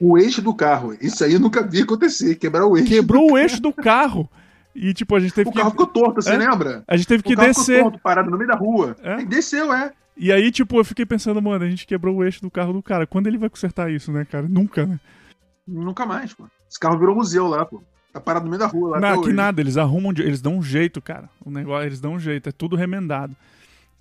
O 0.00 0.16
eixo 0.16 0.40
do 0.40 0.54
carro. 0.54 0.96
Isso 1.02 1.22
aí 1.22 1.34
eu 1.34 1.40
nunca 1.40 1.62
vi 1.62 1.82
acontecer. 1.82 2.36
Quebrar 2.36 2.64
o 2.64 2.78
eixo. 2.78 2.88
Quebrou 2.88 3.32
o 3.32 3.36
eixo 3.38 3.60
do 3.60 3.72
carro. 3.74 4.26
E, 4.74 4.94
tipo, 4.94 5.14
a 5.14 5.20
gente 5.20 5.34
teve 5.34 5.50
O 5.50 5.52
que. 5.52 5.58
carro 5.58 5.72
ficou 5.72 5.86
torto, 5.88 6.22
você 6.22 6.30
É? 6.30 6.36
lembra? 6.38 6.82
A 6.88 6.96
gente 6.96 7.08
teve 7.08 7.22
que 7.22 7.34
o 7.34 7.36
carro 7.36 7.48
descer. 7.48 7.76
ficou 7.76 7.90
torto, 7.90 8.02
parado 8.02 8.30
no 8.30 8.38
meio 8.38 8.48
da 8.48 8.56
rua. 8.56 8.96
É? 9.02 9.20
E 9.20 9.26
desceu, 9.26 9.70
é. 9.72 9.92
E 10.18 10.32
aí, 10.32 10.50
tipo, 10.50 10.78
eu 10.78 10.84
fiquei 10.84 11.06
pensando, 11.06 11.40
mano, 11.40 11.64
a 11.64 11.70
gente 11.70 11.86
quebrou 11.86 12.16
o 12.16 12.24
eixo 12.24 12.42
do 12.42 12.50
carro 12.50 12.72
do 12.72 12.82
cara. 12.82 13.06
Quando 13.06 13.28
ele 13.28 13.38
vai 13.38 13.48
consertar 13.48 13.90
isso, 13.90 14.10
né, 14.10 14.24
cara? 14.24 14.48
Nunca, 14.48 14.84
né? 14.84 14.98
Nunca 15.66 16.04
mais, 16.04 16.34
pô. 16.34 16.46
Esse 16.68 16.78
carro 16.80 16.98
virou 16.98 17.14
museu 17.14 17.46
lá, 17.46 17.64
pô. 17.64 17.82
Tá 18.12 18.20
parado 18.20 18.44
no 18.46 18.50
meio 18.50 18.58
da 18.58 18.66
rua 18.66 18.90
lá. 18.90 19.00
Não, 19.00 19.20
que 19.20 19.28
hoje. 19.28 19.36
nada, 19.36 19.60
eles 19.60 19.76
arrumam, 19.76 20.12
de- 20.12 20.22
eles 20.22 20.40
dão 20.40 20.56
um 20.58 20.62
jeito, 20.62 21.00
cara. 21.00 21.28
O 21.44 21.50
negócio, 21.50 21.86
eles 21.86 22.00
dão 22.00 22.14
um 22.14 22.18
jeito, 22.18 22.48
é 22.48 22.52
tudo 22.52 22.74
remendado. 22.74 23.36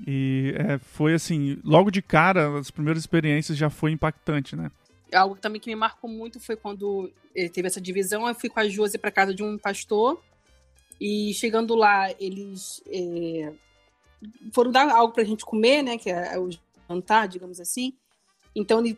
E 0.08 0.54
é, 0.58 0.78
foi 0.78 1.14
assim, 1.14 1.60
logo 1.64 1.92
de 1.92 2.02
cara, 2.02 2.58
as 2.58 2.72
primeiras 2.72 3.02
experiências 3.04 3.58
já 3.58 3.70
foi 3.70 3.92
impactante, 3.92 4.56
né? 4.56 4.72
Algo 5.14 5.36
também 5.36 5.60
que 5.62 5.70
me 5.70 5.76
marcou 5.76 6.10
muito 6.10 6.40
foi 6.40 6.56
quando 6.56 7.12
eh, 7.36 7.48
teve 7.50 7.68
essa 7.68 7.80
divisão. 7.82 8.28
Eu 8.28 8.36
fui 8.36 8.50
com 8.50 8.60
a 8.60 8.68
Josi 8.68 8.98
para 8.98 9.12
casa 9.12 9.34
de 9.34 9.44
um 9.44 9.58
pastor. 9.58 10.22
E 11.00 11.32
chegando 11.34 11.76
lá, 11.76 12.10
eles 12.20 12.82
eh, 12.88 13.54
foram 14.54 14.72
dar 14.72 14.90
algo 14.90 15.14
pra 15.14 15.24
gente 15.24 15.46
comer, 15.46 15.82
né? 15.84 15.98
Que 15.98 16.10
é 16.10 16.38
o 16.40 16.50
jantar, 16.90 17.28
digamos 17.28 17.60
assim. 17.60 17.94
Então 18.56 18.80
ele 18.80 18.98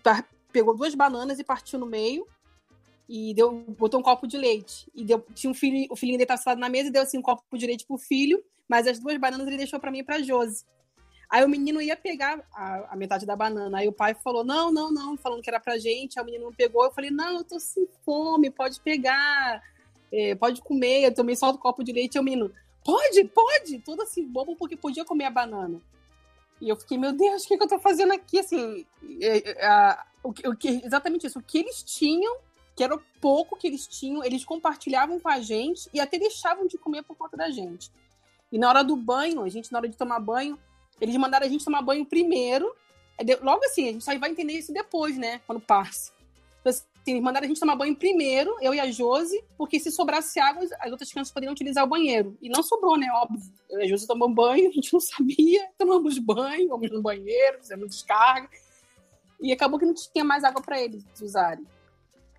pegou 0.51 0.75
duas 0.75 0.95
bananas 0.95 1.39
e 1.39 1.43
partiu 1.43 1.79
no 1.79 1.85
meio. 1.85 2.25
E 3.07 3.33
deu, 3.33 3.51
botou 3.77 3.99
um 3.99 4.03
copo 4.03 4.27
de 4.27 4.37
leite. 4.37 4.89
E 4.93 5.03
deu, 5.03 5.25
tinha 5.33 5.49
um 5.49 5.53
filho, 5.53 5.87
o 5.89 5.95
filhinho 5.95 6.17
dele 6.17 6.25
estava 6.25 6.37
sentado 6.37 6.59
na 6.59 6.69
mesa 6.69 6.89
e 6.89 6.91
deu 6.91 7.01
assim 7.01 7.17
um 7.17 7.23
copo 7.23 7.57
de 7.57 7.65
leite 7.65 7.85
pro 7.85 7.97
filho. 7.97 8.43
Mas 8.67 8.85
as 8.85 8.99
duas 8.99 9.17
bananas 9.17 9.47
ele 9.47 9.57
deixou 9.57 9.79
para 9.79 9.89
mim 9.89 9.99
e 9.99 10.03
pra 10.03 10.21
Josi. 10.21 10.63
Aí 11.29 11.43
o 11.43 11.49
menino 11.49 11.79
ia 11.79 11.95
pegar 11.95 12.43
a, 12.53 12.93
a, 12.93 12.95
metade 12.95 13.25
da 13.25 13.35
banana. 13.35 13.77
Aí 13.77 13.87
o 13.87 13.93
pai 13.93 14.15
falou: 14.15 14.43
não, 14.43 14.71
não, 14.71 14.91
não, 14.91 15.17
falando 15.17 15.41
que 15.41 15.49
era 15.49 15.59
pra 15.59 15.77
gente. 15.77 16.17
Aí 16.17 16.23
o 16.23 16.25
menino 16.25 16.45
não 16.45 16.53
pegou. 16.53 16.83
Eu 16.83 16.91
falei: 16.91 17.11
não, 17.11 17.37
eu 17.37 17.43
tô 17.43 17.59
sem 17.59 17.87
fome, 18.03 18.49
pode 18.49 18.79
pegar, 18.79 19.61
é, 20.11 20.33
pode 20.35 20.61
comer. 20.61 21.03
Eu 21.03 21.13
tomei 21.13 21.35
só 21.35 21.51
do 21.51 21.59
copo 21.59 21.83
de 21.83 21.91
leite. 21.91 22.17
Aí 22.17 22.21
o 22.21 22.23
menino: 22.23 22.51
pode, 22.83 23.23
pode. 23.25 23.79
Todo 23.79 24.01
assim, 24.01 24.25
bobo, 24.25 24.55
porque 24.55 24.75
podia 24.75 25.05
comer 25.05 25.25
a 25.25 25.31
banana. 25.31 25.81
E 26.61 26.69
eu 26.69 26.75
fiquei: 26.75 26.97
meu 26.97 27.13
Deus, 27.13 27.43
o 27.43 27.47
que, 27.47 27.57
que 27.57 27.63
eu 27.63 27.67
tô 27.67 27.79
fazendo 27.79 28.13
aqui? 28.13 28.39
Assim, 28.39 28.85
é, 29.21 29.65
é, 29.65 29.97
o, 30.23 30.29
o 30.29 30.55
que, 30.55 30.81
exatamente 30.83 31.27
isso. 31.27 31.39
O 31.39 31.43
que 31.43 31.59
eles 31.59 31.81
tinham, 31.83 32.37
que 32.75 32.83
era 32.83 32.95
o 32.95 33.01
pouco 33.21 33.55
que 33.57 33.67
eles 33.67 33.87
tinham, 33.87 34.23
eles 34.23 34.43
compartilhavam 34.43 35.19
com 35.19 35.29
a 35.29 35.39
gente 35.39 35.89
e 35.93 35.99
até 35.99 36.17
deixavam 36.17 36.67
de 36.67 36.77
comer 36.77 37.03
por 37.03 37.15
conta 37.15 37.37
da 37.37 37.49
gente. 37.49 37.91
E 38.51 38.57
na 38.57 38.67
hora 38.69 38.83
do 38.83 38.95
banho, 38.95 39.43
a 39.43 39.49
gente, 39.49 39.71
na 39.71 39.79
hora 39.79 39.87
de 39.87 39.95
tomar 39.95 40.19
banho, 40.19 40.59
eles 40.99 41.15
mandaram 41.15 41.45
a 41.45 41.49
gente 41.49 41.63
tomar 41.63 41.81
banho 41.81 42.05
primeiro. 42.05 42.73
Logo 43.41 43.63
assim, 43.65 43.89
a 43.89 43.91
gente 43.91 44.03
só 44.03 44.17
vai 44.17 44.31
entender 44.31 44.53
isso 44.53 44.73
depois, 44.73 45.17
né? 45.17 45.41
Quando 45.45 45.59
passa. 45.59 46.11
Então, 46.59 46.69
assim, 46.69 46.83
eles 47.07 47.21
mandaram 47.21 47.45
a 47.45 47.47
gente 47.47 47.59
tomar 47.59 47.75
banho 47.75 47.95
primeiro, 47.95 48.55
eu 48.61 48.73
e 48.73 48.79
a 48.79 48.91
Josi, 48.91 49.43
porque 49.57 49.79
se 49.79 49.91
sobrasse 49.91 50.39
água, 50.39 50.63
as 50.79 50.91
outras 50.91 51.11
crianças 51.11 51.33
poderiam 51.33 51.53
utilizar 51.53 51.83
o 51.83 51.87
banheiro. 51.87 52.37
E 52.41 52.49
não 52.49 52.61
sobrou, 52.61 52.97
né? 52.97 53.07
Óbvio. 53.13 53.41
A 53.81 53.87
Josi 53.87 54.07
tomamos 54.07 54.35
banho, 54.35 54.67
a 54.69 54.71
gente 54.71 54.93
não 54.93 54.99
sabia. 54.99 55.69
Tomamos 55.77 56.17
banho, 56.19 56.69
vamos 56.69 56.91
no 56.91 57.01
banheiro, 57.01 57.59
fizemos 57.59 57.89
descarga. 57.89 58.49
E 59.41 59.51
acabou 59.51 59.79
que 59.79 59.85
não 59.85 59.93
tinha 59.93 60.23
mais 60.23 60.43
água 60.43 60.61
para 60.61 60.81
eles 60.81 61.03
usarem. 61.21 61.65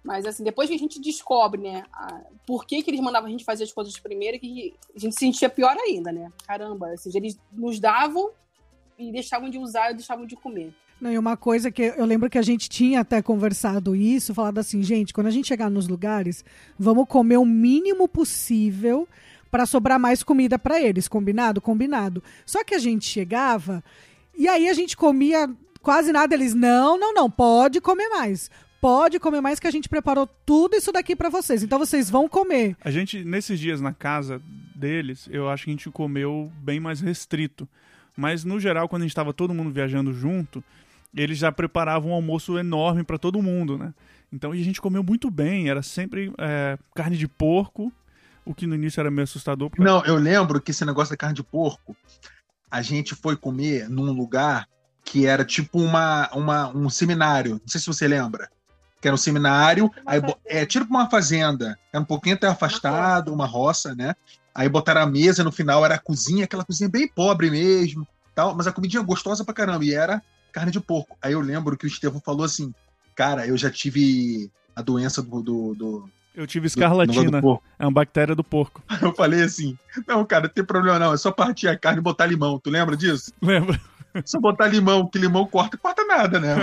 Mas, 0.02 0.24
assim, 0.24 0.42
depois 0.42 0.68
que 0.68 0.74
a 0.74 0.78
gente 0.78 1.00
descobre, 1.00 1.60
né, 1.60 1.84
a, 1.92 2.20
por 2.46 2.64
que, 2.64 2.82
que 2.82 2.90
eles 2.90 3.00
mandavam 3.00 3.28
a 3.28 3.30
gente 3.30 3.44
fazer 3.44 3.64
as 3.64 3.72
coisas 3.72 3.98
primeiro, 3.98 4.38
que 4.38 4.74
a 4.94 4.98
gente 4.98 5.12
se 5.12 5.18
sentia 5.18 5.48
pior 5.48 5.76
ainda, 5.76 6.10
né? 6.10 6.32
Caramba, 6.46 6.94
eles 7.14 7.38
nos 7.52 7.78
davam 7.78 8.30
e 8.98 9.12
deixavam 9.12 9.50
de 9.50 9.58
usar 9.58 9.90
e 9.90 9.94
deixavam 9.94 10.26
de 10.26 10.36
comer. 10.36 10.74
Não, 11.00 11.10
e 11.10 11.16
uma 11.16 11.36
coisa 11.36 11.70
que 11.70 11.82
eu 11.96 12.04
lembro 12.04 12.28
que 12.28 12.36
a 12.36 12.42
gente 12.42 12.68
tinha 12.68 13.00
até 13.00 13.22
conversado 13.22 13.96
isso, 13.96 14.34
falado 14.34 14.58
assim, 14.58 14.82
gente, 14.82 15.14
quando 15.14 15.28
a 15.28 15.30
gente 15.30 15.48
chegar 15.48 15.70
nos 15.70 15.88
lugares, 15.88 16.44
vamos 16.78 17.08
comer 17.08 17.38
o 17.38 17.44
mínimo 17.44 18.06
possível 18.06 19.08
para 19.50 19.64
sobrar 19.64 19.98
mais 19.98 20.22
comida 20.22 20.58
para 20.58 20.80
eles, 20.80 21.08
combinado? 21.08 21.60
Combinado. 21.60 22.22
Só 22.44 22.62
que 22.62 22.74
a 22.74 22.78
gente 22.78 23.06
chegava 23.06 23.82
e 24.36 24.46
aí 24.46 24.68
a 24.68 24.74
gente 24.74 24.96
comia 24.96 25.48
quase 25.82 26.12
nada, 26.12 26.34
eles 26.34 26.54
não, 26.54 26.98
não, 26.98 27.14
não, 27.14 27.30
pode 27.30 27.80
comer 27.80 28.08
mais. 28.08 28.50
Pode 28.80 29.18
comer 29.18 29.40
mais 29.40 29.60
que 29.60 29.66
a 29.66 29.70
gente 29.70 29.88
preparou 29.88 30.26
tudo 30.46 30.76
isso 30.76 30.92
daqui 30.92 31.14
para 31.14 31.28
vocês. 31.28 31.62
Então 31.62 31.78
vocês 31.78 32.08
vão 32.08 32.28
comer. 32.28 32.76
A 32.82 32.90
gente 32.90 33.24
nesses 33.24 33.58
dias 33.58 33.80
na 33.80 33.92
casa 33.92 34.40
deles, 34.74 35.28
eu 35.30 35.48
acho 35.48 35.64
que 35.64 35.70
a 35.70 35.74
gente 35.74 35.90
comeu 35.90 36.50
bem 36.62 36.80
mais 36.80 37.00
restrito. 37.00 37.68
Mas 38.16 38.44
no 38.44 38.58
geral, 38.58 38.88
quando 38.88 39.02
a 39.02 39.04
gente 39.04 39.12
estava 39.12 39.32
todo 39.32 39.54
mundo 39.54 39.70
viajando 39.70 40.12
junto, 40.12 40.64
eles 41.14 41.38
já 41.38 41.50
preparavam 41.50 42.10
um 42.10 42.14
almoço 42.14 42.58
enorme 42.58 43.02
para 43.04 43.18
todo 43.18 43.42
mundo, 43.42 43.76
né? 43.76 43.92
Então 44.32 44.52
a 44.52 44.56
gente 44.56 44.80
comeu 44.80 45.02
muito 45.02 45.30
bem, 45.30 45.68
era 45.68 45.82
sempre 45.82 46.32
é, 46.38 46.78
carne 46.94 47.16
de 47.16 47.26
porco, 47.26 47.92
o 48.44 48.54
que 48.54 48.66
no 48.66 48.74
início 48.74 49.00
era 49.00 49.10
meio 49.10 49.24
assustador. 49.24 49.70
Porque... 49.70 49.82
Não, 49.82 50.04
eu 50.04 50.16
lembro 50.16 50.60
que 50.60 50.70
esse 50.70 50.84
negócio 50.84 51.12
da 51.12 51.16
carne 51.16 51.34
de 51.34 51.42
porco, 51.42 51.96
a 52.70 52.80
gente 52.80 53.14
foi 53.14 53.36
comer 53.36 53.88
num 53.88 54.12
lugar 54.12 54.68
que 55.04 55.26
era 55.26 55.44
tipo 55.44 55.80
uma, 55.80 56.30
uma, 56.32 56.68
um 56.68 56.88
seminário, 56.88 57.52
não 57.52 57.68
sei 57.68 57.80
se 57.80 57.86
você 57.86 58.06
lembra. 58.06 58.48
Que 59.00 59.08
era 59.08 59.14
um 59.14 59.18
seminário, 59.18 59.90
aí, 60.04 60.20
é 60.44 60.66
tipo 60.66 60.86
uma 60.90 61.08
fazenda, 61.08 61.76
era 61.92 62.02
um 62.02 62.06
pouquinho 62.06 62.36
até 62.36 62.46
afastado, 62.46 63.32
uma 63.32 63.46
roça, 63.46 63.94
né? 63.94 64.14
Aí 64.54 64.68
botaram 64.68 65.00
a 65.00 65.06
mesa, 65.06 65.42
no 65.42 65.50
final 65.50 65.84
era 65.84 65.94
a 65.94 65.98
cozinha, 65.98 66.44
aquela 66.44 66.64
cozinha 66.64 66.88
bem 66.88 67.08
pobre 67.08 67.50
mesmo, 67.50 68.06
tal, 68.34 68.54
mas 68.54 68.66
a 68.66 68.72
comidinha 68.72 69.02
gostosa 69.02 69.44
pra 69.44 69.54
caramba, 69.54 69.84
e 69.84 69.94
era 69.94 70.22
carne 70.50 70.70
de 70.70 70.80
porco. 70.80 71.16
Aí 71.22 71.32
eu 71.32 71.40
lembro 71.40 71.76
que 71.76 71.86
o 71.86 71.88
Estevão 71.88 72.20
falou 72.20 72.44
assim, 72.44 72.74
cara, 73.14 73.46
eu 73.46 73.56
já 73.56 73.70
tive 73.70 74.50
a 74.74 74.82
doença 74.82 75.22
do... 75.22 75.42
do, 75.42 75.74
do 75.74 76.10
eu 76.34 76.46
tive 76.46 76.66
escarlatina, 76.66 77.40
do, 77.40 77.60
é 77.78 77.84
uma 77.84 77.92
bactéria 77.92 78.34
do 78.34 78.44
porco. 78.44 78.82
Eu 79.02 79.12
falei 79.12 79.42
assim, 79.42 79.76
não, 80.06 80.24
cara, 80.24 80.44
não 80.44 80.48
tem 80.48 80.64
problema 80.64 80.96
não, 80.96 81.12
é 81.12 81.16
só 81.16 81.32
partir 81.32 81.66
a 81.66 81.76
carne 81.76 81.98
e 81.98 82.02
botar 82.02 82.24
limão, 82.24 82.58
tu 82.58 82.70
lembra 82.70 82.96
disso? 82.96 83.32
Lembro. 83.42 83.78
Só 84.24 84.40
botar 84.40 84.68
limão, 84.68 85.06
que 85.06 85.18
limão 85.18 85.44
corta, 85.46 85.76
corta 85.76 86.04
nada, 86.04 86.40
né? 86.40 86.54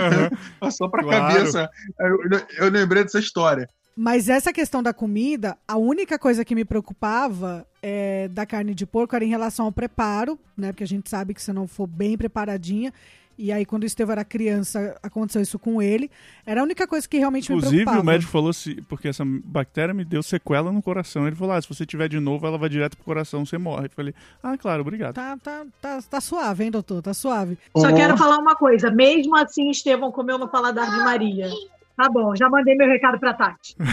Uhum. 0.62 0.70
Só 0.70 0.88
pra 0.88 1.02
claro. 1.02 1.34
cabeça. 1.34 1.70
Eu, 1.98 2.18
eu 2.58 2.70
lembrei 2.70 3.02
dessa 3.02 3.18
história. 3.18 3.68
Mas 4.00 4.28
essa 4.28 4.52
questão 4.52 4.80
da 4.80 4.94
comida, 4.94 5.58
a 5.66 5.76
única 5.76 6.18
coisa 6.18 6.44
que 6.44 6.54
me 6.54 6.64
preocupava 6.64 7.66
é, 7.82 8.28
da 8.28 8.46
carne 8.46 8.72
de 8.72 8.86
porco 8.86 9.16
era 9.16 9.24
em 9.24 9.28
relação 9.28 9.66
ao 9.66 9.72
preparo, 9.72 10.38
né? 10.56 10.72
Porque 10.72 10.84
a 10.84 10.86
gente 10.86 11.10
sabe 11.10 11.34
que 11.34 11.42
se 11.42 11.52
não 11.52 11.66
for 11.66 11.86
bem 11.86 12.16
preparadinha. 12.16 12.92
E 13.38 13.52
aí, 13.52 13.64
quando 13.64 13.84
o 13.84 13.86
Estevão 13.86 14.12
era 14.12 14.24
criança, 14.24 14.98
aconteceu 15.00 15.40
isso 15.40 15.60
com 15.60 15.80
ele. 15.80 16.10
Era 16.44 16.60
a 16.60 16.64
única 16.64 16.88
coisa 16.88 17.08
que 17.08 17.18
realmente 17.18 17.52
Inclusive, 17.52 17.76
me 17.76 17.84
preocupava. 17.84 18.02
o 18.02 18.12
médico 18.12 18.32
falou 18.32 18.52
se, 18.52 18.82
porque 18.82 19.06
essa 19.06 19.24
bactéria 19.24 19.94
me 19.94 20.04
deu 20.04 20.24
sequela 20.24 20.72
no 20.72 20.82
coração. 20.82 21.24
Ele 21.24 21.36
falou: 21.36 21.54
ah, 21.54 21.62
se 21.62 21.68
você 21.68 21.86
tiver 21.86 22.08
de 22.08 22.18
novo, 22.18 22.44
ela 22.46 22.58
vai 22.58 22.68
direto 22.68 22.96
pro 22.96 23.04
coração, 23.04 23.46
você 23.46 23.56
morre. 23.56 23.86
Eu 23.86 23.90
falei: 23.90 24.12
ah, 24.42 24.58
claro, 24.58 24.80
obrigado. 24.80 25.14
Tá, 25.14 25.36
tá, 25.36 25.64
tá, 25.80 26.02
tá 26.02 26.20
suave, 26.20 26.64
hein, 26.64 26.72
doutor? 26.72 27.00
Tá 27.00 27.14
suave. 27.14 27.56
Só 27.76 27.90
oh. 27.90 27.94
quero 27.94 28.16
falar 28.16 28.38
uma 28.38 28.56
coisa: 28.56 28.90
mesmo 28.90 29.36
assim, 29.36 29.70
Estevão 29.70 30.10
comeu 30.10 30.36
no 30.36 30.48
paladar 30.48 30.90
de 30.90 30.96
Maria. 30.96 31.48
Tá 31.96 32.08
bom, 32.08 32.34
já 32.34 32.48
mandei 32.48 32.74
meu 32.76 32.88
recado 32.88 33.20
pra 33.20 33.34
Tati. 33.34 33.76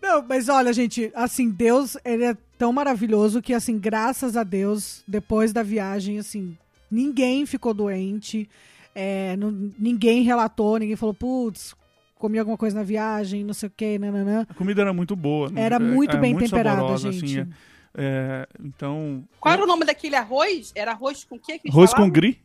Não, 0.00 0.24
mas 0.26 0.48
olha, 0.48 0.72
gente, 0.72 1.12
assim, 1.14 1.50
Deus, 1.50 1.96
ele 2.04 2.24
é 2.24 2.36
tão 2.56 2.72
maravilhoso 2.72 3.42
que, 3.42 3.52
assim, 3.52 3.78
graças 3.78 4.36
a 4.36 4.42
Deus, 4.42 5.02
depois 5.06 5.52
da 5.52 5.62
viagem, 5.62 6.18
assim, 6.18 6.56
ninguém 6.90 7.46
ficou 7.46 7.72
doente, 7.74 8.48
é, 8.94 9.36
não, 9.36 9.50
ninguém 9.78 10.22
relatou, 10.22 10.78
ninguém 10.78 10.96
falou, 10.96 11.14
putz, 11.14 11.74
comi 12.16 12.38
alguma 12.38 12.56
coisa 12.56 12.76
na 12.76 12.82
viagem, 12.82 13.44
não 13.44 13.54
sei 13.54 13.68
o 13.68 13.72
que, 13.74 13.98
nananã. 13.98 14.46
A 14.48 14.54
comida 14.54 14.82
era 14.82 14.92
muito 14.92 15.14
boa. 15.14 15.50
Era 15.54 15.76
é, 15.76 15.78
muito 15.78 16.16
é, 16.16 16.20
bem 16.20 16.34
muito 16.34 16.50
temperada, 16.50 16.80
saborosa, 16.80 17.12
gente. 17.12 17.40
Assim, 17.40 17.50
é, 17.94 18.48
então... 18.62 19.24
Qual 19.40 19.52
era 19.52 19.62
o 19.62 19.66
nome 19.66 19.84
daquele 19.84 20.16
arroz? 20.16 20.72
Era 20.74 20.92
arroz 20.92 21.24
com 21.24 21.36
o 21.36 21.38
que? 21.38 21.60
Arroz 21.68 21.94
com 21.94 22.10
gris 22.10 22.36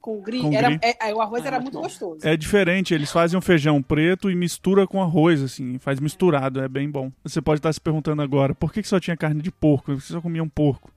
com 0.00 0.20
gris. 0.20 0.40
Com 0.40 0.52
era, 0.52 0.78
É, 0.82 1.14
o 1.14 1.20
arroz 1.20 1.44
ah, 1.44 1.48
era 1.48 1.60
muito 1.60 1.74
bom. 1.74 1.82
gostoso. 1.82 2.26
É 2.26 2.36
diferente, 2.36 2.94
eles 2.94 3.12
fazem 3.12 3.38
um 3.38 3.42
feijão 3.42 3.82
preto 3.82 4.30
e 4.30 4.34
mistura 4.34 4.86
com 4.86 5.02
arroz, 5.02 5.42
assim, 5.42 5.78
faz 5.78 6.00
misturado, 6.00 6.60
é 6.60 6.68
bem 6.68 6.90
bom. 6.90 7.12
Você 7.22 7.40
pode 7.40 7.58
estar 7.58 7.72
se 7.72 7.80
perguntando 7.80 8.22
agora, 8.22 8.54
por 8.54 8.72
que, 8.72 8.82
que 8.82 8.88
só 8.88 8.98
tinha 8.98 9.16
carne 9.16 9.42
de 9.42 9.50
porco? 9.50 9.86
Por 9.86 9.96
que 9.96 10.00
você 10.00 10.12
só 10.12 10.20
comia 10.20 10.42
um 10.42 10.48
porco? 10.48 10.90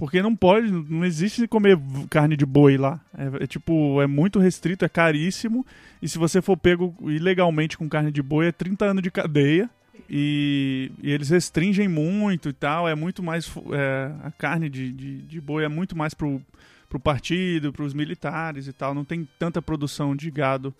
Porque 0.00 0.22
não 0.22 0.34
pode, 0.34 0.72
não 0.72 1.04
existe 1.04 1.46
comer 1.46 1.78
carne 2.08 2.34
de 2.34 2.46
boi 2.46 2.78
lá. 2.78 2.98
É, 3.12 3.44
é, 3.44 3.46
tipo, 3.46 4.00
é 4.00 4.06
muito 4.06 4.38
restrito, 4.38 4.82
é 4.82 4.88
caríssimo. 4.88 5.66
E 6.00 6.08
se 6.08 6.16
você 6.16 6.40
for 6.40 6.56
pego 6.56 6.96
ilegalmente 7.02 7.76
com 7.76 7.86
carne 7.86 8.10
de 8.10 8.22
boi, 8.22 8.46
é 8.46 8.52
30 8.52 8.86
anos 8.86 9.02
de 9.02 9.10
cadeia. 9.10 9.68
E, 10.08 10.90
e 11.02 11.10
eles 11.10 11.28
restringem 11.28 11.86
muito 11.86 12.48
e 12.48 12.52
tal. 12.54 12.88
É 12.88 12.94
muito 12.94 13.22
mais. 13.22 13.52
É, 13.74 14.10
a 14.24 14.30
carne 14.30 14.70
de, 14.70 14.90
de, 14.90 15.18
de 15.18 15.38
boi 15.38 15.64
é 15.64 15.68
muito 15.68 15.94
mais 15.94 16.14
pro 16.14 16.40
para 16.88 16.96
o 16.96 17.00
partido, 17.00 17.70
para 17.70 17.84
os 17.84 17.92
militares 17.92 18.66
e 18.68 18.72
tal. 18.72 18.94
Não 18.94 19.04
tem 19.04 19.28
tanta 19.38 19.60
produção 19.60 20.16
de 20.16 20.30
gado 20.30 20.74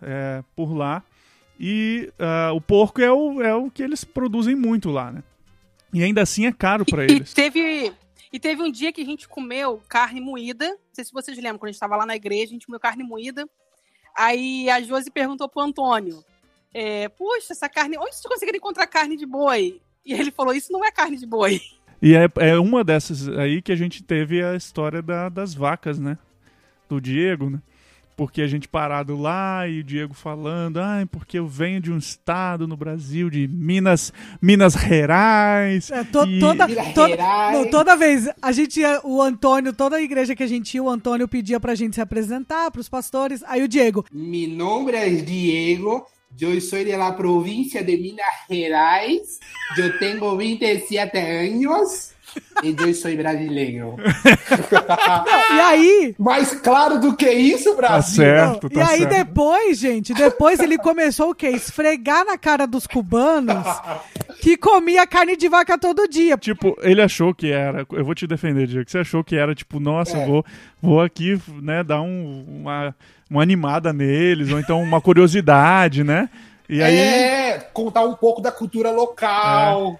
é, 0.00 0.44
por 0.54 0.72
lá. 0.72 1.02
E 1.58 2.08
uh, 2.20 2.54
o 2.54 2.60
porco 2.60 3.02
é 3.02 3.10
o, 3.10 3.42
é 3.42 3.52
o 3.52 3.68
que 3.68 3.82
eles 3.82 4.04
produzem 4.04 4.54
muito 4.54 4.90
lá, 4.90 5.10
né? 5.10 5.24
E 5.92 6.04
ainda 6.04 6.22
assim 6.22 6.46
é 6.46 6.52
caro 6.52 6.84
para 6.84 7.02
eles. 7.02 7.32
E 7.32 7.34
teve, 7.34 7.92
e 8.32 8.38
teve 8.38 8.62
um 8.62 8.70
dia 8.70 8.92
que 8.92 9.00
a 9.00 9.04
gente 9.04 9.28
comeu 9.28 9.82
carne 9.88 10.20
moída. 10.20 10.68
Não 10.68 10.78
sei 10.92 11.04
se 11.04 11.12
vocês 11.12 11.36
lembram, 11.36 11.58
quando 11.58 11.68
a 11.68 11.72
gente 11.72 11.76
estava 11.76 11.96
lá 11.96 12.06
na 12.06 12.14
igreja, 12.14 12.46
a 12.46 12.54
gente 12.54 12.66
comeu 12.66 12.80
carne 12.80 13.02
moída. 13.02 13.48
Aí 14.16 14.68
a 14.70 14.80
Josi 14.80 15.10
perguntou 15.10 15.48
pro 15.48 15.62
Antônio: 15.62 16.24
é, 16.72 17.08
Puxa, 17.08 17.52
essa 17.52 17.68
carne. 17.68 17.98
Onde 17.98 18.14
você 18.14 18.28
conseguiu 18.28 18.54
encontrar 18.54 18.86
carne 18.86 19.16
de 19.16 19.26
boi? 19.26 19.80
E 20.04 20.12
ele 20.12 20.30
falou: 20.30 20.54
Isso 20.54 20.72
não 20.72 20.84
é 20.84 20.90
carne 20.90 21.16
de 21.16 21.26
boi. 21.26 21.60
E 22.02 22.14
é, 22.14 22.28
é 22.36 22.58
uma 22.58 22.82
dessas 22.82 23.28
aí 23.28 23.60
que 23.60 23.72
a 23.72 23.76
gente 23.76 24.02
teve 24.02 24.42
a 24.42 24.54
história 24.54 25.02
da, 25.02 25.28
das 25.28 25.52
vacas, 25.52 25.98
né? 25.98 26.16
Do 26.88 27.00
Diego, 27.00 27.50
né? 27.50 27.60
Porque 28.20 28.42
a 28.42 28.46
gente 28.46 28.68
parado 28.68 29.16
lá 29.16 29.66
e 29.66 29.80
o 29.80 29.82
Diego 29.82 30.12
falando, 30.12 30.76
ah, 30.76 31.08
porque 31.10 31.38
eu 31.38 31.46
venho 31.46 31.80
de 31.80 31.90
um 31.90 31.96
estado 31.96 32.68
no 32.68 32.76
Brasil, 32.76 33.30
de 33.30 33.48
Minas, 33.48 34.12
Minas 34.42 34.74
Gerais. 34.74 35.90
É, 35.90 36.04
to, 36.04 36.26
e... 36.26 36.38
toda, 36.38 36.68
toda, 36.92 37.16
não, 37.50 37.70
toda 37.70 37.96
vez, 37.96 38.28
a 38.42 38.52
gente 38.52 38.80
ia, 38.80 39.00
o 39.04 39.22
Antônio, 39.22 39.72
toda 39.72 39.96
a 39.96 40.02
igreja 40.02 40.36
que 40.36 40.42
a 40.42 40.46
gente 40.46 40.74
ia, 40.74 40.82
o 40.82 40.90
Antônio 40.90 41.26
pedia 41.26 41.58
pra 41.58 41.74
gente 41.74 41.94
se 41.94 42.00
apresentar, 42.02 42.70
pros 42.70 42.90
pastores. 42.90 43.42
Aí 43.44 43.62
o 43.62 43.68
Diego. 43.68 44.04
Mi 44.12 44.46
nome 44.46 44.92
é 44.92 45.08
Diego, 45.08 46.04
eu 46.38 46.60
sou 46.60 46.84
de 46.84 46.94
la 46.94 47.12
província 47.12 47.82
de 47.82 47.96
Minas 47.96 48.26
Gerais. 48.50 49.38
Eu 49.78 49.98
tenho 49.98 50.36
27 50.36 51.16
anos. 51.16 52.19
E 52.62 52.76
eu 52.78 52.94
sou 52.94 53.14
brasileiro. 53.16 53.96
E 55.54 55.60
aí, 55.60 56.14
Mais 56.18 56.52
claro 56.54 57.00
do 57.00 57.16
que 57.16 57.30
isso, 57.30 57.70
Tá 57.70 57.76
Brasil. 57.76 58.16
certo, 58.24 58.66
e 58.66 58.70
tá 58.74 58.88
aí 58.90 58.98
certo. 59.00 59.10
depois, 59.16 59.78
gente, 59.78 60.12
depois 60.14 60.60
ele 60.60 60.76
começou 60.78 61.30
o 61.30 61.34
quê? 61.34 61.48
Esfregar 61.48 62.24
na 62.24 62.36
cara 62.36 62.66
dos 62.66 62.86
cubanos 62.86 63.64
que 64.40 64.56
comia 64.56 65.06
carne 65.06 65.36
de 65.36 65.48
vaca 65.48 65.78
todo 65.78 66.06
dia. 66.08 66.36
Tipo, 66.36 66.76
ele 66.82 67.00
achou 67.00 67.34
que 67.34 67.50
era. 67.50 67.86
Eu 67.92 68.04
vou 68.04 68.14
te 68.14 68.26
defender, 68.26 68.66
Diego. 68.66 68.84
que 68.84 68.90
Você 68.92 68.98
achou 68.98 69.24
que 69.24 69.36
era, 69.36 69.54
tipo, 69.54 69.80
nossa, 69.80 70.18
É. 70.18 70.26
vou, 70.26 70.44
vou 70.82 71.00
aqui, 71.00 71.40
né, 71.62 71.82
dar 71.82 72.00
um- 72.02 72.44
uma, 72.46 72.94
uma 73.30 73.42
animada 73.42 73.92
neles, 73.92 74.50
ou 74.52 74.58
então 74.60 74.82
uma 74.82 75.00
curiosidade, 75.00 76.04
né? 76.04 76.28
E 76.68 76.82
aí. 76.82 76.96
É, 76.96 77.58
contar 77.72 78.02
um 78.04 78.14
pouco 78.14 78.40
da 78.40 78.52
cultura 78.52 78.90
local. 78.90 79.98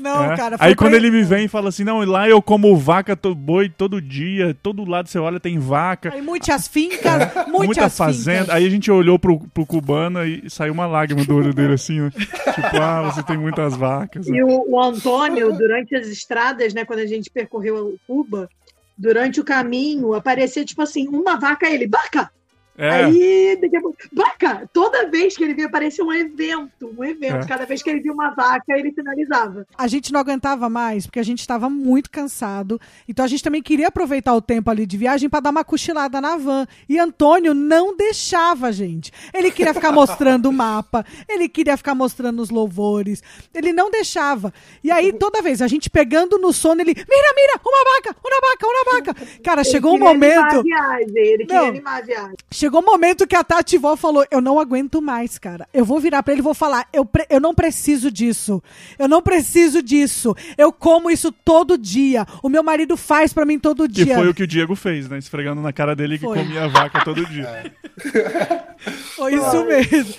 Não, 0.00 0.32
é. 0.32 0.36
cara, 0.36 0.58
foi 0.58 0.66
aí 0.66 0.74
quando 0.74 0.94
ele 0.94 1.10
me 1.10 1.22
vem 1.22 1.44
e 1.44 1.48
fala 1.48 1.68
assim, 1.68 1.84
não, 1.84 2.04
lá 2.04 2.28
eu 2.28 2.40
como 2.40 2.76
vaca, 2.76 3.14
to, 3.14 3.34
boi 3.34 3.68
todo 3.68 4.00
dia, 4.00 4.56
todo 4.62 4.88
lado 4.88 5.08
você 5.08 5.18
olha 5.18 5.38
tem 5.38 5.58
vaca, 5.58 6.12
Aí 6.12 6.22
muitas 6.22 6.66
fincas, 6.66 7.34
muitas 7.46 7.66
muita 7.66 7.90
fazenda. 7.90 8.40
fincas. 8.40 8.54
Aí 8.54 8.66
a 8.66 8.70
gente 8.70 8.90
olhou 8.90 9.18
pro, 9.18 9.38
pro 9.38 9.66
cubano 9.66 10.24
e 10.24 10.48
saiu 10.48 10.72
uma 10.72 10.86
lágrima 10.86 11.24
do 11.24 11.36
olho 11.36 11.52
dele 11.52 11.74
assim, 11.74 12.00
né? 12.00 12.10
tipo, 12.10 12.76
ah, 12.80 13.02
você 13.02 13.22
tem 13.22 13.36
muitas 13.36 13.76
vacas. 13.76 14.26
E 14.28 14.42
o, 14.42 14.70
o 14.70 14.80
Antônio, 14.80 15.52
durante 15.52 15.94
as 15.94 16.06
estradas, 16.08 16.74
né, 16.74 16.84
quando 16.84 17.00
a 17.00 17.06
gente 17.06 17.30
percorreu 17.30 17.98
Cuba, 18.06 18.48
durante 18.96 19.40
o 19.40 19.44
caminho, 19.44 20.14
aparecia, 20.14 20.64
tipo 20.64 20.82
assim, 20.82 21.08
uma 21.08 21.38
vaca, 21.38 21.66
ele, 21.66 21.86
vaca! 21.86 22.30
É, 22.76 23.04
Aí, 23.04 23.58
daqui 23.60 23.76
a 23.76 23.80
pouco, 23.80 23.96
vaca! 24.12 24.68
Toda 24.72 25.08
vez 25.10 25.36
que 25.36 25.44
ele 25.44 25.52
via, 25.54 25.68
parecia 25.68 26.04
um 26.04 26.12
evento, 26.12 26.94
um 26.96 27.04
evento. 27.04 27.44
É. 27.44 27.46
Cada 27.46 27.66
vez 27.66 27.82
que 27.82 27.90
ele 27.90 28.00
via 28.00 28.12
uma 28.12 28.30
vaca, 28.30 28.72
ele 28.78 28.90
finalizava. 28.92 29.66
A 29.76 29.86
gente 29.86 30.12
não 30.12 30.20
aguentava 30.20 30.68
mais, 30.68 31.06
porque 31.06 31.18
a 31.20 31.22
gente 31.22 31.40
estava 31.40 31.68
muito 31.68 32.10
cansado. 32.10 32.80
Então 33.08 33.24
a 33.24 33.28
gente 33.28 33.42
também 33.42 33.62
queria 33.62 33.88
aproveitar 33.88 34.34
o 34.34 34.40
tempo 34.40 34.70
ali 34.70 34.86
de 34.86 34.96
viagem 34.96 35.28
para 35.28 35.40
dar 35.40 35.50
uma 35.50 35.64
cochilada 35.64 36.20
na 36.20 36.36
van. 36.36 36.66
E 36.88 36.98
Antônio 36.98 37.52
não 37.52 37.94
deixava 37.96 38.68
a 38.68 38.72
gente. 38.72 39.12
Ele 39.34 39.50
queria 39.50 39.74
ficar 39.74 39.92
mostrando 39.92 40.48
o 40.48 40.52
mapa, 40.52 41.04
ele 41.28 41.48
queria 41.48 41.76
ficar 41.76 41.94
mostrando 41.94 42.40
os 42.40 42.50
louvores. 42.50 43.22
Ele 43.52 43.72
não 43.72 43.90
deixava. 43.90 44.54
E 44.82 44.90
aí, 44.90 45.12
toda 45.12 45.42
vez, 45.42 45.60
a 45.60 45.68
gente 45.68 45.90
pegando 45.90 46.38
no 46.38 46.52
sono, 46.52 46.80
ele, 46.80 46.94
mira, 46.94 47.34
mira, 47.36 47.60
uma 47.62 47.84
vaca, 47.94 48.16
uma 48.24 48.40
vaca, 48.40 48.66
uma 48.66 48.92
vaca. 48.92 49.40
Cara, 49.42 49.64
chegou 49.64 49.92
um 49.92 49.94
Ele 49.96 50.18
queria 50.18 50.38
animar 50.38 50.54
momento. 50.54 50.58
a 50.58 50.62
viagem, 50.62 51.16
ele 51.16 51.44
queria 51.44 51.60
Não. 51.60 51.68
animar 51.68 51.98
a 51.98 52.02
viagem. 52.02 52.36
Chegou 52.70 52.82
um 52.82 52.86
momento 52.86 53.26
que 53.26 53.34
a 53.34 53.42
Tati 53.42 53.76
Vó 53.76 53.96
falou: 53.96 54.24
Eu 54.30 54.40
não 54.40 54.60
aguento 54.60 55.02
mais, 55.02 55.38
cara. 55.38 55.68
Eu 55.74 55.84
vou 55.84 55.98
virar 55.98 56.22
pra 56.22 56.32
ele 56.32 56.40
e 56.40 56.44
vou 56.44 56.54
falar: 56.54 56.86
eu, 56.92 57.08
eu 57.28 57.40
não 57.40 57.52
preciso 57.52 58.12
disso. 58.12 58.62
Eu 58.96 59.08
não 59.08 59.20
preciso 59.20 59.82
disso. 59.82 60.36
Eu 60.56 60.72
como 60.72 61.10
isso 61.10 61.32
todo 61.32 61.76
dia. 61.76 62.24
O 62.44 62.48
meu 62.48 62.62
marido 62.62 62.96
faz 62.96 63.32
pra 63.32 63.44
mim 63.44 63.58
todo 63.58 63.88
que 63.88 64.04
dia. 64.04 64.14
foi 64.14 64.28
o 64.28 64.34
que 64.34 64.44
o 64.44 64.46
Diego 64.46 64.76
fez, 64.76 65.08
né? 65.08 65.18
Esfregando 65.18 65.60
na 65.60 65.72
cara 65.72 65.96
dele 65.96 66.16
que 66.16 66.24
Foi. 66.24 66.38
comia 66.38 66.68
vaca 66.68 67.04
todo 67.04 67.26
dia. 67.26 67.74
Foi 69.16 69.34
isso 69.34 69.64
mesmo. 69.64 70.14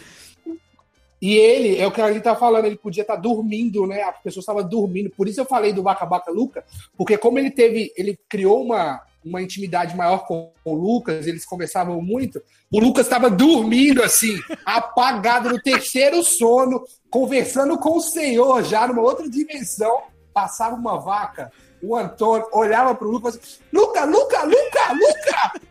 E 1.22 1.34
ele, 1.36 1.78
é 1.78 1.88
o 1.88 1.92
que 1.92 2.02
a 2.02 2.12
gente 2.12 2.24
tá 2.24 2.36
falando, 2.36 2.66
ele 2.66 2.76
podia 2.76 3.04
estar 3.04 3.16
dormindo, 3.16 3.88
né? 3.88 4.02
A 4.02 4.12
pessoa 4.12 4.42
estava 4.42 4.62
dormindo. 4.62 5.10
Por 5.10 5.26
isso 5.26 5.40
eu 5.40 5.46
falei 5.46 5.72
do 5.72 5.82
Baca 5.82 6.06
Baca 6.06 6.30
Luca, 6.32 6.66
porque 6.98 7.18
como 7.18 7.40
ele 7.40 7.50
teve, 7.50 7.94
ele 7.96 8.20
criou 8.28 8.62
uma, 8.62 9.00
uma 9.24 9.42
intimidade 9.42 9.96
maior 9.96 10.26
com 10.26 10.52
o 10.66 10.74
Lucas, 10.74 11.28
eles 11.28 11.46
conversavam 11.46 12.02
muito. 12.02 12.42
O 12.72 12.80
Lucas 12.80 13.06
estava 13.06 13.30
dormindo 13.30 14.04
assim, 14.04 14.40
apagado 14.66 15.50
no 15.50 15.62
terceiro 15.62 16.24
sono, 16.24 16.84
conversando 17.10 17.78
com 17.78 17.98
o 17.98 18.02
Senhor 18.02 18.64
já 18.64 18.88
numa 18.88 19.02
outra 19.02 19.30
dimensão. 19.30 20.04
Passava 20.34 20.76
uma 20.76 21.00
vaca, 21.00 21.52
o 21.84 21.96
Antônio 21.96 22.48
olhava 22.54 22.96
pro 22.96 23.10
Lucas, 23.10 23.36
assim, 23.36 23.58
Luca, 23.72 24.06
Luca, 24.06 24.44
Luca, 24.44 24.94
Luca! 24.94 25.62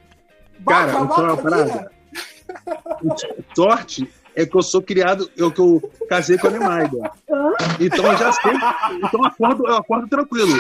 Cara, 0.67 0.93
vou 0.93 1.09
falar 1.09 1.35
uma 1.35 1.43
minha. 1.43 1.67
parada. 1.67 1.93
Sorte 3.55 4.20
é 4.41 4.47
que 4.47 4.57
eu 4.57 4.63
sou 4.63 4.83
criado, 4.83 5.31
eu 5.37 5.51
que 5.51 5.61
eu 5.61 5.93
casei 6.09 6.39
com 6.39 6.49
a 6.49 6.51
Nemaida. 6.51 7.11
Então 7.79 8.07
eu 8.07 8.17
já 8.17 8.33
sei, 8.33 8.53
então 8.97 9.21
eu 9.21 9.25
acordo, 9.25 9.67
eu 9.67 9.77
acordo 9.77 10.09
tranquilo. 10.09 10.53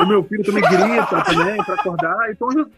O 0.00 0.06
meu 0.06 0.22
filho 0.24 0.44
também 0.44 0.62
grita 0.62 1.22
também 1.22 1.56
para 1.64 1.74
acordar, 1.74 2.30
então 2.30 2.52
eu 2.52 2.70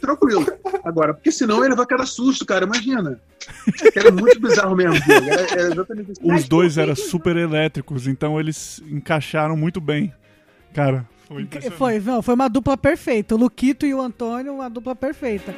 tranquilo. 0.00 0.46
Agora, 0.84 1.14
porque 1.14 1.30
senão 1.30 1.64
ele 1.64 1.74
vai 1.74 1.86
cada 1.86 2.06
susto, 2.06 2.44
cara, 2.46 2.64
imagina. 2.64 3.20
Era 3.94 4.10
muito 4.10 4.40
bizarro 4.40 4.74
mesmo. 4.74 4.96
Era, 5.10 5.42
era 5.52 5.72
exatamente 5.72 6.12
isso. 6.12 6.20
Os 6.22 6.48
dois 6.48 6.78
eram 6.78 6.96
super 6.96 7.36
elétricos, 7.36 8.06
então 8.06 8.38
eles 8.40 8.82
encaixaram 8.90 9.56
muito 9.56 9.80
bem. 9.80 10.12
Cara, 10.72 11.06
foi. 11.28 11.48
Foi, 11.70 12.00
não, 12.00 12.22
foi 12.22 12.34
uma 12.34 12.48
dupla 12.48 12.76
perfeita. 12.76 13.34
O 13.34 13.38
Luquito 13.38 13.86
e 13.86 13.94
o 13.94 14.00
Antônio, 14.00 14.54
uma 14.54 14.68
dupla 14.68 14.94
perfeita. 14.94 15.54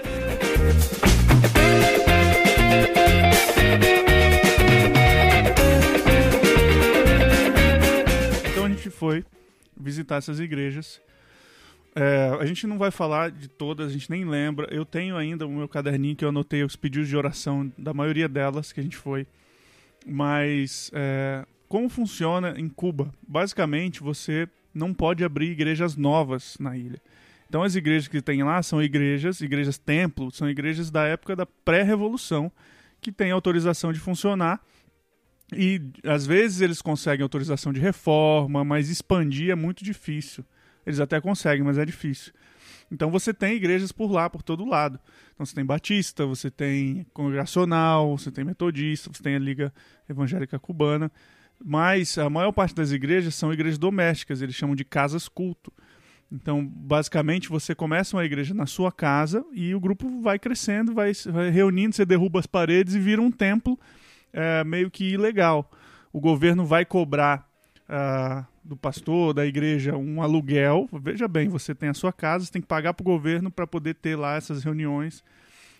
Foi 8.96 9.24
visitar 9.76 10.16
essas 10.16 10.40
igrejas. 10.40 11.00
É, 11.94 12.36
a 12.40 12.44
gente 12.44 12.66
não 12.66 12.76
vai 12.76 12.90
falar 12.90 13.30
de 13.30 13.48
todas, 13.48 13.88
a 13.88 13.92
gente 13.92 14.10
nem 14.10 14.24
lembra. 14.24 14.68
Eu 14.70 14.84
tenho 14.84 15.16
ainda 15.16 15.46
o 15.46 15.50
meu 15.50 15.68
caderninho 15.68 16.16
que 16.16 16.24
eu 16.24 16.30
anotei 16.30 16.62
os 16.62 16.76
pedidos 16.76 17.08
de 17.08 17.16
oração 17.16 17.72
da 17.78 17.94
maioria 17.94 18.28
delas 18.28 18.72
que 18.72 18.80
a 18.80 18.82
gente 18.82 18.96
foi. 18.96 19.26
Mas 20.06 20.90
é, 20.94 21.44
como 21.68 21.88
funciona 21.88 22.54
em 22.58 22.68
Cuba? 22.68 23.12
Basicamente, 23.26 24.02
você 24.02 24.48
não 24.74 24.92
pode 24.92 25.24
abrir 25.24 25.50
igrejas 25.50 25.96
novas 25.96 26.56
na 26.60 26.76
ilha. 26.76 27.00
Então 27.48 27.62
as 27.62 27.74
igrejas 27.74 28.08
que 28.08 28.20
tem 28.20 28.42
lá 28.42 28.62
são 28.62 28.82
igrejas, 28.82 29.40
igrejas 29.40 29.78
templo, 29.78 30.30
são 30.30 30.50
igrejas 30.50 30.90
da 30.90 31.04
época 31.04 31.34
da 31.34 31.46
pré-revolução 31.46 32.50
que 33.00 33.12
têm 33.12 33.30
autorização 33.30 33.92
de 33.92 34.00
funcionar 34.00 34.60
e 35.52 35.80
às 36.04 36.26
vezes 36.26 36.60
eles 36.60 36.82
conseguem 36.82 37.22
autorização 37.22 37.72
de 37.72 37.80
reforma, 37.80 38.64
mas 38.64 38.90
expandir 38.90 39.50
é 39.50 39.54
muito 39.54 39.84
difícil. 39.84 40.44
Eles 40.84 41.00
até 41.00 41.20
conseguem, 41.20 41.64
mas 41.64 41.78
é 41.78 41.84
difícil. 41.84 42.32
Então 42.90 43.10
você 43.10 43.34
tem 43.34 43.56
igrejas 43.56 43.92
por 43.92 44.10
lá, 44.10 44.30
por 44.30 44.42
todo 44.42 44.64
lado. 44.64 44.98
Então 45.34 45.44
você 45.44 45.54
tem 45.54 45.64
Batista, 45.64 46.24
você 46.24 46.50
tem 46.50 47.06
Congregacional, 47.12 48.16
você 48.16 48.30
tem 48.30 48.44
Metodista, 48.44 49.10
você 49.12 49.22
tem 49.22 49.36
a 49.36 49.38
Liga 49.38 49.72
Evangélica 50.08 50.58
Cubana. 50.58 51.10
Mas 51.64 52.18
a 52.18 52.28
maior 52.28 52.52
parte 52.52 52.74
das 52.74 52.92
igrejas 52.92 53.34
são 53.34 53.52
igrejas 53.52 53.78
domésticas, 53.78 54.42
eles 54.42 54.54
chamam 54.54 54.76
de 54.76 54.84
casas 54.84 55.28
culto. 55.28 55.72
Então, 56.30 56.64
basicamente, 56.64 57.48
você 57.48 57.74
começa 57.74 58.16
uma 58.16 58.24
igreja 58.24 58.52
na 58.52 58.66
sua 58.66 58.90
casa 58.90 59.44
e 59.52 59.74
o 59.74 59.80
grupo 59.80 60.20
vai 60.20 60.38
crescendo, 60.38 60.92
vai, 60.92 61.12
vai 61.26 61.50
reunindo, 61.50 61.94
você 61.94 62.04
derruba 62.04 62.40
as 62.40 62.46
paredes 62.46 62.94
e 62.94 62.98
vira 62.98 63.22
um 63.22 63.30
templo 63.30 63.78
é, 64.36 64.62
meio 64.62 64.90
que 64.90 65.14
ilegal. 65.14 65.68
O 66.12 66.20
governo 66.20 66.66
vai 66.66 66.84
cobrar 66.84 67.48
ah, 67.88 68.44
do 68.62 68.76
pastor, 68.76 69.32
da 69.32 69.46
igreja, 69.46 69.96
um 69.96 70.22
aluguel. 70.22 70.88
Veja 70.92 71.26
bem, 71.26 71.48
você 71.48 71.74
tem 71.74 71.88
a 71.88 71.94
sua 71.94 72.12
casa, 72.12 72.44
você 72.44 72.52
tem 72.52 72.60
que 72.60 72.68
pagar 72.68 72.92
para 72.92 73.02
o 73.02 73.04
governo 73.04 73.50
para 73.50 73.66
poder 73.66 73.94
ter 73.94 74.14
lá 74.14 74.36
essas 74.36 74.62
reuniões. 74.62 75.24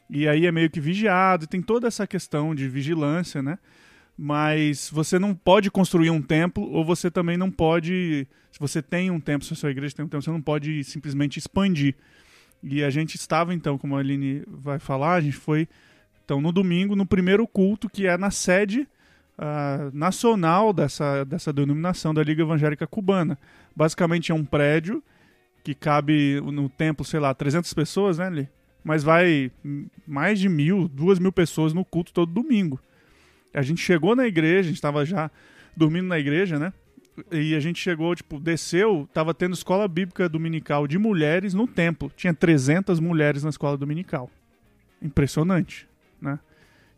E 0.08 0.26
aí 0.26 0.46
é 0.46 0.52
meio 0.52 0.70
que 0.70 0.80
vigiado, 0.80 1.46
tem 1.46 1.60
toda 1.60 1.86
essa 1.86 2.06
questão 2.06 2.54
de 2.54 2.66
vigilância, 2.68 3.42
né? 3.42 3.58
Mas 4.16 4.88
você 4.90 5.18
não 5.18 5.34
pode 5.34 5.70
construir 5.70 6.08
um 6.08 6.22
templo, 6.22 6.64
ou 6.70 6.82
você 6.82 7.10
também 7.10 7.36
não 7.36 7.50
pode. 7.50 8.26
Se 8.50 8.58
você 8.58 8.80
tem 8.80 9.10
um 9.10 9.20
templo, 9.20 9.46
se 9.46 9.52
a 9.52 9.56
sua 9.56 9.70
igreja 9.70 9.94
tem 9.94 10.04
um 10.06 10.08
templo, 10.08 10.22
você 10.22 10.30
não 10.30 10.40
pode 10.40 10.82
simplesmente 10.84 11.38
expandir. 11.38 11.94
E 12.62 12.82
a 12.82 12.88
gente 12.88 13.16
estava, 13.16 13.52
então, 13.52 13.76
como 13.76 13.96
a 13.96 14.00
Aline 14.00 14.42
vai 14.48 14.78
falar, 14.78 15.14
a 15.14 15.20
gente 15.20 15.36
foi 15.36 15.68
então 16.26 16.40
no 16.40 16.50
domingo, 16.50 16.96
no 16.96 17.06
primeiro 17.06 17.46
culto, 17.46 17.88
que 17.88 18.04
é 18.04 18.18
na 18.18 18.32
sede 18.32 18.86
ah, 19.38 19.90
nacional 19.92 20.72
dessa, 20.72 21.24
dessa 21.24 21.52
denominação 21.52 22.12
da 22.12 22.22
Liga 22.22 22.42
Evangélica 22.42 22.84
Cubana. 22.84 23.38
Basicamente 23.74 24.32
é 24.32 24.34
um 24.34 24.44
prédio 24.44 25.02
que 25.62 25.72
cabe 25.72 26.40
no 26.40 26.68
templo, 26.68 27.04
sei 27.04 27.20
lá, 27.20 27.32
300 27.32 27.72
pessoas, 27.72 28.18
né, 28.18 28.28
Li? 28.28 28.48
Mas 28.82 29.04
vai 29.04 29.52
mais 30.06 30.40
de 30.40 30.48
mil, 30.48 30.88
duas 30.88 31.20
mil 31.20 31.32
pessoas 31.32 31.72
no 31.72 31.84
culto 31.84 32.12
todo 32.12 32.32
domingo. 32.32 32.80
A 33.54 33.62
gente 33.62 33.80
chegou 33.80 34.16
na 34.16 34.26
igreja, 34.26 34.60
a 34.60 34.70
gente 34.70 34.74
estava 34.74 35.04
já 35.04 35.30
dormindo 35.76 36.08
na 36.08 36.18
igreja, 36.18 36.58
né? 36.58 36.72
E 37.30 37.54
a 37.54 37.60
gente 37.60 37.80
chegou, 37.80 38.14
tipo, 38.14 38.38
desceu, 38.38 39.08
tava 39.14 39.32
tendo 39.32 39.54
escola 39.54 39.86
bíblica 39.88 40.28
dominical 40.28 40.86
de 40.86 40.98
mulheres 40.98 41.54
no 41.54 41.66
templo. 41.66 42.12
Tinha 42.16 42.34
300 42.34 43.00
mulheres 43.00 43.44
na 43.44 43.50
escola 43.50 43.76
dominical. 43.76 44.30
Impressionante, 45.00 45.88
né? 46.20 46.38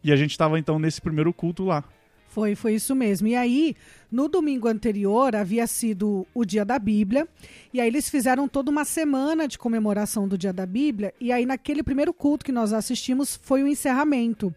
E 0.03 0.13
a 0.13 0.17
gente 0.17 0.31
estava 0.31 0.59
então 0.59 0.79
nesse 0.79 1.01
primeiro 1.01 1.33
culto 1.33 1.65
lá. 1.65 1.85
Foi, 2.29 2.55
foi 2.55 2.75
isso 2.75 2.95
mesmo. 2.95 3.27
E 3.27 3.35
aí, 3.35 3.75
no 4.13 4.29
domingo 4.29 4.69
anterior, 4.69 5.35
havia 5.35 5.67
sido 5.67 6.27
o 6.35 6.45
dia 6.45 6.65
da 6.65 6.79
Bíblia. 6.79 7.27
E 7.73 7.81
aí 7.81 7.89
eles 7.89 8.09
fizeram 8.09 8.47
toda 8.47 8.71
uma 8.71 8.85
semana 8.85 9.49
de 9.49 9.59
comemoração 9.59 10.29
do 10.29 10.37
dia 10.37 10.53
da 10.53 10.67
Bíblia. 10.67 11.13
E 11.19 11.33
aí, 11.33 11.47
naquele 11.47 11.83
primeiro 11.83 12.13
culto 12.13 12.45
que 12.45 12.53
nós 12.53 12.73
assistimos, 12.73 13.41
foi 13.43 13.63
o 13.63 13.67
encerramento. 13.67 14.55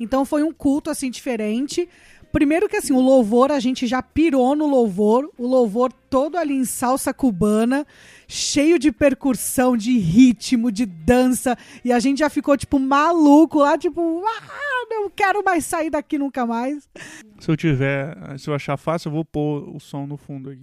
Então 0.00 0.24
foi 0.24 0.42
um 0.42 0.52
culto 0.52 0.90
assim 0.90 1.10
diferente, 1.10 1.88
primeiro 2.32 2.68
que 2.68 2.76
assim, 2.76 2.94
o 2.94 3.00
louvor, 3.00 3.52
a 3.52 3.60
gente 3.60 3.86
já 3.86 4.02
pirou 4.02 4.56
no 4.56 4.66
louvor, 4.66 5.30
o 5.36 5.46
louvor 5.46 5.92
todo 6.08 6.36
ali 6.36 6.54
em 6.54 6.64
salsa 6.64 7.12
cubana, 7.12 7.86
cheio 8.26 8.78
de 8.78 8.90
percussão, 8.90 9.76
de 9.76 9.98
ritmo, 9.98 10.72
de 10.72 10.86
dança, 10.86 11.56
e 11.84 11.92
a 11.92 12.00
gente 12.00 12.18
já 12.18 12.30
ficou, 12.30 12.56
tipo, 12.56 12.78
maluco 12.78 13.58
lá, 13.58 13.76
tipo, 13.76 14.22
ah, 14.26 14.86
não 14.90 15.10
quero 15.10 15.44
mais 15.44 15.64
sair 15.64 15.90
daqui 15.90 16.18
nunca 16.18 16.46
mais. 16.46 16.88
Se 17.38 17.50
eu 17.50 17.56
tiver, 17.56 18.16
se 18.38 18.48
eu 18.48 18.54
achar 18.54 18.76
fácil, 18.76 19.08
eu 19.08 19.12
vou 19.12 19.24
pôr 19.24 19.68
o 19.74 19.78
som 19.78 20.06
no 20.06 20.16
fundo 20.16 20.50
aqui. 20.50 20.60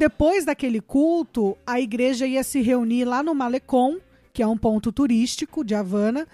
Depois 0.00 0.44
daquele 0.46 0.80
culto, 0.80 1.56
a 1.66 1.78
igreja 1.78 2.26
ia 2.26 2.42
se 2.42 2.60
reunir 2.62 3.04
lá 3.04 3.22
no 3.22 3.34
Malecon, 3.34 3.98
que 4.32 4.42
é 4.42 4.46
um 4.46 4.56
ponto 4.56 4.90
turístico 4.90 5.62
de 5.62 5.74
Havana. 5.74 6.26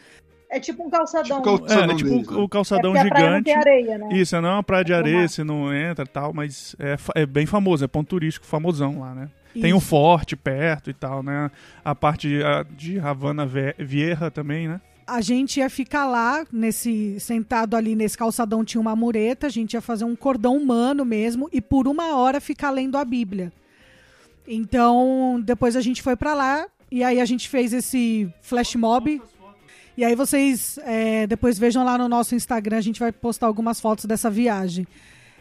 É 0.49 0.61
tipo 0.61 0.87
um 0.87 0.89
calçadão. 0.89 1.43
Tipo 1.43 1.43
cal- 1.43 1.55
É, 1.57 1.59
Calçadão 1.59 1.91
é 1.91 1.97
tipo 1.97 2.33
o, 2.35 2.45
o 2.45 2.49
calçadão 2.49 2.97
é 2.97 3.03
gigante. 3.03 3.45
tem 3.47 3.55
areia, 3.57 3.99
né? 3.99 4.09
Isso, 4.13 4.41
não 4.41 4.49
é 4.49 4.53
uma 4.53 4.63
praia 4.63 4.85
de 4.85 4.93
É 4.93 4.97
areia, 4.97 5.19
mar. 5.19 5.29
você 5.29 5.43
não 5.43 5.75
entra 5.75 6.05
e 6.05 6.09
tal, 6.09 6.33
mas 6.33 6.77
é, 6.79 6.97
é 7.17 7.27
bem 7.27 7.45
famoso, 7.45 7.85
é 7.85 7.89
ponto 7.89 8.07
turístico 8.09 8.47
famosão 8.47 9.01
lá, 9.01 9.13
né? 9.13 9.29
Tem 9.61 9.73
o 9.73 9.79
Isso. 9.79 9.87
forte 9.87 10.37
perto 10.37 10.89
e 10.89 10.95
tal, 10.95 11.23
né? 11.23 11.51
A 11.85 11.95
parte 11.95 12.29
de, 12.29 12.39
de 12.77 13.01
Havana 13.01 13.45
Vieja 13.79 14.31
também, 14.31 14.69
né? 14.69 14.81
A 15.07 15.21
gente 15.21 15.61
ia 15.61 15.71
ficar 15.71 16.05
lá, 16.07 16.45
nesse 16.53 17.21
sentado 17.21 17.77
ali 17.77 17.95
nesse 17.95 18.19
calçadão 18.19 18.65
tinha 18.65 18.81
uma 18.81 18.97
mureta, 18.97 19.47
a 19.47 19.51
gente 19.51 19.75
ia 19.75 19.81
fazer 19.81 20.05
um 20.05 20.17
cordão 20.17 20.57
humano 20.57 21.05
mesmo 21.05 21.49
e 21.53 21.61
por 21.61 21.87
uma 21.87 22.17
hora 22.17 22.41
ficar 22.41 22.71
lendo 22.71 22.99
a 22.99 23.05
Bíblia. 23.05 23.53
Então, 24.49 25.41
depois 25.45 25.77
a 25.77 25.81
gente 25.81 26.03
foi 26.03 26.17
pra 26.17 26.35
lá 26.35 26.67
e 26.91 27.05
aí 27.05 27.21
a 27.21 27.25
gente 27.25 27.49
fez 27.49 27.73
esse 27.73 28.29
flash 28.41 28.75
mob. 28.75 29.23
E 29.97 30.05
aí 30.05 30.15
vocês 30.15 30.79
é, 30.83 31.27
depois 31.27 31.59
vejam 31.59 31.85
lá 31.85 31.97
no 31.97 32.09
nosso 32.09 32.35
Instagram, 32.35 32.77
a 32.77 32.83
gente 32.83 33.01
vai 33.01 33.13
postar 33.13 33.47
algumas 33.47 33.81
fotos 33.81 34.05
dessa 34.05 34.29
viagem. 34.29 34.87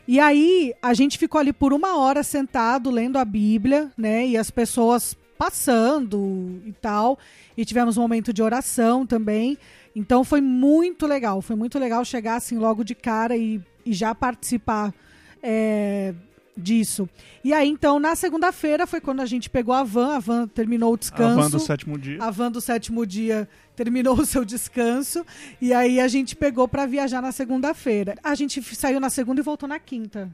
E 0.08 0.20
aí 0.20 0.74
a 0.82 0.94
gente 0.94 1.18
ficou 1.18 1.42
ali 1.42 1.52
por 1.52 1.74
uma 1.74 1.98
hora 1.98 2.22
sentado 2.24 2.92
lendo 2.92 3.18
a 3.18 3.26
Bíblia, 3.26 3.92
né? 3.98 4.28
E 4.28 4.38
as 4.38 4.52
pessoas 4.52 5.18
passando 5.38 6.62
e 6.66 6.74
tal. 6.74 7.18
E 7.56 7.64
tivemos 7.64 7.98
um 7.98 8.02
momento 8.02 8.34
de 8.34 8.42
oração 8.42 9.06
também. 9.06 9.58
Então 9.96 10.24
foi 10.24 10.42
muito 10.42 11.06
legal. 11.08 11.42
Foi 11.42 11.56
muito 11.56 11.80
legal 11.80 12.04
chegar 12.04 12.36
assim 12.36 12.58
logo 12.58 12.84
de 12.84 12.96
cara 12.96 13.38
e, 13.38 13.62
e 13.86 13.94
já 13.94 14.14
participar 14.14 14.94
é, 15.42 16.14
disso. 16.58 17.08
E 17.44 17.54
aí, 17.54 17.70
então, 17.70 18.00
na 18.00 18.16
segunda-feira 18.16 18.88
foi 18.88 19.00
quando 19.00 19.22
a 19.22 19.26
gente 19.26 19.50
pegou 19.50 19.74
a 19.74 19.84
van, 19.84 20.16
a 20.16 20.20
van 20.20 20.48
terminou 20.48 20.94
o 20.94 20.98
descanso. 20.98 21.40
A 21.40 21.44
van 21.44 21.50
do 21.50 21.60
sétimo 21.60 21.98
dia. 21.98 22.18
A 22.22 22.32
van 22.32 22.52
do 22.52 22.62
sétimo 22.62 23.06
dia 23.06 23.48
terminou 23.76 24.16
o 24.20 24.26
seu 24.26 24.46
descanso 24.46 25.26
e 25.62 25.74
aí 25.74 26.00
a 26.00 26.08
gente 26.08 26.36
pegou 26.36 26.68
pra 26.68 26.86
viajar 26.86 27.22
na 27.22 27.32
segunda-feira. 27.32 28.16
A 28.24 28.36
gente 28.36 28.62
saiu 28.76 29.00
na 29.00 29.10
segunda 29.10 29.42
e 29.42 29.44
voltou 29.44 29.68
na 29.68 29.80
quinta. 29.80 30.32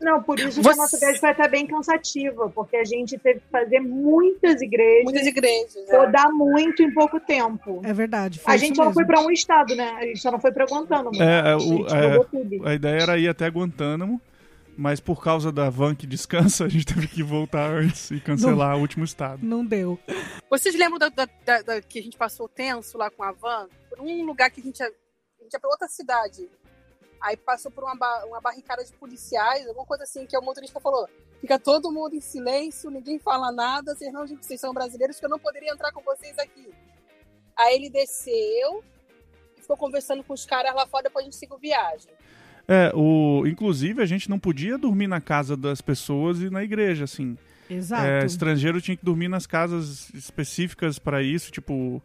Não, 0.00 0.22
por 0.22 0.38
isso 0.38 0.56
que 0.58 0.62
Você- 0.64 0.70
a 0.70 0.82
nossa 0.82 0.98
viagem 0.98 1.20
foi 1.20 1.28
até 1.30 1.46
bem 1.48 1.66
cansativa, 1.66 2.48
porque 2.50 2.76
a 2.76 2.84
gente 2.84 3.18
teve 3.18 3.40
que 3.40 3.48
fazer 3.50 3.80
muitas 3.80 4.62
igrejas, 4.62 5.04
Muitas 5.04 5.26
igrejas. 5.26 5.76
é. 5.88 5.96
rodar 5.96 6.32
muito 6.32 6.82
em 6.82 6.92
pouco 6.92 7.20
tempo. 7.20 7.80
É 7.84 7.92
verdade. 7.92 8.38
Foi 8.38 8.54
A 8.54 8.56
gente 8.56 8.76
só 8.76 8.84
não 8.86 8.92
foi 8.94 9.04
pra 9.04 9.20
um 9.20 9.30
estado, 9.30 9.74
né? 9.76 9.90
A 9.98 10.02
gente 10.06 10.18
só 10.20 10.30
não 10.30 10.40
foi 10.40 10.52
pra 10.52 10.64
Guantánamo. 10.64 11.22
É, 11.22 11.48
é, 11.48 11.50
a 11.52 11.56
o- 11.56 11.60
gente 11.60 11.94
é. 11.94 12.68
A 12.70 12.74
ideia 12.74 13.02
era 13.02 13.18
ir 13.18 13.28
até 13.28 13.46
Guantánamo, 13.48 14.20
mas 14.76 15.00
por 15.00 15.22
causa 15.22 15.52
da 15.52 15.68
van 15.68 15.94
que 15.94 16.06
descansa, 16.06 16.64
a 16.64 16.68
gente 16.68 16.86
teve 16.86 17.06
que 17.06 17.22
voltar 17.22 17.70
antes 17.70 18.10
e 18.10 18.18
cancelar 18.20 18.76
o 18.78 18.80
último 18.80 19.04
estado. 19.04 19.44
Não 19.44 19.64
deu. 19.64 19.98
Vocês 20.48 20.74
lembram 20.74 20.98
da, 20.98 21.08
da- 21.10 21.28
da- 21.44 21.62
da- 21.62 21.82
que 21.82 21.98
a 21.98 22.02
gente 22.02 22.16
passou 22.16 22.48
tenso 22.48 22.96
lá 22.96 23.10
com 23.10 23.22
a 23.22 23.32
van? 23.32 23.68
Por 23.90 24.00
um 24.00 24.24
lugar 24.24 24.50
que 24.50 24.60
a 24.60 24.64
gente 24.64 24.80
ia, 24.80 24.86
a 24.86 25.42
gente 25.42 25.52
ia 25.52 25.60
pra 25.60 25.70
outra 25.70 25.88
cidade. 25.88 26.48
Aí 27.20 27.36
passou 27.36 27.70
por 27.70 27.84
uma, 27.84 27.94
ba- 27.94 28.24
uma 28.26 28.40
barricada 28.40 28.84
de 28.84 28.92
policiais, 28.94 29.66
alguma 29.66 29.84
coisa 29.84 30.04
assim, 30.04 30.26
que 30.26 30.36
o 30.36 30.42
motorista 30.42 30.80
falou: 30.80 31.06
fica 31.40 31.58
todo 31.58 31.92
mundo 31.92 32.14
em 32.14 32.20
silêncio, 32.20 32.90
ninguém 32.90 33.18
fala 33.18 33.52
nada, 33.52 33.94
vocês 33.94 34.12
não, 34.12 34.26
gente, 34.26 34.46
vocês 34.46 34.60
são 34.60 34.72
brasileiros, 34.72 35.20
que 35.20 35.26
eu 35.26 35.30
não 35.30 35.38
poderia 35.38 35.72
entrar 35.72 35.92
com 35.92 36.00
vocês 36.02 36.38
aqui. 36.38 36.72
Aí 37.56 37.74
ele 37.74 37.90
desceu 37.90 38.82
e 39.56 39.60
ficou 39.60 39.76
conversando 39.76 40.24
com 40.24 40.32
os 40.32 40.46
caras 40.46 40.74
lá 40.74 40.86
fora, 40.86 41.04
depois 41.04 41.22
a 41.22 41.26
gente 41.26 41.36
seguiu 41.36 41.58
viagem. 41.58 42.10
É, 42.66 42.92
o, 42.94 43.44
inclusive 43.46 44.00
a 44.02 44.06
gente 44.06 44.30
não 44.30 44.38
podia 44.38 44.78
dormir 44.78 45.08
na 45.08 45.20
casa 45.20 45.56
das 45.56 45.80
pessoas 45.80 46.40
e 46.40 46.48
na 46.48 46.62
igreja, 46.62 47.04
assim. 47.04 47.36
Exato. 47.68 48.06
É, 48.06 48.24
estrangeiro 48.24 48.80
tinha 48.80 48.96
que 48.96 49.04
dormir 49.04 49.28
nas 49.28 49.46
casas 49.46 50.08
específicas 50.14 50.98
para 50.98 51.22
isso, 51.22 51.50
tipo. 51.50 52.02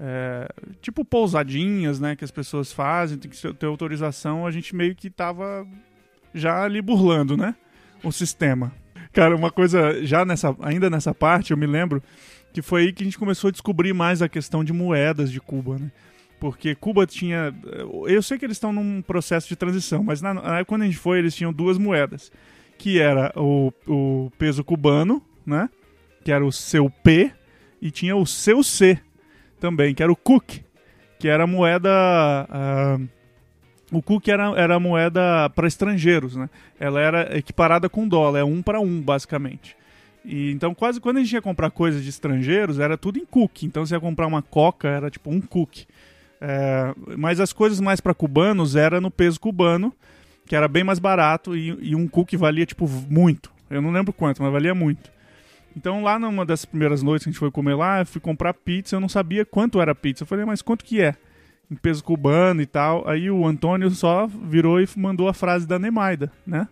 É, 0.00 0.48
tipo 0.80 1.04
pousadinhas, 1.04 1.98
né, 1.98 2.14
que 2.14 2.24
as 2.24 2.30
pessoas 2.30 2.72
fazem, 2.72 3.18
tem 3.18 3.30
que 3.30 3.54
ter 3.54 3.66
autorização, 3.66 4.46
a 4.46 4.50
gente 4.50 4.74
meio 4.74 4.94
que 4.94 5.10
tava 5.10 5.66
já 6.34 6.62
ali 6.62 6.80
burlando, 6.80 7.36
né, 7.36 7.54
o 8.02 8.12
sistema. 8.12 8.72
Cara, 9.12 9.34
uma 9.34 9.50
coisa, 9.50 10.04
já 10.04 10.24
nessa, 10.24 10.54
ainda 10.60 10.88
nessa 10.88 11.14
parte, 11.14 11.50
eu 11.50 11.56
me 11.56 11.66
lembro 11.66 12.02
que 12.52 12.62
foi 12.62 12.82
aí 12.82 12.92
que 12.92 13.02
a 13.02 13.04
gente 13.06 13.18
começou 13.18 13.48
a 13.48 13.50
descobrir 13.50 13.92
mais 13.92 14.22
a 14.22 14.28
questão 14.28 14.62
de 14.62 14.72
moedas 14.72 15.30
de 15.32 15.40
Cuba, 15.40 15.78
né, 15.78 15.90
porque 16.38 16.74
Cuba 16.76 17.04
tinha, 17.04 17.52
eu 18.06 18.22
sei 18.22 18.38
que 18.38 18.44
eles 18.44 18.56
estão 18.56 18.72
num 18.72 19.02
processo 19.02 19.48
de 19.48 19.56
transição, 19.56 20.04
mas 20.04 20.22
na, 20.22 20.32
na- 20.34 20.64
quando 20.64 20.82
a 20.82 20.84
gente 20.84 20.96
foi, 20.98 21.18
eles 21.18 21.34
tinham 21.34 21.52
duas 21.52 21.76
moedas, 21.76 22.30
que 22.76 23.00
era 23.00 23.32
o, 23.34 23.72
o 23.88 24.30
peso 24.38 24.62
cubano, 24.62 25.20
né, 25.44 25.68
que 26.24 26.30
era 26.30 26.44
o 26.44 26.52
seu 26.52 26.88
P, 26.88 27.32
e 27.82 27.90
tinha 27.90 28.14
o 28.14 28.24
seu 28.26 28.62
C 28.62 29.00
também, 29.58 29.94
que 29.94 30.02
era 30.02 30.10
o 30.12 30.16
Cook, 30.16 30.60
que 31.18 31.28
era 31.28 31.44
a 31.44 31.46
moeda. 31.46 31.90
ah, 31.90 32.98
o 33.90 34.02
Cook 34.02 34.28
era, 34.28 34.50
era 34.56 34.74
a 34.74 34.80
moeda 34.80 35.48
para 35.50 35.66
estrangeiros, 35.66 36.36
né? 36.36 36.50
Ela 36.78 37.00
era 37.00 37.38
equiparada 37.38 37.88
com 37.88 38.06
dólar, 38.06 38.40
é 38.40 38.44
um 38.44 38.60
para 38.60 38.80
um, 38.80 39.00
basicamente. 39.00 39.76
E 40.24 40.50
então, 40.50 40.74
quase 40.74 41.00
quando 41.00 41.16
a 41.16 41.20
gente 41.20 41.32
ia 41.32 41.40
comprar 41.40 41.70
coisas 41.70 42.02
de 42.02 42.10
estrangeiros, 42.10 42.78
era 42.78 42.98
tudo 42.98 43.18
em 43.18 43.24
Cook. 43.24 43.62
Então, 43.62 43.86
se 43.86 43.94
ia 43.94 44.00
comprar 44.00 44.26
uma 44.26 44.42
Coca, 44.42 44.88
era 44.88 45.10
tipo 45.10 45.30
um 45.30 45.40
Cook. 45.40 45.86
É, 46.40 46.94
mas 47.16 47.40
as 47.40 47.52
coisas 47.52 47.80
mais 47.80 48.00
para 48.00 48.14
cubanos 48.14 48.76
era 48.76 49.00
no 49.00 49.10
peso 49.10 49.40
cubano, 49.40 49.92
que 50.46 50.54
era 50.54 50.68
bem 50.68 50.84
mais 50.84 50.98
barato, 50.98 51.56
e, 51.56 51.76
e 51.80 51.96
um 51.96 52.06
Cook 52.06 52.34
valia, 52.34 52.66
tipo, 52.66 52.86
muito. 53.08 53.50
Eu 53.70 53.80
não 53.80 53.90
lembro 53.90 54.12
quanto, 54.12 54.42
mas 54.42 54.52
valia 54.52 54.74
muito. 54.74 55.10
Então, 55.78 56.02
lá 56.02 56.18
numa 56.18 56.44
das 56.44 56.64
primeiras 56.64 57.04
noites 57.04 57.22
que 57.24 57.30
a 57.30 57.32
gente 57.32 57.38
foi 57.38 57.52
comer 57.52 57.74
lá, 57.74 58.00
eu 58.00 58.06
fui 58.06 58.20
comprar 58.20 58.52
pizza, 58.52 58.96
eu 58.96 59.00
não 59.00 59.08
sabia 59.08 59.44
quanto 59.44 59.80
era 59.80 59.94
pizza. 59.94 60.24
Eu 60.24 60.26
falei, 60.26 60.44
mas 60.44 60.60
quanto 60.60 60.84
que 60.84 61.00
é? 61.00 61.14
Em 61.70 61.76
peso 61.76 62.02
cubano 62.02 62.60
e 62.60 62.66
tal. 62.66 63.08
Aí 63.08 63.30
o 63.30 63.46
Antônio 63.46 63.88
só 63.90 64.26
virou 64.26 64.80
e 64.80 64.88
mandou 64.96 65.28
a 65.28 65.32
frase 65.32 65.68
da 65.68 65.78
Nemaida, 65.78 66.32
né? 66.44 66.66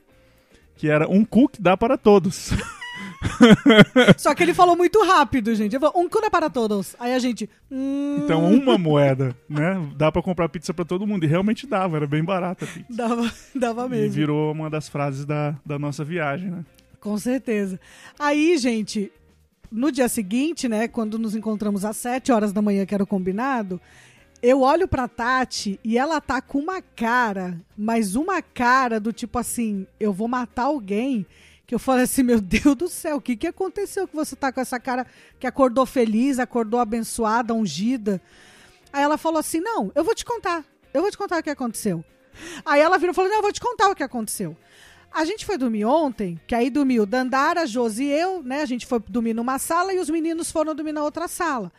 Que 0.77 0.89
era, 0.91 1.09
um 1.09 1.25
cook 1.25 1.55
dá 1.61 1.77
para 1.77 1.97
todos. 1.97 2.53
Só 4.19 4.35
que 4.35 4.43
ele 4.43 4.53
falou 4.55 4.77
muito 4.77 5.03
rápido, 5.05 5.55
gente. 5.55 5.77
Um 5.95 6.09
cuna 6.09 6.31
para 6.31 6.51
todos. 6.51 6.97
Aí 6.99 7.15
a 7.15 7.19
gente. 7.19 7.49
hum, 7.71 8.21
Então, 8.25 8.45
uma 8.53 8.77
moeda, 8.77 9.35
né? 9.49 9.81
Dá 9.97 10.11
para 10.11 10.23
comprar 10.23 10.49
pizza 10.49 10.75
para 10.75 10.85
todo 10.85 11.07
mundo. 11.07 11.25
E 11.25 11.27
realmente 11.29 11.67
dava, 11.67 11.97
era 11.97 12.07
bem 12.07 12.25
barata 12.25 12.65
a 12.65 12.69
pizza. 12.69 12.87
Dava, 12.91 13.31
dava 13.55 13.87
E 13.87 13.91
mesmo. 13.91 14.13
virou 14.15 14.53
uma 14.53 14.69
das 14.69 14.89
frases 14.89 15.25
da, 15.25 15.55
da 15.65 15.79
nossa 15.79 16.05
viagem, 16.05 16.51
né? 16.51 16.65
Com 17.07 17.17
certeza. 17.19 17.79
Aí, 18.19 18.59
gente, 18.59 19.13
no 19.71 19.93
dia 19.93 20.09
seguinte, 20.09 20.69
né, 20.69 20.89
quando 20.89 21.21
nos 21.21 21.37
encontramos 21.37 21.85
às 21.85 21.97
7 21.99 22.33
horas 22.33 22.53
da 22.53 22.61
manhã, 22.61 22.85
que 22.85 22.93
era 22.93 23.05
o 23.05 23.07
combinado, 23.07 23.81
eu 24.43 24.63
olho 24.63 24.89
pra 24.89 25.07
Tati 25.07 25.79
e 25.85 25.97
ela 25.97 26.21
tá 26.21 26.43
com 26.43 26.59
uma 26.59 26.83
cara, 26.83 27.61
mas 27.79 28.17
uma 28.17 28.43
cara 28.43 28.99
do 28.99 29.13
tipo 29.13 29.39
assim, 29.39 29.87
eu 30.01 30.13
vou 30.13 30.27
matar 30.27 30.65
alguém. 30.65 31.25
Que 31.65 31.77
eu 31.77 31.79
falei 31.79 32.03
assim, 32.03 32.25
meu 32.25 32.41
Deus 32.43 32.75
do 32.75 32.89
céu, 32.89 33.19
o 33.19 33.21
que, 33.21 33.37
que 33.37 33.47
aconteceu 33.47 34.09
que 34.09 34.17
você 34.17 34.35
tá 34.35 34.51
com 34.51 34.61
essa 34.61 34.81
cara 34.81 35.07
que 35.39 35.47
acordou 35.47 35.87
feliz, 35.87 36.41
acordou 36.41 36.81
abençoada, 36.81 37.55
ungida? 37.55 38.21
Aí 38.93 39.05
ela 39.05 39.17
falou 39.17 39.39
assim: 39.39 39.61
não, 39.61 39.93
eu 39.95 40.03
vou 40.03 40.13
te 40.13 40.25
contar. 40.25 40.65
eu 40.93 41.03
vou 41.03 41.11
te 41.13 41.17
contar 41.17 41.39
o 41.39 41.43
que 41.45 41.51
aconteceu. 41.51 42.05
Aí 42.65 42.81
ela 42.81 42.99
virou 42.99 43.13
e 43.13 43.15
falou: 43.15 43.31
Não, 43.31 43.39
eu 43.39 43.43
vou 43.43 43.53
te 43.53 43.61
contar 43.61 43.91
o 43.91 43.95
que 43.95 44.03
aconteceu. 44.03 44.57
A 45.13 45.25
gente 45.25 45.47
foi 45.47 45.57
dormir 45.57 45.85
ontem, 45.85 46.39
que 46.47 46.55
aí 46.55 46.69
dormiu 46.69 47.07
Dandara, 47.07 47.67
Josi 47.67 48.05
e 48.05 48.13
eu, 48.13 48.43
né? 48.43 48.61
A 48.61 48.67
gente 48.67 48.87
foi 48.87 49.01
dormir 49.09 49.33
numa 49.33 49.59
sala 49.59 49.93
e 49.93 49.99
os 49.99 50.11
meninos 50.11 50.51
foram 50.51 50.75
dormir 50.75 50.93
na 50.93 51.03
outra 51.03 51.27
sala. 51.27 51.73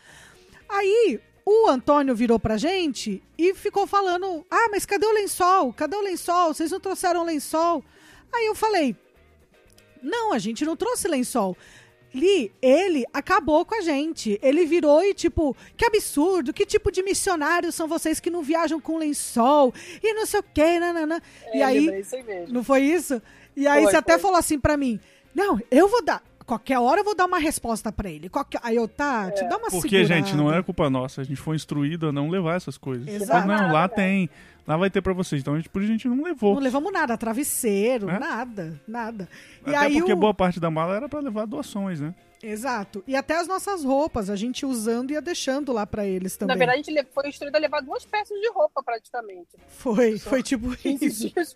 Aí 0.67 1.19
o 1.45 1.69
Antônio 1.69 2.15
virou 2.15 2.39
pra 2.39 2.57
gente 2.57 3.23
e 3.37 3.53
ficou 3.53 3.87
falando: 3.87 4.45
Ah, 4.49 4.67
mas 4.69 4.85
cadê 4.85 5.05
o 5.05 5.13
lençol? 5.13 5.71
Cadê 5.71 5.95
o 5.95 6.01
lençol? 6.01 6.53
Vocês 6.53 6.71
não 6.71 6.79
trouxeram 6.79 7.23
lençol? 7.23 7.83
Aí 8.33 8.47
eu 8.47 8.55
falei: 8.55 8.95
Não, 10.01 10.33
a 10.33 10.39
gente 10.39 10.65
não 10.65 10.75
trouxe 10.75 11.07
lençol. 11.07 11.55
Li, 12.17 12.51
ele 12.61 13.05
acabou 13.13 13.63
com 13.63 13.75
a 13.75 13.81
gente. 13.81 14.39
Ele 14.41 14.65
virou 14.65 15.03
e, 15.03 15.13
tipo, 15.13 15.55
que 15.75 15.85
absurdo, 15.85 16.51
que 16.51 16.65
tipo 16.65 16.91
de 16.91 17.03
missionários 17.03 17.75
são 17.75 17.87
vocês 17.87 18.19
que 18.19 18.29
não 18.29 18.41
viajam 18.41 18.79
com 18.79 18.97
lençol 18.97 19.73
e 20.03 20.13
não 20.13 20.25
sei 20.25 20.39
o 20.39 20.43
quê, 20.53 20.79
nanana. 20.79 21.21
É, 21.45 21.57
e 21.57 21.61
aí, 21.61 22.03
não 22.49 22.63
foi 22.63 22.81
isso? 22.81 23.21
E 23.55 23.67
aí 23.67 23.83
Foi, 23.83 23.91
você 23.91 23.97
até 23.97 24.13
foi. 24.13 24.21
falou 24.21 24.37
assim 24.37 24.59
pra 24.59 24.75
mim: 24.77 24.99
Não, 25.33 25.59
eu 25.71 25.87
vou 25.87 26.03
dar. 26.03 26.23
Qualquer 26.45 26.79
hora 26.79 27.01
eu 27.01 27.03
vou 27.03 27.13
dar 27.13 27.25
uma 27.25 27.39
resposta 27.39 27.91
pra 27.91 28.09
ele. 28.09 28.29
Qualquer... 28.29 28.61
Aí 28.63 28.77
eu, 28.77 28.87
tá, 28.87 29.29
te 29.31 29.43
dá 29.49 29.57
uma 29.57 29.69
Porque, 29.69 29.97
segurada. 29.97 30.15
gente, 30.15 30.33
não 30.33 30.53
é 30.53 30.63
culpa 30.63 30.89
nossa. 30.89 31.19
A 31.19 31.23
gente 31.25 31.41
foi 31.41 31.57
instruído 31.57 32.07
a 32.07 32.11
não 32.13 32.29
levar 32.29 32.55
essas 32.55 32.77
coisas. 32.77 33.05
Exato. 33.05 33.45
Mas 33.45 33.61
não, 33.61 33.73
lá 33.73 33.89
tem. 33.89 34.29
Lá 34.67 34.75
vai 34.75 34.89
ter 34.89 35.01
pra 35.01 35.13
vocês. 35.13 35.41
Então, 35.41 35.53
a 35.53 35.57
gente, 35.57 35.69
por 35.69 35.81
isso 35.81 35.89
a 35.89 35.93
gente 35.93 36.07
não 36.09 36.21
levou. 36.21 36.55
Não 36.55 36.61
levamos 36.61 36.91
nada, 36.91 37.17
travesseiro, 37.17 38.09
É? 38.09 38.19
nada, 38.19 38.79
nada. 38.85 39.29
E 39.65 39.69
Até 39.69 39.77
aí 39.77 39.93
porque 39.97 40.11
o... 40.11 40.17
boa 40.17 40.33
parte 40.33 40.59
da 40.59 40.69
mala 40.69 40.95
era 40.95 41.07
pra 41.07 41.21
levar 41.21 41.45
doações, 41.45 42.01
né? 42.01 42.13
Exato. 42.43 43.03
E 43.07 43.15
até 43.15 43.37
as 43.39 43.47
nossas 43.47 43.83
roupas, 43.83 44.29
a 44.29 44.35
gente 44.35 44.65
usando 44.65 45.11
e 45.11 45.13
ia 45.13 45.21
deixando 45.21 45.71
lá 45.71 45.87
pra 45.87 46.05
eles 46.05 46.35
também. 46.35 46.53
Na 46.55 46.59
verdade, 46.59 46.81
a 46.81 46.83
gente 47.01 47.07
foi 47.13 47.29
instruído 47.29 47.55
a 47.55 47.59
levar 47.59 47.81
duas 47.81 48.05
peças 48.05 48.37
de 48.39 48.49
roupa, 48.51 48.83
praticamente. 48.83 49.55
foi, 49.67 50.19
foi 50.19 50.43
tipo 50.43 50.75
15 50.75 51.05
isso. 51.05 51.29
dias 51.29 51.55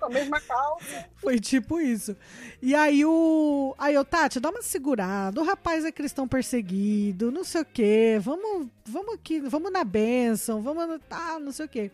a 0.00 0.08
mesma 0.08 0.40
calça. 0.40 1.08
Foi 1.16 1.40
tipo 1.40 1.80
isso. 1.80 2.16
E 2.60 2.74
aí 2.74 3.04
o. 3.04 3.74
Aí 3.78 3.94
eu, 3.94 4.04
Tati, 4.04 4.38
dá 4.38 4.50
uma 4.50 4.62
segurada. 4.62 5.40
O 5.40 5.44
rapaz 5.44 5.84
é 5.84 5.90
cristão 5.92 6.28
perseguido, 6.28 7.30
não 7.32 7.44
sei 7.44 7.62
o 7.62 7.64
quê. 7.64 8.18
Vamos, 8.20 8.68
vamos 8.84 9.14
aqui, 9.14 9.40
vamos 9.40 9.72
na 9.72 9.82
bênção, 9.82 10.60
vamos 10.62 10.86
no. 10.86 10.98
Tá, 10.98 11.38
não 11.40 11.52
sei 11.52 11.66
o 11.66 11.68
quê. 11.68 11.90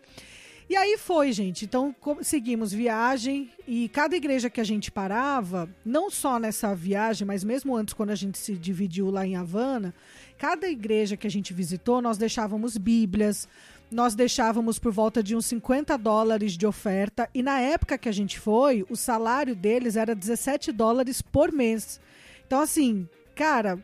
E 0.70 0.76
aí 0.76 0.96
foi, 0.96 1.32
gente. 1.32 1.64
Então 1.64 1.92
seguimos 2.22 2.72
viagem 2.72 3.50
e 3.66 3.88
cada 3.88 4.14
igreja 4.14 4.48
que 4.48 4.60
a 4.60 4.64
gente 4.64 4.88
parava, 4.88 5.68
não 5.84 6.08
só 6.08 6.38
nessa 6.38 6.72
viagem, 6.76 7.26
mas 7.26 7.42
mesmo 7.42 7.74
antes, 7.74 7.92
quando 7.92 8.10
a 8.10 8.14
gente 8.14 8.38
se 8.38 8.54
dividiu 8.54 9.10
lá 9.10 9.26
em 9.26 9.34
Havana, 9.34 9.92
cada 10.38 10.70
igreja 10.70 11.16
que 11.16 11.26
a 11.26 11.30
gente 11.30 11.52
visitou, 11.52 12.00
nós 12.00 12.16
deixávamos 12.16 12.76
Bíblias, 12.76 13.48
nós 13.90 14.14
deixávamos 14.14 14.78
por 14.78 14.92
volta 14.92 15.24
de 15.24 15.34
uns 15.34 15.46
50 15.46 15.98
dólares 15.98 16.52
de 16.52 16.64
oferta. 16.64 17.28
E 17.34 17.42
na 17.42 17.58
época 17.58 17.98
que 17.98 18.08
a 18.08 18.12
gente 18.12 18.38
foi, 18.38 18.86
o 18.88 18.94
salário 18.94 19.56
deles 19.56 19.96
era 19.96 20.14
17 20.14 20.70
dólares 20.70 21.20
por 21.20 21.50
mês. 21.50 22.00
Então, 22.46 22.60
assim, 22.60 23.08
cara, 23.34 23.76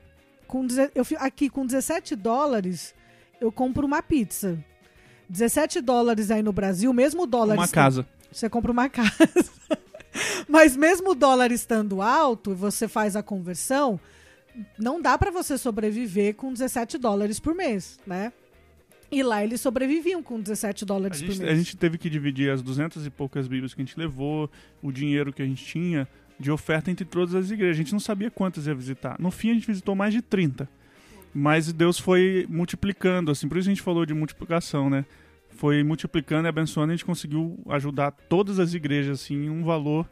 com, 0.46 0.64
eu, 0.94 1.04
aqui 1.18 1.50
com 1.50 1.66
17 1.66 2.14
dólares, 2.14 2.94
eu 3.40 3.50
compro 3.50 3.84
uma 3.84 4.00
pizza. 4.04 4.56
17 5.28 5.80
dólares 5.80 6.30
aí 6.30 6.42
no 6.42 6.52
Brasil, 6.52 6.92
mesmo 6.92 7.22
o 7.22 7.26
dólar. 7.26 7.54
Uma 7.54 7.68
casa. 7.68 8.06
Você 8.30 8.48
compra 8.48 8.72
uma 8.72 8.88
casa. 8.90 9.16
Mas 10.48 10.76
mesmo 10.76 11.10
o 11.10 11.14
dólar 11.14 11.50
estando 11.52 12.00
alto 12.00 12.52
e 12.52 12.54
você 12.54 12.88
faz 12.88 13.16
a 13.16 13.22
conversão, 13.22 13.98
não 14.78 15.00
dá 15.00 15.18
para 15.18 15.30
você 15.30 15.58
sobreviver 15.58 16.34
com 16.34 16.52
17 16.52 16.98
dólares 16.98 17.38
por 17.40 17.54
mês, 17.54 17.98
né? 18.06 18.32
E 19.10 19.22
lá 19.22 19.44
eles 19.44 19.60
sobreviviam 19.60 20.22
com 20.22 20.40
17 20.40 20.84
A 20.84 20.86
dólares 20.86 21.20
por 21.20 21.28
gente, 21.28 21.40
mês. 21.40 21.52
a 21.52 21.54
gente 21.54 21.76
teve 21.76 21.96
que 21.96 22.10
dividir 22.10 22.50
as 22.50 22.62
duzentas 22.62 23.06
e 23.06 23.10
poucas 23.10 23.46
bíblias 23.46 23.72
que 23.72 23.80
a 23.80 23.84
gente 23.84 23.98
levou, 23.98 24.50
o 24.82 24.90
dinheiro 24.90 25.32
que 25.32 25.42
a 25.42 25.46
gente 25.46 25.64
tinha 25.64 26.08
de 26.38 26.50
oferta 26.50 26.90
entre 26.90 27.04
todas 27.04 27.34
as 27.34 27.50
igrejas. 27.50 27.76
A 27.76 27.82
gente 27.82 27.92
não 27.92 28.00
sabia 28.00 28.30
quantas 28.30 28.66
ia 28.66 28.74
visitar. 28.74 29.16
No 29.18 29.30
fim, 29.30 29.50
a 29.50 29.54
gente 29.54 29.66
visitou 29.66 29.94
mais 29.94 30.12
de 30.12 30.22
30. 30.22 30.68
Mas 31.38 31.70
Deus 31.70 31.98
foi 31.98 32.46
multiplicando, 32.48 33.30
assim, 33.30 33.46
por 33.46 33.58
isso 33.58 33.68
a 33.68 33.72
gente 33.72 33.82
falou 33.82 34.06
de 34.06 34.14
multiplicação, 34.14 34.88
né? 34.88 35.04
Foi 35.50 35.82
multiplicando 35.82 36.46
e 36.46 36.48
abençoando, 36.48 36.92
e 36.92 36.94
a 36.94 36.96
gente 36.96 37.04
conseguiu 37.04 37.58
ajudar 37.68 38.10
todas 38.10 38.58
as 38.58 38.72
igrejas, 38.72 39.20
assim, 39.20 39.44
em 39.44 39.50
um 39.50 39.62
valor 39.62 40.08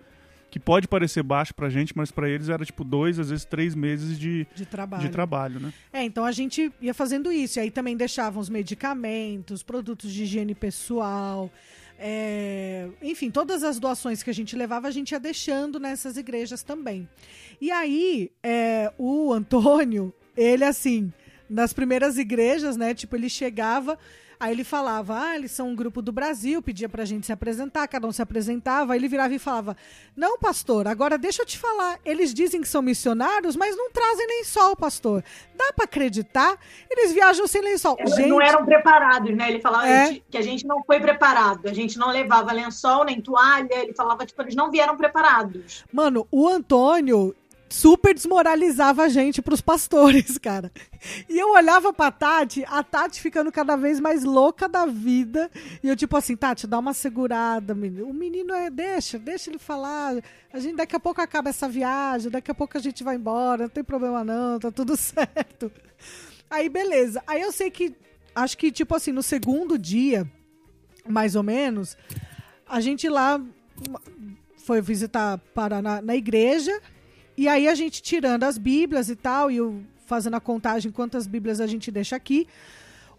que 0.50 0.60
pode 0.60 0.86
parecer 0.86 1.22
baixo 1.22 1.54
pra 1.54 1.70
gente, 1.70 1.96
mas 1.96 2.10
pra 2.10 2.28
eles 2.28 2.50
era 2.50 2.62
tipo 2.62 2.84
dois, 2.84 3.18
às 3.18 3.30
vezes 3.30 3.46
três 3.46 3.74
meses 3.74 4.18
de, 4.18 4.46
de 4.54 4.66
trabalho. 4.66 5.02
de 5.02 5.08
trabalho, 5.08 5.60
né? 5.60 5.72
É, 5.90 6.04
então 6.04 6.26
a 6.26 6.30
gente 6.30 6.70
ia 6.78 6.92
fazendo 6.92 7.32
isso. 7.32 7.58
E 7.58 7.62
aí 7.62 7.70
também 7.70 7.96
deixavam 7.96 8.38
os 8.38 8.50
medicamentos, 8.50 9.62
produtos 9.62 10.12
de 10.12 10.24
higiene 10.24 10.54
pessoal. 10.54 11.50
é, 11.98 12.86
enfim, 13.00 13.30
todas 13.30 13.64
as 13.64 13.80
doações 13.80 14.22
que 14.22 14.28
a 14.28 14.34
gente 14.34 14.54
levava, 14.54 14.88
a 14.88 14.90
gente 14.90 15.12
ia 15.12 15.18
deixando 15.18 15.80
nessas 15.80 16.18
igrejas 16.18 16.62
também. 16.62 17.08
E 17.60 17.70
aí, 17.70 18.30
é, 18.42 18.92
o 18.98 19.32
Antônio, 19.32 20.12
ele 20.36 20.64
assim, 20.64 21.12
nas 21.48 21.72
primeiras 21.72 22.18
igrejas, 22.18 22.76
né? 22.76 22.94
Tipo, 22.94 23.16
ele 23.16 23.28
chegava. 23.28 23.98
Aí 24.40 24.52
ele 24.52 24.64
falava, 24.64 25.16
ah, 25.18 25.36
eles 25.36 25.52
são 25.52 25.68
um 25.70 25.76
grupo 25.76 26.02
do 26.02 26.10
Brasil, 26.10 26.60
pedia 26.60 26.88
pra 26.88 27.04
gente 27.04 27.24
se 27.24 27.32
apresentar, 27.32 27.86
cada 27.86 28.06
um 28.06 28.12
se 28.12 28.20
apresentava, 28.20 28.92
aí 28.92 28.98
ele 28.98 29.06
virava 29.08 29.32
e 29.32 29.38
falava, 29.38 29.76
não, 30.14 30.36
pastor, 30.38 30.88
agora 30.88 31.16
deixa 31.16 31.42
eu 31.42 31.46
te 31.46 31.56
falar, 31.56 31.98
eles 32.04 32.34
dizem 32.34 32.60
que 32.60 32.66
são 32.68 32.82
missionários, 32.82 33.54
mas 33.54 33.76
não 33.76 33.90
trazem 33.92 34.26
lençol, 34.26 34.74
pastor. 34.76 35.24
Dá 35.56 35.72
pra 35.74 35.84
acreditar? 35.84 36.58
Eles 36.90 37.12
viajam 37.12 37.46
sem 37.46 37.62
lençol. 37.62 37.96
Eles 37.98 38.14
gente, 38.16 38.28
não 38.28 38.42
eram 38.42 38.66
preparados, 38.66 39.34
né? 39.34 39.48
Ele 39.48 39.60
falava 39.60 39.86
É. 39.88 40.20
que 40.28 40.36
a 40.36 40.42
gente 40.42 40.66
não 40.66 40.82
foi 40.84 40.98
preparado. 41.00 41.68
A 41.68 41.72
gente 41.72 41.96
não 41.96 42.10
levava 42.10 42.52
lençol 42.52 43.04
nem 43.04 43.20
toalha. 43.22 43.68
Ele 43.72 43.94
falava, 43.94 44.26
tipo, 44.26 44.42
eles 44.42 44.56
não 44.56 44.68
vieram 44.70 44.96
preparados. 44.96 45.84
mano, 45.92 46.26
o 46.30 46.46
Antônio 46.48 47.34
super 47.68 48.14
desmoralizava 48.14 49.02
a 49.02 49.08
gente 49.08 49.42
pros 49.42 49.60
pastores, 49.60 50.38
cara. 50.38 50.70
E 51.28 51.38
eu 51.38 51.52
olhava 51.52 51.92
pra 51.92 52.10
Tati, 52.10 52.64
a 52.68 52.82
Tati 52.82 53.20
ficando 53.20 53.50
cada 53.50 53.76
vez 53.76 54.00
mais 54.00 54.24
louca 54.24 54.68
da 54.68 54.86
vida. 54.86 55.50
E 55.82 55.88
eu, 55.88 55.96
tipo 55.96 56.16
assim, 56.16 56.36
Tati, 56.36 56.66
dá 56.66 56.78
uma 56.78 56.92
segurada, 56.92 57.74
menino. 57.74 58.08
O 58.08 58.14
menino 58.14 58.54
é. 58.54 58.70
Deixa, 58.70 59.18
deixa 59.18 59.50
ele 59.50 59.58
falar. 59.58 60.22
A 60.52 60.58
gente, 60.58 60.76
daqui 60.76 60.96
a 60.96 61.00
pouco 61.00 61.20
acaba 61.20 61.50
essa 61.50 61.68
viagem, 61.68 62.30
daqui 62.30 62.50
a 62.50 62.54
pouco 62.54 62.76
a 62.78 62.80
gente 62.80 63.02
vai 63.02 63.16
embora, 63.16 63.64
não 63.64 63.70
tem 63.70 63.84
problema 63.84 64.22
não, 64.24 64.58
tá 64.58 64.70
tudo 64.70 64.96
certo. 64.98 65.70
Aí, 66.48 66.68
beleza. 66.68 67.22
Aí 67.26 67.42
eu 67.42 67.52
sei 67.52 67.70
que. 67.70 67.94
Acho 68.34 68.58
que, 68.58 68.72
tipo 68.72 68.94
assim, 68.94 69.12
no 69.12 69.22
segundo 69.22 69.78
dia, 69.78 70.28
mais 71.08 71.36
ou 71.36 71.42
menos, 71.42 71.96
a 72.66 72.80
gente 72.80 73.08
lá 73.08 73.40
foi 74.56 74.80
visitar 74.80 75.38
Paraná 75.54 76.00
na 76.00 76.16
igreja. 76.16 76.72
E 77.36 77.48
aí 77.48 77.68
a 77.68 77.74
gente 77.74 78.02
tirando 78.02 78.44
as 78.44 78.58
Bíblias 78.58 79.08
e 79.08 79.16
tal, 79.16 79.50
e 79.50 79.56
eu 79.56 79.82
fazendo 80.06 80.34
a 80.34 80.40
contagem 80.40 80.92
quantas 80.92 81.26
Bíblias 81.26 81.60
a 81.60 81.66
gente 81.66 81.90
deixa 81.90 82.14
aqui. 82.16 82.46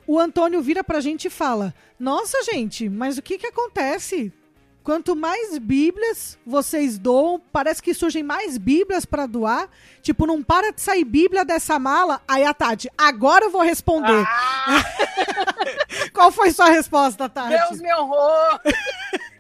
O 0.07 0.19
Antônio 0.19 0.61
vira 0.61 0.83
pra 0.83 0.99
gente 0.99 1.25
e 1.25 1.29
fala: 1.29 1.73
Nossa, 1.99 2.41
gente, 2.43 2.87
mas 2.87 3.17
o 3.17 3.21
que 3.21 3.37
que 3.37 3.47
acontece? 3.47 4.31
Quanto 4.83 5.15
mais 5.15 5.57
Bíblias 5.57 6.37
vocês 6.45 6.99
doam, 6.99 7.41
parece 7.51 7.81
que 7.81 7.91
surgem 7.91 8.21
mais 8.21 8.55
Bíblias 8.55 9.03
pra 9.03 9.25
doar. 9.25 9.67
Tipo, 10.03 10.27
não 10.27 10.43
para 10.43 10.71
de 10.71 10.79
sair 10.79 11.03
Bíblia 11.03 11.43
dessa 11.43 11.79
mala. 11.79 12.21
Aí 12.27 12.43
a 12.45 12.53
Tati, 12.53 12.87
agora 12.95 13.45
eu 13.45 13.49
vou 13.49 13.63
responder. 13.63 14.23
Qual 16.13 16.31
foi 16.31 16.51
sua 16.51 16.69
resposta, 16.69 17.27
Tati? 17.27 17.57
Deus 17.57 17.81
me 17.81 17.91
honrou! 17.95 18.59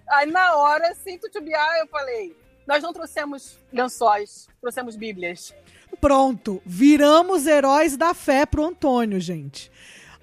Aí 0.09 0.31
na 0.31 0.55
hora, 0.55 0.95
sem 0.95 1.15
titubear, 1.19 1.77
eu 1.79 1.87
falei: 1.89 2.35
Nós 2.67 2.81
não 2.81 2.91
trouxemos 2.93 3.59
lençóis, 3.71 4.47
trouxemos 4.59 4.95
Bíblias. 4.95 5.53
Pronto, 6.01 6.61
viramos 6.65 7.45
heróis 7.47 7.95
da 7.95 8.13
fé 8.13 8.45
pro 8.45 8.65
Antônio, 8.65 9.19
gente. 9.19 9.71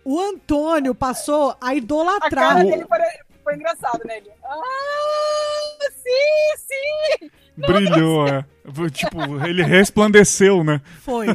O 0.04 0.20
Antônio 0.20 0.94
passou 0.94 1.56
a 1.60 1.68
A 1.68 1.74
idolatrar. 1.74 2.30
cara 2.54 2.64
dele 2.64 2.84
foi, 2.86 2.98
foi 3.44 3.54
engraçado, 3.54 4.00
né? 4.04 4.18
Ele, 4.18 4.30
ah, 4.44 5.90
sim, 5.92 6.56
sim! 6.56 7.30
Brilhou, 7.56 8.26
é. 8.26 8.44
Tipo, 8.92 9.44
ele 9.44 9.62
resplandeceu, 9.62 10.62
né? 10.62 10.80
Foi. 11.00 11.26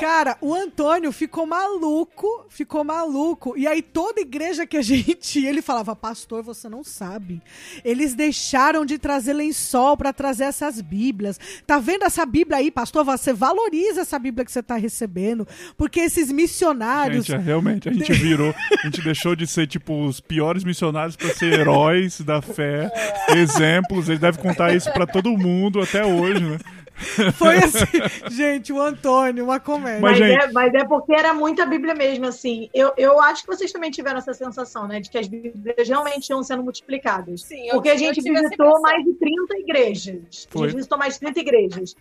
Cara, 0.00 0.36
o 0.40 0.54
Antônio 0.54 1.12
ficou 1.12 1.46
maluco, 1.46 2.46
ficou 2.48 2.82
maluco. 2.82 3.54
E 3.56 3.66
aí 3.66 3.82
toda 3.82 4.20
igreja 4.20 4.66
que 4.66 4.76
a 4.76 4.82
gente 4.82 5.40
ia, 5.40 5.50
ele 5.50 5.60
falava, 5.60 5.94
pastor, 5.94 6.42
você 6.42 6.68
não 6.68 6.82
sabe. 6.82 7.42
Eles 7.84 8.14
deixaram 8.14 8.86
de 8.86 8.98
trazer 8.98 9.34
lençol 9.34 9.96
pra 9.96 10.12
trazer 10.12 10.44
essas 10.44 10.80
bíblias. 10.80 11.38
Tá 11.66 11.78
vendo 11.78 12.04
essa 12.04 12.24
bíblia 12.24 12.58
aí, 12.58 12.70
pastor? 12.70 13.04
Você 13.04 13.32
valoriza 13.32 14.00
essa 14.00 14.18
bíblia 14.18 14.44
que 14.44 14.52
você 14.52 14.62
tá 14.62 14.76
recebendo. 14.76 15.46
Porque 15.76 16.00
esses 16.00 16.32
missionários... 16.32 17.26
Gente, 17.26 17.36
é, 17.36 17.42
realmente, 17.42 17.88
a 17.88 17.92
gente 17.92 18.12
virou, 18.12 18.54
a 18.82 18.86
gente 18.86 19.02
deixou 19.02 19.36
de 19.36 19.46
ser, 19.46 19.66
tipo, 19.66 20.06
os 20.06 20.18
piores 20.18 20.64
missionários 20.64 21.14
pra 21.14 21.28
ser 21.34 21.52
heróis 21.52 22.20
da 22.22 22.40
fé, 22.40 22.90
exemplos. 23.36 24.08
Ele 24.08 24.18
deve 24.18 24.38
contar 24.38 24.74
isso 24.74 24.90
pra 24.92 25.06
todo 25.06 25.36
mundo 25.36 25.80
até 25.80 26.04
hoje, 26.04 26.37
né? 26.40 26.58
Foi 27.34 27.56
assim, 27.58 27.86
gente, 28.30 28.72
o 28.72 28.80
Antônio, 28.80 29.44
uma 29.44 29.60
comédia. 29.60 30.00
Mas, 30.00 30.18
Mas, 30.18 30.28
gente- 30.30 30.42
é, 30.42 30.52
mas 30.52 30.74
é 30.74 30.84
porque 30.84 31.12
era 31.12 31.32
muita 31.32 31.64
Bíblia 31.64 31.94
mesmo, 31.94 32.26
assim. 32.26 32.68
Eu, 32.74 32.92
eu 32.96 33.20
acho 33.22 33.42
que 33.44 33.46
vocês 33.48 33.70
também 33.70 33.88
tiveram 33.90 34.18
essa 34.18 34.34
sensação, 34.34 34.88
né? 34.88 34.98
De 34.98 35.08
que 35.08 35.16
as 35.16 35.28
Bíblias 35.28 35.88
realmente 35.88 36.28
iam 36.30 36.42
sendo 36.42 36.62
multiplicadas. 36.64 37.42
Sim, 37.42 37.68
eu- 37.68 37.74
Porque 37.74 37.90
a 37.90 37.96
gente 37.96 38.20
visitou 38.20 38.80
mais 38.80 39.04
de 39.04 39.12
30 39.14 39.58
igrejas. 39.58 40.48
A 40.48 40.52
Foi. 40.52 40.66
gente 40.68 40.76
visitou 40.76 40.98
mais 40.98 41.14
de 41.14 41.20
30 41.20 41.38
igrejas. 41.40 41.94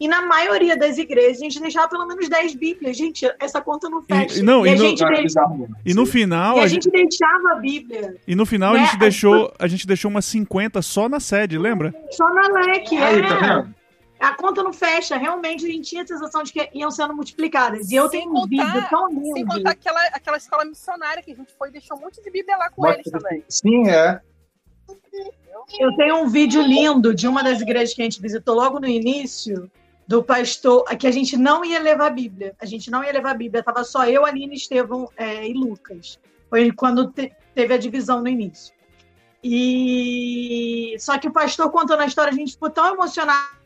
E 0.00 0.06
na 0.08 0.24
maioria 0.24 0.76
das 0.78 0.96
igrejas, 0.96 1.38
a 1.38 1.40
gente 1.44 1.60
deixava 1.60 1.88
pelo 1.88 2.06
menos 2.06 2.26
10 2.28 2.54
Bíblias. 2.54 2.96
Gente, 2.96 3.30
essa 3.40 3.60
conta 3.60 3.90
não 3.90 4.00
fecha. 4.00 4.38
E- 4.38 4.42
não, 4.42 4.64
e 4.64 4.70
e 4.70 4.72
a 4.72 4.76
no- 4.76 4.82
gente 4.82 4.98
Cara, 5.00 5.16
deixava. 5.16 5.68
E 5.84 5.92
no 5.92 6.06
final, 6.06 6.56
e 6.56 6.60
a 6.60 6.62
a 6.62 6.66
gente, 6.68 6.84
gente 6.84 6.92
deixava 7.08 7.52
a 7.52 7.54
Bíblia 7.56 8.16
e 8.26 8.34
no 8.34 8.46
final 8.46 8.74
a 8.74 8.78
né, 8.78 8.84
gente 8.84 8.94
a- 8.94 8.98
deixou, 8.98 9.52
a 9.58 9.66
gente 9.66 9.86
deixou 9.86 10.10
umas 10.10 10.24
50 10.24 10.80
só 10.80 11.06
na 11.08 11.20
sede, 11.20 11.58
lembra? 11.58 11.92
só 12.12 12.32
na 12.32 12.48
leque. 12.60 12.96
Aí, 12.96 13.18
é. 13.18 13.22
tá 13.28 13.34
vendo? 13.34 13.77
A 14.20 14.34
conta 14.34 14.62
não 14.62 14.72
fecha. 14.72 15.16
Realmente, 15.16 15.64
a 15.64 15.68
gente 15.68 15.88
tinha 15.90 16.02
a 16.02 16.06
sensação 16.06 16.42
de 16.42 16.52
que 16.52 16.68
iam 16.74 16.90
sendo 16.90 17.14
multiplicadas. 17.14 17.90
E 17.90 17.94
eu 17.94 18.08
Sem 18.08 18.20
tenho 18.20 18.32
um 18.32 18.34
contar- 18.40 18.48
vídeo 18.72 18.88
tão 18.90 19.08
Sem 19.08 19.18
lindo. 19.34 19.46
contar 19.54 19.70
aquela, 19.70 20.00
aquela 20.08 20.36
escola 20.36 20.64
missionária 20.64 21.22
que 21.22 21.32
a 21.32 21.36
gente 21.36 21.52
foi 21.56 21.68
e 21.68 21.72
deixou 21.72 21.96
um 21.96 22.00
monte 22.00 22.22
de 22.22 22.30
Bíblia 22.30 22.56
lá 22.56 22.68
com 22.70 22.82
Bota- 22.82 22.94
eles 22.94 23.10
também. 23.10 23.44
Sim, 23.48 23.88
é. 23.88 24.20
Eu 25.78 25.94
tenho 25.96 26.16
um 26.16 26.28
vídeo 26.28 26.62
lindo 26.62 27.14
de 27.14 27.28
uma 27.28 27.42
das 27.42 27.60
igrejas 27.60 27.94
que 27.94 28.00
a 28.00 28.04
gente 28.04 28.20
visitou 28.20 28.54
logo 28.54 28.80
no 28.80 28.86
início, 28.88 29.70
do 30.06 30.22
pastor, 30.24 30.84
que 30.96 31.06
a 31.06 31.10
gente 31.10 31.36
não 31.36 31.62
ia 31.64 31.78
levar 31.78 32.06
a 32.06 32.10
Bíblia. 32.10 32.56
A 32.58 32.64
gente 32.64 32.90
não 32.90 33.04
ia 33.04 33.12
levar 33.12 33.32
a 33.32 33.34
Bíblia, 33.34 33.62
tava 33.62 33.84
só 33.84 34.06
eu, 34.08 34.24
Aline, 34.24 34.54
Estevão 34.56 35.06
é, 35.16 35.46
e 35.46 35.52
Lucas. 35.52 36.18
Foi 36.48 36.72
quando 36.72 37.08
te- 37.12 37.30
teve 37.54 37.74
a 37.74 37.76
divisão 37.76 38.22
no 38.22 38.28
início. 38.28 38.74
E 39.44 40.96
só 40.98 41.18
que 41.18 41.28
o 41.28 41.32
pastor 41.32 41.70
contando 41.70 42.00
a 42.00 42.06
história, 42.06 42.32
a 42.32 42.34
gente 42.34 42.52
ficou 42.52 42.70
tão 42.70 42.86
emocionado 42.94 43.57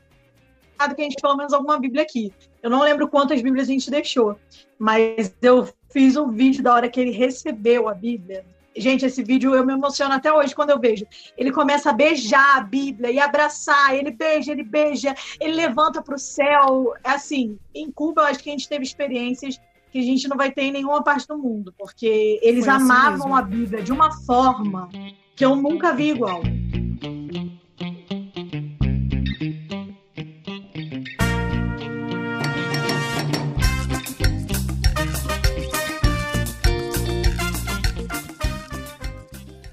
que 0.91 1.03
a 1.03 1.05
gente 1.05 1.21
pelo 1.21 1.37
menos 1.37 1.53
alguma 1.53 1.79
Bíblia 1.79 2.03
aqui. 2.03 2.33
Eu 2.63 2.71
não 2.71 2.83
lembro 2.83 3.09
quantas 3.09 3.41
Bíblias 3.41 3.69
a 3.69 3.73
gente 3.73 3.91
deixou, 3.91 4.37
mas 4.79 5.35
eu 5.41 5.69
fiz 5.91 6.17
um 6.17 6.31
vídeo 6.31 6.63
da 6.63 6.75
hora 6.75 6.89
que 6.89 7.01
ele 7.01 7.11
recebeu 7.11 7.89
a 7.89 7.95
Bíblia. 7.95 8.45
Gente, 8.75 9.05
esse 9.05 9.23
vídeo 9.23 9.55
eu 9.55 9.67
me 9.67 9.73
emociono 9.73 10.15
até 10.15 10.33
hoje 10.33 10.55
quando 10.55 10.71
eu 10.71 10.81
vejo. 10.81 11.07
Ele 11.37 11.53
começa 11.53 11.91
a 11.91 11.93
beijar 11.93 12.57
a 12.57 12.61
Bíblia 12.61 13.11
e 13.11 13.19
abraçar. 13.19 13.95
Ele 13.95 14.11
beija, 14.11 14.53
ele 14.53 14.65
beija, 14.65 15.15
ele 15.41 15.53
levanta 15.55 16.01
para 16.01 16.15
o 16.15 16.19
céu. 16.19 16.95
É 17.05 17.11
assim, 17.11 17.59
em 17.75 17.91
Cuba, 17.91 18.23
eu 18.23 18.27
acho 18.27 18.43
que 18.43 18.49
a 18.49 18.53
gente 18.53 18.69
teve 18.69 18.85
experiências 18.85 19.61
que 19.91 19.99
a 19.99 20.03
gente 20.03 20.27
não 20.27 20.39
vai 20.39 20.51
ter 20.51 20.63
em 20.63 20.73
nenhuma 20.73 21.03
parte 21.05 21.29
do 21.29 21.37
mundo, 21.37 21.75
porque 21.77 22.41
eles 22.43 22.65
Foi 22.65 22.75
assim 22.75 22.85
amavam 22.85 23.37
a 23.37 23.43
Bíblia 23.43 23.83
de 23.83 23.93
uma 23.93 24.11
forma 24.25 24.89
que 25.37 25.45
eu 25.45 25.55
nunca 25.55 25.93
vi 25.93 26.11
igual. 26.11 26.41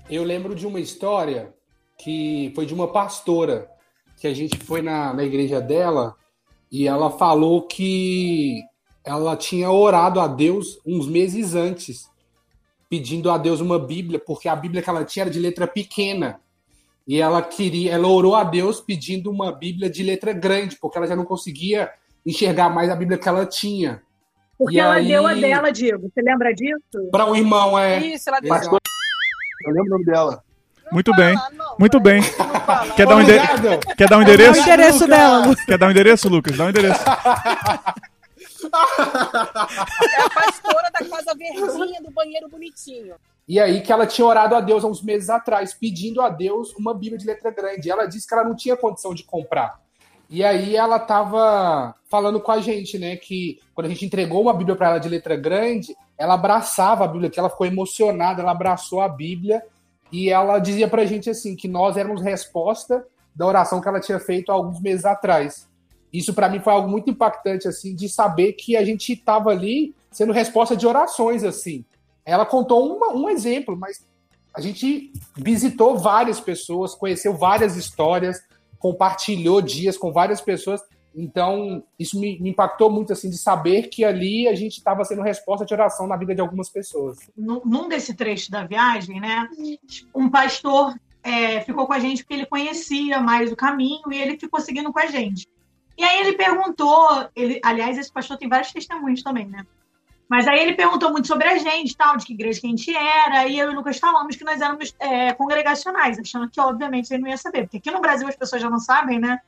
Eu 0.10 0.24
lembro 0.24 0.56
de 0.56 0.66
uma 0.66 0.80
história 0.80 1.54
que 1.98 2.52
foi 2.56 2.66
de 2.66 2.74
uma 2.74 2.88
pastora, 2.88 3.70
que 4.18 4.28
a 4.28 4.34
gente 4.34 4.58
foi 4.58 4.82
na, 4.82 5.14
na 5.14 5.24
igreja 5.24 5.62
dela 5.62 6.16
e 6.72 6.88
ela 6.88 7.10
falou 7.12 7.64
que 7.64 8.62
ela 9.04 9.36
tinha 9.36 9.70
orado 9.72 10.20
a 10.20 10.28
Deus 10.28 10.80
uns 10.86 11.08
meses 11.08 11.56
antes, 11.56 12.10
pedindo 12.90 13.30
a 13.30 13.38
Deus 13.38 13.60
uma 13.60 13.78
Bíblia, 13.80 14.20
porque 14.20 14.48
a 14.48 14.56
Bíblia 14.56 14.82
que 14.82 14.90
ela 14.90 15.06
tinha 15.06 15.24
era 15.24 15.32
de 15.32 15.40
letra 15.40 15.68
pequena. 15.68 16.40
E 17.08 17.20
ela 17.20 17.42
queria, 17.42 17.92
ela 17.94 18.08
orou 18.08 18.36
a 18.36 18.44
Deus 18.44 18.80
pedindo 18.80 19.32
uma 19.32 19.52
Bíblia 19.52 19.90
de 19.90 20.04
letra 20.04 20.32
grande, 20.34 20.76
porque 20.80 20.98
ela 20.98 21.08
já 21.08 21.16
não 21.16 21.26
conseguia 21.26 21.92
enxergar 22.26 22.70
mais 22.70 22.90
a 22.90 22.96
Bíblia 22.96 23.18
que 23.18 23.28
ela 23.28 23.46
tinha. 23.46 24.02
Porque 24.58 24.76
E 24.76 24.80
ela 24.80 24.96
aí- 24.96 25.08
deu 25.08 25.26
a 25.26 25.34
dela, 25.34 25.72
Diego. 25.72 26.10
Você 26.14 26.22
lembra 26.22 26.54
disso? 26.54 27.10
Para 27.12 27.26
um 27.30 27.36
irmão, 27.36 27.80
é. 27.80 28.00
Isso, 28.06 28.30
ela 28.30 28.40
deu. 28.40 28.54
Exato. 28.54 28.78
Eu 29.66 29.74
lembro 29.74 29.88
o 29.88 29.90
nome 29.90 30.06
dela. 30.06 30.44
Muito 30.92 31.16
bem. 31.16 31.36
não, 31.54 31.76
Muito 31.78 32.00
bem. 32.00 32.22
Quer 32.96 33.06
dar 33.06 33.18
um, 33.18 33.26
quer 33.26 34.08
dar 34.10 34.18
um 34.18 34.18
Dá 34.18 34.18
o 34.18 34.22
endereço? 34.22 34.60
endereço 34.62 35.08
dela. 35.08 35.56
Quer 35.66 35.78
dar 35.78 35.88
um 35.88 35.92
endereço, 35.92 36.30
Lucas? 36.30 36.58
Dá 36.58 36.66
um 36.66 36.70
endereço. 36.70 37.00
É 38.62 40.22
a 40.22 40.30
pastora 40.30 40.92
da 40.92 41.06
casa 41.08 41.34
verdinha 41.38 42.02
do 42.02 42.12
banheiro 42.12 42.50
bonitinho. 42.50 43.16
E 43.48 43.60
aí 43.60 43.82
que 43.82 43.92
ela 43.92 44.06
tinha 44.06 44.28
orado 44.28 44.54
a 44.54 44.62
Deus 44.62 44.84
há 44.84 44.88
uns 44.88 45.02
meses 45.02 45.30
atrás, 45.30 45.74
pedindo 45.74 46.22
a 46.22 46.30
Deus 46.30 46.74
uma 46.76 46.94
Bíblia 46.94 47.18
de 47.18 47.26
letra 47.26 47.52
grande. 47.52 47.90
Ela 47.90 48.06
disse 48.06 48.28
que 48.28 48.34
ela 48.34 48.44
não 48.44 48.56
tinha 48.56 48.76
condição 48.76 49.14
de 49.14 49.24
comprar. 49.24 49.80
E 50.30 50.44
aí 50.44 50.76
ela 50.76 50.98
estava 50.98 51.96
falando 52.08 52.40
com 52.40 52.52
a 52.52 52.62
gente, 52.62 53.00
né, 53.00 53.16
que 53.16 53.60
quando 53.74 53.88
a 53.88 53.90
gente 53.90 54.06
entregou 54.06 54.42
uma 54.42 54.54
Bíblia 54.54 54.76
para 54.76 54.90
ela 54.90 55.00
de 55.00 55.10
letra 55.10 55.36
grande, 55.36 55.96
ela 56.18 56.36
abraçava 56.36 57.04
a 57.04 57.08
Bíblia, 57.08 57.30
que 57.30 57.40
ela 57.40 57.50
ficou 57.50 57.66
emocionada, 57.66 58.42
ela 58.42 58.52
abraçou 58.52 59.02
a 59.02 59.10
Bíblia 59.10 59.64
e 60.12 60.30
ela 60.30 60.60
dizia 60.60 60.88
pra 60.88 61.06
gente 61.06 61.30
assim 61.30 61.56
que 61.56 61.68
nós 61.68 61.98
éramos 61.98 62.22
resposta 62.22 63.06
da 63.36 63.46
oração 63.46 63.82
que 63.82 63.88
ela 63.88 64.00
tinha 64.00 64.20
feito 64.20 64.52
há 64.52 64.56
alguns 64.56 64.80
meses 64.82 65.06
atrás. 65.06 65.68
Isso 66.12 66.34
para 66.34 66.50
mim 66.50 66.60
foi 66.60 66.74
algo 66.74 66.90
muito 66.90 67.10
impactante 67.10 67.68
assim 67.68 67.96
de 67.96 68.08
saber 68.10 68.54
que 68.54 68.76
a 68.76 68.84
gente 68.84 69.14
estava 69.14 69.50
ali 69.50 69.96
sendo 70.12 70.34
resposta 70.34 70.76
de 70.76 70.86
orações 70.86 71.44
assim. 71.44 71.86
Ela 72.26 72.46
contou 72.46 72.96
uma- 72.96 73.14
um 73.14 73.30
exemplo, 73.30 73.76
mas 73.76 74.06
a 74.54 74.62
gente 74.62 75.12
visitou 75.36 75.98
várias 75.98 76.40
pessoas, 76.40 76.94
conheceu 76.94 77.36
várias 77.36 77.76
histórias, 77.76 78.42
compartilhou 78.80 79.62
dias 79.62 79.98
com 79.98 80.12
várias 80.12 80.42
pessoas. 80.42 80.82
Então, 81.14 81.84
isso 81.98 82.20
me, 82.20 82.40
me 82.40 82.52
impactou 82.52 82.90
muito, 82.90 83.12
assim, 83.12 83.30
de 83.30 83.38
saber 83.38 83.90
que 83.90 84.06
ali 84.06 84.48
a 84.48 84.56
gente 84.56 84.78
estava 84.78 85.04
sendo 85.04 85.22
resposta 85.22 85.66
de 85.66 85.74
oração 85.74 86.08
na 86.08 86.16
vida 86.16 86.34
de 86.34 86.42
algumas 86.42 86.70
pessoas. 86.70 87.20
num 87.36 87.90
desse 87.90 88.14
trecho 88.14 88.50
da 88.50 88.64
viagem, 88.64 89.20
né? 89.20 89.48
Um 90.16 90.30
pastor 90.30 90.96
é, 91.24 91.62
ficou 91.62 91.86
com 91.86 91.94
a 91.94 92.00
gente 92.00 92.24
porque 92.24 92.36
ele 92.36 92.46
conhecia 92.46 93.20
mais 93.20 93.52
o 93.52 93.56
caminho 93.56 94.12
e 94.12 94.18
ele 94.18 94.40
ficou 94.40 94.62
seguindo 94.62 94.94
com 94.94 95.00
a 95.00 95.08
gente. 95.08 95.48
E 95.98 96.04
aí 96.04 96.22
ele 96.22 96.38
perguntou, 96.38 97.28
ele, 97.36 97.60
aliás, 97.64 97.98
esse 97.98 98.12
pastor 98.12 98.38
tem 98.38 98.48
vários 98.48 98.72
testemunhos 98.72 99.22
também, 99.22 99.48
né? 99.48 99.66
Mas 100.30 100.48
aí 100.48 100.60
ele 100.60 100.76
perguntou 100.76 101.12
muito 101.12 101.28
sobre 101.28 101.48
a 101.48 101.58
gente, 101.58 101.98
tal, 101.98 102.16
de 102.16 102.24
que 102.24 102.34
igreja 102.34 102.62
que 102.62 102.68
a 102.68 102.70
gente 102.70 102.96
era, 102.96 103.48
e 103.48 103.58
eu 103.58 103.72
e 103.72 103.74
o 103.74 103.76
Lucas 103.76 103.98
falamos 103.98 104.36
que 104.36 104.44
nós 104.44 104.62
éramos 104.62 104.96
é, 105.00 105.34
congregacionais, 105.34 106.20
achando 106.20 106.48
que, 106.48 106.62
obviamente, 106.62 107.12
ele 107.12 107.24
não 107.24 107.30
ia 107.30 107.38
saber, 107.38 107.64
porque 107.64 107.78
aqui 107.78 107.90
no 107.90 108.00
Brasil 108.00 108.28
as 108.28 108.36
pessoas 108.36 108.62
já 108.62 108.70
não 108.70 108.78
sabem, 108.78 109.20
né? 109.20 109.40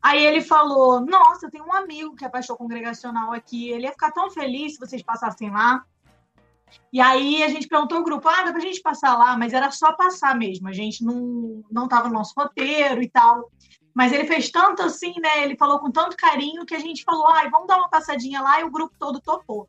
Aí 0.00 0.24
ele 0.24 0.40
falou: 0.40 1.00
Nossa, 1.00 1.46
eu 1.46 1.50
tenho 1.50 1.66
um 1.66 1.72
amigo 1.72 2.14
que 2.14 2.24
é 2.24 2.28
pastor 2.28 2.56
congregacional 2.56 3.32
aqui, 3.32 3.70
ele 3.70 3.86
ia 3.86 3.90
ficar 3.90 4.12
tão 4.12 4.30
feliz 4.30 4.74
se 4.74 4.78
vocês 4.78 5.02
passassem 5.02 5.50
lá. 5.50 5.84
E 6.92 7.00
aí 7.00 7.42
a 7.42 7.48
gente 7.48 7.66
perguntou 7.66 7.98
ao 7.98 8.04
grupo, 8.04 8.28
ah, 8.28 8.42
dá 8.44 8.52
pra 8.52 8.60
gente 8.60 8.80
passar 8.80 9.16
lá, 9.16 9.36
mas 9.36 9.52
era 9.52 9.70
só 9.72 9.92
passar 9.92 10.36
mesmo, 10.36 10.68
a 10.68 10.72
gente 10.72 11.04
não, 11.04 11.64
não 11.70 11.88
tava 11.88 12.08
no 12.08 12.14
nosso 12.14 12.32
roteiro 12.36 13.02
e 13.02 13.08
tal. 13.08 13.50
Mas 13.92 14.12
ele 14.12 14.26
fez 14.26 14.50
tanto 14.50 14.82
assim, 14.82 15.14
né? 15.20 15.42
Ele 15.42 15.56
falou 15.56 15.80
com 15.80 15.90
tanto 15.90 16.16
carinho 16.16 16.66
que 16.66 16.74
a 16.74 16.78
gente 16.78 17.02
falou, 17.02 17.26
ai, 17.28 17.48
vamos 17.50 17.66
dar 17.66 17.78
uma 17.78 17.88
passadinha 17.88 18.42
lá 18.42 18.60
e 18.60 18.64
o 18.64 18.70
grupo 18.70 18.94
todo 18.98 19.20
topou. 19.20 19.66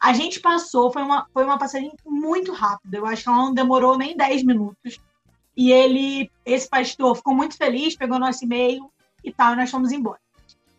A 0.00 0.14
gente 0.14 0.40
passou, 0.40 0.90
foi 0.90 1.02
uma, 1.02 1.26
foi 1.32 1.44
uma 1.44 1.58
passadinha 1.58 1.92
muito 2.06 2.52
rápida, 2.52 2.96
eu 2.96 3.06
acho 3.06 3.22
que 3.22 3.28
ela 3.28 3.38
não 3.38 3.52
demorou 3.52 3.98
nem 3.98 4.16
10 4.16 4.44
minutos. 4.44 4.98
E 5.54 5.70
ele, 5.70 6.30
esse 6.46 6.66
pastor, 6.66 7.14
ficou 7.16 7.34
muito 7.34 7.54
feliz, 7.56 7.94
pegou 7.94 8.18
nosso 8.18 8.44
e-mail 8.44 8.90
e 9.22 9.30
tal, 9.30 9.52
e 9.52 9.56
nós 9.56 9.70
fomos 9.70 9.92
embora. 9.92 10.20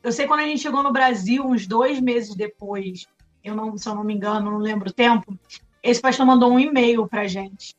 Eu 0.02 0.12
sei 0.12 0.26
quando 0.26 0.40
a 0.40 0.46
gente 0.46 0.62
chegou 0.62 0.82
no 0.82 0.92
Brasil, 0.92 1.46
uns 1.46 1.68
dois 1.68 2.02
meses 2.02 2.34
depois, 2.36 3.06
eu 3.44 3.56
não, 3.56 3.78
se 3.78 3.88
eu 3.88 3.94
não 3.94 4.04
me 4.04 4.16
engano, 4.16 4.50
não 4.50 4.58
lembro 4.58 4.90
o 4.90 4.94
tempo, 4.94 5.38
esse 5.84 6.02
pastor 6.02 6.26
mandou 6.26 6.52
um 6.52 6.60
e-mail 6.60 7.08
pra 7.08 7.28
gente, 7.28 7.76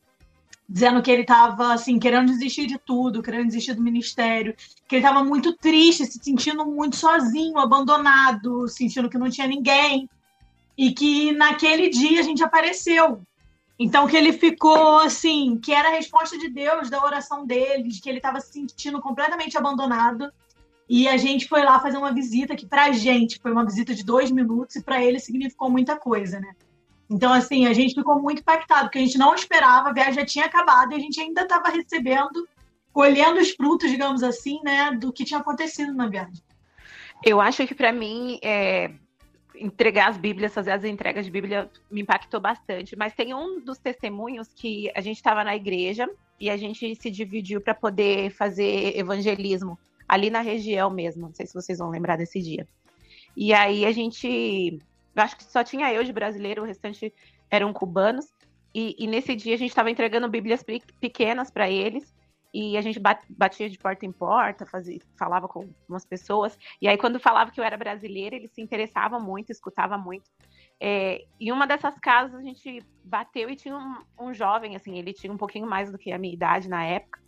dizendo 0.68 1.02
que 1.02 1.10
ele 1.10 1.22
estava 1.22 1.72
assim, 1.72 1.98
querendo 1.98 2.28
desistir 2.28 2.66
de 2.66 2.78
tudo, 2.78 3.20
querendo 3.20 3.46
desistir 3.46 3.74
do 3.74 3.82
ministério, 3.82 4.54
que 4.86 4.94
ele 4.94 5.04
estava 5.04 5.24
muito 5.24 5.56
triste, 5.56 6.06
se 6.06 6.20
sentindo 6.22 6.64
muito 6.64 6.94
sozinho, 6.94 7.58
abandonado, 7.58 8.68
sentindo 8.68 9.10
que 9.10 9.18
não 9.18 9.28
tinha 9.28 9.48
ninguém, 9.48 10.08
e 10.82 10.92
que 10.92 11.30
naquele 11.30 11.88
dia 11.88 12.18
a 12.18 12.24
gente 12.24 12.42
apareceu. 12.42 13.22
Então 13.78 14.08
que 14.08 14.16
ele 14.16 14.32
ficou 14.32 14.98
assim, 14.98 15.56
que 15.56 15.72
era 15.72 15.88
a 15.88 15.92
resposta 15.92 16.36
de 16.36 16.48
Deus 16.48 16.90
da 16.90 17.04
oração 17.04 17.46
dele, 17.46 17.88
de 17.88 18.00
que 18.00 18.08
ele 18.08 18.18
estava 18.18 18.40
se 18.40 18.52
sentindo 18.52 19.00
completamente 19.00 19.56
abandonado. 19.56 20.28
E 20.88 21.06
a 21.06 21.16
gente 21.16 21.46
foi 21.46 21.62
lá 21.62 21.78
fazer 21.78 21.98
uma 21.98 22.12
visita 22.12 22.56
que 22.56 22.66
pra 22.66 22.90
gente 22.90 23.38
foi 23.38 23.52
uma 23.52 23.64
visita 23.64 23.94
de 23.94 24.04
dois 24.04 24.32
minutos 24.32 24.74
e 24.74 24.82
para 24.82 25.00
ele 25.00 25.20
significou 25.20 25.70
muita 25.70 25.96
coisa, 25.96 26.40
né? 26.40 26.52
Então, 27.08 27.32
assim, 27.32 27.64
a 27.66 27.72
gente 27.72 27.94
ficou 27.94 28.20
muito 28.20 28.40
impactado, 28.40 28.86
porque 28.86 28.98
a 28.98 29.02
gente 29.02 29.18
não 29.18 29.36
esperava, 29.36 29.90
a 29.90 29.92
viagem 29.92 30.14
já 30.14 30.26
tinha 30.26 30.46
acabado 30.46 30.92
e 30.92 30.96
a 30.96 30.98
gente 30.98 31.20
ainda 31.20 31.42
estava 31.42 31.68
recebendo, 31.68 32.48
colhendo 32.92 33.38
os 33.38 33.50
frutos, 33.52 33.88
digamos 33.88 34.24
assim, 34.24 34.58
né, 34.64 34.90
do 34.90 35.12
que 35.12 35.24
tinha 35.24 35.38
acontecido 35.38 35.94
na 35.94 36.08
viagem. 36.08 36.42
Eu 37.24 37.40
acho 37.40 37.64
que 37.68 37.74
para 37.74 37.92
mim 37.92 38.40
é, 38.42 38.90
entregar 39.62 40.08
as 40.08 40.16
Bíblias, 40.16 40.52
fazer 40.52 40.72
as 40.72 40.84
entregas 40.84 41.24
de 41.24 41.30
Bíblia 41.30 41.70
me 41.90 42.02
impactou 42.02 42.40
bastante. 42.40 42.96
Mas 42.96 43.14
tem 43.14 43.32
um 43.32 43.60
dos 43.60 43.78
testemunhos 43.78 44.48
que 44.54 44.90
a 44.94 45.00
gente 45.00 45.16
estava 45.16 45.44
na 45.44 45.54
igreja 45.54 46.08
e 46.40 46.50
a 46.50 46.56
gente 46.56 46.94
se 46.96 47.10
dividiu 47.10 47.60
para 47.60 47.74
poder 47.74 48.30
fazer 48.30 48.96
evangelismo 48.98 49.78
ali 50.08 50.28
na 50.28 50.40
região 50.40 50.90
mesmo. 50.90 51.22
Não 51.22 51.34
sei 51.34 51.46
se 51.46 51.54
vocês 51.54 51.78
vão 51.78 51.88
lembrar 51.88 52.16
desse 52.16 52.40
dia. 52.40 52.66
E 53.36 53.52
aí 53.54 53.86
a 53.86 53.92
gente. 53.92 54.78
Acho 55.14 55.36
que 55.36 55.44
só 55.44 55.62
tinha 55.62 55.92
eu 55.92 56.02
de 56.02 56.12
brasileiro, 56.12 56.62
o 56.62 56.66
restante 56.66 57.12
eram 57.50 57.72
cubanos. 57.72 58.26
E, 58.74 58.96
e 58.98 59.06
nesse 59.06 59.36
dia 59.36 59.54
a 59.54 59.58
gente 59.58 59.68
estava 59.68 59.90
entregando 59.90 60.28
bíblias 60.28 60.64
pequenas 61.00 61.50
para 61.50 61.70
eles. 61.70 62.14
E 62.52 62.76
a 62.76 62.82
gente 62.82 63.00
batia 63.30 63.68
de 63.70 63.78
porta 63.78 64.04
em 64.04 64.12
porta, 64.12 64.66
fazia, 64.66 64.98
falava 65.18 65.48
com 65.48 65.68
umas 65.88 66.04
pessoas. 66.04 66.58
E 66.80 66.86
aí, 66.86 66.98
quando 66.98 67.18
falava 67.18 67.50
que 67.50 67.58
eu 67.58 67.64
era 67.64 67.76
brasileira, 67.76 68.36
eles 68.36 68.50
se 68.50 68.60
interessavam 68.60 69.20
muito, 69.20 69.50
escutavam 69.50 69.98
muito. 69.98 70.30
É, 70.78 71.24
em 71.40 71.50
uma 71.50 71.66
dessas 71.66 71.98
casas, 71.98 72.40
a 72.40 72.42
gente 72.42 72.84
bateu 73.02 73.48
e 73.48 73.56
tinha 73.56 73.76
um, 73.76 74.02
um, 74.20 74.34
jovem, 74.34 74.76
assim, 74.76 74.98
ele 74.98 75.14
tinha 75.14 75.32
um 75.32 75.38
pouquinho 75.38 75.66
mais 75.66 75.90
do 75.90 75.96
que 75.96 76.12
a 76.12 76.18
minha 76.18 76.34
idade 76.34 76.68
na 76.68 76.84
época. 76.84 77.20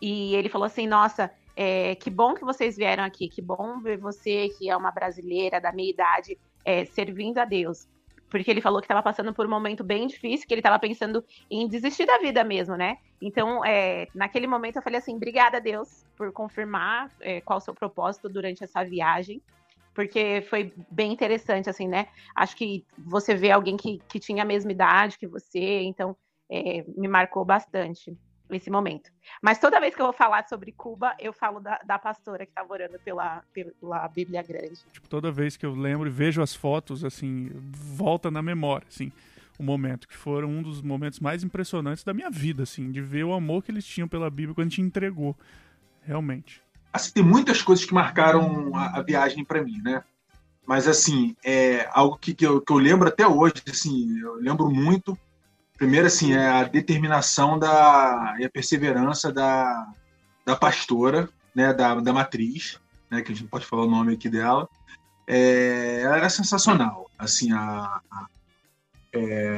E 0.00 0.34
ele 0.36 0.48
falou 0.48 0.66
assim: 0.66 0.86
Nossa, 0.86 1.32
é, 1.56 1.96
que 1.96 2.10
bom 2.10 2.34
que 2.34 2.44
vocês 2.44 2.76
vieram 2.76 3.02
aqui, 3.02 3.28
que 3.28 3.42
bom 3.42 3.80
ver 3.80 3.98
você, 3.98 4.48
que 4.58 4.70
é 4.70 4.76
uma 4.76 4.92
brasileira 4.92 5.60
da 5.60 5.72
minha 5.72 5.90
idade, 5.90 6.38
é, 6.64 6.84
servindo 6.84 7.38
a 7.38 7.44
Deus 7.44 7.88
porque 8.32 8.50
ele 8.50 8.62
falou 8.62 8.80
que 8.80 8.86
estava 8.86 9.02
passando 9.02 9.34
por 9.34 9.44
um 9.44 9.50
momento 9.50 9.84
bem 9.84 10.06
difícil, 10.06 10.48
que 10.48 10.54
ele 10.54 10.60
estava 10.60 10.78
pensando 10.78 11.22
em 11.50 11.68
desistir 11.68 12.06
da 12.06 12.16
vida 12.16 12.42
mesmo, 12.42 12.76
né? 12.76 12.96
Então, 13.20 13.62
é, 13.62 14.08
naquele 14.14 14.46
momento 14.46 14.76
eu 14.76 14.82
falei 14.82 14.98
assim, 14.98 15.14
obrigada 15.14 15.58
a 15.58 15.60
Deus 15.60 16.06
por 16.16 16.32
confirmar 16.32 17.10
é, 17.20 17.42
qual 17.42 17.58
o 17.58 17.60
seu 17.60 17.74
propósito 17.74 18.30
durante 18.30 18.64
essa 18.64 18.82
viagem, 18.82 19.42
porque 19.92 20.42
foi 20.48 20.72
bem 20.90 21.12
interessante, 21.12 21.68
assim, 21.68 21.86
né? 21.86 22.08
Acho 22.34 22.56
que 22.56 22.86
você 22.96 23.34
vê 23.34 23.50
alguém 23.50 23.76
que, 23.76 24.00
que 24.08 24.18
tinha 24.18 24.44
a 24.44 24.46
mesma 24.46 24.72
idade 24.72 25.18
que 25.18 25.26
você, 25.26 25.82
então 25.82 26.16
é, 26.50 26.86
me 26.96 27.08
marcou 27.08 27.44
bastante 27.44 28.16
nesse 28.52 28.70
momento. 28.70 29.10
Mas 29.40 29.58
toda 29.58 29.80
vez 29.80 29.94
que 29.94 30.00
eu 30.00 30.06
vou 30.06 30.12
falar 30.12 30.46
sobre 30.48 30.72
Cuba, 30.72 31.14
eu 31.18 31.32
falo 31.32 31.60
da, 31.60 31.80
da 31.84 31.98
pastora 31.98 32.44
que 32.44 32.52
estava 32.52 32.72
orando 32.72 32.98
pela, 33.04 33.42
pela 33.52 34.06
Bíblia 34.08 34.42
Grande. 34.42 34.78
Tipo, 34.92 35.08
toda 35.08 35.32
vez 35.32 35.56
que 35.56 35.66
eu 35.66 35.74
lembro 35.74 36.06
e 36.06 36.10
vejo 36.10 36.42
as 36.42 36.54
fotos, 36.54 37.04
assim, 37.04 37.50
volta 37.72 38.30
na 38.30 38.42
memória, 38.42 38.86
assim, 38.88 39.10
o 39.58 39.62
momento, 39.62 40.06
que 40.06 40.16
foram 40.16 40.48
um 40.48 40.62
dos 40.62 40.80
momentos 40.80 41.20
mais 41.20 41.42
impressionantes 41.42 42.04
da 42.04 42.14
minha 42.14 42.30
vida, 42.30 42.62
assim, 42.62 42.90
de 42.90 43.00
ver 43.00 43.24
o 43.24 43.32
amor 43.32 43.62
que 43.62 43.70
eles 43.70 43.84
tinham 43.84 44.08
pela 44.08 44.30
Bíblia 44.30 44.54
quando 44.54 44.66
a 44.66 44.70
gente 44.70 44.82
entregou. 44.82 45.36
Realmente. 46.02 46.62
Assim, 46.92 47.12
tem 47.12 47.22
muitas 47.22 47.62
coisas 47.62 47.84
que 47.84 47.94
marcaram 47.94 48.74
a, 48.74 48.98
a 48.98 49.02
viagem 49.02 49.44
para 49.44 49.62
mim, 49.62 49.80
né? 49.82 50.02
Mas, 50.66 50.86
assim, 50.86 51.36
é 51.44 51.88
algo 51.92 52.16
que, 52.16 52.34
que, 52.34 52.46
eu, 52.46 52.60
que 52.60 52.72
eu 52.72 52.76
lembro 52.76 53.08
até 53.08 53.26
hoje, 53.26 53.54
assim, 53.68 54.18
eu 54.20 54.34
lembro 54.34 54.70
muito 54.70 55.18
Primeiro, 55.82 56.06
assim, 56.06 56.32
é 56.32 56.48
a 56.48 56.62
determinação 56.62 57.58
da, 57.58 58.36
e 58.38 58.44
a 58.44 58.48
perseverança 58.48 59.32
da, 59.32 59.92
da 60.46 60.54
pastora, 60.54 61.28
né, 61.52 61.74
da, 61.74 61.96
da 61.96 62.12
matriz, 62.12 62.78
né, 63.10 63.20
que 63.20 63.32
a 63.32 63.34
gente 63.34 63.48
pode 63.48 63.66
falar 63.66 63.82
o 63.82 63.90
nome 63.90 64.14
aqui 64.14 64.28
dela. 64.28 64.68
É, 65.26 66.02
ela 66.02 66.18
era 66.18 66.30
sensacional. 66.30 67.10
Assim, 67.18 67.50
a, 67.52 68.00
a 68.08 68.26
é, 69.12 69.56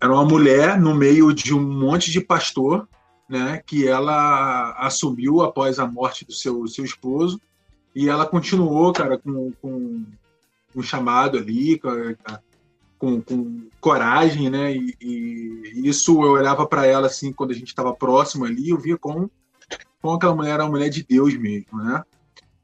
era 0.00 0.10
uma 0.10 0.24
mulher 0.24 0.80
no 0.80 0.94
meio 0.94 1.30
de 1.30 1.52
um 1.52 1.60
monte 1.60 2.10
de 2.10 2.22
pastor, 2.22 2.88
né, 3.28 3.62
que 3.66 3.86
ela 3.86 4.72
assumiu 4.78 5.42
após 5.42 5.78
a 5.78 5.86
morte 5.86 6.24
do 6.24 6.32
seu, 6.32 6.66
seu 6.68 6.86
esposo, 6.86 7.38
e 7.94 8.08
ela 8.08 8.24
continuou, 8.24 8.94
cara, 8.94 9.18
com, 9.18 9.52
com 9.60 10.06
um 10.74 10.82
chamado 10.82 11.36
ali, 11.36 11.78
com 11.78 11.90
a, 12.24 12.40
com, 13.00 13.20
com 13.22 13.66
coragem, 13.80 14.50
né? 14.50 14.72
E, 14.72 14.94
e, 15.00 15.88
isso 15.88 16.12
eu 16.22 16.32
olhava 16.32 16.66
para 16.66 16.86
ela 16.86 17.06
assim 17.06 17.32
quando 17.32 17.50
a 17.50 17.54
gente 17.54 17.68
estava 17.68 17.94
próximo 17.94 18.44
ali, 18.44 18.68
eu 18.68 18.78
via 18.78 18.98
como, 18.98 19.30
como 20.00 20.14
aquela 20.14 20.36
mulher 20.36 20.50
era 20.52 20.64
uma 20.64 20.70
mulher 20.70 20.90
de 20.90 21.02
Deus 21.02 21.34
mesmo, 21.34 21.82
né? 21.82 22.04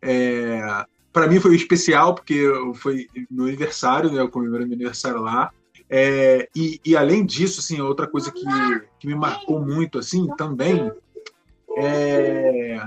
É, 0.02 0.84
para 1.10 1.26
mim 1.26 1.40
foi 1.40 1.56
especial 1.56 2.14
porque 2.14 2.44
foi 2.74 3.08
meu 3.30 3.46
aniversário, 3.46 4.12
né? 4.12 4.20
Eu 4.20 4.28
comemorei 4.28 4.66
meu 4.66 4.74
aniversário 4.74 5.22
lá. 5.22 5.50
É, 5.88 6.48
e, 6.54 6.80
e, 6.84 6.96
além 6.96 7.24
disso, 7.24 7.60
assim, 7.60 7.80
outra 7.80 8.06
coisa 8.06 8.30
que, 8.30 8.44
que 8.98 9.06
me 9.06 9.14
marcou 9.14 9.64
muito, 9.64 9.98
assim, 9.98 10.26
também 10.36 10.92
é, 11.78 12.82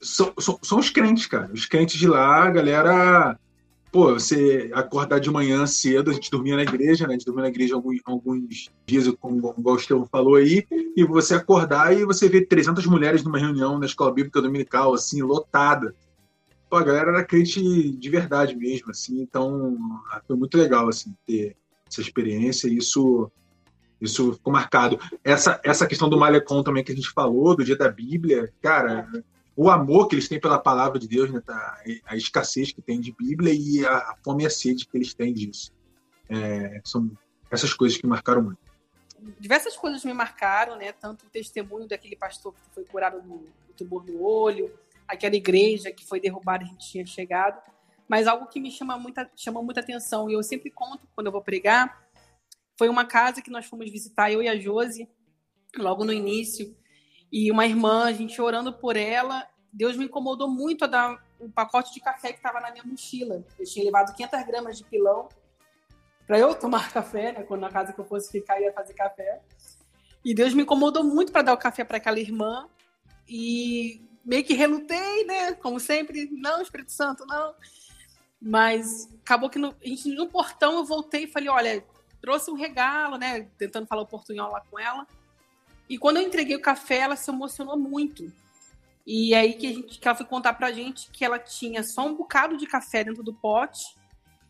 são, 0.00 0.32
são, 0.38 0.58
são, 0.62 0.78
os 0.78 0.90
crentes, 0.90 1.26
cara. 1.26 1.50
Os 1.52 1.66
crentes 1.66 1.98
de 1.98 2.08
lá, 2.08 2.44
a 2.44 2.50
galera 2.50 3.38
pô, 3.94 4.12
você 4.12 4.72
acordar 4.74 5.20
de 5.20 5.30
manhã 5.30 5.64
cedo, 5.68 6.10
a 6.10 6.14
gente 6.14 6.28
dormia 6.28 6.56
na 6.56 6.64
igreja, 6.64 7.06
né? 7.06 7.14
A 7.14 7.16
gente 7.16 7.26
dormia 7.26 7.44
na 7.44 7.48
igreja 7.48 7.76
alguns, 7.76 8.00
alguns 8.04 8.68
dias, 8.84 9.08
como, 9.20 9.54
o 9.56 9.76
Estevão 9.76 10.04
falou 10.04 10.34
aí, 10.34 10.66
e 10.96 11.04
você 11.04 11.36
acordar 11.36 11.96
e 11.96 12.04
você 12.04 12.28
vê 12.28 12.44
300 12.44 12.84
mulheres 12.86 13.22
numa 13.22 13.38
reunião 13.38 13.78
na 13.78 13.86
escola 13.86 14.12
bíblica 14.12 14.42
dominical, 14.42 14.92
assim, 14.92 15.22
lotada. 15.22 15.94
Pô, 16.68 16.74
a 16.74 16.82
galera 16.82 17.10
era 17.10 17.24
crente 17.24 17.92
de 17.92 18.10
verdade 18.10 18.56
mesmo, 18.56 18.90
assim, 18.90 19.20
então 19.20 19.78
foi 20.26 20.34
muito 20.34 20.58
legal, 20.58 20.88
assim, 20.88 21.14
ter 21.24 21.56
essa 21.88 22.00
experiência 22.00 22.66
e 22.66 22.78
isso 22.78 23.30
isso 24.00 24.32
ficou 24.32 24.52
marcado. 24.52 24.98
Essa, 25.22 25.60
essa 25.62 25.86
questão 25.86 26.08
do 26.08 26.18
Malecon 26.18 26.64
também 26.64 26.82
que 26.82 26.90
a 26.90 26.96
gente 26.96 27.12
falou, 27.12 27.54
do 27.54 27.64
dia 27.64 27.76
da 27.76 27.88
Bíblia, 27.88 28.52
cara, 28.60 29.08
o 29.56 29.70
amor 29.70 30.08
que 30.08 30.14
eles 30.14 30.28
têm 30.28 30.40
pela 30.40 30.58
palavra 30.58 30.98
de 30.98 31.06
Deus, 31.06 31.30
né, 31.30 31.40
tá, 31.40 31.80
a 32.04 32.16
escassez 32.16 32.72
que 32.72 32.82
tem 32.82 33.00
de 33.00 33.12
Bíblia 33.12 33.52
e 33.52 33.84
a 33.86 34.16
fome 34.24 34.42
e 34.42 34.46
a 34.46 34.50
sede 34.50 34.86
que 34.86 34.96
eles 34.96 35.14
têm 35.14 35.32
disso. 35.32 35.72
É, 36.28 36.80
são 36.84 37.10
essas 37.50 37.72
coisas 37.72 37.96
que 37.96 38.06
marcaram 38.06 38.42
muito. 38.42 38.58
Diversas 39.38 39.76
coisas 39.76 40.04
me 40.04 40.12
marcaram, 40.12 40.76
né? 40.76 40.92
Tanto 40.92 41.26
o 41.26 41.30
testemunho 41.30 41.86
daquele 41.86 42.16
pastor 42.16 42.52
que 42.52 42.74
foi 42.74 42.84
curado 42.84 43.22
do, 43.22 43.38
do 43.38 43.72
tumor 43.76 44.04
no 44.04 44.22
olho, 44.22 44.72
aquela 45.06 45.36
igreja 45.36 45.90
que 45.92 46.04
foi 46.04 46.20
derrubada 46.20 46.64
e 46.64 46.66
a 46.66 46.70
gente 46.70 46.90
tinha 46.90 47.06
chegado. 47.06 47.60
Mas 48.08 48.26
algo 48.26 48.46
que 48.46 48.60
me 48.60 48.70
chama 48.70 48.98
muita, 48.98 49.30
chama 49.34 49.62
muita 49.62 49.80
atenção, 49.80 50.28
e 50.28 50.34
eu 50.34 50.42
sempre 50.42 50.70
conto 50.70 51.08
quando 51.14 51.28
eu 51.28 51.32
vou 51.32 51.40
pregar, 51.40 52.04
foi 52.78 52.88
uma 52.88 53.04
casa 53.04 53.40
que 53.40 53.50
nós 53.50 53.64
fomos 53.64 53.90
visitar, 53.90 54.30
eu 54.30 54.42
e 54.42 54.48
a 54.48 54.58
Josi, 54.58 55.08
logo 55.78 56.04
no 56.04 56.12
início, 56.12 56.76
e 57.36 57.50
uma 57.50 57.66
irmã, 57.66 58.04
a 58.04 58.12
gente 58.12 58.40
orando 58.40 58.72
por 58.72 58.96
ela, 58.96 59.44
Deus 59.72 59.96
me 59.96 60.04
incomodou 60.04 60.48
muito 60.48 60.84
a 60.84 60.86
dar 60.86 61.20
um 61.40 61.50
pacote 61.50 61.92
de 61.92 61.98
café 61.98 62.28
que 62.28 62.38
estava 62.38 62.60
na 62.60 62.70
minha 62.70 62.84
mochila. 62.84 63.44
Eu 63.58 63.66
tinha 63.66 63.84
levado 63.84 64.14
500 64.14 64.46
gramas 64.46 64.78
de 64.78 64.84
pilão 64.84 65.28
para 66.28 66.38
eu 66.38 66.54
tomar 66.54 66.92
café, 66.94 67.32
né? 67.32 67.42
Quando 67.42 67.62
na 67.62 67.70
casa 67.70 67.92
que 67.92 67.98
eu 67.98 68.04
fosse 68.04 68.30
ficar, 68.30 68.60
ia 68.60 68.72
fazer 68.72 68.94
café. 68.94 69.42
E 70.24 70.32
Deus 70.32 70.54
me 70.54 70.62
incomodou 70.62 71.02
muito 71.02 71.32
para 71.32 71.42
dar 71.42 71.54
o 71.54 71.58
café 71.58 71.82
para 71.82 71.96
aquela 71.96 72.20
irmã. 72.20 72.68
E 73.28 74.00
meio 74.24 74.44
que 74.44 74.54
relutei, 74.54 75.24
né? 75.24 75.54
Como 75.54 75.80
sempre, 75.80 76.30
não, 76.30 76.62
Espírito 76.62 76.92
Santo, 76.92 77.26
não. 77.26 77.52
Mas 78.40 79.12
acabou 79.24 79.50
que 79.50 79.58
no, 79.58 79.74
a 79.84 79.88
gente, 79.88 80.08
no 80.14 80.28
portão 80.28 80.74
eu 80.74 80.84
voltei 80.84 81.24
e 81.24 81.32
falei: 81.32 81.48
olha, 81.48 81.84
trouxe 82.20 82.48
um 82.48 82.54
regalo, 82.54 83.18
né? 83.18 83.48
Tentando 83.58 83.88
falar 83.88 84.02
o 84.02 84.06
portunhol 84.06 84.52
lá 84.52 84.60
com 84.70 84.78
ela. 84.78 85.04
E 85.88 85.98
quando 85.98 86.16
eu 86.16 86.22
entreguei 86.22 86.56
o 86.56 86.62
café, 86.62 86.98
ela 86.98 87.16
se 87.16 87.30
emocionou 87.30 87.78
muito. 87.78 88.32
E 89.06 89.34
aí 89.34 89.54
que, 89.54 89.66
a 89.66 89.72
gente, 89.72 89.98
que 89.98 90.08
ela 90.08 90.16
foi 90.16 90.26
contar 90.26 90.54
pra 90.54 90.72
gente 90.72 91.10
que 91.10 91.24
ela 91.24 91.38
tinha 91.38 91.82
só 91.82 92.06
um 92.06 92.14
bocado 92.14 92.56
de 92.56 92.66
café 92.66 93.04
dentro 93.04 93.22
do 93.22 93.34
pote. 93.34 93.82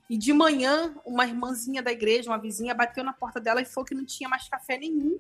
E 0.09 0.17
de 0.19 0.33
manhã, 0.33 0.95
uma 1.05 1.27
irmãzinha 1.27 1.83
da 1.83 1.91
igreja, 1.91 2.31
uma 2.31 2.39
vizinha, 2.39 2.75
bateu 2.75 3.03
na 3.03 3.13
porta 3.13 3.41
dela 3.41 3.63
e 3.63 3.65
falou 3.65 3.87
que 3.87 3.95
não 3.95 4.05
tinha 4.05 4.29
mais 4.29 4.49
café 4.49 4.79
nenhum. 4.79 5.19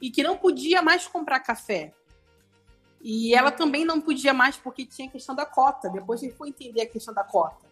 E 0.00 0.10
que 0.10 0.22
não 0.22 0.36
podia 0.36 0.80
mais 0.80 1.06
comprar 1.06 1.40
café. 1.40 1.92
E 3.02 3.34
ela 3.34 3.50
também 3.50 3.84
não 3.84 4.00
podia 4.00 4.32
mais 4.32 4.56
porque 4.56 4.86
tinha 4.86 5.08
a 5.08 5.10
questão 5.10 5.34
da 5.34 5.44
cota. 5.44 5.90
Depois 5.90 6.20
a 6.20 6.24
gente 6.24 6.36
foi 6.36 6.48
entender 6.48 6.82
a 6.82 6.88
questão 6.88 7.12
da 7.12 7.22
cota. 7.22 7.66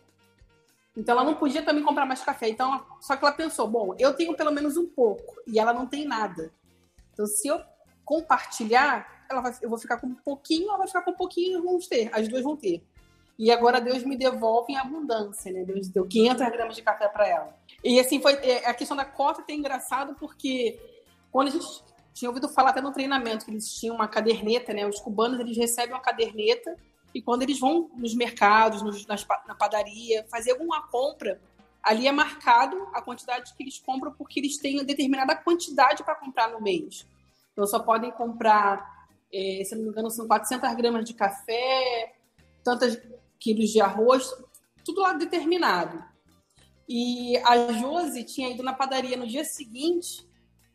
Então 0.94 1.14
ela 1.14 1.24
não 1.24 1.36
podia 1.36 1.62
também 1.62 1.82
comprar 1.82 2.04
mais 2.04 2.22
café. 2.22 2.48
Então, 2.48 2.84
só 3.00 3.16
que 3.16 3.24
ela 3.24 3.32
pensou, 3.32 3.66
bom, 3.66 3.94
eu 3.98 4.12
tenho 4.12 4.36
pelo 4.36 4.52
menos 4.52 4.76
um 4.76 4.86
pouco 4.86 5.40
e 5.46 5.58
ela 5.58 5.72
não 5.72 5.86
tem 5.86 6.04
nada. 6.04 6.52
Então, 7.12 7.26
se 7.26 7.48
eu 7.48 7.60
compartilhar, 8.04 9.24
ela 9.30 9.40
vai, 9.40 9.54
eu 9.62 9.68
vou 9.68 9.78
ficar 9.78 9.98
com 9.98 10.06
um 10.06 10.14
pouquinho, 10.14 10.68
ela 10.68 10.78
vai 10.78 10.86
ficar 10.86 11.02
com 11.02 11.12
um 11.12 11.16
pouquinho, 11.16 11.62
vamos 11.62 11.86
ter, 11.86 12.10
as 12.12 12.28
duas 12.28 12.42
vão 12.42 12.56
ter. 12.56 12.82
E 13.38 13.50
agora 13.50 13.80
Deus 13.80 14.04
me 14.04 14.16
devolve 14.16 14.72
em 14.72 14.76
abundância, 14.76 15.50
né? 15.50 15.64
Deus 15.64 15.88
deu 15.88 16.06
500 16.06 16.48
gramas 16.50 16.76
de 16.76 16.82
café 16.82 17.08
para 17.08 17.26
ela. 17.26 17.56
E 17.82 17.98
assim 17.98 18.20
foi 18.20 18.34
é, 18.34 18.68
a 18.68 18.74
questão 18.74 18.96
da 18.96 19.04
cota 19.04 19.42
tem 19.42 19.58
engraçado 19.58 20.14
porque 20.14 20.78
quando 21.30 21.48
a 21.48 21.50
gente 21.50 21.66
tinha 22.12 22.28
ouvido 22.28 22.48
falar 22.48 22.70
até 22.70 22.80
no 22.80 22.92
treinamento 22.92 23.44
que 23.44 23.50
eles 23.50 23.72
tinham 23.72 23.96
uma 23.96 24.06
caderneta, 24.06 24.72
né? 24.72 24.86
Os 24.86 25.00
cubanos 25.00 25.40
eles 25.40 25.56
recebem 25.56 25.94
uma 25.94 26.02
caderneta 26.02 26.76
e 27.14 27.20
quando 27.20 27.42
eles 27.42 27.58
vão 27.58 27.90
nos 27.96 28.14
mercados, 28.14 28.82
nos, 28.82 29.06
nas, 29.06 29.26
na 29.46 29.54
padaria, 29.54 30.24
fazer 30.30 30.52
alguma 30.52 30.86
compra, 30.88 31.40
ali 31.82 32.06
é 32.06 32.12
marcado 32.12 32.88
a 32.92 33.02
quantidade 33.02 33.54
que 33.54 33.62
eles 33.62 33.78
compram 33.78 34.12
porque 34.12 34.40
eles 34.40 34.56
têm 34.56 34.84
determinada 34.84 35.34
quantidade 35.34 36.02
para 36.04 36.14
comprar 36.14 36.50
no 36.50 36.60
mês. 36.60 37.06
Então, 37.52 37.66
só 37.66 37.80
podem 37.80 38.10
comprar, 38.12 39.08
é, 39.32 39.62
se 39.64 39.74
não 39.74 39.82
me 39.82 39.88
engano, 39.88 40.10
são 40.10 40.26
400 40.26 40.74
gramas 40.74 41.04
de 41.04 41.14
café, 41.14 42.14
tantos 42.64 42.98
quilos 43.38 43.70
de 43.70 43.80
arroz, 43.80 44.32
tudo 44.84 45.00
lá 45.00 45.12
determinado. 45.12 46.02
E 46.88 47.36
a 47.38 47.72
Josi 47.72 48.24
tinha 48.24 48.50
ido 48.50 48.62
na 48.62 48.72
padaria 48.72 49.16
no 49.16 49.26
dia 49.26 49.44
seguinte 49.44 50.26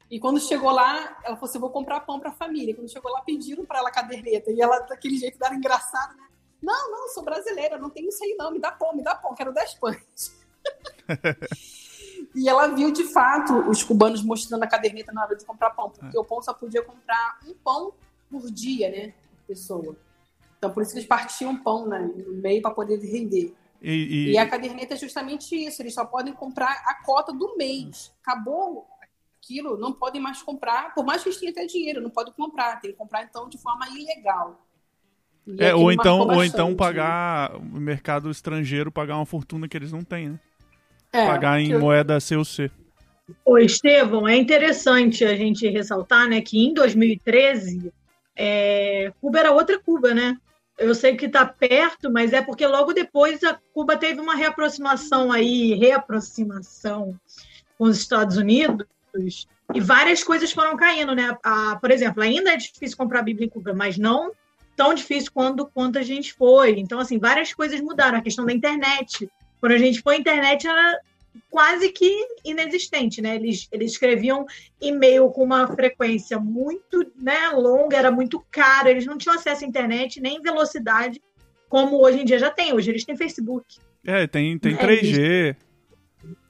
e 0.09 0.19
quando 0.19 0.39
chegou 0.39 0.71
lá, 0.71 1.19
ela 1.23 1.35
falou 1.35 1.49
assim: 1.49 1.59
vou 1.59 1.69
comprar 1.69 1.99
pão 2.01 2.19
para 2.19 2.29
a 2.29 2.33
família. 2.33 2.73
Quando 2.73 2.89
chegou 2.89 3.11
lá, 3.11 3.21
pediram 3.21 3.65
para 3.65 3.79
ela 3.79 3.91
caderneta. 3.91 4.51
E 4.51 4.61
ela, 4.61 4.79
daquele 4.79 5.17
jeito, 5.17 5.37
era 5.43 5.53
engraçado, 5.53 6.15
né? 6.15 6.27
Não, 6.61 6.91
não, 6.91 7.09
sou 7.09 7.23
brasileira, 7.23 7.77
não 7.77 7.89
tenho 7.89 8.09
isso 8.09 8.23
aí 8.23 8.35
não, 8.37 8.51
me 8.51 8.59
dá 8.59 8.71
pão, 8.71 8.95
me 8.95 9.03
dá 9.03 9.13
pão, 9.13 9.35
quero 9.35 9.53
10 9.53 9.75
pães. 9.75 10.35
E 12.35 12.47
ela 12.47 12.67
viu 12.67 12.91
de 12.91 13.03
fato 13.05 13.53
os 13.69 13.83
cubanos 13.83 14.21
mostrando 14.23 14.63
a 14.63 14.67
caderneta 14.67 15.11
na 15.11 15.23
hora 15.23 15.35
de 15.35 15.45
comprar 15.45 15.71
pão, 15.71 15.89
porque 15.89 16.17
o 16.17 16.23
pão 16.23 16.41
só 16.41 16.53
podia 16.53 16.83
comprar 16.83 17.39
um 17.47 17.53
pão 17.53 17.93
por 18.29 18.49
dia, 18.51 18.89
né, 18.89 19.07
por 19.07 19.47
pessoa. 19.47 19.95
Então 20.57 20.71
por 20.71 20.83
isso 20.83 20.91
que 20.91 20.99
eles 20.99 21.07
partiam 21.07 21.55
pão 21.55 21.87
né, 21.87 21.99
no 21.99 22.33
meio 22.33 22.61
para 22.61 22.71
poder 22.71 22.99
render. 22.99 23.53
E, 23.81 23.91
e- 23.91 24.31
E 24.31 24.37
a 24.37 24.47
caderneta 24.49 24.95
é 24.95 24.97
justamente 24.97 25.55
isso, 25.55 25.81
eles 25.81 25.93
só 25.93 26.03
podem 26.05 26.33
comprar 26.33 26.71
a 26.87 26.95
cota 27.03 27.31
do 27.31 27.55
mês. 27.57 28.11
Acabou 28.23 28.87
aquilo, 29.39 29.77
não 29.77 29.93
podem 29.93 30.19
mais 30.21 30.41
comprar, 30.41 30.93
por 30.93 31.05
mais 31.05 31.21
que 31.23 31.29
eles 31.29 31.39
tenham 31.39 31.51
até 31.51 31.65
dinheiro, 31.65 32.01
não 32.01 32.09
podem 32.09 32.33
comprar, 32.33 32.81
tem 32.81 32.91
que 32.91 32.97
comprar 32.97 33.23
então 33.23 33.47
de 33.47 33.57
forma 33.57 33.87
ilegal. 33.89 34.61
É, 35.59 35.67
aquilo 35.67 35.83
ou 35.83 35.91
então, 35.93 36.19
ou 36.27 36.43
então 36.43 36.69
né? 36.71 36.75
pagar 36.75 37.55
o 37.55 37.79
mercado 37.79 38.29
estrangeiro 38.29 38.91
pagar 38.91 39.15
uma 39.15 39.25
fortuna 39.25 39.65
que 39.67 39.77
eles 39.77 39.93
não 39.93 40.03
têm, 40.03 40.29
né? 40.29 40.39
É, 41.17 41.25
pagar 41.25 41.59
em 41.59 41.71
eu- 41.71 41.79
moeda 41.79 42.19
CUC. 42.19 42.71
Ô, 43.43 43.57
Estevão, 43.57 44.27
é 44.27 44.35
interessante 44.35 45.25
a 45.25 45.35
gente 45.35 45.67
ressaltar 45.67 46.29
né, 46.29 46.39
que 46.41 46.65
em 46.65 46.73
2013, 46.73 47.91
é, 48.35 49.11
Cuba 49.19 49.39
era 49.39 49.51
outra 49.51 49.79
Cuba, 49.79 50.13
né? 50.13 50.37
Eu 50.77 50.93
sei 50.93 51.15
que 51.17 51.25
está 51.25 51.43
perto, 51.45 52.11
mas 52.11 52.33
é 52.33 52.41
porque 52.41 52.65
logo 52.65 52.93
depois 52.93 53.43
a 53.43 53.59
Cuba 53.73 53.97
teve 53.97 54.21
uma 54.21 54.35
reaproximação 54.35 55.31
aí, 55.31 55.73
reaproximação 55.73 57.19
com 57.77 57.85
os 57.85 57.97
Estados 57.97 58.37
Unidos, 58.37 58.85
e 59.73 59.81
várias 59.81 60.23
coisas 60.23 60.51
foram 60.51 60.77
caindo, 60.77 61.15
né? 61.15 61.35
Ah, 61.43 61.77
por 61.81 61.91
exemplo, 61.91 62.21
ainda 62.21 62.53
é 62.53 62.57
difícil 62.57 62.95
comprar 62.95 63.23
Bíblia 63.23 63.47
em 63.47 63.49
Cuba, 63.49 63.73
mas 63.73 63.97
não 63.97 64.31
tão 64.77 64.93
difícil 64.93 65.31
quando, 65.33 65.65
quanto 65.65 65.97
a 65.97 66.03
gente 66.03 66.31
foi. 66.33 66.79
Então, 66.79 66.99
assim, 66.99 67.17
várias 67.17 67.51
coisas 67.51 67.81
mudaram. 67.81 68.19
A 68.19 68.21
questão 68.21 68.45
da 68.45 68.53
internet. 68.53 69.27
Quando 69.59 69.71
a 69.73 69.77
gente 69.77 70.01
foi, 70.01 70.15
a 70.15 70.19
internet 70.19 70.67
era 70.67 70.99
quase 71.49 71.89
que 71.89 72.11
inexistente, 72.43 73.21
né? 73.21 73.35
Eles, 73.35 73.67
eles 73.71 73.91
escreviam 73.91 74.45
e-mail 74.81 75.29
com 75.29 75.43
uma 75.43 75.67
frequência 75.67 76.39
muito 76.39 77.11
né, 77.15 77.49
longa, 77.49 77.95
era 77.97 78.11
muito 78.11 78.43
caro, 78.51 78.89
eles 78.89 79.05
não 79.05 79.17
tinham 79.17 79.35
acesso 79.35 79.63
à 79.63 79.67
internet 79.67 80.19
nem 80.19 80.41
velocidade 80.41 81.21
como 81.69 82.01
hoje 82.01 82.21
em 82.21 82.25
dia 82.25 82.39
já 82.39 82.49
tem. 82.49 82.73
Hoje 82.73 82.89
eles 82.91 83.03
têm 83.05 83.15
Facebook. 83.17 83.77
É, 84.05 84.25
tem, 84.27 84.57
tem 84.57 84.73
É, 84.73 84.77
3G. 84.77 85.55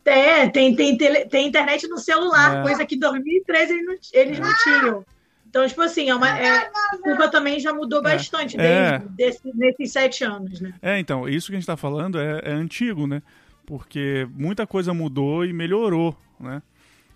É, 0.06 0.48
tem, 0.50 0.74
tem, 0.76 0.98
tele- 0.98 1.26
tem 1.26 1.48
internet 1.48 1.86
no 1.88 1.98
celular, 1.98 2.60
É. 2.60 2.62
coisa 2.62 2.86
que 2.86 2.96
em 2.96 3.00
2013 3.00 3.74
eles 3.74 3.86
não, 3.86 3.96
eles 4.14 4.40
não 4.40 4.54
tinham. 4.64 5.06
Então, 5.50 5.68
tipo 5.68 5.82
assim, 5.82 6.10
é 6.10 6.16
uma, 6.16 6.30
é, 6.38 6.70
Cuba 7.04 7.30
também 7.30 7.60
já 7.60 7.74
mudou 7.74 8.02
bastante 8.02 8.60
É. 8.60 9.00
desde 9.00 9.16
desse- 9.16 9.58
nesses 9.58 9.92
sete 9.92 10.24
anos, 10.24 10.60
né? 10.60 10.74
É, 10.82 11.00
então, 11.00 11.28
isso 11.28 11.48
que 11.48 11.54
a 11.56 11.60
gente 11.60 11.66
tá 11.68 11.78
falando 11.78 12.20
é, 12.20 12.42
é 12.44 12.52
antigo, 12.52 13.08
né? 13.08 13.22
Porque 13.66 14.28
muita 14.34 14.66
coisa 14.68 14.94
mudou 14.94 15.46
e 15.46 15.54
melhorou, 15.54 16.18
né? 16.40 16.62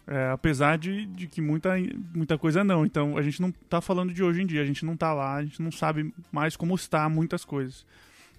É, 0.07 0.29
apesar 0.31 0.77
de, 0.77 1.05
de 1.05 1.27
que 1.27 1.39
muita, 1.41 1.75
muita 2.13 2.37
coisa 2.37 2.63
não. 2.63 2.85
Então, 2.85 3.17
a 3.17 3.21
gente 3.21 3.41
não 3.41 3.51
tá 3.69 3.79
falando 3.79 4.13
de 4.13 4.23
hoje 4.23 4.41
em 4.41 4.45
dia, 4.45 4.61
a 4.61 4.65
gente 4.65 4.83
não 4.83 4.97
tá 4.97 5.13
lá, 5.13 5.35
a 5.35 5.43
gente 5.43 5.61
não 5.61 5.71
sabe 5.71 6.13
mais 6.31 6.55
como 6.57 6.73
está 6.75 7.07
muitas 7.07 7.45
coisas. 7.45 7.85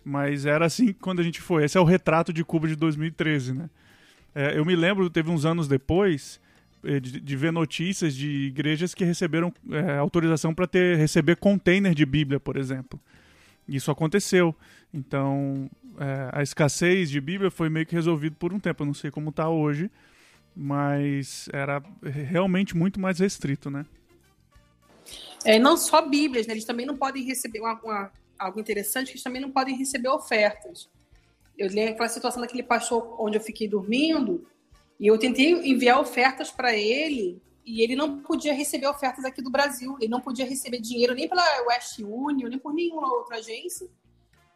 Mas 0.04 0.44
era 0.44 0.66
assim 0.66 0.92
quando 0.92 1.20
a 1.20 1.22
gente 1.22 1.40
foi. 1.40 1.64
Esse 1.64 1.78
é 1.78 1.80
o 1.80 1.84
retrato 1.84 2.32
de 2.32 2.44
Cuba 2.44 2.66
de 2.66 2.74
2013, 2.76 3.54
né? 3.54 3.70
É, 4.34 4.58
eu 4.58 4.64
me 4.64 4.74
lembro, 4.74 5.08
teve 5.08 5.30
uns 5.30 5.44
anos 5.44 5.68
depois, 5.68 6.40
de, 7.00 7.20
de 7.20 7.36
ver 7.36 7.52
notícias 7.52 8.14
de 8.14 8.28
igrejas 8.28 8.94
que 8.94 9.04
receberam 9.04 9.52
eh, 9.70 9.96
autorização 9.98 10.54
para 10.54 10.66
ter 10.66 10.96
receber 10.96 11.36
container 11.36 11.94
de 11.94 12.04
Bíblia, 12.04 12.40
por 12.40 12.56
exemplo. 12.56 12.98
Isso 13.68 13.90
aconteceu. 13.90 14.54
Então, 14.92 15.70
eh, 15.98 16.30
a 16.32 16.42
escassez 16.42 17.08
de 17.10 17.20
Bíblia 17.20 17.50
foi 17.50 17.68
meio 17.68 17.86
que 17.86 17.94
resolvido 17.94 18.36
por 18.36 18.52
um 18.52 18.58
tempo. 18.58 18.82
Eu 18.82 18.86
não 18.86 18.94
sei 18.94 19.10
como 19.10 19.30
está 19.30 19.48
hoje, 19.48 19.90
mas 20.56 21.48
era 21.52 21.82
realmente 22.02 22.76
muito 22.76 23.00
mais 23.00 23.18
restrito, 23.18 23.70
né? 23.70 23.86
É, 25.44 25.58
não 25.58 25.76
só 25.76 26.06
Bíblias, 26.08 26.46
né? 26.46 26.54
eles 26.54 26.64
também 26.64 26.86
não 26.86 26.96
podem 26.96 27.24
receber 27.24 27.60
uma, 27.60 27.74
uma- 27.82 28.12
algo 28.38 28.60
interessante, 28.60 29.10
eles 29.10 29.22
também 29.22 29.40
não 29.40 29.50
podem 29.50 29.76
receber 29.76 30.08
ofertas. 30.08 30.88
Eu 31.58 31.68
lembro 31.68 31.92
aquela 31.94 32.08
situação 32.08 32.40
daquele 32.40 32.62
pastor 32.62 33.16
onde 33.20 33.36
eu 33.36 33.40
fiquei 33.40 33.68
dormindo, 33.68 34.46
e 35.02 35.08
eu 35.08 35.18
tentei 35.18 35.50
enviar 35.68 35.98
ofertas 35.98 36.52
para 36.52 36.76
ele, 36.76 37.42
e 37.66 37.82
ele 37.82 37.96
não 37.96 38.22
podia 38.22 38.54
receber 38.54 38.86
ofertas 38.86 39.24
aqui 39.24 39.42
do 39.42 39.50
Brasil. 39.50 39.96
Ele 40.00 40.08
não 40.08 40.20
podia 40.20 40.46
receber 40.46 40.80
dinheiro 40.80 41.12
nem 41.12 41.28
pela 41.28 41.42
West 41.66 41.98
Union, 41.98 42.48
nem 42.48 42.56
por 42.56 42.72
nenhuma 42.72 43.12
outra 43.12 43.38
agência, 43.38 43.90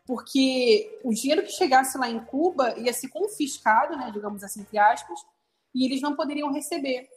porque 0.07 1.01
o 1.03 1.12
dinheiro 1.12 1.42
que 1.42 1.51
chegasse 1.51 1.99
lá 1.99 2.09
em 2.09 2.20
Cuba 2.20 2.78
ia 2.78 2.92
ser 2.92 3.09
confiscado, 3.09 3.97
né, 3.97 4.09
digamos 4.14 4.44
assim, 4.44 4.61
entre 4.61 4.78
aspas, 4.78 5.18
e 5.74 5.84
eles 5.84 6.01
não 6.01 6.14
poderiam 6.14 6.53
receber. 6.53 7.09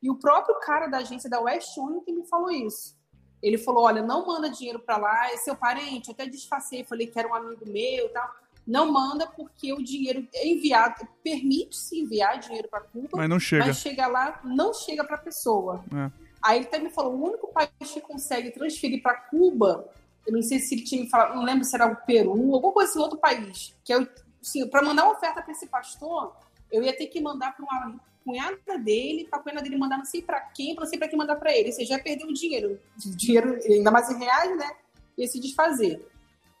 E 0.00 0.08
o 0.08 0.20
próprio 0.20 0.54
cara 0.60 0.86
da 0.86 0.98
agência 0.98 1.28
da 1.28 1.40
West 1.40 1.76
Union 1.76 2.02
que 2.02 2.12
me 2.12 2.24
falou 2.28 2.52
isso. 2.52 2.96
Ele 3.42 3.58
falou: 3.58 3.82
olha, 3.82 4.00
não 4.00 4.24
manda 4.24 4.48
dinheiro 4.48 4.78
para 4.78 4.96
lá, 4.96 5.32
é 5.32 5.36
seu 5.38 5.56
parente. 5.56 6.08
Eu 6.08 6.14
até 6.14 6.26
disfarcei, 6.26 6.84
falei 6.84 7.08
que 7.08 7.18
era 7.18 7.26
um 7.26 7.34
amigo 7.34 7.68
meu 7.68 8.06
e 8.06 8.08
tal. 8.10 8.32
Não 8.66 8.90
manda 8.90 9.26
porque 9.26 9.72
o 9.72 9.82
dinheiro 9.82 10.26
é 10.34 10.48
enviado, 10.48 11.06
permite-se 11.22 12.00
enviar 12.00 12.38
dinheiro 12.40 12.68
para 12.68 12.80
Cuba, 12.80 13.10
Mas 13.14 13.28
não 13.28 13.38
chega. 13.38 13.66
mas 13.66 13.76
chega 13.78 14.06
lá, 14.08 14.40
não 14.44 14.74
chega 14.74 15.04
para 15.04 15.14
a 15.16 15.20
pessoa. 15.20 15.84
É. 15.94 16.10
Aí 16.42 16.58
ele 16.58 16.66
até 16.66 16.78
me 16.78 16.90
falou: 16.90 17.14
o 17.14 17.24
único 17.28 17.46
país 17.48 17.70
que 17.92 18.00
consegue 18.00 18.50
transferir 18.50 19.02
para 19.02 19.14
Cuba, 19.14 19.88
eu 20.26 20.32
não 20.32 20.42
sei 20.42 20.58
se 20.58 20.74
ele 20.74 20.82
tinha 20.82 21.00
me 21.02 21.08
falado, 21.08 21.36
não 21.36 21.44
lembro 21.44 21.64
se 21.64 21.76
era 21.76 21.86
o 21.86 21.96
Peru, 21.96 22.30
alguma 22.54 22.72
coisa 22.72 22.90
assim, 22.90 22.98
outro 22.98 23.18
país. 23.18 23.74
Que 23.84 23.92
é 23.92 24.00
o- 24.00 24.08
assim, 24.42 24.66
para 24.68 24.82
mandar 24.82 25.04
uma 25.04 25.12
oferta 25.12 25.40
para 25.42 25.52
esse 25.52 25.66
pastor, 25.68 26.34
eu 26.72 26.82
ia 26.82 26.96
ter 26.96 27.06
que 27.06 27.20
mandar 27.20 27.54
para 27.56 27.64
uma 27.64 28.00
cunhada 28.24 28.76
dele, 28.78 29.28
para 29.30 29.38
a 29.38 29.42
cunhada 29.42 29.62
dele 29.62 29.76
mandar 29.76 29.96
não 29.98 30.04
sei 30.04 30.20
para 30.22 30.40
quem, 30.40 30.74
para 30.74 30.82
não 30.84 30.90
sei 30.90 30.98
para 30.98 31.06
quem 31.06 31.16
mandar 31.16 31.36
para 31.36 31.56
ele. 31.56 31.70
Você 31.70 31.84
já 31.84 31.98
perdeu 32.00 32.26
o 32.26 32.32
dinheiro, 32.34 32.80
dinheiro 32.96 33.56
ainda 33.64 33.90
mais 33.92 34.10
em 34.10 34.18
reais, 34.18 34.56
né? 34.58 34.72
Ia 35.16 35.28
se 35.28 35.38
desfazer. 35.40 36.04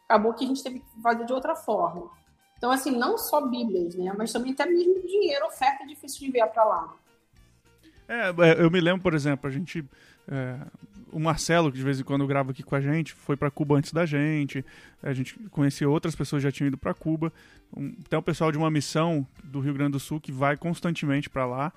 Acabou 0.08 0.32
que 0.34 0.44
a 0.44 0.48
gente 0.48 0.62
teve 0.62 0.80
que 0.80 1.02
fazer 1.02 1.24
de 1.26 1.32
outra 1.32 1.54
forma. 1.54 2.08
Então, 2.56 2.70
assim, 2.70 2.96
não 2.96 3.18
só 3.18 3.46
Bíblias, 3.46 3.94
né? 3.94 4.14
Mas 4.16 4.32
também 4.32 4.52
até 4.52 4.64
mesmo 4.66 5.06
dinheiro, 5.06 5.46
oferta 5.46 5.82
é 5.84 5.86
difícil 5.86 6.20
de 6.20 6.26
enviar 6.28 6.48
para 6.48 6.64
lá. 6.64 6.94
É, 8.08 8.28
é, 8.28 8.62
eu 8.62 8.70
me 8.70 8.80
lembro, 8.80 9.02
por 9.02 9.14
exemplo, 9.14 9.48
a 9.48 9.52
gente. 9.52 9.84
é, 10.28 10.56
o 11.12 11.18
Marcelo, 11.18 11.70
que 11.72 11.78
de 11.78 11.84
vez 11.84 11.98
em 11.98 12.04
quando 12.04 12.26
grava 12.26 12.50
aqui 12.50 12.62
com 12.62 12.74
a 12.74 12.80
gente, 12.80 13.12
foi 13.14 13.36
pra 13.36 13.50
Cuba 13.50 13.76
antes 13.76 13.92
da 13.92 14.04
gente. 14.06 14.64
A 15.02 15.12
gente 15.12 15.38
conhecia 15.50 15.88
outras 15.88 16.14
pessoas 16.14 16.40
que 16.42 16.48
já 16.48 16.52
tinham 16.52 16.68
ido 16.68 16.76
pra 16.78 16.92
Cuba. 16.94 17.32
Um, 17.76 17.92
tem 18.08 18.18
o 18.18 18.22
pessoal 18.22 18.52
de 18.52 18.58
uma 18.58 18.70
missão 18.70 19.26
do 19.42 19.60
Rio 19.60 19.72
Grande 19.74 19.92
do 19.92 20.00
Sul 20.00 20.20
que 20.20 20.30
vai 20.32 20.56
constantemente 20.56 21.28
pra 21.30 21.46
lá. 21.46 21.72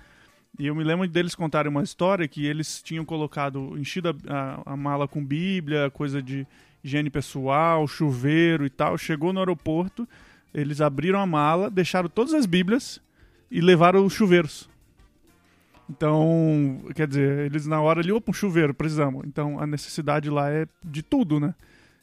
E 0.58 0.68
eu 0.68 0.76
me 0.76 0.84
lembro 0.84 1.08
deles 1.08 1.36
contarem 1.36 1.70
uma 1.72 1.84
história 1.84 2.28
que 2.28 2.46
eles 2.46 2.82
tinham 2.82 3.06
colocado, 3.06 3.78
enchido 3.78 4.10
a, 4.10 4.34
a- 4.34 4.74
a 4.74 4.78
mala 4.78 5.08
com 5.08 5.24
Bíblia, 5.24 5.90
coisa 5.92 6.22
de 6.22 6.46
higiene 6.84 7.10
pessoal, 7.10 7.88
chuveiro 7.88 8.66
e 8.66 8.70
tal. 8.70 8.98
Chegou 8.98 9.34
no 9.34 9.40
aeroporto, 9.40 10.08
eles 10.54 10.82
abriram 10.82 11.20
a 11.20 11.26
mala, 11.26 11.70
deixaram 11.70 12.10
todas 12.10 12.34
as 12.34 12.46
Bíblias 12.46 13.02
e 13.50 13.62
levaram 13.62 14.06
os 14.06 14.14
chuveiros. 14.14 14.70
Então, 15.90 16.84
quer 16.96 17.08
dizer, 17.08 17.46
eles 17.48 17.66
na 17.66 17.82
hora 17.82 18.00
ali, 18.00 18.12
opa, 18.12 18.30
um 18.30 18.34
chuveiro, 18.34 18.74
precisamos. 18.74 19.26
Então, 19.26 19.60
a 19.60 19.66
necessidade 19.66 20.30
lá 20.30 20.50
é 20.52 20.68
de 20.84 21.02
tudo, 21.02 21.40
né? 21.40 21.56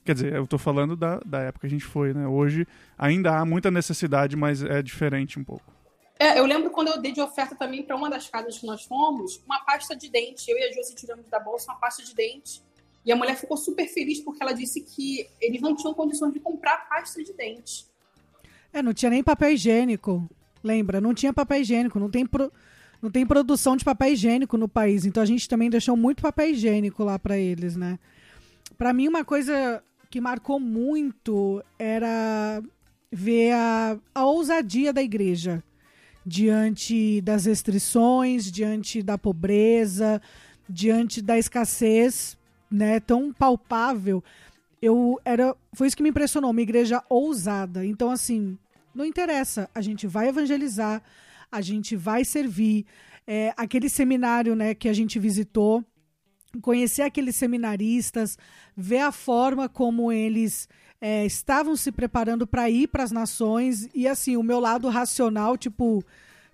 Quer 0.05 0.15
dizer, 0.15 0.33
eu 0.35 0.47
tô 0.47 0.59
falando 0.59 0.97
da, 0.97 1.21
da 1.25 1.41
época 1.41 1.61
que 1.61 1.67
a 1.67 1.71
gente 1.71 1.85
foi, 1.85 2.13
né? 2.13 2.27
Hoje 2.27 2.67
ainda 2.99 3.37
há 3.37 3.45
muita 3.45 3.71
necessidade, 3.71 4.37
mas 4.37 4.63
é 4.63 4.83
diferente 4.83 5.39
um 5.39 5.45
pouco. 5.45 5.65
É, 6.19 6.39
eu 6.39 6.47
lembro 6.47 6.71
quando 6.71 6.89
eu 6.89 7.01
dei 7.01 7.13
de 7.13 7.21
oferta 7.21 7.55
também 7.55 7.83
para 7.83 7.95
uma 7.95 8.09
das 8.09 8.29
casas 8.29 8.59
que 8.59 8.67
nós 8.67 8.85
fomos, 8.85 9.43
uma 9.45 9.61
pasta 9.61 9.95
de 9.95 10.09
dente. 10.09 10.51
Eu 10.51 10.57
e 10.57 10.65
a 10.65 10.73
Josi 10.73 10.95
tiramos 10.95 11.29
da 11.29 11.39
bolsa 11.39 11.71
uma 11.71 11.79
pasta 11.79 12.03
de 12.03 12.15
dente. 12.15 12.63
E 13.07 13.13
a 13.13 13.17
mulher 13.17 13.37
ficou 13.37 13.57
super 13.57 13.87
feliz 13.87 14.19
porque 14.21 14.43
ela 14.43 14.53
disse 14.53 14.81
que 14.81 15.27
eles 15.41 15.61
não 15.63 15.77
tinham 15.77 15.95
condições 15.95 16.33
de 16.35 16.41
comprar 16.41 16.89
pasta 16.89 17.23
de 17.23 17.33
dente. 17.33 17.87
É, 18.73 18.83
não 18.83 18.93
tinha 18.93 19.11
nem 19.11 19.23
papel 19.23 19.53
higiênico. 19.53 20.29
Lembra? 20.63 21.01
Não 21.01 21.15
tinha 21.15 21.33
papel 21.33 21.61
higiênico. 21.61 22.01
Não 22.01 22.11
tem, 22.11 22.27
pro- 22.27 22.53
não 23.01 23.09
tem 23.09 23.25
produção 23.25 23.77
de 23.77 23.85
papel 23.85 24.13
higiênico 24.13 24.59
no 24.59 24.69
país. 24.69 25.05
Então 25.07 25.23
a 25.23 25.27
gente 25.27 25.49
também 25.49 25.71
deixou 25.71 25.97
muito 25.97 26.21
papel 26.21 26.51
higiênico 26.51 27.05
lá 27.05 27.17
pra 27.17 27.39
eles, 27.39 27.77
né? 27.77 27.99
Pra 28.77 28.93
mim, 28.93 29.07
uma 29.07 29.25
coisa 29.25 29.81
que 30.11 30.21
marcou 30.21 30.59
muito 30.59 31.63
era 31.79 32.61
ver 33.13 33.53
a, 33.53 33.99
a 34.13 34.27
ousadia 34.27 34.93
da 34.93 35.01
igreja 35.03 35.63
diante 36.25 37.21
das 37.21 37.45
restrições, 37.45 38.51
diante 38.51 39.01
da 39.03 39.17
pobreza, 39.17 40.21
diante 40.69 41.23
da 41.23 41.39
escassez, 41.39 42.37
né, 42.71 43.01
tão 43.01 43.33
palpável. 43.33 44.23
Eu 44.81 45.21
era, 45.25 45.55
foi 45.73 45.87
isso 45.87 45.97
que 45.97 46.03
me 46.03 46.11
impressionou, 46.11 46.51
uma 46.51 46.63
igreja 46.63 47.03
ousada. 47.09 47.85
Então 47.85 48.11
assim, 48.11 48.59
não 48.95 49.05
interessa, 49.05 49.69
a 49.75 49.81
gente 49.81 50.07
vai 50.07 50.29
evangelizar, 50.29 51.03
a 51.51 51.61
gente 51.61 51.97
vai 51.97 52.25
servir. 52.25 52.87
É, 53.29 53.53
aquele 53.57 53.89
seminário, 53.89 54.55
né, 54.55 54.73
que 54.73 54.89
a 54.89 54.93
gente 54.93 55.19
visitou 55.19 55.85
conhecer 56.63 57.03
aqueles 57.03 57.37
seminaristas, 57.37 58.39
ver 58.77 59.01
a 59.01 59.13
forma 59.13 59.69
como 59.69 60.13
eles 60.13 60.69
é, 61.01 61.25
estavam 61.27 61.77
se 61.77 61.93
preparando 61.93 62.47
para 62.47 62.71
ir 62.71 62.89
para 62.89 63.03
as 63.03 63.13
nações 63.13 63.89
e 63.95 64.09
assim 64.09 64.37
o 64.37 64.43
meu 64.43 64.59
lado 64.59 64.89
racional 64.89 65.57
tipo 65.57 66.03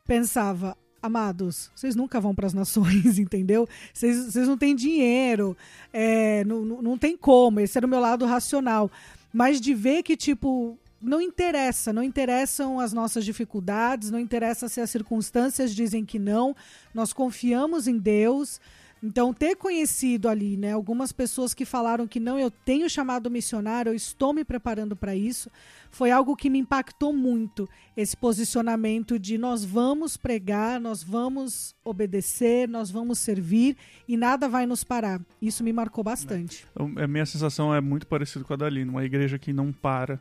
pensava 0.04 0.76
amados 1.02 1.70
vocês 1.74 1.96
nunca 1.96 2.20
vão 2.20 2.34
para 2.34 2.46
as 2.46 2.54
nações 2.54 3.18
entendeu 3.18 3.68
vocês, 3.92 4.34
não 4.34 4.56
têm 4.56 4.74
dinheiro 4.74 5.56
é, 5.92 6.44
não, 6.44 6.64
não, 6.64 6.82
não 6.82 6.98
tem 6.98 7.16
como 7.16 7.60
esse 7.60 7.76
era 7.76 7.86
o 7.86 7.90
meu 7.90 8.00
lado 8.00 8.24
racional 8.24 8.90
mas 9.32 9.60
de 9.60 9.74
ver 9.74 10.02
que 10.02 10.16
tipo 10.16 10.78
não 11.02 11.20
interessa, 11.20 11.92
não 11.92 12.02
interessam 12.02 12.78
as 12.78 12.92
nossas 12.92 13.24
dificuldades, 13.24 14.10
não 14.10 14.20
interessa 14.20 14.68
se 14.68 14.80
as 14.80 14.88
circunstâncias 14.88 15.74
dizem 15.74 16.04
que 16.04 16.18
não, 16.18 16.54
nós 16.94 17.12
confiamos 17.12 17.88
em 17.88 17.98
Deus. 17.98 18.60
Então, 19.02 19.34
ter 19.34 19.56
conhecido 19.56 20.28
ali, 20.28 20.56
né, 20.56 20.72
algumas 20.72 21.10
pessoas 21.10 21.52
que 21.52 21.64
falaram 21.64 22.06
que 22.06 22.20
não, 22.20 22.38
eu 22.38 22.50
tenho 22.50 22.88
chamado 22.88 23.28
missionário, 23.28 23.90
eu 23.90 23.94
estou 23.94 24.32
me 24.32 24.44
preparando 24.44 24.94
para 24.94 25.16
isso, 25.16 25.50
foi 25.90 26.12
algo 26.12 26.36
que 26.36 26.48
me 26.48 26.58
impactou 26.58 27.12
muito. 27.12 27.68
Esse 27.96 28.16
posicionamento 28.16 29.18
de 29.18 29.36
nós 29.36 29.64
vamos 29.64 30.16
pregar, 30.16 30.80
nós 30.80 31.02
vamos 31.02 31.74
obedecer, 31.84 32.68
nós 32.68 32.90
vamos 32.90 33.18
servir 33.18 33.76
e 34.06 34.16
nada 34.16 34.48
vai 34.48 34.66
nos 34.66 34.84
parar. 34.84 35.20
Isso 35.40 35.64
me 35.64 35.72
marcou 35.72 36.04
bastante. 36.04 36.64
A 36.76 37.06
minha 37.08 37.26
sensação 37.26 37.74
é 37.74 37.80
muito 37.80 38.06
parecida 38.06 38.44
com 38.44 38.52
a 38.52 38.56
da 38.56 38.66
Aline, 38.66 38.88
uma 38.88 39.04
igreja 39.04 39.38
que 39.38 39.52
não 39.52 39.72
para 39.72 40.20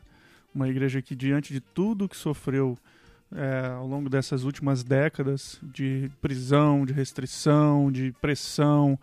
uma 0.54 0.68
igreja 0.68 1.00
que, 1.00 1.14
diante 1.16 1.52
de 1.52 1.60
tudo 1.60 2.08
que 2.08 2.16
sofreu 2.16 2.76
é, 3.34 3.68
ao 3.68 3.86
longo 3.86 4.08
dessas 4.08 4.44
últimas 4.44 4.82
décadas 4.82 5.58
de 5.62 6.10
prisão, 6.20 6.84
de 6.84 6.92
restrição, 6.92 7.90
de 7.90 8.12
pressão, 8.20 8.98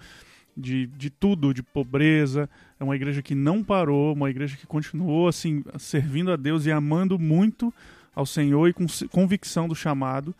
de, 0.56 0.88
de 0.88 1.10
tudo, 1.10 1.53
de 1.53 1.64
pobreza, 1.64 2.49
é 2.80 2.84
uma 2.84 2.95
igreja 2.95 3.22
que 3.22 3.34
não 3.34 3.64
parou, 3.64 4.14
uma 4.14 4.30
igreja 4.30 4.57
que 4.57 4.68
continuou 4.68 5.27
assim 5.27 5.64
servindo 5.77 6.31
a 6.31 6.35
Deus 6.35 6.65
e 6.65 6.72
amando 6.72 7.18
muito 7.18 7.73
ao 8.14 8.26
Senhor 8.26 8.68
e 8.68 8.73
com 8.73 8.85
convicção 9.10 9.68
do 9.68 9.76
chamado 9.76 10.35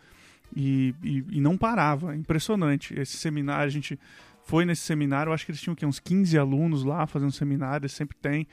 e, 0.54 0.94
e, 1.02 1.24
e 1.30 1.40
não 1.40 1.56
parava. 1.56 2.14
Impressionante. 2.14 2.98
Esse 2.98 3.16
seminário, 3.16 3.66
a 3.66 3.70
gente 3.70 3.98
foi 4.44 4.64
nesse 4.64 4.82
seminário, 4.82 5.30
eu 5.30 5.34
acho 5.34 5.44
que 5.46 5.52
eles 5.52 5.60
tinham 5.60 5.76
uns 5.84 6.00
15 6.00 6.36
alunos 6.36 6.84
lá 6.84 7.06
fazendo 7.06 7.32
seminário, 7.32 7.88
sempre 7.88 8.16
tem 8.20 8.46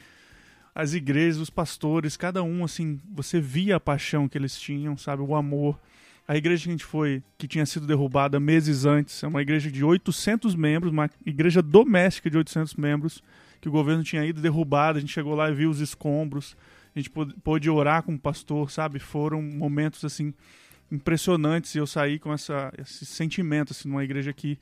as 0.78 0.94
igrejas, 0.94 1.42
os 1.42 1.50
pastores, 1.50 2.16
cada 2.16 2.44
um, 2.44 2.64
assim, 2.64 3.00
você 3.12 3.42
via 3.42 3.78
a 3.78 3.80
paixão 3.80 4.28
que 4.28 4.38
eles 4.38 4.60
tinham, 4.60 4.96
sabe? 4.96 5.24
O 5.24 5.34
amor. 5.34 5.80
A 6.28 6.38
igreja 6.38 6.66
que 6.66 6.70
a 6.70 6.72
gente 6.74 6.86
foi, 6.86 7.24
que 7.36 7.48
tinha 7.48 7.66
sido 7.66 7.88
derrubada 7.88 8.40
meses 8.40 8.86
antes, 8.86 9.24
é 9.24 9.28
uma 9.28 9.42
igreja 9.42 9.72
de 9.72 9.84
800 9.84 10.54
membros, 10.54 10.94
uma 10.94 11.10
igreja 11.26 11.64
doméstica 11.64 12.30
de 12.30 12.38
800 12.38 12.76
membros, 12.76 13.24
que 13.60 13.68
o 13.68 13.72
governo 13.72 14.04
tinha 14.04 14.24
ido 14.24 14.40
derrubada. 14.40 15.00
A 15.00 15.02
gente 15.02 15.12
chegou 15.12 15.34
lá 15.34 15.50
e 15.50 15.56
viu 15.56 15.72
os 15.72 15.80
escombros. 15.80 16.56
A 16.96 17.00
gente 17.00 17.10
pôde 17.10 17.72
orar 17.72 18.04
com 18.04 18.14
o 18.14 18.20
pastor, 18.20 18.70
sabe? 18.70 19.00
Foram 19.00 19.42
momentos, 19.42 20.06
assim, 20.06 20.32
impressionantes. 20.92 21.74
E 21.74 21.80
eu 21.80 21.88
saí 21.88 22.20
com 22.20 22.32
essa, 22.32 22.72
esse 22.78 23.04
sentimento, 23.04 23.72
assim, 23.72 23.90
numa 23.90 24.04
igreja 24.04 24.32
que, 24.32 24.60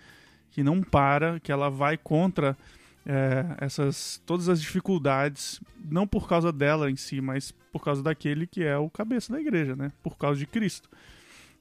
que 0.50 0.64
não 0.64 0.82
para, 0.82 1.42
que 1.42 1.52
ela 1.52 1.70
vai 1.70 1.98
contra 1.98 2.58
é, 3.06 3.46
essas 3.60 4.22
todas 4.26 4.50
as 4.50 4.60
dificuldades, 4.60 5.62
não 5.90 6.08
por 6.08 6.28
causa 6.28 6.52
dela 6.52 6.90
em 6.90 6.96
si, 6.96 7.22
mas 7.22 7.52
por 7.72 7.84
causa 7.84 8.02
daquele 8.02 8.48
que 8.48 8.64
é 8.64 8.78
o 8.78 8.90
cabeça 8.90 9.32
da 9.32 9.40
igreja, 9.40 9.76
né? 9.76 9.92
Por 10.02 10.18
causa 10.18 10.40
de 10.40 10.48
Cristo. 10.48 10.90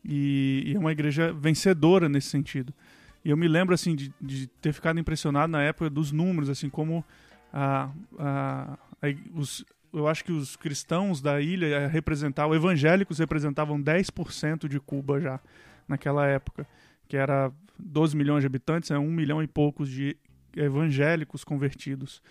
E, 0.05 0.65
e 0.67 0.75
é 0.75 0.79
uma 0.79 0.93
igreja 0.93 1.33
vencedora 1.33 2.09
nesse 2.09 2.29
sentido. 2.29 2.73
E 3.25 3.31
eu 3.31 3.37
me 3.37 3.49
lembro 3.49 3.75
assim 3.75 3.95
de, 3.95 4.13
de, 4.21 4.47
ter 4.47 4.73
ficado 4.73 4.99
impressionado 4.99 5.51
na 5.51 5.63
época 5.63 5.89
dos 5.89 6.13
números, 6.13 6.51
assim 6.51 6.69
como 6.69 7.05
a, 7.53 7.91
a, 8.19 8.79
a, 9.03 9.07
os, 9.35 9.65
eu 9.93 10.07
acho 10.07 10.25
que 10.25 10.33
os 10.33 10.57
cristãos 10.57 11.23
da 11.23 11.41
ilha 11.41 11.89
representavam, 11.89 12.55
evangélicos 12.55 13.19
representavam 13.19 13.83
10% 13.83 14.69
de 14.69 14.79
Cuba 14.79 15.21
já 15.21 15.41
naquela 15.89 16.27
época, 16.27 16.67
que 17.09 17.17
era 17.17 17.51
12 17.79 18.17
milhões 18.17 18.43
de 18.43 18.47
habitantes, 18.47 18.91
é 18.91 18.99
um 18.99 19.11
milhão 19.11 19.43
e 19.43 19.47
poucos 19.47 19.89
de 19.89 20.17
evangélicos 20.57 21.45
convertidos. 21.45 22.23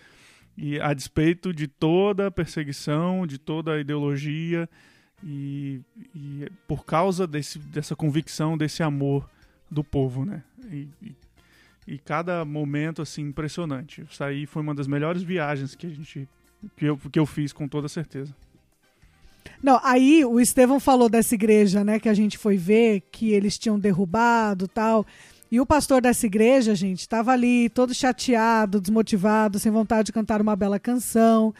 E 0.56 0.80
a 0.80 0.94
despeito 0.94 1.52
de 1.52 1.66
toda 1.66 2.28
a 2.28 2.30
perseguição, 2.30 3.26
de 3.26 3.38
toda 3.38 3.72
a 3.72 3.80
ideologia, 3.80 4.68
e, 5.22 5.80
e 6.14 6.48
por 6.68 6.84
causa 6.84 7.26
desse, 7.26 7.58
dessa 7.58 7.96
convicção, 7.96 8.56
desse 8.56 8.82
amor 8.82 9.28
do 9.70 9.82
povo, 9.82 10.24
né? 10.24 10.42
E, 10.70 10.88
e, 11.02 11.16
e, 11.86 11.98
cada 11.98 12.44
momento, 12.44 13.02
assim, 13.02 13.22
impressionante. 13.22 14.04
Isso 14.08 14.22
aí 14.22 14.46
foi 14.46 14.62
uma 14.62 14.74
das 14.74 14.86
melhores 14.86 15.22
viagens 15.22 15.74
que 15.74 15.86
a 15.86 15.90
gente 15.90 16.28
que 16.76 16.86
eu, 16.86 16.96
que 16.96 17.18
eu 17.18 17.26
fiz, 17.26 17.52
com 17.52 17.68
toda 17.68 17.88
certeza. 17.88 18.34
Não, 19.62 19.78
aí 19.82 20.24
o 20.24 20.40
Estevão 20.40 20.80
falou 20.80 21.08
dessa 21.08 21.34
igreja, 21.34 21.84
né, 21.84 21.98
que 21.98 22.08
a 22.08 22.14
gente 22.14 22.38
foi 22.38 22.56
ver, 22.56 23.02
que 23.10 23.32
eles 23.32 23.58
tinham 23.58 23.78
derrubado 23.78 24.68
tal. 24.68 25.06
E 25.54 25.60
o 25.60 25.64
pastor 25.64 26.02
dessa 26.02 26.26
igreja, 26.26 26.74
gente, 26.74 27.02
estava 27.02 27.30
ali 27.30 27.68
todo 27.68 27.94
chateado, 27.94 28.80
desmotivado, 28.80 29.56
sem 29.60 29.70
vontade 29.70 30.06
de 30.06 30.12
cantar 30.12 30.42
uma 30.42 30.56
bela 30.56 30.80
canção. 30.80 31.54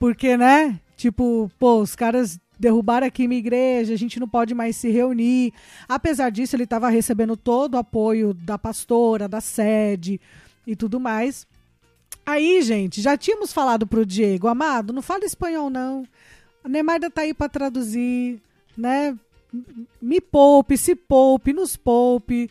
Porque, 0.00 0.36
né? 0.36 0.80
Tipo, 0.96 1.48
pô, 1.56 1.80
os 1.80 1.94
caras 1.94 2.40
derrubaram 2.58 3.06
aqui 3.06 3.28
minha 3.28 3.38
igreja, 3.38 3.94
a 3.94 3.96
gente 3.96 4.18
não 4.18 4.28
pode 4.28 4.52
mais 4.52 4.74
se 4.74 4.90
reunir. 4.90 5.52
Apesar 5.88 6.30
disso, 6.30 6.56
ele 6.56 6.64
estava 6.64 6.88
recebendo 6.88 7.36
todo 7.36 7.74
o 7.74 7.78
apoio 7.78 8.34
da 8.34 8.58
pastora, 8.58 9.28
da 9.28 9.40
sede 9.40 10.20
e 10.66 10.74
tudo 10.74 10.98
mais. 10.98 11.46
Aí, 12.26 12.60
gente, 12.62 13.00
já 13.00 13.16
tínhamos 13.16 13.52
falado 13.52 13.86
pro 13.86 14.04
Diego, 14.04 14.48
amado, 14.48 14.92
não 14.92 15.02
fala 15.02 15.24
espanhol 15.24 15.70
não. 15.70 16.04
A 16.64 16.68
Nemarda 16.68 17.08
tá 17.08 17.20
aí 17.20 17.32
para 17.32 17.48
traduzir, 17.48 18.42
né? 18.76 19.16
Me 20.02 20.20
poupe, 20.20 20.76
se 20.76 20.96
poupe, 20.96 21.52
nos 21.52 21.76
poupe. 21.76 22.50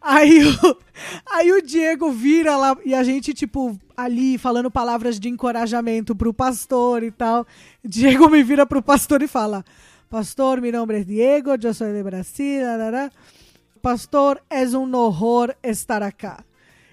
Aí 0.00 0.44
o, 0.44 0.76
aí 1.30 1.52
o 1.52 1.62
Diego 1.62 2.10
vira 2.10 2.56
lá 2.56 2.76
e 2.84 2.94
a 2.94 3.02
gente, 3.02 3.32
tipo, 3.32 3.78
ali 3.96 4.38
falando 4.38 4.70
palavras 4.70 5.18
de 5.18 5.28
encorajamento 5.28 6.14
pro 6.14 6.34
pastor 6.34 7.02
e 7.02 7.10
tal. 7.10 7.46
Diego 7.84 8.28
me 8.28 8.42
vira 8.42 8.66
pro 8.66 8.82
pastor 8.82 9.22
e 9.22 9.28
fala: 9.28 9.64
Pastor, 10.10 10.60
mi 10.60 10.70
nombre 10.70 10.98
es 10.98 11.06
Diego, 11.06 11.56
eu 11.62 11.74
sou 11.74 11.92
de 11.92 12.02
Brasil. 12.02 12.62
Pastor, 13.80 14.40
é 14.50 14.64
um 14.76 14.94
horror 14.94 15.54
estar 15.62 16.02
acá. 16.02 16.44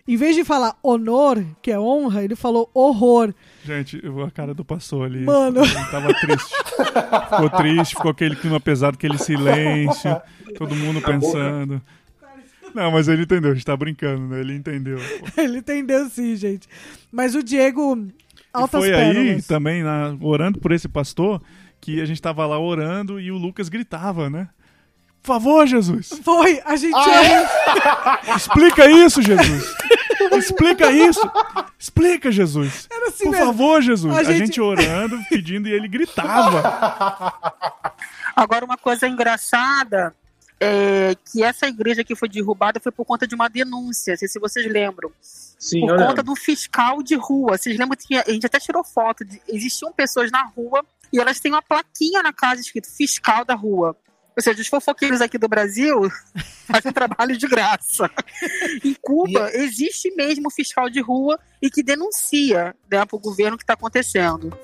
Em 0.08 0.16
vez 0.16 0.36
de 0.36 0.44
falar 0.44 0.76
honor, 0.82 1.46
que 1.62 1.70
é 1.70 1.80
honra, 1.80 2.24
ele 2.24 2.36
falou 2.36 2.68
horror. 2.74 3.32
Gente, 3.64 4.02
a 4.26 4.32
cara 4.32 4.56
do 4.56 4.66
pastor 4.66 5.06
ali. 5.06 5.24
Mano. 5.24 5.64
Ele 5.64 5.86
tava 5.92 6.12
triste. 6.16 6.56
Ficou 7.30 7.50
triste, 7.52 7.96
ficou 7.96 8.10
aquele 8.10 8.36
clima 8.36 8.60
pesado, 8.60 8.96
aquele 8.96 9.20
silêncio, 9.20 10.20
todo 10.58 10.74
mundo 10.76 11.00
pensando. 11.00 11.80
Não, 12.74 12.92
mas 12.92 13.08
ele 13.08 13.24
entendeu, 13.24 13.52
a 13.52 13.54
gente 13.54 13.66
tá 13.66 13.76
brincando, 13.76 14.28
né? 14.28 14.40
Ele 14.40 14.54
entendeu. 14.56 14.98
ele 15.38 15.58
entendeu 15.60 16.10
sim, 16.10 16.36
gente. 16.36 16.68
Mas 17.12 17.36
o 17.36 17.44
Diego. 17.44 18.08
Altas 18.54 18.84
e 18.84 18.88
foi 18.88 18.92
pérolas. 18.92 19.18
aí 19.18 19.42
também, 19.44 19.84
na, 19.84 20.16
orando 20.22 20.60
por 20.60 20.72
esse 20.72 20.88
pastor, 20.88 21.42
que 21.80 22.02
a 22.02 22.06
gente 22.06 22.22
tava 22.22 22.46
lá 22.46 22.60
orando 22.60 23.20
e 23.20 23.32
o 23.32 23.38
Lucas 23.38 23.70
gritava, 23.70 24.30
né? 24.30 24.50
Por 25.22 25.28
favor, 25.28 25.68
Jesus! 25.68 26.10
Foi, 26.24 26.62
a 26.66 26.76
gente. 26.76 26.96
Ah, 26.96 28.22
é? 28.32 28.34
Explica 28.36 28.90
isso, 28.90 29.22
Jesus! 29.22 29.76
Explica 30.38 30.92
isso! 30.92 31.32
Explica, 31.78 32.32
Jesus! 32.32 32.88
assim 33.08 33.26
Por 33.26 33.32
mesmo. 33.32 33.46
favor, 33.48 33.82
Jesus! 33.82 34.16
A 34.16 34.20
A 34.20 34.24
gente- 34.24 34.38
gente... 34.48 34.62
orando, 34.62 35.20
pedindo 35.30 35.68
e 35.68 35.74
ele 35.74 35.88
gritava. 35.88 37.34
Agora, 38.36 38.64
uma 38.64 38.78
coisa 38.78 39.08
engraçada 39.08 40.16
é 40.60 41.16
que 41.16 41.44
essa 41.44 41.68
igreja 41.68 42.04
que 42.04 42.16
foi 42.16 42.28
derrubada 42.28 42.80
foi 42.80 42.92
por 42.92 43.06
conta 43.06 43.26
de 43.26 43.34
uma 43.34 43.48
denúncia, 43.48 44.12
não 44.14 44.18
sei 44.18 44.28
se 44.28 44.40
vocês 44.40 44.66
lembram. 44.66 45.12
Sim, 45.58 45.82
por 45.82 45.98
conta 45.98 46.24
do 46.24 46.36
fiscal 46.36 47.02
de 47.02 47.16
rua. 47.16 47.58
Vocês 47.58 47.78
lembram 47.78 47.98
que 47.98 48.16
a 48.16 48.32
gente 48.32 48.46
até 48.46 48.60
tirou 48.60 48.84
foto, 48.84 49.26
de, 49.26 49.42
existiam 49.48 49.92
pessoas 49.92 50.32
na 50.32 50.44
rua 50.44 50.86
e 51.12 51.20
elas 51.20 51.40
têm 51.40 51.52
uma 51.52 51.62
plaquinha 51.62 52.22
na 52.22 52.34
casa 52.34 52.62
escrito 52.62 52.88
fiscal 52.90 53.44
da 53.44 53.56
rua. 53.56 53.96
Ou 54.36 54.42
seja, 54.42 54.62
os 54.62 54.68
fofoqueiros 54.68 55.20
aqui 55.20 55.38
do 55.38 55.50
Brasil 55.50 56.10
fazem 56.66 56.94
trabalho 56.94 57.38
de 57.38 57.46
graça. 57.46 58.10
Em 58.84 58.96
Cuba, 59.02 59.50
existe 59.54 60.14
mesmo 60.16 60.50
fiscal 60.50 60.90
de 60.90 61.02
rua 61.02 61.38
e 61.62 61.70
que 61.70 61.84
denuncia 61.84 62.74
né, 62.90 63.06
para 63.06 63.16
o 63.16 63.20
governo 63.20 63.56
o 63.56 63.58
que 63.58 63.64
está 63.64 63.74
acontecendo. 63.74 64.58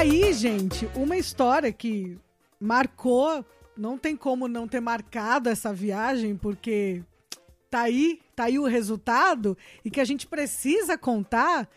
Aí, 0.00 0.32
gente, 0.32 0.88
uma 0.94 1.18
história 1.18 1.70
que 1.70 2.18
marcou, 2.58 3.44
não 3.76 3.98
tem 3.98 4.16
como 4.16 4.48
não 4.48 4.66
ter 4.66 4.80
marcado 4.80 5.50
essa 5.50 5.74
viagem, 5.74 6.34
porque 6.36 7.02
tá 7.70 7.82
aí, 7.82 8.18
tá 8.34 8.44
aí 8.44 8.58
o 8.58 8.64
resultado, 8.64 9.58
e 9.84 9.90
que 9.90 10.00
a 10.00 10.04
gente 10.04 10.26
precisa 10.26 10.96
contar, 10.96 11.68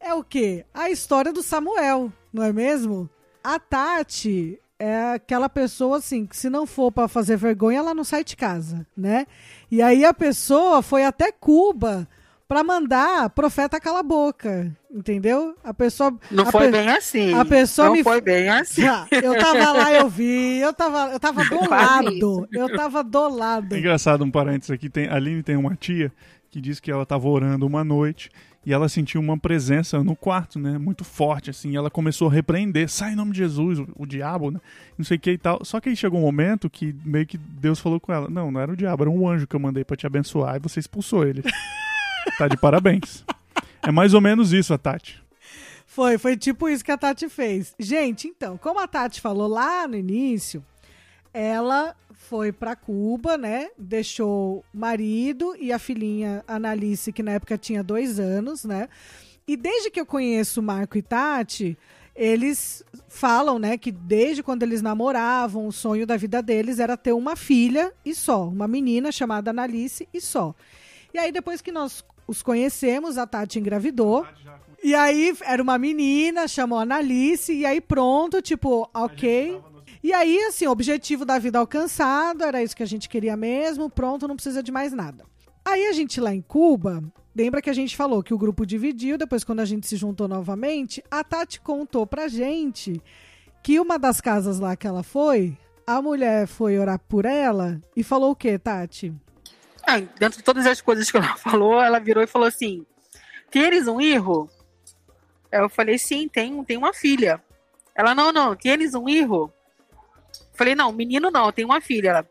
é 0.00 0.14
o 0.14 0.24
quê? 0.24 0.64
A 0.72 0.88
história 0.88 1.30
do 1.34 1.42
Samuel, 1.42 2.10
não 2.32 2.42
é 2.42 2.50
mesmo? 2.50 3.10
A 3.44 3.58
Tati 3.58 4.58
é 4.78 5.12
aquela 5.12 5.48
pessoa 5.48 5.98
assim 5.98 6.24
que 6.24 6.36
se 6.36 6.48
não 6.48 6.66
for 6.66 6.90
para 6.90 7.08
fazer 7.08 7.36
vergonha, 7.36 7.80
ela 7.80 7.94
não 7.94 8.04
sai 8.04 8.24
de 8.24 8.36
casa, 8.36 8.86
né? 8.96 9.26
E 9.70 9.82
aí 9.82 10.02
a 10.02 10.14
pessoa 10.14 10.80
foi 10.80 11.04
até 11.04 11.30
Cuba 11.30 12.08
para 12.48 12.64
mandar 12.64 13.28
profeta 13.30 13.78
cala 13.78 14.02
boca, 14.02 14.74
entendeu? 14.96 15.54
A 15.62 15.74
pessoa 15.74 16.12
Não 16.30 16.44
a 16.48 16.50
foi 16.52 16.66
pe- 16.66 16.72
bem 16.72 16.88
assim. 16.88 17.34
a 17.34 17.44
pessoa 17.44 17.88
não 17.88 17.94
me- 17.94 18.02
foi 18.02 18.20
bem 18.20 18.48
assim. 18.48 18.84
Ah, 18.86 19.06
Eu 19.10 19.38
tava 19.38 19.72
lá, 19.72 19.92
eu 19.92 20.08
vi, 20.08 20.58
eu 20.58 20.72
tava, 20.72 21.12
eu 21.12 21.20
tava 21.20 21.44
do 21.48 21.68
lado, 21.70 22.48
eu 22.52 22.74
tava 22.76 23.04
do 23.04 23.28
lado. 23.28 23.74
É 23.74 23.78
engraçado 23.78 24.24
um 24.24 24.30
parênteses 24.30 24.70
aqui. 24.70 24.88
Tem, 24.88 25.08
a 25.08 25.14
Aline 25.14 25.42
tem 25.42 25.56
uma 25.56 25.74
tia 25.76 26.12
que 26.50 26.60
diz 26.60 26.80
que 26.80 26.90
ela 26.90 27.02
estava 27.02 27.28
orando 27.28 27.66
uma 27.66 27.84
noite 27.84 28.30
e 28.64 28.72
ela 28.72 28.88
sentiu 28.88 29.20
uma 29.20 29.38
presença 29.38 30.02
no 30.02 30.16
quarto, 30.16 30.58
né? 30.58 30.76
Muito 30.78 31.04
forte, 31.04 31.50
assim. 31.50 31.70
E 31.70 31.76
ela 31.76 31.88
começou 31.90 32.28
a 32.28 32.32
repreender. 32.32 32.88
Sai 32.88 33.12
em 33.12 33.14
nome 33.16 33.30
de 33.32 33.38
Jesus, 33.38 33.78
o, 33.78 33.86
o 33.94 34.06
diabo, 34.06 34.50
né? 34.50 34.58
Não 34.98 35.04
sei 35.04 35.16
o 35.18 35.20
que 35.20 35.30
e 35.32 35.38
tal. 35.38 35.64
Só 35.64 35.78
que 35.80 35.88
aí 35.88 35.94
chegou 35.96 36.18
um 36.18 36.22
momento 36.22 36.68
que 36.68 36.92
meio 37.04 37.26
que 37.26 37.38
Deus 37.38 37.78
falou 37.78 38.00
com 38.00 38.12
ela: 38.12 38.28
Não, 38.28 38.50
não 38.50 38.60
era 38.60 38.72
o 38.72 38.76
diabo, 38.76 39.04
era 39.04 39.10
um 39.10 39.28
anjo 39.28 39.46
que 39.46 39.54
eu 39.54 39.60
mandei 39.60 39.84
pra 39.84 39.96
te 39.96 40.04
abençoar 40.06 40.56
e 40.56 40.58
você 40.58 40.80
expulsou 40.80 41.24
ele. 41.24 41.42
tá 42.38 42.48
de 42.48 42.56
parabéns. 42.56 43.24
É 43.86 43.92
mais 43.92 44.14
ou 44.14 44.20
menos 44.20 44.52
isso, 44.52 44.74
a 44.74 44.78
Tati. 44.78 45.22
Foi, 45.86 46.18
foi 46.18 46.36
tipo 46.36 46.68
isso 46.68 46.84
que 46.84 46.90
a 46.90 46.98
Tati 46.98 47.28
fez. 47.28 47.72
Gente, 47.78 48.26
então, 48.26 48.58
como 48.58 48.80
a 48.80 48.86
Tati 48.88 49.20
falou 49.20 49.46
lá 49.46 49.86
no 49.86 49.96
início, 49.96 50.64
ela 51.32 51.94
foi 52.12 52.50
pra 52.50 52.74
Cuba, 52.74 53.38
né? 53.38 53.68
Deixou 53.78 54.64
marido 54.74 55.54
e 55.58 55.72
a 55.72 55.78
filhinha 55.78 56.42
Analice, 56.48 57.12
que 57.12 57.22
na 57.22 57.32
época 57.32 57.56
tinha 57.56 57.82
dois 57.82 58.18
anos, 58.18 58.64
né? 58.64 58.88
E 59.46 59.56
desde 59.56 59.88
que 59.90 60.00
eu 60.00 60.04
conheço 60.04 60.60
Marco 60.60 60.98
e 60.98 61.02
Tati, 61.02 61.78
eles 62.16 62.82
falam, 63.08 63.58
né, 63.58 63.78
que 63.78 63.92
desde 63.92 64.42
quando 64.42 64.64
eles 64.64 64.82
namoravam, 64.82 65.68
o 65.68 65.72
sonho 65.72 66.06
da 66.06 66.16
vida 66.16 66.42
deles 66.42 66.80
era 66.80 66.96
ter 66.96 67.12
uma 67.12 67.36
filha 67.36 67.92
e 68.04 68.14
só, 68.14 68.48
uma 68.48 68.66
menina 68.66 69.12
chamada 69.12 69.50
Analice 69.50 70.08
e 70.12 70.20
só. 70.20 70.54
E 71.14 71.18
aí, 71.18 71.30
depois 71.30 71.60
que 71.60 71.70
nós 71.70 72.02
os 72.26 72.42
conhecemos, 72.42 73.18
a 73.18 73.26
Tati 73.26 73.58
engravidou. 73.58 74.26
E 74.82 74.94
aí 74.94 75.36
era 75.42 75.62
uma 75.62 75.78
menina, 75.78 76.46
chamou 76.46 76.78
a 76.78 76.82
Analice, 76.82 77.52
e 77.52 77.66
aí 77.66 77.80
pronto, 77.80 78.40
tipo, 78.42 78.88
ok. 78.94 79.60
E 80.02 80.12
aí, 80.12 80.38
assim, 80.44 80.66
o 80.66 80.70
objetivo 80.70 81.24
da 81.24 81.38
vida 81.38 81.58
alcançado, 81.58 82.44
era 82.44 82.62
isso 82.62 82.76
que 82.76 82.82
a 82.82 82.86
gente 82.86 83.08
queria 83.08 83.36
mesmo, 83.36 83.90
pronto, 83.90 84.28
não 84.28 84.36
precisa 84.36 84.62
de 84.62 84.70
mais 84.70 84.92
nada. 84.92 85.24
Aí 85.64 85.86
a 85.86 85.92
gente 85.92 86.20
lá 86.20 86.32
em 86.32 86.40
Cuba, 86.40 87.02
lembra 87.34 87.60
que 87.60 87.68
a 87.68 87.72
gente 87.72 87.96
falou 87.96 88.22
que 88.22 88.32
o 88.32 88.38
grupo 88.38 88.64
dividiu, 88.64 89.18
depois 89.18 89.42
quando 89.42 89.60
a 89.60 89.64
gente 89.64 89.86
se 89.86 89.96
juntou 89.96 90.28
novamente, 90.28 91.02
a 91.10 91.24
Tati 91.24 91.60
contou 91.60 92.06
pra 92.06 92.28
gente 92.28 93.02
que 93.64 93.80
uma 93.80 93.98
das 93.98 94.20
casas 94.20 94.60
lá 94.60 94.76
que 94.76 94.86
ela 94.86 95.02
foi, 95.02 95.58
a 95.84 96.00
mulher 96.00 96.46
foi 96.46 96.78
orar 96.78 97.00
por 97.00 97.24
ela 97.24 97.80
e 97.96 98.04
falou 98.04 98.30
o 98.30 98.36
quê, 98.36 98.56
Tati? 98.58 99.12
Ah, 99.86 100.00
dentro 100.00 100.38
de 100.38 100.42
todas 100.42 100.66
as 100.66 100.80
coisas 100.80 101.10
que 101.10 101.16
ela 101.16 101.36
falou, 101.38 101.80
ela 101.80 102.00
virou 102.00 102.22
e 102.22 102.26
falou 102.26 102.48
assim: 102.48 102.84
Tienes 103.50 103.86
um 103.86 104.00
erro? 104.00 104.50
Eu 105.50 105.68
falei, 105.68 105.96
sim, 105.96 106.28
tem, 106.28 106.62
tem 106.64 106.76
uma 106.76 106.92
filha. 106.92 107.42
Ela, 107.94 108.14
não, 108.14 108.32
não, 108.32 108.56
tienes 108.56 108.94
um 108.94 109.08
erro? 109.08 109.52
Falei, 110.52 110.74
não, 110.74 110.92
menino 110.92 111.30
não, 111.30 111.52
tem 111.52 111.64
uma 111.64 111.80
filha. 111.80 112.10
Ela, 112.10 112.30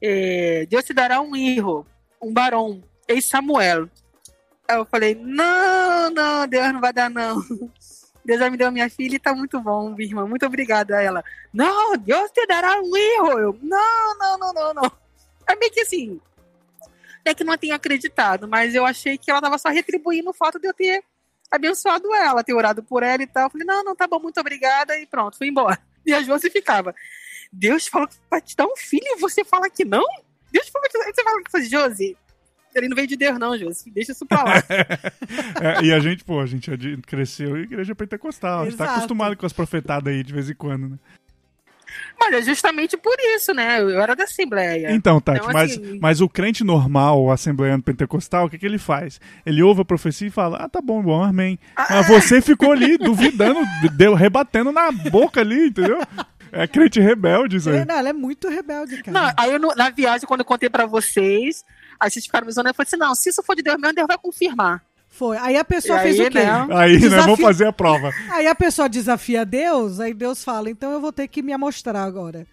"É, 0.00 0.66
Deus 0.68 0.84
te 0.84 0.92
dará 0.92 1.20
um 1.20 1.36
erro, 1.36 1.86
um 2.20 2.32
barão, 2.32 2.82
ex 3.06 3.26
Samuel. 3.26 3.88
Eu 4.68 4.84
falei, 4.84 5.14
não, 5.14 6.10
não, 6.10 6.48
Deus 6.48 6.72
não 6.72 6.80
vai 6.80 6.92
dar, 6.92 7.10
não. 7.10 7.40
Deus 8.24 8.40
já 8.40 8.50
me 8.50 8.56
deu 8.56 8.72
minha 8.72 8.90
filha 8.90 9.14
e 9.14 9.20
tá 9.20 9.32
muito 9.32 9.60
bom, 9.60 9.90
minha 9.90 10.08
irmã. 10.08 10.26
Muito 10.26 10.44
obrigada. 10.44 10.96
Aí 10.96 11.06
ela, 11.06 11.22
não, 11.52 11.96
Deus 11.96 12.30
te 12.32 12.44
dará 12.46 12.80
um 12.80 12.96
erro. 12.96 13.38
Eu, 13.38 13.58
não, 13.62 14.18
não, 14.18 14.38
não, 14.38 14.52
não, 14.52 14.74
não. 14.74 14.92
É 15.48 15.54
meio 15.54 15.70
que 15.70 15.80
assim, 15.82 16.20
é 17.28 17.34
que 17.34 17.44
não 17.44 17.56
tenha 17.56 17.74
acreditado, 17.74 18.48
mas 18.48 18.74
eu 18.74 18.84
achei 18.84 19.16
que 19.18 19.30
ela 19.30 19.40
tava 19.40 19.58
só 19.58 19.68
retribuindo 19.68 20.30
o 20.30 20.34
fato 20.34 20.58
de 20.58 20.68
eu 20.68 20.74
ter 20.74 21.02
abençoado 21.50 22.14
ela, 22.14 22.44
ter 22.44 22.54
orado 22.54 22.82
por 22.82 23.02
ela 23.02 23.22
e 23.22 23.26
tal. 23.26 23.44
Eu 23.44 23.50
falei, 23.50 23.66
não, 23.66 23.84
não, 23.84 23.96
tá 23.96 24.06
bom, 24.06 24.18
muito 24.20 24.40
obrigada, 24.40 24.98
e 24.98 25.06
pronto, 25.06 25.38
fui 25.38 25.48
embora. 25.48 25.78
E 26.06 26.14
a 26.14 26.22
Josi 26.22 26.48
ficava, 26.50 26.94
Deus 27.52 27.88
falou 27.88 28.06
que 28.06 28.14
vai 28.30 28.40
te 28.40 28.54
dar 28.54 28.64
um 28.64 28.76
filho 28.76 29.02
e 29.04 29.18
você 29.18 29.44
fala 29.44 29.68
que 29.68 29.84
não? 29.84 30.04
Deus 30.52 30.68
falou 30.68 30.88
que 30.88 30.96
você 30.96 31.24
fala 31.24 31.42
que 31.42 31.62
Josi. 31.64 32.16
Ele 32.72 32.88
não 32.88 32.94
veio 32.94 33.08
de 33.08 33.16
Deus, 33.16 33.38
não, 33.40 33.58
Josi. 33.58 33.90
Deixa 33.90 34.12
isso 34.12 34.24
pra 34.24 34.44
lá. 34.44 34.52
É, 35.60 35.84
e 35.84 35.92
a 35.92 35.98
gente, 35.98 36.22
pô, 36.22 36.38
a 36.40 36.46
gente 36.46 36.70
é 36.70 36.76
cresceu 37.04 37.56
em 37.56 37.62
igreja 37.62 37.94
pentecostal. 37.94 38.60
A 38.60 38.64
gente 38.66 38.76
tá 38.76 38.84
Exato. 38.84 38.98
acostumado 38.98 39.36
com 39.36 39.46
as 39.46 39.52
profetadas 39.52 40.12
aí 40.12 40.22
de 40.22 40.32
vez 40.32 40.50
em 40.50 40.54
quando, 40.54 40.90
né? 40.90 40.98
Mas 42.18 42.34
é 42.34 42.42
justamente 42.42 42.96
por 42.96 43.14
isso, 43.36 43.52
né? 43.54 43.80
Eu 43.80 44.00
era 44.00 44.14
da 44.16 44.24
Assembleia. 44.24 44.90
Então, 44.92 45.20
Tati, 45.20 45.38
Então, 45.40 45.52
mas, 45.52 45.72
assim- 45.72 45.98
mas 46.00 46.20
o 46.20 46.28
crente 46.28 46.64
normal, 46.64 47.22
o 47.22 47.30
assembleano 47.30 47.82
pentecostal, 47.82 48.46
o 48.46 48.50
que, 48.50 48.58
que 48.58 48.66
ele 48.66 48.78
faz? 48.78 49.20
Ele 49.44 49.62
ouve 49.62 49.82
a 49.82 49.84
profecia 49.84 50.28
e 50.28 50.30
fala: 50.30 50.58
Ah, 50.58 50.68
tá 50.68 50.80
bom, 50.80 51.02
bom, 51.02 51.22
amém. 51.22 51.58
Mas 51.76 52.06
você 52.08 52.40
ficou 52.40 52.72
ali 52.72 52.96
duvidando, 52.98 53.60
deu, 53.96 54.14
rebatendo 54.14 54.72
na 54.72 54.90
boca 54.92 55.40
ali, 55.40 55.68
entendeu? 55.68 55.98
É 56.52 56.66
crente 56.66 57.00
rebelde 57.00 57.56
isso 57.56 57.68
aí. 57.68 57.78
É, 57.78 57.84
não, 57.84 57.96
ela 57.96 58.08
é 58.08 58.12
muito 58.12 58.48
rebelde, 58.48 59.02
cara. 59.02 59.12
Não, 59.20 59.32
aí 59.36 59.52
eu 59.52 59.58
na 59.76 59.90
viagem, 59.90 60.26
quando 60.26 60.40
eu 60.40 60.46
contei 60.46 60.70
pra 60.70 60.86
vocês, 60.86 61.64
aí 62.00 62.10
vocês 62.10 62.24
ficaram 62.24 62.46
me 62.46 62.52
zoando, 62.52 62.70
eu 62.70 62.74
falei 62.74 62.86
assim, 62.86 62.96
não, 62.96 63.14
se 63.14 63.28
isso 63.30 63.42
for 63.42 63.54
de 63.56 63.62
Deus 63.62 63.76
mesmo, 63.78 63.94
Deus 63.94 64.06
vai 64.06 64.16
confirmar. 64.16 64.82
Foi. 65.16 65.36
Aí 65.38 65.56
a 65.56 65.64
pessoa 65.64 65.98
E 65.98 66.02
fez 66.02 66.20
aí, 66.20 66.26
o 66.26 66.30
quê? 66.30 66.38
né? 66.38 66.50
Aí 66.76 66.92
nós 66.92 67.00
vamos 67.00 67.00
Desafio- 67.00 67.36
fazer 67.46 67.66
a 67.66 67.72
prova. 67.72 68.10
Aí 68.30 68.46
a 68.46 68.54
pessoa 68.54 68.88
desafia 68.88 69.44
Deus, 69.46 69.98
aí 69.98 70.12
Deus 70.12 70.44
fala, 70.44 70.68
então 70.68 70.92
eu 70.92 71.00
vou 71.00 71.10
ter 71.12 71.26
que 71.26 71.42
me 71.42 71.52
amostrar 71.54 72.04
agora. 72.04 72.46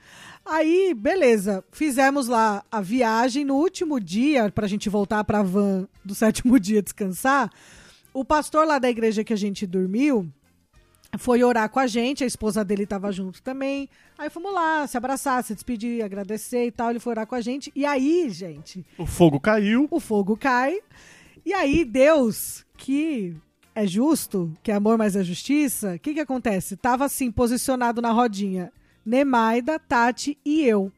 Aí, 0.46 0.94
beleza, 0.94 1.64
fizemos 1.72 2.28
lá 2.28 2.64
a 2.72 2.80
viagem 2.82 3.44
no 3.46 3.56
último 3.56 4.00
dia, 4.00 4.50
pra 4.50 4.68
gente 4.68 4.90
voltar 4.90 5.24
pra 5.24 5.42
van 5.42 5.88
do 6.06 6.16
sétimo 6.16 6.60
dia 6.60 6.82
descansar. 6.82 7.50
O 8.14 8.24
pastor 8.24 8.66
lá 8.66 8.78
da 8.80 8.90
igreja 8.90 9.24
que 9.24 9.34
a 9.34 9.38
gente 9.38 9.66
dormiu 9.68 10.28
foi 11.18 11.44
orar 11.44 11.70
com 11.70 11.80
a 11.80 11.88
gente, 11.88 12.24
a 12.24 12.28
esposa 12.28 12.64
dele 12.64 12.86
tava 12.86 13.12
junto 13.12 13.42
também. 13.42 13.88
Aí 14.18 14.30
fomos 14.30 14.54
lá, 14.54 14.88
se 14.88 14.98
abraçar, 14.98 15.44
se 15.44 15.54
despedir, 15.54 16.04
agradecer 16.04 16.66
e 16.68 16.72
tal. 16.72 16.90
Ele 16.92 17.00
foi 17.00 17.12
orar 17.12 17.28
com 17.28 17.36
a 17.36 17.42
gente. 17.42 17.72
E 17.76 17.86
aí, 17.86 18.30
gente, 18.30 18.86
O 18.98 19.06
fogo 19.06 19.40
caiu. 19.40 19.88
o 19.92 20.00
fogo 20.00 20.36
cai. 20.38 20.80
E 21.46 21.54
aí, 21.54 21.84
Deus, 21.84 22.66
que 22.78 23.36
é 23.76 23.86
justo, 23.88 24.52
que 24.62 24.72
é 24.72 24.76
amor, 24.76 24.98
mas 24.98 25.16
é 25.16 25.24
justiça, 25.24 25.96
o 25.96 26.00
que, 26.00 26.14
que 26.14 26.20
acontece? 26.20 26.76
Tava 26.78 27.06
assim, 27.06 27.32
posicionado 27.32 28.02
na 28.02 28.12
rodinha: 28.12 28.72
Nemaida, 29.06 29.80
Tati 29.80 30.38
e 30.46 30.64
eu. 30.64 30.92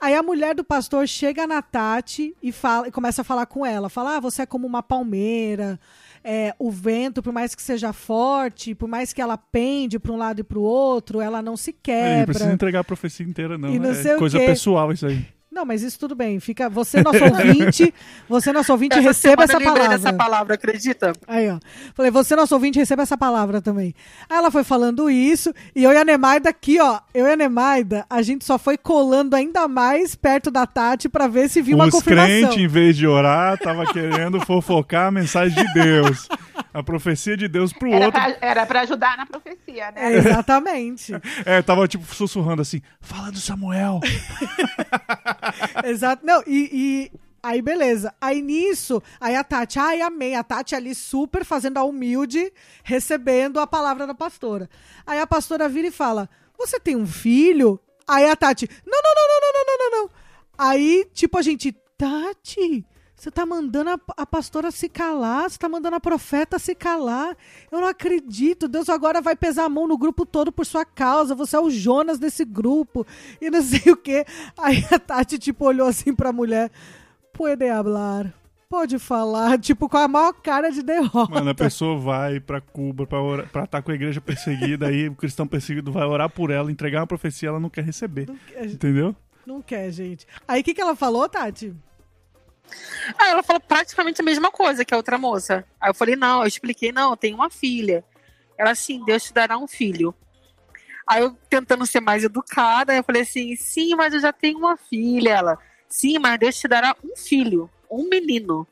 Aí 0.00 0.14
a 0.14 0.22
mulher 0.22 0.54
do 0.54 0.62
pastor 0.62 1.08
chega 1.08 1.44
na 1.46 1.60
Tati 1.60 2.32
e, 2.40 2.52
fala, 2.52 2.86
e 2.86 2.90
começa 2.92 3.22
a 3.22 3.24
falar 3.24 3.46
com 3.46 3.66
ela. 3.66 3.88
Fala, 3.88 4.16
ah, 4.16 4.20
você 4.20 4.42
é 4.42 4.46
como 4.46 4.64
uma 4.66 4.80
palmeira. 4.82 5.78
é, 6.22 6.54
o 6.58 6.70
vento, 6.70 7.22
por 7.22 7.32
mais 7.32 7.54
que 7.54 7.62
seja 7.62 7.92
forte, 7.92 8.74
por 8.74 8.88
mais 8.88 9.12
que 9.12 9.20
ela 9.20 9.36
pende 9.36 9.98
para 9.98 10.12
um 10.12 10.16
lado 10.16 10.40
e 10.40 10.44
para 10.44 10.58
o 10.58 10.62
outro, 10.62 11.20
ela 11.20 11.42
não 11.42 11.56
se 11.56 11.70
Ele 11.70 11.76
não 11.76 11.82
quebra. 11.82 12.26
precisa 12.26 12.52
entregar 12.52 12.80
a 12.80 12.84
profecia 12.84 13.26
inteira, 13.26 13.58
não. 13.58 13.70
E 13.70 13.78
não 13.78 13.90
é 13.90 13.94
sei 13.94 14.14
o 14.14 14.18
coisa 14.18 14.38
quê. 14.38 14.46
pessoal 14.46 14.92
isso 14.92 15.06
aí. 15.06 15.26
Não, 15.58 15.64
mas 15.64 15.82
isso 15.82 15.98
tudo 15.98 16.14
bem. 16.14 16.38
Fica, 16.38 16.68
você, 16.68 17.02
nosso 17.02 17.24
ouvinte, 17.24 17.92
você, 18.28 18.52
nosso 18.52 18.70
ouvinte, 18.70 18.96
Essa 18.96 19.08
receba 19.08 19.42
essa 19.42 19.60
palavra. 19.60 19.88
dessa 19.88 20.12
palavra, 20.12 20.54
acredita? 20.54 21.12
Aí, 21.26 21.50
ó. 21.50 21.58
Falei, 21.94 22.12
você, 22.12 22.36
nosso 22.36 22.54
ouvinte, 22.54 22.78
receba 22.78 23.02
essa 23.02 23.18
palavra 23.18 23.60
também. 23.60 23.92
Aí 24.30 24.36
ela 24.38 24.52
foi 24.52 24.62
falando 24.62 25.10
isso, 25.10 25.52
e 25.74 25.82
eu 25.82 25.92
e 25.92 25.96
a 25.96 26.04
Nemaida 26.04 26.48
aqui, 26.48 26.78
ó. 26.80 27.00
Eu 27.12 27.26
e 27.26 27.32
a 27.32 27.36
Nemaida, 27.36 28.06
a 28.08 28.22
gente 28.22 28.44
só 28.44 28.56
foi 28.56 28.78
colando 28.78 29.34
ainda 29.34 29.66
mais 29.66 30.14
perto 30.14 30.48
da 30.48 30.64
Tati 30.64 31.08
pra 31.08 31.26
ver 31.26 31.48
se 31.50 31.60
viu 31.60 31.74
uma 31.74 31.86
Os 31.86 31.90
confirmação. 31.90 32.28
crentes, 32.28 32.56
em 32.58 32.68
vez 32.68 32.96
de 32.96 33.08
orar, 33.08 33.58
tava 33.58 33.84
querendo 33.92 34.40
fofocar 34.46 35.08
a 35.08 35.10
mensagem 35.10 35.56
de 35.56 35.72
Deus. 35.74 36.28
A 36.72 36.82
profecia 36.82 37.36
de 37.36 37.48
Deus 37.48 37.72
pro 37.72 37.90
Era 37.92 38.06
outro. 38.06 38.20
pra, 38.20 38.36
era 38.40 38.66
pra 38.66 38.80
ajudar 38.82 39.16
na 39.16 39.26
profecia, 39.26 39.90
né? 39.92 40.12
É, 40.14 40.16
exatamente. 40.18 41.12
É, 41.44 41.62
tava 41.62 41.88
tipo 41.88 42.04
sussurrando 42.14 42.62
assim: 42.62 42.82
fala 43.00 43.30
do 43.32 43.40
Samuel. 43.40 44.00
Exato. 45.84 46.24
Não, 46.24 46.42
e, 46.46 46.68
e 46.72 47.12
aí 47.42 47.62
beleza. 47.62 48.14
Aí 48.20 48.42
nisso, 48.42 49.02
aí 49.20 49.34
a 49.36 49.44
Tati, 49.44 49.78
ai, 49.78 50.00
amei. 50.00 50.34
A 50.34 50.42
Tati 50.44 50.74
ali 50.74 50.94
super 50.94 51.44
fazendo 51.44 51.78
a 51.78 51.84
humilde, 51.84 52.52
recebendo 52.84 53.58
a 53.60 53.66
palavra 53.66 54.06
da 54.06 54.14
pastora. 54.14 54.68
Aí 55.06 55.18
a 55.18 55.26
pastora 55.26 55.68
vira 55.68 55.88
e 55.88 55.92
fala: 55.92 56.28
Você 56.58 56.78
tem 56.78 56.96
um 56.96 57.06
filho? 57.06 57.80
Aí 58.06 58.28
a 58.28 58.36
Tati, 58.36 58.68
não, 58.86 59.00
não, 59.02 59.14
não, 59.14 59.28
não, 59.28 59.40
não, 59.40 59.52
não, 59.52 59.64
não, 59.64 59.90
não, 59.90 60.02
não. 60.04 60.10
Aí, 60.56 61.06
tipo, 61.12 61.38
a 61.38 61.42
gente, 61.42 61.72
Tati. 61.96 62.84
Você 63.18 63.32
tá 63.32 63.44
mandando 63.44 63.90
a, 63.90 63.98
a 64.16 64.24
pastora 64.24 64.70
se 64.70 64.88
calar, 64.88 65.50
você 65.50 65.58
tá 65.58 65.68
mandando 65.68 65.96
a 65.96 66.00
profeta 66.00 66.56
se 66.56 66.72
calar. 66.72 67.36
Eu 67.70 67.80
não 67.80 67.88
acredito. 67.88 68.68
Deus 68.68 68.88
agora 68.88 69.20
vai 69.20 69.34
pesar 69.34 69.64
a 69.64 69.68
mão 69.68 69.88
no 69.88 69.98
grupo 69.98 70.24
todo 70.24 70.52
por 70.52 70.64
sua 70.64 70.84
causa. 70.84 71.34
Você 71.34 71.56
é 71.56 71.60
o 71.60 71.68
Jonas 71.68 72.20
desse 72.20 72.44
grupo. 72.44 73.04
E 73.40 73.50
não 73.50 73.60
sei 73.60 73.92
o 73.92 73.96
quê. 73.96 74.24
Aí 74.56 74.86
a 74.92 75.00
Tati, 75.00 75.36
tipo, 75.36 75.64
olhou 75.64 75.88
assim 75.88 76.14
pra 76.14 76.32
mulher. 76.32 76.70
Puede 77.32 77.68
hablar. 77.68 78.32
pode 78.68 78.98
falar, 79.00 79.58
tipo, 79.58 79.88
com 79.88 79.96
a 79.96 80.06
maior 80.06 80.32
cara 80.34 80.70
de 80.70 80.82
derrota. 80.82 81.32
Mano, 81.34 81.50
a 81.50 81.54
pessoa 81.54 81.98
vai 81.98 82.38
pra 82.38 82.60
Cuba 82.60 83.04
pra, 83.04 83.20
orar, 83.20 83.48
pra 83.48 83.64
estar 83.64 83.82
com 83.82 83.90
a 83.90 83.94
igreja 83.94 84.20
perseguida, 84.20 84.86
aí 84.86 85.08
o 85.08 85.14
cristão 85.14 85.46
perseguido 85.46 85.90
vai 85.90 86.04
orar 86.04 86.28
por 86.30 86.50
ela, 86.50 86.70
entregar 86.70 87.00
uma 87.00 87.06
profecia, 87.06 87.48
ela 87.48 87.58
não 87.58 87.70
quer 87.70 87.82
receber. 87.82 88.28
Entendeu? 88.60 89.16
Não 89.46 89.62
quer, 89.62 89.90
gente. 89.90 90.26
Aí 90.46 90.60
o 90.60 90.64
que, 90.64 90.74
que 90.74 90.80
ela 90.80 90.94
falou, 90.94 91.28
Tati? 91.28 91.74
Aí 93.18 93.30
ela 93.30 93.42
falou 93.42 93.60
praticamente 93.60 94.20
a 94.20 94.24
mesma 94.24 94.50
coisa 94.50 94.84
que 94.84 94.94
a 94.94 94.96
outra 94.96 95.18
moça. 95.18 95.64
Aí 95.80 95.90
eu 95.90 95.94
falei, 95.94 96.16
não, 96.16 96.42
eu 96.42 96.46
expliquei, 96.46 96.92
não, 96.92 97.10
eu 97.10 97.16
tenho 97.16 97.36
uma 97.36 97.50
filha. 97.50 98.04
Ela, 98.56 98.70
assim, 98.70 99.04
Deus 99.04 99.24
te 99.24 99.32
dará 99.32 99.56
um 99.56 99.68
filho. 99.68 100.14
Aí 101.06 101.22
eu 101.22 101.36
tentando 101.48 101.86
ser 101.86 102.00
mais 102.00 102.24
educada, 102.24 102.94
eu 102.94 103.02
falei 103.02 103.22
assim, 103.22 103.56
sim, 103.56 103.94
mas 103.94 104.12
eu 104.12 104.20
já 104.20 104.32
tenho 104.32 104.58
uma 104.58 104.76
filha. 104.76 105.30
Ela, 105.30 105.58
sim, 105.88 106.18
mas 106.18 106.38
Deus 106.38 106.56
te 106.56 106.68
dará 106.68 106.94
um 107.02 107.16
filho, 107.16 107.70
um 107.90 108.08
menino. 108.08 108.66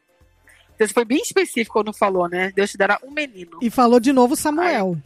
Então, 0.75 0.87
foi 0.89 1.07
bem 1.07 1.23
específico 1.23 1.73
quando 1.73 1.93
falou, 1.93 2.29
né? 2.29 2.53
Deus 2.55 2.71
te 2.71 2.77
dará 2.77 2.99
um 3.03 3.11
menino. 3.11 3.59
E 3.63 3.71
falou 3.71 3.99
de 3.99 4.13
novo 4.13 4.37
Samuel. 4.37 4.99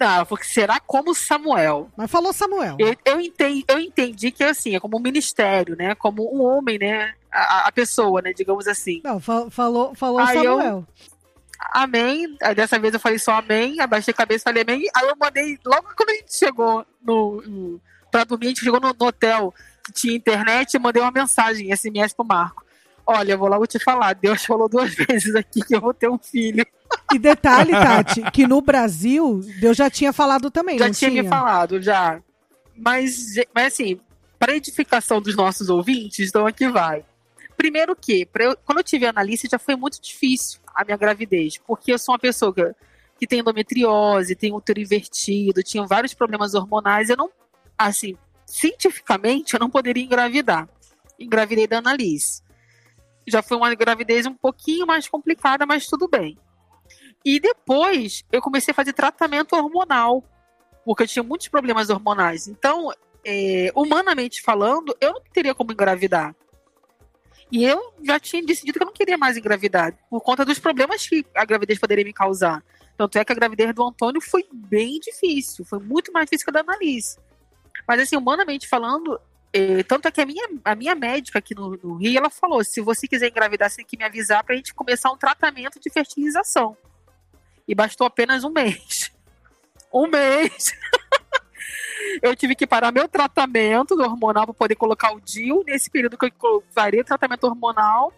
Não, 0.00 0.06
ela 0.10 0.24
falou 0.24 0.38
que 0.40 0.46
será 0.48 0.80
como 0.80 1.14
Samuel. 1.14 1.90
Mas 1.94 2.10
falou 2.10 2.32
Samuel. 2.32 2.76
Eu, 2.78 2.96
eu, 3.04 3.20
entendi, 3.20 3.64
eu 3.68 3.78
entendi 3.78 4.30
que 4.30 4.42
assim, 4.42 4.74
é 4.74 4.80
como 4.80 4.96
um 4.96 5.00
ministério, 5.00 5.76
né? 5.76 5.94
Como 5.94 6.34
um 6.34 6.42
homem, 6.42 6.78
né? 6.78 7.12
A, 7.30 7.68
a 7.68 7.72
pessoa, 7.72 8.22
né? 8.22 8.32
Digamos 8.32 8.66
assim. 8.66 9.02
Não, 9.04 9.20
fa- 9.20 9.50
falou, 9.50 9.94
falou 9.94 10.20
Aí 10.20 10.36
eu- 10.38 10.56
Samuel. 10.58 10.86
Amém. 11.72 12.36
Aí 12.42 12.54
dessa 12.54 12.78
vez 12.78 12.94
eu 12.94 13.00
falei 13.00 13.18
só 13.18 13.32
amém, 13.32 13.80
abaixei 13.80 14.12
a 14.12 14.16
cabeça 14.16 14.42
e 14.42 14.44
falei 14.44 14.62
amém. 14.62 14.82
Aí 14.96 15.06
eu 15.08 15.14
mandei, 15.20 15.58
logo 15.64 15.88
quando 15.96 16.10
a 16.10 16.14
gente 16.14 16.34
chegou 16.34 16.86
no, 17.02 17.42
no, 17.42 17.80
pra 18.10 18.24
dormir, 18.24 18.46
a 18.46 18.48
gente 18.48 18.64
chegou 18.64 18.80
no, 18.80 18.94
no 18.98 19.06
hotel 19.06 19.52
que 19.84 19.92
tinha 19.92 20.16
internet, 20.16 20.74
eu 20.74 20.80
mandei 20.80 21.02
uma 21.02 21.10
mensagem, 21.12 21.74
SMS 21.76 22.14
pro 22.14 22.24
Marco. 22.24 22.64
Olha, 23.06 23.32
eu 23.32 23.38
vou 23.38 23.48
logo 23.48 23.66
te 23.66 23.78
falar, 23.78 24.14
Deus 24.14 24.42
falou 24.46 24.68
duas 24.68 24.94
vezes 24.96 25.34
aqui 25.34 25.60
que 25.60 25.74
eu 25.76 25.80
vou 25.80 25.92
ter 25.92 26.08
um 26.08 26.18
filho. 26.18 26.66
E 27.12 27.18
detalhe, 27.18 27.72
Tati, 27.72 28.30
que 28.30 28.46
no 28.46 28.60
Brasil, 28.60 29.40
Deus 29.58 29.76
já 29.76 29.90
tinha 29.90 30.12
falado 30.12 30.50
também, 30.50 30.78
já 30.78 30.90
tinha, 30.90 31.10
tinha? 31.10 31.22
me 31.22 31.28
falado, 31.28 31.80
já. 31.82 32.20
Mas, 32.76 33.34
mas 33.54 33.66
assim, 33.74 34.00
para 34.38 34.56
edificação 34.56 35.20
dos 35.20 35.34
nossos 35.36 35.68
ouvintes, 35.68 36.28
então 36.28 36.46
aqui 36.46 36.68
vai. 36.68 37.04
Primeiro 37.56 37.94
que, 37.96 38.26
eu- 38.38 38.56
quando 38.64 38.78
eu 38.78 38.84
tive 38.84 39.06
analista, 39.06 39.48
já 39.50 39.58
foi 39.58 39.76
muito 39.76 40.00
difícil 40.00 40.60
a 40.74 40.84
minha 40.84 40.96
gravidez, 40.96 41.58
porque 41.66 41.92
eu 41.92 41.98
sou 41.98 42.12
uma 42.14 42.18
pessoa 42.18 42.54
que, 42.54 42.72
que 43.18 43.26
tem 43.26 43.40
endometriose, 43.40 44.34
tem 44.34 44.52
útero 44.52 44.80
invertido, 44.80 45.62
tinha 45.62 45.84
vários 45.86 46.14
problemas 46.14 46.54
hormonais, 46.54 47.10
eu 47.10 47.16
não, 47.16 47.28
assim, 47.76 48.16
cientificamente, 48.46 49.54
eu 49.54 49.60
não 49.60 49.68
poderia 49.68 50.02
engravidar. 50.04 50.68
Engravidei 51.18 51.66
da 51.66 51.78
Annalise. 51.78 52.42
Já 53.26 53.42
foi 53.42 53.56
uma 53.56 53.74
gravidez 53.74 54.26
um 54.26 54.34
pouquinho 54.34 54.86
mais 54.86 55.06
complicada, 55.08 55.66
mas 55.66 55.86
tudo 55.86 56.08
bem. 56.08 56.38
E 57.24 57.38
depois 57.38 58.24
eu 58.32 58.40
comecei 58.40 58.72
a 58.72 58.74
fazer 58.74 58.92
tratamento 58.92 59.54
hormonal, 59.54 60.24
porque 60.84 61.02
eu 61.02 61.06
tinha 61.06 61.22
muitos 61.22 61.48
problemas 61.48 61.90
hormonais. 61.90 62.48
Então, 62.48 62.92
é, 63.24 63.70
humanamente 63.74 64.42
falando, 64.42 64.96
eu 65.00 65.12
não 65.12 65.22
teria 65.32 65.54
como 65.54 65.72
engravidar. 65.72 66.34
E 67.52 67.64
eu 67.64 67.92
já 68.02 68.18
tinha 68.18 68.44
decidido 68.44 68.78
que 68.78 68.82
eu 68.82 68.86
não 68.86 68.92
queria 68.92 69.18
mais 69.18 69.36
engravidar, 69.36 69.92
por 70.08 70.20
conta 70.20 70.44
dos 70.44 70.58
problemas 70.58 71.06
que 71.06 71.26
a 71.34 71.44
gravidez 71.44 71.78
poderia 71.78 72.04
me 72.04 72.12
causar. 72.12 72.62
Tanto 72.96 73.18
é 73.18 73.24
que 73.24 73.32
a 73.32 73.34
gravidez 73.34 73.74
do 73.74 73.82
Antônio 73.82 74.20
foi 74.20 74.46
bem 74.52 75.00
difícil, 75.00 75.64
foi 75.64 75.80
muito 75.80 76.12
mais 76.12 76.26
difícil 76.26 76.44
que 76.44 76.50
a 76.50 76.62
da 76.62 76.72
Annalise. 76.72 77.18
Mas 77.88 78.00
assim, 78.00 78.16
humanamente 78.16 78.68
falando, 78.68 79.20
é, 79.52 79.82
tanto 79.82 80.06
é 80.06 80.10
que 80.12 80.20
a 80.20 80.26
minha, 80.26 80.48
a 80.64 80.74
minha 80.74 80.94
médica 80.94 81.38
aqui 81.40 81.54
no, 81.54 81.76
no 81.82 81.94
Rio, 81.96 82.18
ela 82.18 82.30
falou, 82.30 82.62
se 82.62 82.80
você 82.80 83.08
quiser 83.08 83.28
engravidar, 83.28 83.68
você 83.68 83.78
tem 83.78 83.86
que 83.86 83.96
me 83.96 84.04
avisar 84.04 84.44
pra 84.44 84.54
gente 84.54 84.72
começar 84.72 85.10
um 85.10 85.16
tratamento 85.16 85.80
de 85.80 85.90
fertilização. 85.90 86.76
E 87.70 87.74
bastou 87.74 88.04
apenas 88.04 88.42
um 88.42 88.50
mês. 88.50 89.12
Um 89.92 90.06
mês. 90.06 90.72
eu 92.22 92.36
tive 92.36 92.54
que 92.54 92.64
parar 92.64 92.92
meu 92.92 93.08
tratamento 93.08 94.00
hormonal 94.00 94.44
para 94.44 94.54
poder 94.54 94.76
colocar 94.76 95.12
o 95.12 95.20
DIU. 95.20 95.64
Nesse 95.66 95.90
período 95.90 96.16
que 96.16 96.32
eu 96.44 96.62
parei 96.72 97.00
o 97.00 97.04
tratamento 97.04 97.42
hormonal, 97.42 98.12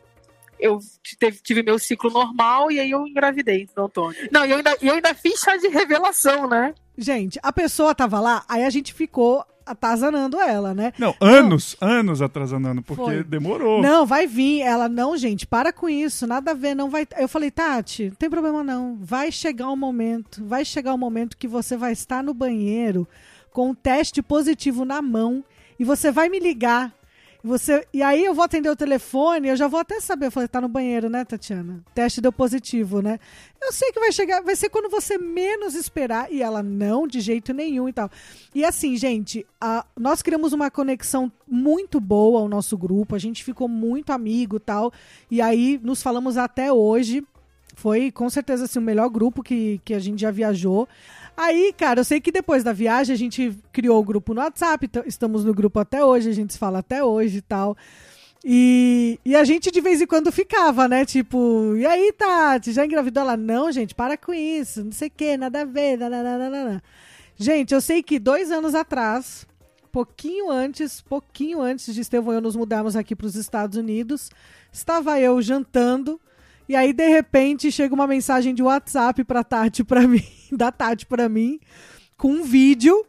eu 0.62 0.78
tive, 1.02 1.39
tive 1.43 1.62
meu 1.62 1.78
ciclo 1.78 2.10
normal 2.10 2.70
e 2.70 2.78
aí 2.78 2.90
eu 2.90 3.06
engravidei 3.06 3.68
do 3.74 3.84
Antônio. 3.84 4.28
Não, 4.30 4.47
e 4.47 4.51
eu 4.51 4.56
ainda, 4.59 4.76
e 4.80 4.86
eu 4.86 4.94
ainda 4.94 5.12
fiz 5.14 5.40
chá 5.40 5.56
de 5.56 5.68
revelação, 5.68 6.48
né? 6.48 6.74
Gente, 6.97 7.39
a 7.43 7.52
pessoa 7.52 7.94
tava 7.94 8.20
lá, 8.20 8.44
aí 8.48 8.64
a 8.64 8.70
gente 8.70 8.94
ficou 8.94 9.44
atazanando 9.64 10.40
ela, 10.40 10.74
né? 10.74 10.93
Não, 10.98 11.14
anos, 11.20 11.76
anos 11.80 12.20
atrasando, 12.20 12.82
porque 12.82 13.02
Foi. 13.02 13.24
demorou. 13.24 13.80
Não, 13.80 14.05
vai 14.05 14.26
vir. 14.26 14.60
Ela, 14.60 14.89
não, 14.89 15.16
gente, 15.16 15.47
para 15.47 15.72
com 15.72 15.89
isso, 15.89 16.26
nada 16.26 16.51
a 16.51 16.55
ver, 16.55 16.74
não 16.74 16.90
vai. 16.90 17.06
Eu 17.16 17.28
falei, 17.28 17.51
Tati, 17.51 18.09
não 18.09 18.14
tem 18.14 18.30
problema 18.30 18.62
não. 18.62 18.97
Vai 19.01 19.32
chegar 19.32 19.70
um 19.70 19.76
momento, 19.76 20.44
vai 20.44 20.64
chegar 20.64 20.94
um 20.94 20.98
momento 20.98 21.36
que 21.36 21.48
você 21.48 21.76
vai 21.76 21.93
estar 21.93 22.22
no 22.22 22.34
banheiro 22.34 23.09
com 23.51 23.70
um 23.70 23.74
teste 23.74 24.22
positivo 24.22 24.84
na 24.84 25.02
mão 25.02 25.44
e 25.78 25.84
você 25.84 26.10
vai 26.10 26.28
me 26.28 26.39
ligar. 26.39 26.93
Você, 27.44 27.85
e 27.93 28.02
aí 28.05 28.24
eu 28.24 28.35
vou 28.35 28.44
atender 28.44 28.69
o 28.70 28.77
telefone, 28.77 29.48
eu 29.48 29.56
já 29.56 29.66
vou 29.66 29.81
até 29.81 29.98
saber. 30.01 30.27
Eu 30.27 30.31
falei, 30.31 30.48
tá 30.48 30.60
no 30.60 30.69
banheiro, 30.69 31.10
né, 31.10 31.24
Tatiana? 31.24 31.82
Teste 31.93 32.20
deu 32.20 32.32
positivo, 32.32 33.02
né? 33.02 33.19
Eu 33.60 33.73
sei 33.73 33.90
que 33.90 33.98
vai 33.98 34.12
chegar, 34.12 34.40
vai 34.43 34.55
ser 34.55 34.69
quando 34.69 34.89
você 34.89 35.19
menos 35.19 35.74
esperar. 35.74 36.32
E 36.32 36.40
ela, 36.40 36.62
não, 36.62 37.05
de 37.06 37.20
jeito 37.20 37.52
nenhum 37.52 37.89
e 37.89 37.93
tal. 37.93 38.09
E 38.55 38.64
assim, 38.64 38.97
gente, 38.97 39.44
a- 39.60 39.85
nós 39.98 40.23
criamos 40.23 40.52
uma 40.52 40.70
conexão 40.70 41.32
muito 41.48 41.98
boa 41.98 42.40
ao 42.40 42.48
nosso 42.48 42.78
grupo, 42.78 43.16
a 43.16 43.19
gente 43.19 43.43
ficou 43.43 43.66
muito 43.66 44.12
amigo 44.12 44.56
e 44.59 44.60
tal. 44.60 44.93
E 45.28 45.40
aí 45.43 45.81
nos 45.82 46.01
falamos 46.01 46.36
até 46.36 46.73
hoje. 46.73 47.24
Foi 47.74 48.12
com 48.12 48.28
certeza 48.28 48.66
assim, 48.66 48.78
o 48.78 48.82
melhor 48.82 49.09
grupo 49.09 49.43
que, 49.43 49.81
que 49.85 49.94
a 49.94 49.98
gente 49.98 50.20
já 50.20 50.31
viajou. 50.31 50.86
Aí, 51.37 51.73
cara, 51.77 52.01
eu 52.01 52.05
sei 52.05 52.21
que 52.21 52.31
depois 52.31 52.63
da 52.63 52.73
viagem 52.73 53.15
a 53.15 53.19
gente 53.19 53.57
criou 53.73 53.99
o 53.99 54.05
grupo 54.05 54.35
no 54.35 54.41
WhatsApp, 54.41 54.89
estamos 55.07 55.45
no 55.45 55.55
grupo 55.55 55.79
até 55.81 56.05
hoje, 56.05 56.29
a 56.29 56.33
gente 56.33 56.53
se 56.53 56.59
fala 56.59 56.81
até 56.81 57.03
hoje 57.03 57.39
e 57.39 57.43
tal. 57.43 57.77
E, 58.45 59.21
e 59.25 59.37
a 59.37 59.45
gente 59.45 59.71
de 59.71 59.81
vez 59.81 60.01
em 60.01 60.07
quando 60.07 60.33
ficava, 60.33 60.89
né? 60.89 61.05
Tipo, 61.05 61.75
e 61.77 61.87
aí, 61.87 62.13
Tati, 62.13 62.73
já 62.73 62.85
engravidou? 62.85 63.23
Ela, 63.23 63.37
não, 63.37 63.71
gente, 63.71 63.95
para 63.95 64.17
com 64.17 64.35
isso, 64.35 64.85
não 64.85 64.93
sei 64.93 65.09
o 65.09 65.13
que, 65.13 65.37
nada 65.37 65.63
a 65.63 65.65
ver, 65.65 65.97
nananana. 65.97 66.83
Gente, 67.37 67.73
eu 67.73 67.81
sei 67.81 68.03
que 68.03 68.19
dois 68.19 68.51
anos 68.51 68.75
atrás, 68.75 69.47
pouquinho 69.91 70.51
antes, 70.51 71.01
pouquinho 71.01 71.63
antes 71.63 71.95
de 71.95 72.01
Estevão 72.01 72.35
e 72.35 72.37
eu 72.37 72.41
nos 72.41 72.57
mudarmos 72.57 72.97
aqui 72.97 73.15
para 73.15 73.27
os 73.27 73.37
Estados 73.37 73.79
Unidos, 73.79 74.31
estava 74.73 75.19
eu 75.21 75.41
jantando 75.41 76.21
e 76.73 76.77
aí 76.77 76.93
de 76.94 77.07
repente 77.07 77.70
chega 77.70 77.94
uma 77.94 78.07
mensagem 78.07 78.55
de 78.55 78.62
WhatsApp 78.62 79.23
para 79.24 79.44
Tati 79.44 79.85
para 79.85 80.09
mim, 80.09 80.24
da 80.51 80.73
Tati 80.73 81.05
para 81.05 81.28
mim, 81.28 81.61
com 82.16 82.32
um 82.32 82.43
vídeo. 82.44 83.05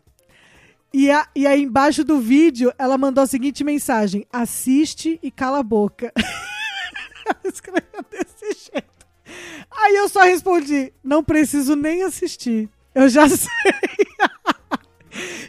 E, 0.94 1.10
a- 1.10 1.30
e 1.34 1.48
aí 1.48 1.64
embaixo 1.64 2.04
do 2.04 2.20
vídeo 2.20 2.74
ela 2.78 2.98
mandou 2.98 3.24
a 3.24 3.28
seguinte 3.28 3.64
mensagem: 3.64 4.26
assiste 4.34 5.18
e 5.24 5.32
cala 5.32 5.60
a 5.60 5.64
boca. 5.64 6.12
ela 6.16 7.40
escreveu 7.46 8.04
desse 8.12 8.70
jeito. 8.70 9.08
Aí 9.72 9.96
eu 9.96 10.10
só 10.10 10.24
respondi: 10.24 10.92
não 11.02 11.24
preciso 11.24 11.74
nem 11.74 12.04
assistir. 12.04 12.70
Eu 12.94 13.08
já 13.08 13.28
sei. 13.32 13.48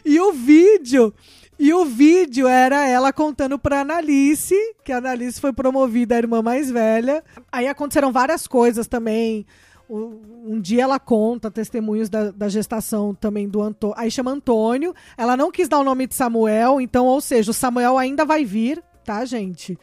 E 0.05 0.19
o 0.21 0.31
vídeo, 0.31 1.13
e 1.57 1.73
o 1.73 1.85
vídeo 1.85 2.47
era 2.47 2.87
ela 2.87 3.13
contando 3.13 3.57
pra 3.57 3.81
Analice, 3.81 4.55
que 4.83 4.91
a 4.91 4.97
Analice 4.97 5.39
foi 5.39 5.53
promovida 5.53 6.15
a 6.15 6.17
irmã 6.17 6.41
mais 6.41 6.69
velha. 6.69 7.23
Aí 7.51 7.67
aconteceram 7.67 8.11
várias 8.11 8.45
coisas 8.45 8.87
também. 8.87 9.45
Um 9.89 10.59
dia 10.59 10.83
ela 10.83 10.99
conta 10.99 11.51
testemunhos 11.51 12.09
da, 12.09 12.31
da 12.31 12.49
gestação 12.49 13.13
também 13.13 13.47
do 13.47 13.61
Antônio. 13.61 13.95
Aí 13.97 14.11
chama 14.11 14.31
Antônio. 14.31 14.93
Ela 15.17 15.37
não 15.37 15.51
quis 15.51 15.69
dar 15.69 15.79
o 15.79 15.83
nome 15.83 16.07
de 16.07 16.15
Samuel, 16.15 16.81
então, 16.81 17.05
ou 17.05 17.21
seja, 17.21 17.51
o 17.51 17.53
Samuel 17.53 17.97
ainda 17.97 18.25
vai 18.25 18.43
vir, 18.43 18.83
tá, 19.03 19.23
gente? 19.25 19.77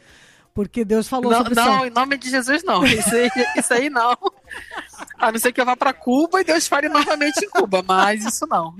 Porque 0.53 0.85
Deus 0.85 1.07
falou 1.07 1.31
Não, 1.31 1.39
sobre 1.39 1.55
não, 1.55 1.85
em 1.85 1.89
nome 1.89 2.15
de 2.17 2.29
Jesus, 2.29 2.63
não. 2.63 2.83
Isso 2.85 3.15
aí, 3.15 3.29
isso 3.57 3.73
aí 3.73 3.89
não. 3.89 4.15
A 5.17 5.31
não 5.31 5.39
ser 5.39 5.51
que 5.51 5.59
eu 5.59 5.65
vá 5.65 5.75
pra 5.75 5.91
Cuba 5.93 6.41
e 6.41 6.43
Deus 6.43 6.67
fale 6.67 6.87
novamente 6.89 7.43
em 7.43 7.49
Cuba, 7.49 7.83
mas 7.87 8.23
isso 8.23 8.45
não. 8.47 8.75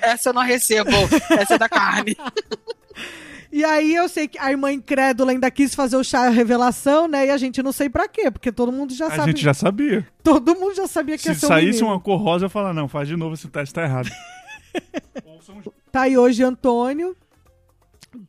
Essa 0.00 0.30
eu 0.30 0.32
não 0.32 0.42
recebo. 0.42 0.90
Essa 1.30 1.54
é 1.54 1.58
da 1.58 1.68
carne. 1.68 2.16
E 3.52 3.64
aí 3.64 3.94
eu 3.94 4.08
sei 4.08 4.26
que 4.28 4.38
a 4.38 4.50
irmã 4.50 4.72
incrédula 4.72 5.32
ainda 5.32 5.50
quis 5.50 5.74
fazer 5.74 5.96
o 5.96 6.04
chá 6.04 6.28
revelação, 6.28 7.06
né? 7.08 7.26
E 7.26 7.30
a 7.30 7.36
gente 7.36 7.62
não 7.62 7.72
sei 7.72 7.88
pra 7.90 8.06
quê, 8.08 8.30
porque 8.30 8.52
todo 8.52 8.70
mundo 8.72 8.94
já 8.94 9.06
A 9.08 9.10
sabe. 9.16 9.32
gente 9.32 9.42
já 9.42 9.52
sabia. 9.54 10.06
Todo 10.22 10.54
mundo 10.54 10.74
já 10.74 10.86
sabia 10.86 11.16
que 11.16 11.22
Se 11.22 11.28
ia 11.30 11.34
ser 11.34 11.46
um 11.46 11.48
saísse 11.48 11.78
menino. 11.80 11.88
uma 11.88 12.00
cor 12.00 12.18
rosa, 12.20 12.46
eu 12.46 12.50
falar, 12.50 12.72
não, 12.72 12.88
faz 12.88 13.06
de 13.08 13.16
novo, 13.16 13.34
esse 13.34 13.48
teste 13.48 13.74
tá 13.74 13.82
errado. 13.82 14.08
Tá 15.90 16.02
aí 16.02 16.16
hoje 16.18 16.42
Antônio, 16.42 17.16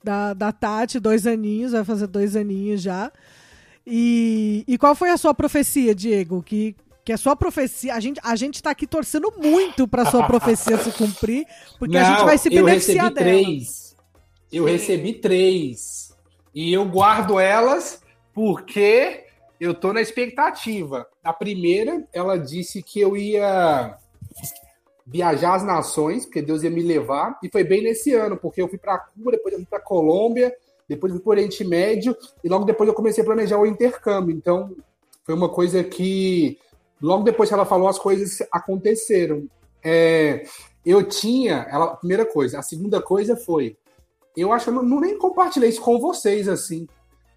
da, 0.03 0.34
da 0.34 0.51
Tati, 0.51 0.99
dois 0.99 1.27
aninhos, 1.27 1.71
vai 1.71 1.84
fazer 1.84 2.07
dois 2.07 2.35
aninhos 2.35 2.81
já. 2.81 3.11
E, 3.85 4.63
e 4.67 4.77
qual 4.77 4.93
foi 4.95 5.09
a 5.09 5.17
sua 5.17 5.34
profecia, 5.34 5.95
Diego? 5.95 6.43
Que, 6.43 6.76
que 7.03 7.11
a 7.11 7.17
sua 7.17 7.35
profecia. 7.35 7.95
A 7.95 7.99
gente, 7.99 8.19
a 8.23 8.35
gente 8.35 8.61
tá 8.61 8.69
aqui 8.69 8.85
torcendo 8.85 9.34
muito 9.38 9.88
pra 9.88 10.05
sua 10.05 10.26
profecia 10.27 10.77
se 10.77 10.91
cumprir, 10.91 11.45
porque 11.77 11.97
a 11.97 12.03
gente 12.03 12.23
vai 12.23 12.38
se 12.38 12.53
eu 12.53 12.63
beneficiar 12.65 13.09
recebi 13.09 13.26
dela. 13.26 13.43
três. 13.43 13.97
Eu 14.51 14.65
recebi 14.65 15.13
três. 15.13 16.15
E 16.53 16.73
eu 16.73 16.85
guardo 16.85 17.39
elas 17.39 18.01
porque 18.34 19.26
eu 19.59 19.73
tô 19.73 19.91
na 19.91 20.01
expectativa. 20.01 21.05
A 21.23 21.34
primeira, 21.34 22.07
ela 22.13 22.38
disse 22.38 22.81
que 22.81 22.99
eu 22.99 23.17
ia 23.17 23.97
viajar 25.11 25.56
as 25.56 25.64
nações, 25.64 26.26
porque 26.26 26.41
Deus 26.41 26.61
ia 26.61 26.69
me 26.69 26.84
levar, 26.84 27.38
e 27.41 27.49
foi 27.49 27.64
bem 27.64 27.81
nesse 27.81 28.14
ano, 28.14 28.38
porque 28.38 28.61
eu 28.61 28.68
fui 28.68 28.77
para 28.77 28.99
Cuba, 28.99 29.31
depois 29.31 29.53
eu 29.53 29.60
fui 29.60 29.68
para 29.68 29.80
Colômbia, 29.80 30.56
depois 30.88 31.11
eu 31.11 31.18
fui 31.18 31.23
para 31.23 31.31
Oriente 31.31 31.64
Médio, 31.64 32.15
e 32.44 32.48
logo 32.48 32.64
depois 32.64 32.88
eu 32.88 32.94
comecei 32.94 33.23
a 33.23 33.26
planejar 33.26 33.57
o 33.57 33.65
intercâmbio. 33.65 34.36
Então, 34.36 34.76
foi 35.23 35.34
uma 35.34 35.49
coisa 35.49 35.84
que, 35.84 36.60
logo 37.02 37.23
depois 37.23 37.49
que 37.49 37.56
ela 37.56 37.65
falou, 37.65 37.88
as 37.88 37.98
coisas 37.98 38.38
aconteceram. 38.52 39.48
É, 39.84 40.44
eu 40.86 41.03
tinha, 41.03 41.68
ela, 41.69 41.95
primeira 41.95 42.26
coisa. 42.26 42.60
A 42.60 42.64
segunda 42.64 43.02
coisa 43.02 43.36
foi, 43.36 43.76
eu 44.38 44.53
acho 44.53 44.69
eu 44.69 44.76
não, 44.76 44.84
não 44.84 44.99
nem 44.99 45.18
compartilhei 45.18 45.69
isso 45.69 45.81
com 45.81 45.99
vocês, 45.99 46.48
assim, 46.48 46.88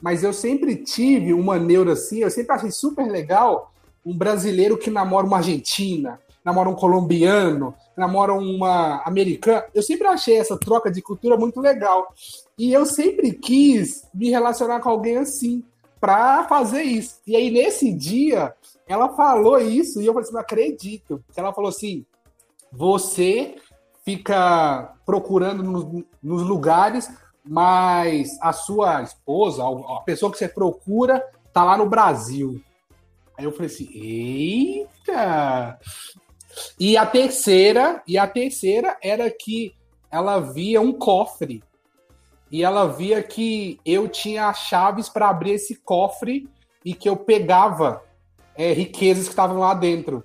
mas 0.01 0.23
eu 0.23 0.32
sempre 0.32 0.77
tive 0.77 1.32
uma 1.32 1.59
neura 1.59 1.93
assim, 1.93 2.19
eu 2.19 2.31
sempre 2.31 2.55
achei 2.55 2.70
super 2.70 3.07
legal 3.11 3.73
um 4.05 4.16
brasileiro 4.16 4.77
que 4.77 4.90
namora 4.90 5.27
uma 5.27 5.39
argentina, 5.39 6.20
namora 6.44 6.69
um 6.69 6.74
colombiano, 6.74 7.74
namora 7.97 8.32
uma 8.32 9.02
americana. 9.05 9.64
Eu 9.74 9.82
sempre 9.82 10.06
achei 10.06 10.39
essa 10.39 10.59
troca 10.59 10.90
de 10.90 11.01
cultura 11.01 11.36
muito 11.36 11.60
legal. 11.60 12.12
E 12.59 12.73
eu 12.73 12.85
sempre 12.85 13.32
quis 13.32 14.06
me 14.12 14.31
relacionar 14.31 14.81
com 14.81 14.89
alguém 14.89 15.19
assim, 15.19 15.62
para 16.01 16.44
fazer 16.48 16.82
isso. 16.82 17.20
E 17.24 17.36
aí, 17.36 17.48
nesse 17.48 17.93
dia, 17.93 18.52
ela 18.89 19.10
falou 19.10 19.60
isso 19.60 20.02
e 20.02 20.06
eu 20.06 20.12
falei 20.12 20.24
assim: 20.24 20.35
não 20.35 20.40
acredito. 20.40 21.24
Ela 21.36 21.52
falou 21.52 21.69
assim: 21.69 22.05
você 22.73 23.55
fica 24.05 24.94
procurando 25.06 25.62
nos, 25.62 26.05
nos 26.20 26.43
lugares, 26.43 27.09
mas 27.44 28.36
a 28.40 28.52
sua 28.52 29.02
esposa, 29.02 29.62
a 29.64 30.01
pessoa 30.01 30.32
que 30.32 30.39
você 30.39 30.48
procura, 30.48 31.24
tá 31.52 31.62
lá 31.62 31.77
no 31.77 31.89
Brasil. 31.89 32.60
Aí 33.39 33.44
eu 33.44 33.52
falei 33.52 33.66
assim: 33.66 33.89
eita! 33.94 35.78
E 36.79 36.97
a 36.97 37.07
terceira, 37.07 38.03
e 38.07 38.19
a 38.19 38.27
terceira 38.27 38.97
era 39.03 39.31
que 39.31 39.74
ela 40.11 40.41
via 40.41 40.81
um 40.81 40.93
cofre. 40.93 41.62
E 42.51 42.62
ela 42.62 42.87
via 42.87 43.23
que 43.23 43.81
eu 43.85 44.09
tinha 44.09 44.49
as 44.49 44.59
chaves 44.59 45.09
para 45.09 45.31
abrir 45.31 45.53
esse 45.53 45.77
cofre 45.77 46.49
e 46.85 46.95
que 46.95 47.09
eu 47.09 47.16
pegava 47.16 48.03
é, 48.55 48.73
riquezas 48.73 49.24
que 49.24 49.31
estavam 49.33 49.59
lá 49.59 49.73
dentro. 49.73 50.23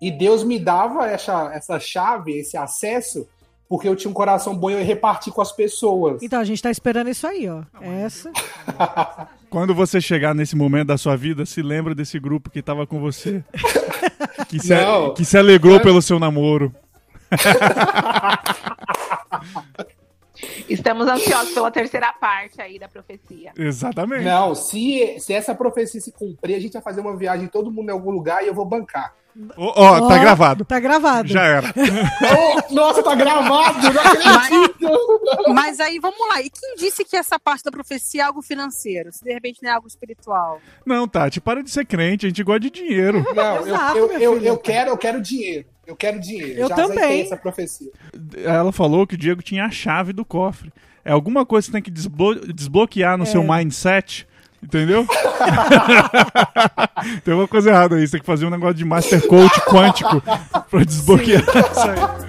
E 0.00 0.10
Deus 0.10 0.44
me 0.44 0.58
dava 0.58 1.08
essa, 1.08 1.52
essa 1.52 1.80
chave, 1.80 2.38
esse 2.38 2.56
acesso, 2.56 3.26
porque 3.68 3.88
eu 3.88 3.96
tinha 3.96 4.10
um 4.10 4.14
coração 4.14 4.54
bom 4.56 4.70
e 4.70 4.74
eu 4.74 4.84
reparti 4.84 5.30
com 5.30 5.40
as 5.40 5.52
pessoas. 5.52 6.22
Então, 6.22 6.40
a 6.40 6.44
gente 6.44 6.62
tá 6.62 6.70
esperando 6.70 7.08
isso 7.10 7.26
aí, 7.26 7.48
ó. 7.48 7.62
Essa. 7.80 8.30
Quando 9.50 9.74
você 9.74 10.00
chegar 10.00 10.34
nesse 10.34 10.56
momento 10.56 10.88
da 10.88 10.98
sua 10.98 11.16
vida, 11.16 11.46
se 11.46 11.62
lembra 11.62 11.94
desse 11.94 12.18
grupo 12.18 12.50
que 12.50 12.62
tava 12.62 12.86
com 12.86 13.00
você. 13.00 13.42
Que 14.48 14.58
se, 14.60 14.74
Não. 14.74 15.14
que 15.14 15.24
se 15.24 15.38
alegrou 15.38 15.80
pelo 15.80 16.02
seu 16.02 16.18
namoro. 16.18 16.74
Estamos 20.68 21.06
ansiosos 21.06 21.52
pela 21.52 21.70
terceira 21.70 22.12
parte 22.12 22.60
aí 22.60 22.78
da 22.78 22.88
profecia. 22.88 23.52
Exatamente. 23.56 24.24
Não, 24.24 24.54
se, 24.54 25.16
se 25.18 25.32
essa 25.32 25.54
profecia 25.54 26.00
se 26.00 26.12
cumprir, 26.12 26.54
a 26.56 26.60
gente 26.60 26.72
vai 26.72 26.82
fazer 26.82 27.00
uma 27.00 27.16
viagem 27.16 27.46
todo 27.48 27.70
mundo 27.70 27.88
em 27.88 27.92
algum 27.92 28.10
lugar 28.10 28.42
e 28.44 28.48
eu 28.48 28.54
vou 28.54 28.64
bancar. 28.64 29.14
Ó, 29.56 29.72
ó, 29.76 30.08
tá 30.08 30.14
Ó, 30.14 30.18
gravado. 30.20 30.64
Tá 30.64 30.78
gravado. 30.78 31.28
Já 31.28 31.42
era. 31.42 31.74
Oh, 32.36 32.74
nossa, 32.74 33.02
tá 33.02 33.14
gravado! 33.14 33.78
Não 33.92 34.34
acredito! 34.34 35.52
Mas 35.52 35.80
aí, 35.80 35.98
vamos 35.98 36.18
lá. 36.28 36.40
E 36.40 36.48
quem 36.50 36.76
disse 36.76 37.04
que 37.04 37.16
essa 37.16 37.38
parte 37.38 37.64
da 37.64 37.70
profecia 37.70 38.22
é 38.22 38.24
algo 38.24 38.42
financeiro? 38.42 39.12
Se 39.12 39.24
de 39.24 39.32
repente 39.32 39.62
não 39.62 39.70
é 39.70 39.74
algo 39.74 39.88
espiritual? 39.88 40.60
Não, 40.86 41.06
Tati, 41.08 41.40
para 41.40 41.62
de 41.62 41.70
ser 41.70 41.84
crente, 41.84 42.26
a 42.26 42.28
gente 42.28 42.42
gosta 42.42 42.60
de 42.60 42.70
dinheiro. 42.70 43.24
Não, 43.34 43.56
eu, 43.56 43.66
Exato, 43.66 43.98
eu, 43.98 44.12
eu, 44.12 44.34
filha. 44.34 44.48
eu 44.48 44.58
quero, 44.58 44.90
eu 44.90 44.96
quero 44.96 45.20
dinheiro. 45.20 45.66
Eu 45.86 45.96
quero 45.96 46.20
dinheiro. 46.20 46.60
Eu 46.60 46.68
Já 46.68 46.74
também. 46.76 46.98
aceitei 46.98 47.22
essa 47.22 47.36
profecia. 47.36 47.90
Ela 48.44 48.72
falou 48.72 49.06
que 49.06 49.14
o 49.14 49.18
Diego 49.18 49.42
tinha 49.42 49.64
a 49.64 49.70
chave 49.70 50.12
do 50.12 50.24
cofre. 50.24 50.72
É 51.04 51.12
alguma 51.12 51.44
coisa 51.44 51.66
que 51.66 51.70
você 51.70 51.72
tem 51.72 51.82
que 51.82 51.90
desblo- 51.90 52.52
desbloquear 52.52 53.18
no 53.18 53.26
seu 53.26 53.42
mindset. 53.42 54.26
Entendeu? 54.62 55.06
tem 57.22 57.34
uma 57.34 57.46
coisa 57.46 57.70
errada 57.70 57.96
aí. 57.96 58.06
Você 58.06 58.12
tem 58.12 58.20
que 58.20 58.26
fazer 58.26 58.46
um 58.46 58.50
negócio 58.50 58.74
de 58.74 58.84
Master 58.84 59.26
Coach 59.26 59.60
quântico 59.68 60.22
pra 60.70 60.84
desbloquear 60.84 61.42
isso 61.42 61.80
aí. 61.80 62.23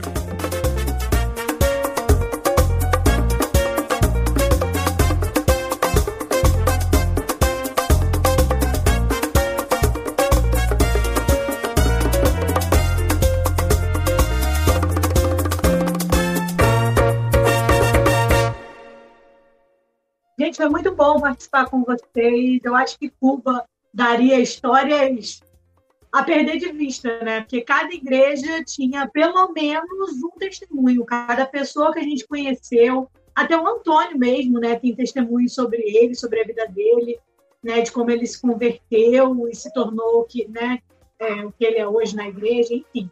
Gente, 20.56 20.58
foi 20.58 20.70
muito 20.70 20.96
bom 20.96 21.20
participar 21.20 21.70
com 21.70 21.84
vocês. 21.84 22.62
Eu 22.64 22.74
acho 22.76 22.98
que 22.98 23.10
Cuba 23.10 23.66
daria 23.94 24.40
histórias 24.40 25.42
a 26.12 26.24
perder 26.24 26.58
de 26.58 26.72
vista, 26.72 27.22
né? 27.22 27.42
Porque 27.42 27.60
cada 27.60 27.94
igreja 27.94 28.64
tinha 28.64 29.06
pelo 29.06 29.52
menos 29.52 30.24
um 30.24 30.32
testemunho. 30.40 31.04
Cada 31.04 31.46
pessoa 31.46 31.92
que 31.92 32.00
a 32.00 32.04
gente 32.04 32.26
conheceu, 32.26 33.10
até 33.36 33.58
o 33.58 33.68
Antônio 33.68 34.18
mesmo, 34.18 34.58
né? 34.60 34.80
Tem 34.80 34.96
testemunho 34.96 35.50
sobre 35.50 35.82
ele, 35.82 36.16
sobre 36.16 36.40
a 36.40 36.46
vida 36.46 36.66
dele, 36.68 37.20
né? 37.62 37.82
De 37.82 37.92
como 37.92 38.10
ele 38.10 38.26
se 38.26 38.42
converteu 38.42 39.50
e 39.50 39.56
se 39.56 39.74
tornou 39.74 40.24
que, 40.24 40.48
né? 40.48 40.80
é, 41.20 41.46
o 41.46 41.52
que 41.52 41.66
ele 41.66 41.80
é 41.80 41.88
hoje 41.88 42.16
na 42.16 42.30
igreja, 42.30 42.74
enfim. 42.74 43.12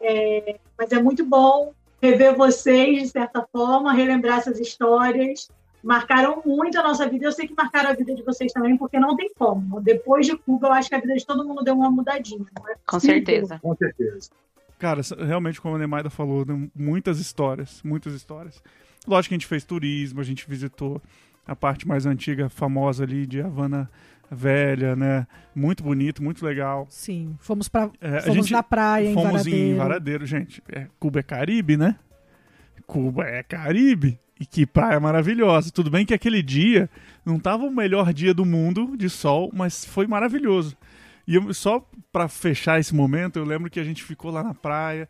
É, 0.00 0.58
mas 0.78 0.92
é 0.92 1.02
muito 1.02 1.26
bom 1.26 1.74
rever 2.00 2.34
vocês, 2.34 3.02
de 3.02 3.08
certa 3.08 3.46
forma, 3.52 3.92
relembrar 3.92 4.38
essas 4.38 4.58
histórias 4.58 5.46
marcaram 5.82 6.42
muito 6.44 6.78
a 6.78 6.82
nossa 6.82 7.08
vida. 7.08 7.26
Eu 7.26 7.32
sei 7.32 7.46
que 7.48 7.54
marcaram 7.54 7.90
a 7.90 7.92
vida 7.94 8.14
de 8.14 8.22
vocês 8.22 8.52
também, 8.52 8.76
porque 8.76 8.98
não 8.98 9.16
tem 9.16 9.30
como. 9.38 9.80
Depois 9.80 10.26
de 10.26 10.36
Cuba, 10.36 10.68
eu 10.68 10.72
acho 10.72 10.88
que 10.88 10.94
a 10.94 11.00
vida 11.00 11.14
de 11.14 11.26
todo 11.26 11.46
mundo 11.46 11.62
deu 11.62 11.74
uma 11.74 11.90
mudadinha. 11.90 12.44
não 12.58 12.68
é 12.68 12.74
Com 12.86 13.00
certeza. 13.00 13.58
Com 13.60 13.74
certeza. 13.76 14.30
Cara, 14.78 15.02
realmente, 15.26 15.60
como 15.60 15.76
a 15.76 15.78
Nemaida 15.78 16.08
falou, 16.08 16.44
muitas 16.74 17.18
histórias, 17.20 17.80
muitas 17.84 18.14
histórias. 18.14 18.62
Lógico 19.06 19.30
que 19.30 19.34
a 19.34 19.38
gente 19.38 19.46
fez 19.46 19.64
turismo, 19.64 20.20
a 20.20 20.24
gente 20.24 20.48
visitou 20.48 21.00
a 21.46 21.54
parte 21.56 21.86
mais 21.86 22.06
antiga, 22.06 22.48
famosa 22.48 23.04
ali 23.04 23.26
de 23.26 23.40
Havana 23.40 23.90
Velha, 24.30 24.94
né? 24.94 25.26
Muito 25.54 25.82
bonito, 25.82 26.22
muito 26.22 26.44
legal. 26.46 26.86
Sim. 26.88 27.34
Fomos, 27.40 27.68
pra, 27.68 27.90
É, 28.00 28.18
a 28.18 28.20
fomos 28.22 28.36
gente 28.36 28.52
na 28.52 28.62
praia, 28.62 29.10
em 29.10 29.14
Fomos 29.14 29.30
Varadeiro. 29.32 29.58
em 29.58 29.74
Varadeiro, 29.74 30.26
gente. 30.26 30.62
É, 30.68 30.86
Cuba 31.00 31.18
é 31.20 31.22
Caribe, 31.22 31.76
né? 31.76 31.96
Cuba 32.90 33.24
é 33.24 33.42
Caribe. 33.42 34.18
E 34.40 34.46
que 34.46 34.64
praia 34.66 34.98
maravilhosa. 34.98 35.70
Tudo 35.70 35.90
bem 35.90 36.04
que 36.06 36.14
aquele 36.14 36.42
dia 36.42 36.88
não 37.24 37.38
tava 37.38 37.64
o 37.64 37.70
melhor 37.70 38.12
dia 38.12 38.32
do 38.32 38.44
mundo 38.44 38.96
de 38.96 39.08
sol, 39.10 39.50
mas 39.54 39.84
foi 39.84 40.06
maravilhoso. 40.06 40.76
E 41.26 41.34
eu- 41.34 41.52
só 41.52 41.86
pra 42.10 42.26
fechar 42.26 42.80
esse 42.80 42.94
momento, 42.94 43.38
eu 43.38 43.44
lembro 43.44 43.70
que 43.70 43.78
a 43.78 43.84
gente 43.84 44.02
ficou 44.02 44.30
lá 44.30 44.42
na 44.42 44.54
praia. 44.54 45.06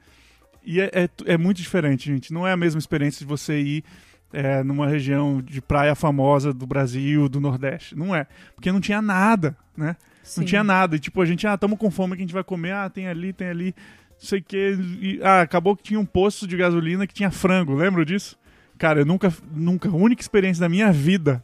E 0.64 0.80
é, 0.80 0.90
é, 0.92 1.08
é 1.26 1.38
muito 1.38 1.58
diferente, 1.58 2.06
gente. 2.12 2.32
Não 2.32 2.46
é 2.46 2.52
a 2.52 2.56
mesma 2.56 2.78
experiência 2.80 3.20
de 3.20 3.24
você 3.24 3.58
ir 3.60 3.84
é, 4.32 4.62
numa 4.62 4.86
região 4.88 5.40
de 5.40 5.60
praia 5.60 5.94
famosa 5.94 6.52
do 6.52 6.66
Brasil, 6.66 7.28
do 7.28 7.40
Nordeste. 7.40 7.96
Não 7.96 8.14
é. 8.14 8.26
Porque 8.54 8.70
não 8.70 8.80
tinha 8.80 9.00
nada, 9.00 9.56
né? 9.76 9.96
Sim. 10.22 10.40
Não 10.40 10.46
tinha 10.46 10.62
nada. 10.62 10.96
E 10.96 10.98
tipo, 10.98 11.20
a 11.20 11.24
gente, 11.24 11.46
ah, 11.46 11.56
tamo 11.56 11.76
com 11.76 11.90
fome, 11.90 12.14
que 12.16 12.22
a 12.22 12.26
gente 12.26 12.34
vai 12.34 12.44
comer? 12.44 12.72
Ah, 12.72 12.90
tem 12.90 13.08
ali, 13.08 13.32
tem 13.32 13.48
ali, 13.48 13.74
sei 14.20 14.40
que. 14.40 14.78
E, 15.00 15.20
ah, 15.22 15.40
acabou 15.40 15.74
que 15.74 15.82
tinha 15.82 15.98
um 15.98 16.04
posto 16.04 16.46
de 16.46 16.56
gasolina 16.56 17.06
que 17.06 17.14
tinha 17.14 17.30
frango, 17.30 17.74
lembra 17.74 18.04
disso? 18.04 18.38
Cara, 18.78 19.00
eu 19.00 19.06
nunca, 19.06 19.32
nunca, 19.52 19.88
a 19.88 19.94
única 19.94 20.22
experiência 20.22 20.60
da 20.60 20.68
minha 20.68 20.92
vida, 20.92 21.42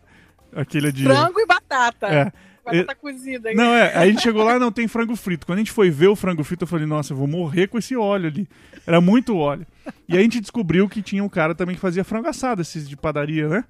aquele 0.54 0.92
dia. 0.92 1.08
Frango 1.08 1.40
e 1.40 1.46
batata. 1.46 2.06
É. 2.06 2.32
Batata 2.64 2.94
cozida. 2.96 3.52
Não, 3.54 3.72
é, 3.72 3.96
aí 3.96 4.08
a 4.08 4.12
gente 4.12 4.22
chegou 4.22 4.42
lá 4.42 4.58
não 4.58 4.72
tem 4.72 4.88
frango 4.88 5.14
frito. 5.14 5.46
Quando 5.46 5.58
a 5.58 5.60
gente 5.60 5.70
foi 5.70 5.88
ver 5.88 6.08
o 6.08 6.16
frango 6.16 6.42
frito, 6.42 6.64
eu 6.64 6.68
falei, 6.68 6.86
nossa, 6.86 7.12
eu 7.12 7.16
vou 7.16 7.28
morrer 7.28 7.68
com 7.68 7.78
esse 7.78 7.96
óleo 7.96 8.26
ali. 8.26 8.48
Era 8.86 9.00
muito 9.00 9.36
óleo. 9.36 9.66
E 10.08 10.14
aí 10.14 10.20
a 10.20 10.22
gente 10.22 10.40
descobriu 10.40 10.88
que 10.88 11.00
tinha 11.00 11.22
um 11.22 11.28
cara 11.28 11.54
também 11.54 11.76
que 11.76 11.80
fazia 11.80 12.02
frango 12.02 12.28
assado, 12.28 12.62
esses 12.62 12.88
de 12.88 12.96
padaria, 12.96 13.48
né? 13.48 13.64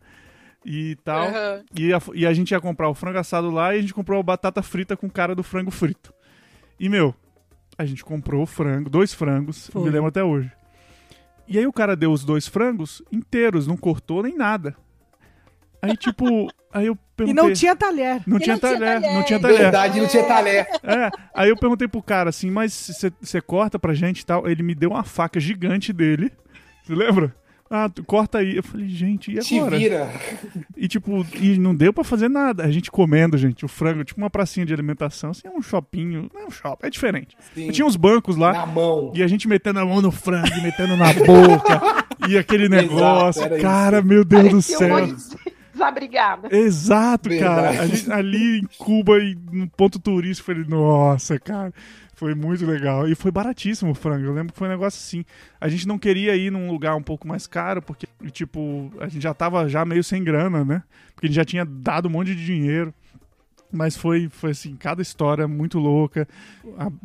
E 0.65 0.97
tal. 1.05 1.29
Aham. 1.29 1.65
E 1.75 1.93
a, 1.93 2.01
e 2.15 2.27
a 2.27 2.33
gente 2.33 2.53
ia 2.53 2.61
comprar 2.61 2.89
o 2.89 2.95
frango 2.95 3.19
assado 3.19 3.51
lá 3.51 3.75
e 3.75 3.79
a 3.79 3.81
gente 3.83 3.95
comprou 3.95 4.19
a 4.19 4.23
batata 4.23 4.63
frita 4.63 4.97
com 4.97 5.11
cara 5.11 5.35
do 5.35 5.43
frango 5.43 5.71
frito. 5.71 6.15
E, 6.81 6.89
meu, 6.89 7.15
a 7.79 7.85
gente 7.85 8.05
comprou 8.05 8.43
o 8.43 8.47
frango, 8.47 8.89
dois 8.91 9.13
frangos, 9.13 9.69
Foi. 9.73 9.83
me 9.83 9.91
lembro 9.91 10.09
até 10.09 10.23
hoje. 10.25 10.51
E 11.49 11.59
aí 11.59 11.67
o 11.67 11.73
cara 11.73 11.95
deu 11.95 12.11
os 12.13 12.25
dois 12.25 12.47
frangos 12.47 13.03
inteiros, 13.13 13.67
não 13.67 13.77
cortou 13.77 14.23
nem 14.23 14.37
nada. 14.37 14.75
Aí, 15.81 15.97
tipo, 15.97 16.49
aí 16.73 16.87
eu 16.87 16.95
E 16.95 16.99
perguntei... 17.17 17.43
não 17.45 17.53
tinha 17.53 17.77
talher. 17.77 18.23
Não 18.27 18.39
E 18.39 18.41
tinha 18.41 18.55
não 18.55 18.61
tinha 18.61 18.79
talher, 18.79 18.95
não 19.01 19.09
talher. 19.11 19.25
tinha 19.27 19.41
talher. 19.41 19.59
Verdade, 19.59 20.01
não 20.01 20.09
tinha 20.09 20.25
talher. 20.25 20.67
É, 20.83 21.11
aí 21.35 21.49
eu 21.49 21.57
perguntei 21.57 21.87
pro 21.87 22.03
cara 22.03 22.31
assim, 22.31 22.51
mas 22.51 22.91
você 23.21 23.41
corta 23.41 23.79
pra 23.79 23.95
gente 23.95 24.21
e 24.21 24.27
tal? 24.27 24.49
Ele 24.49 24.63
me 24.63 24.75
deu 24.75 24.91
uma 24.91 25.05
faca 25.05 25.39
gigante 25.39 25.93
dele. 25.93 26.33
Você 26.83 26.95
lembra? 26.95 27.35
Ah, 27.69 27.91
corta 28.07 28.39
aí. 28.39 28.57
Eu 28.57 28.63
falei, 28.63 28.89
gente, 28.89 29.33
e 29.33 29.39
Te 29.41 29.59
agora? 29.59 29.77
vira. 29.77 30.09
E 30.77 30.87
tipo, 30.87 31.27
e 31.41 31.59
não 31.59 31.75
deu 31.75 31.93
pra 31.93 32.05
fazer 32.05 32.29
nada. 32.29 32.65
A 32.65 32.71
gente 32.71 32.91
comendo, 32.91 33.37
gente, 33.37 33.65
o 33.65 33.69
frango, 33.69 34.05
tipo 34.05 34.21
uma 34.21 34.31
pracinha 34.31 34.65
de 34.65 34.73
alimentação, 34.73 35.31
assim, 35.31 35.43
é 35.47 35.51
um 35.51 35.61
shopping, 35.61 36.29
não 36.33 36.41
é 36.41 36.47
um 36.47 36.51
shopping, 36.51 36.87
é 36.87 36.91
diferente. 36.91 37.37
Sim. 37.55 37.71
Tinha 37.73 37.85
uns 37.87 37.97
bancos 37.97 38.37
lá, 38.37 38.53
Na 38.53 38.67
mão. 38.67 39.13
e 39.15 39.23
a 39.23 39.27
gente 39.27 39.49
metendo 39.49 39.81
a 39.81 39.85
mão 39.85 40.01
no 40.01 40.13
frango, 40.13 40.63
metendo 40.63 40.97
na 40.97 41.13
boca, 41.13 42.05
e 42.29 42.39
aquele 42.39 42.69
negócio. 42.71 43.43
era 43.43 43.59
cara, 43.59 44.01
meu 44.03 44.25
Deus 44.25 44.45
do 44.45 44.51
Parecia 44.51 44.77
um 44.77 44.79
céu. 44.79 45.07
de 45.07 45.17
desabrigada. 45.77 46.57
Exato, 46.57 47.29
cara. 47.39 47.71
Verdade. 47.73 47.79
A 47.79 47.87
gente- 47.87 48.13
ali 48.13 48.59
em 48.61 48.69
Cuba, 48.79 49.19
e 49.19 49.37
no 49.53 49.69
ponto 49.69 49.99
turístico, 49.99 50.51
eu 50.51 50.55
falei, 50.57 50.69
nossa, 50.71 51.39
cara. 51.39 51.73
Foi 52.17 52.35
muito 52.35 52.65
legal. 52.65 53.07
E 53.07 53.15
foi 53.15 53.31
baratíssimo 53.31 53.91
o 53.91 53.95
frango. 53.95 54.25
Eu 54.25 54.33
lembro 54.33 54.51
que 54.51 54.59
foi 54.59 54.67
um 54.67 54.71
negócio 54.71 54.99
assim. 54.99 55.23
A 55.61 55.69
gente 55.69 55.87
não 55.87 55.99
queria 55.99 56.35
ir 56.35 56.51
num 56.51 56.71
lugar 56.71 56.97
um 56.97 57.03
pouco 57.03 57.29
mais 57.29 57.47
caro, 57.47 57.83
porque, 57.83 58.09
tipo, 58.33 58.91
a 58.99 59.07
gente 59.07 59.23
já 59.23 59.35
tava 59.35 59.69
já 59.69 59.85
meio 59.85 60.03
sem 60.03 60.25
grana, 60.25 60.65
né? 60.65 60.83
Porque 61.15 61.27
a 61.27 61.29
gente 61.29 61.37
já 61.37 61.45
tinha 61.45 61.65
dado 61.67 62.09
um 62.09 62.11
monte 62.11 62.35
de 62.35 62.43
dinheiro. 62.45 62.93
Mas 63.71 63.97
foi, 63.97 64.31
foi 64.31 64.53
assim, 64.53 64.77
cada 64.77 65.03
história 65.03 65.47
muito 65.47 65.79
louca. 65.79 66.27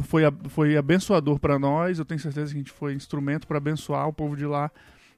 Foi, 0.04 0.22
foi 0.48 0.78
abençoador 0.78 1.40
pra 1.40 1.60
nós. 1.60 2.00
Eu 2.00 2.06
tenho 2.06 2.20
certeza 2.20 2.54
que 2.54 2.58
a 2.58 2.62
gente 2.62 2.72
foi 2.72 2.94
instrumento 2.94 3.46
pra 3.46 3.58
abençoar 3.58 4.08
o 4.08 4.14
povo 4.14 4.38
de 4.38 4.46
lá. 4.46 4.72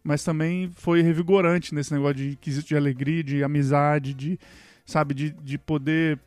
Mas 0.03 0.23
também 0.23 0.71
foi 0.73 1.03
revigorante 1.03 1.75
nesse 1.75 1.93
negócio 1.93 2.15
de 2.15 2.35
quesito 2.37 2.69
de 2.69 2.75
alegria, 2.75 3.23
de 3.23 3.43
amizade, 3.43 4.15
de, 4.15 4.39
sabe, 4.87 5.13
de, 5.13 5.29
de 5.29 5.59
poder 5.59 6.17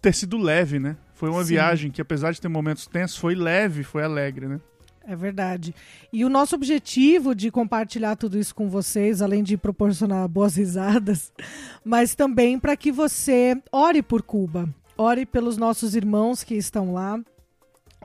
ter 0.00 0.14
sido 0.14 0.38
leve, 0.38 0.78
né? 0.78 0.96
Foi 1.14 1.30
uma 1.30 1.42
Sim. 1.42 1.54
viagem 1.54 1.90
que, 1.90 2.00
apesar 2.00 2.32
de 2.32 2.40
ter 2.40 2.48
momentos 2.48 2.86
tensos, 2.86 3.16
foi 3.16 3.34
leve, 3.34 3.82
foi 3.82 4.02
alegre, 4.02 4.48
né? 4.48 4.60
É 5.06 5.14
verdade. 5.14 5.74
E 6.12 6.24
o 6.24 6.30
nosso 6.30 6.54
objetivo 6.54 7.34
de 7.34 7.50
compartilhar 7.50 8.16
tudo 8.16 8.38
isso 8.38 8.54
com 8.54 8.68
vocês, 8.68 9.20
além 9.20 9.42
de 9.42 9.56
proporcionar 9.56 10.26
boas 10.28 10.56
risadas, 10.56 11.32
mas 11.84 12.14
também 12.14 12.58
para 12.58 12.76
que 12.76 12.90
você 12.90 13.56
ore 13.70 14.02
por 14.02 14.22
Cuba, 14.22 14.68
ore 14.96 15.26
pelos 15.26 15.56
nossos 15.56 15.94
irmãos 15.94 16.42
que 16.42 16.54
estão 16.54 16.94
lá, 16.94 17.20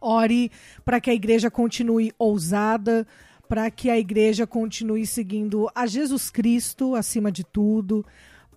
ore 0.02 0.52
para 0.84 1.00
que 1.00 1.10
a 1.10 1.14
igreja 1.14 1.50
continue 1.50 2.12
ousada, 2.20 3.08
para 3.48 3.72
que 3.72 3.90
a 3.90 3.98
igreja 3.98 4.46
continue 4.46 5.08
seguindo 5.08 5.70
a 5.74 5.88
Jesus 5.88 6.30
Cristo 6.30 6.96
acima 6.96 7.32
de 7.32 7.46
tudo, 7.46 8.06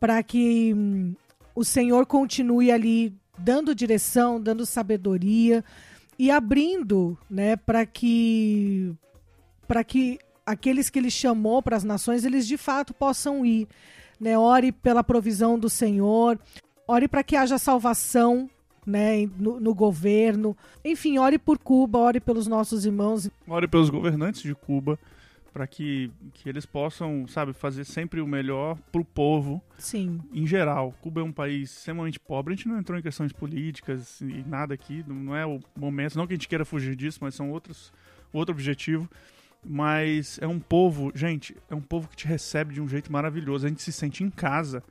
para 0.00 0.20
que 0.22 0.74
hum, 0.74 1.14
o 1.54 1.64
Senhor 1.64 2.06
continue 2.06 2.72
ali 2.72 3.14
dando 3.38 3.74
direção, 3.74 4.40
dando 4.40 4.66
sabedoria 4.66 5.64
e 6.18 6.30
abrindo, 6.30 7.16
né, 7.28 7.56
para 7.56 7.84
que 7.86 8.94
para 9.66 9.82
que 9.82 10.18
aqueles 10.44 10.90
que 10.90 10.98
ele 10.98 11.10
chamou 11.10 11.62
para 11.62 11.76
as 11.76 11.84
nações, 11.84 12.24
eles 12.24 12.46
de 12.46 12.56
fato 12.56 12.92
possam 12.92 13.46
ir, 13.46 13.66
né? 14.20 14.36
Ore 14.36 14.70
pela 14.70 15.02
provisão 15.02 15.58
do 15.58 15.70
Senhor, 15.70 16.38
ore 16.86 17.08
para 17.08 17.22
que 17.22 17.36
haja 17.36 17.56
salvação, 17.56 18.50
né, 18.84 19.26
no, 19.38 19.58
no 19.58 19.74
governo. 19.74 20.56
Enfim, 20.84 21.16
ore 21.16 21.38
por 21.38 21.58
Cuba, 21.58 21.98
ore 21.98 22.20
pelos 22.20 22.46
nossos 22.46 22.84
irmãos. 22.84 23.30
Ore 23.48 23.66
pelos 23.66 23.88
governantes 23.88 24.42
de 24.42 24.54
Cuba 24.54 24.98
para 25.52 25.66
que, 25.66 26.10
que 26.32 26.48
eles 26.48 26.64
possam, 26.64 27.26
sabe, 27.28 27.52
fazer 27.52 27.84
sempre 27.84 28.20
o 28.20 28.26
melhor 28.26 28.78
pro 28.90 29.04
povo 29.04 29.62
Sim, 29.78 30.20
em 30.32 30.46
geral. 30.46 30.94
Cuba 31.00 31.20
é 31.20 31.24
um 31.24 31.32
país 31.32 31.76
extremamente 31.76 32.18
pobre. 32.18 32.54
A 32.54 32.56
gente 32.56 32.68
não 32.68 32.78
entrou 32.78 32.98
em 32.98 33.02
questões 33.02 33.32
políticas 33.32 34.20
e 34.20 34.42
nada 34.46 34.72
aqui. 34.72 35.04
Não 35.06 35.36
é 35.36 35.44
o 35.44 35.60
momento. 35.76 36.16
Não 36.16 36.26
que 36.26 36.32
a 36.32 36.36
gente 36.36 36.48
queira 36.48 36.64
fugir 36.64 36.96
disso, 36.96 37.18
mas 37.20 37.34
são 37.34 37.50
outros 37.50 37.92
outro 38.32 38.54
objetivo. 38.54 39.08
Mas 39.64 40.38
é 40.40 40.46
um 40.46 40.58
povo, 40.58 41.12
gente, 41.14 41.56
é 41.70 41.74
um 41.74 41.80
povo 41.80 42.08
que 42.08 42.16
te 42.16 42.26
recebe 42.26 42.74
de 42.74 42.80
um 42.80 42.88
jeito 42.88 43.12
maravilhoso. 43.12 43.66
A 43.66 43.68
gente 43.68 43.82
se 43.82 43.92
sente 43.92 44.24
em 44.24 44.30
casa. 44.30 44.82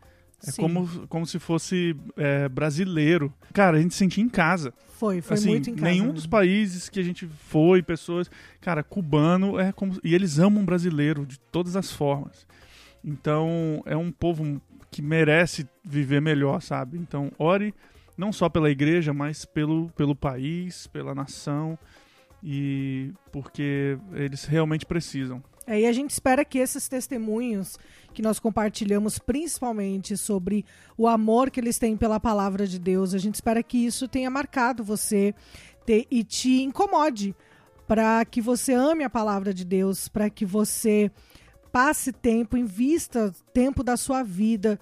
É 0.45 0.51
Sim. 0.51 0.61
como, 0.61 1.07
como 1.07 1.26
se 1.26 1.38
fosse 1.38 1.95
é, 2.18 2.49
brasileiro. 2.49 3.31
Cara, 3.53 3.77
a 3.77 3.81
gente 3.81 3.93
se 3.93 3.99
sente 3.99 4.19
em 4.19 4.27
casa. 4.27 4.73
foi, 4.89 5.22
foi 5.22 5.38
assim, 5.38 5.49
muito 5.49 5.69
em 5.69 5.76
casa. 5.76 5.85
nenhum 5.85 6.05
mesmo. 6.05 6.13
dos 6.13 6.26
países 6.26 6.89
que 6.89 6.99
a 6.99 7.03
gente 7.03 7.27
foi, 7.27 7.84
pessoas, 7.84 8.30
cara, 8.59 8.84
cubano 8.84 9.59
é 9.59 9.72
como 9.72 9.99
e 10.03 10.15
eles 10.15 10.39
amam 10.39 10.65
brasileiro 10.65 11.26
de 11.26 11.39
todas 11.39 11.76
as 11.76 11.91
formas. 11.91 12.47
Então, 13.03 13.84
é 13.85 13.95
um 13.95 14.11
povo 14.11 14.61
que 14.89 15.01
merece 15.01 15.68
viver 15.84 16.22
melhor, 16.22 16.61
sabe? 16.61 16.97
Então, 16.97 17.31
ore 17.38 17.73
não 18.18 18.31
só 18.34 18.49
pela 18.49 18.69
igreja, 18.69 19.13
mas 19.13 19.45
pelo 19.45 19.89
pelo 19.91 20.15
país, 20.15 20.88
pela 20.88 21.13
nação 21.15 21.77
e 22.43 23.11
porque 23.31 23.97
eles 24.13 24.45
realmente 24.45 24.85
precisam. 24.85 25.43
É, 25.68 25.81
e 25.81 25.85
a 25.85 25.91
gente 25.93 26.09
espera 26.09 26.43
que 26.43 26.57
esses 26.57 26.88
testemunhos 26.88 27.77
que 28.11 28.21
nós 28.21 28.39
compartilhamos, 28.39 29.17
principalmente 29.17 30.15
sobre 30.17 30.65
o 30.97 31.07
amor 31.07 31.49
que 31.49 31.59
eles 31.59 31.79
têm 31.79 31.97
pela 31.97 32.19
palavra 32.19 32.67
de 32.67 32.77
Deus, 32.77 33.13
a 33.13 33.17
gente 33.17 33.35
espera 33.35 33.63
que 33.63 33.77
isso 33.77 34.07
tenha 34.07 34.29
marcado 34.29 34.83
você 34.83 35.33
te- 35.85 36.07
e 36.11 36.23
te 36.23 36.61
incomode 36.61 37.35
para 37.88 38.23
que 38.25 38.41
você 38.41 38.73
ame 38.73 39.03
a 39.03 39.09
palavra 39.09 39.53
de 39.53 39.65
Deus, 39.65 40.07
para 40.07 40.29
que 40.29 40.45
você 40.45 41.11
passe 41.71 42.11
tempo, 42.11 42.57
invista 42.57 43.33
tempo 43.53 43.83
da 43.83 43.97
sua 43.97 44.23
vida 44.23 44.79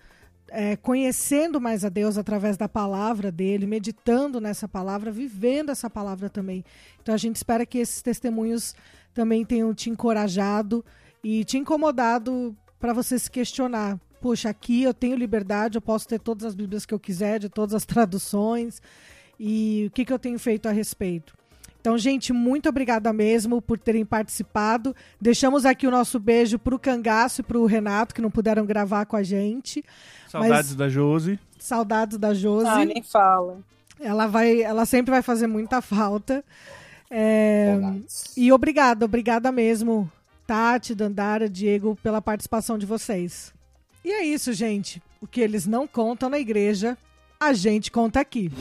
é, 0.52 0.76
conhecendo 0.76 1.62
mais 1.62 1.86
a 1.86 1.90
Deus 1.90 2.18
através 2.18 2.58
da 2.58 2.68
palavra 2.68 3.32
dele, 3.32 3.68
meditando 3.68 4.42
nessa 4.42 4.68
palavra, 4.68 5.12
vivendo 5.12 5.70
essa 5.70 5.90
palavra 5.90 6.30
também. 6.30 6.66
Então 7.02 7.14
a 7.14 7.18
gente 7.20 7.36
espera 7.36 7.66
que 7.66 7.78
esses 7.78 8.02
testemunhos 8.02 8.76
também 9.14 9.46
tenham 9.46 9.74
te 9.74 9.90
encorajado 9.90 10.84
e 11.24 11.44
te 11.44 11.58
incomodado 11.58 12.56
para 12.80 12.94
você 12.94 13.18
se 13.20 13.30
questionar. 13.30 14.00
Poxa, 14.22 14.50
aqui 14.50 14.84
eu 14.84 14.94
tenho 14.94 15.16
liberdade, 15.16 15.78
eu 15.78 15.82
posso 15.82 16.08
ter 16.08 16.20
todas 16.20 16.44
as 16.46 16.56
Bíblias 16.56 16.86
que 16.86 16.94
eu 16.94 17.00
quiser, 17.00 17.40
de 17.40 17.50
todas 17.50 17.74
as 17.74 17.86
traduções, 17.86 18.82
e 19.40 19.86
o 19.88 19.92
que, 19.92 20.04
que 20.06 20.12
eu 20.14 20.20
tenho 20.20 20.38
feito 20.38 20.68
a 20.68 20.72
respeito? 20.72 21.34
Então, 21.82 21.98
gente, 21.98 22.34
muito 22.34 22.68
obrigada 22.68 23.14
mesmo 23.14 23.62
por 23.62 23.80
terem 23.80 24.04
participado. 24.06 24.94
Deixamos 25.20 25.66
aqui 25.66 25.88
o 25.88 25.92
nosso 25.92 26.20
beijo 26.20 26.60
pro 26.60 26.78
Cangaço 26.78 27.40
e 27.40 27.44
pro 27.44 27.66
Renato, 27.66 28.14
que 28.14 28.22
não 28.22 28.30
puderam 28.30 28.66
gravar 28.66 29.06
com 29.06 29.16
a 29.16 29.24
gente. 29.24 29.84
Saudades 30.28 30.72
Mas- 30.72 30.76
da 30.76 30.90
Josi. 30.90 31.40
Saudades 31.58 32.18
da 32.18 32.34
Josi. 32.34 32.68
Ah, 32.68 32.84
nem 32.84 33.02
fala. 33.02 33.60
Ela 33.98 34.28
vai, 34.28 34.62
ela 34.62 34.86
sempre 34.86 35.12
vai 35.12 35.22
fazer 35.22 35.48
muita 35.48 35.82
falta. 35.82 36.44
É, 37.10 37.80
e 38.38 38.52
obrigada, 38.52 39.06
obrigada 39.06 39.52
mesmo, 39.52 40.12
Tati, 40.50 40.96
Dandara, 40.96 41.48
Diego, 41.48 41.96
pela 42.02 42.20
participação 42.20 42.76
de 42.76 42.84
vocês. 42.84 43.54
E 44.04 44.12
é 44.12 44.26
isso, 44.26 44.52
gente. 44.52 45.00
O 45.22 45.28
que 45.28 45.42
eles 45.42 45.68
não 45.68 45.88
contam 45.88 46.28
na 46.28 46.40
igreja, 46.40 46.98
a 47.40 47.54
gente 47.54 47.92
conta 47.92 48.20
aqui. 48.20 48.52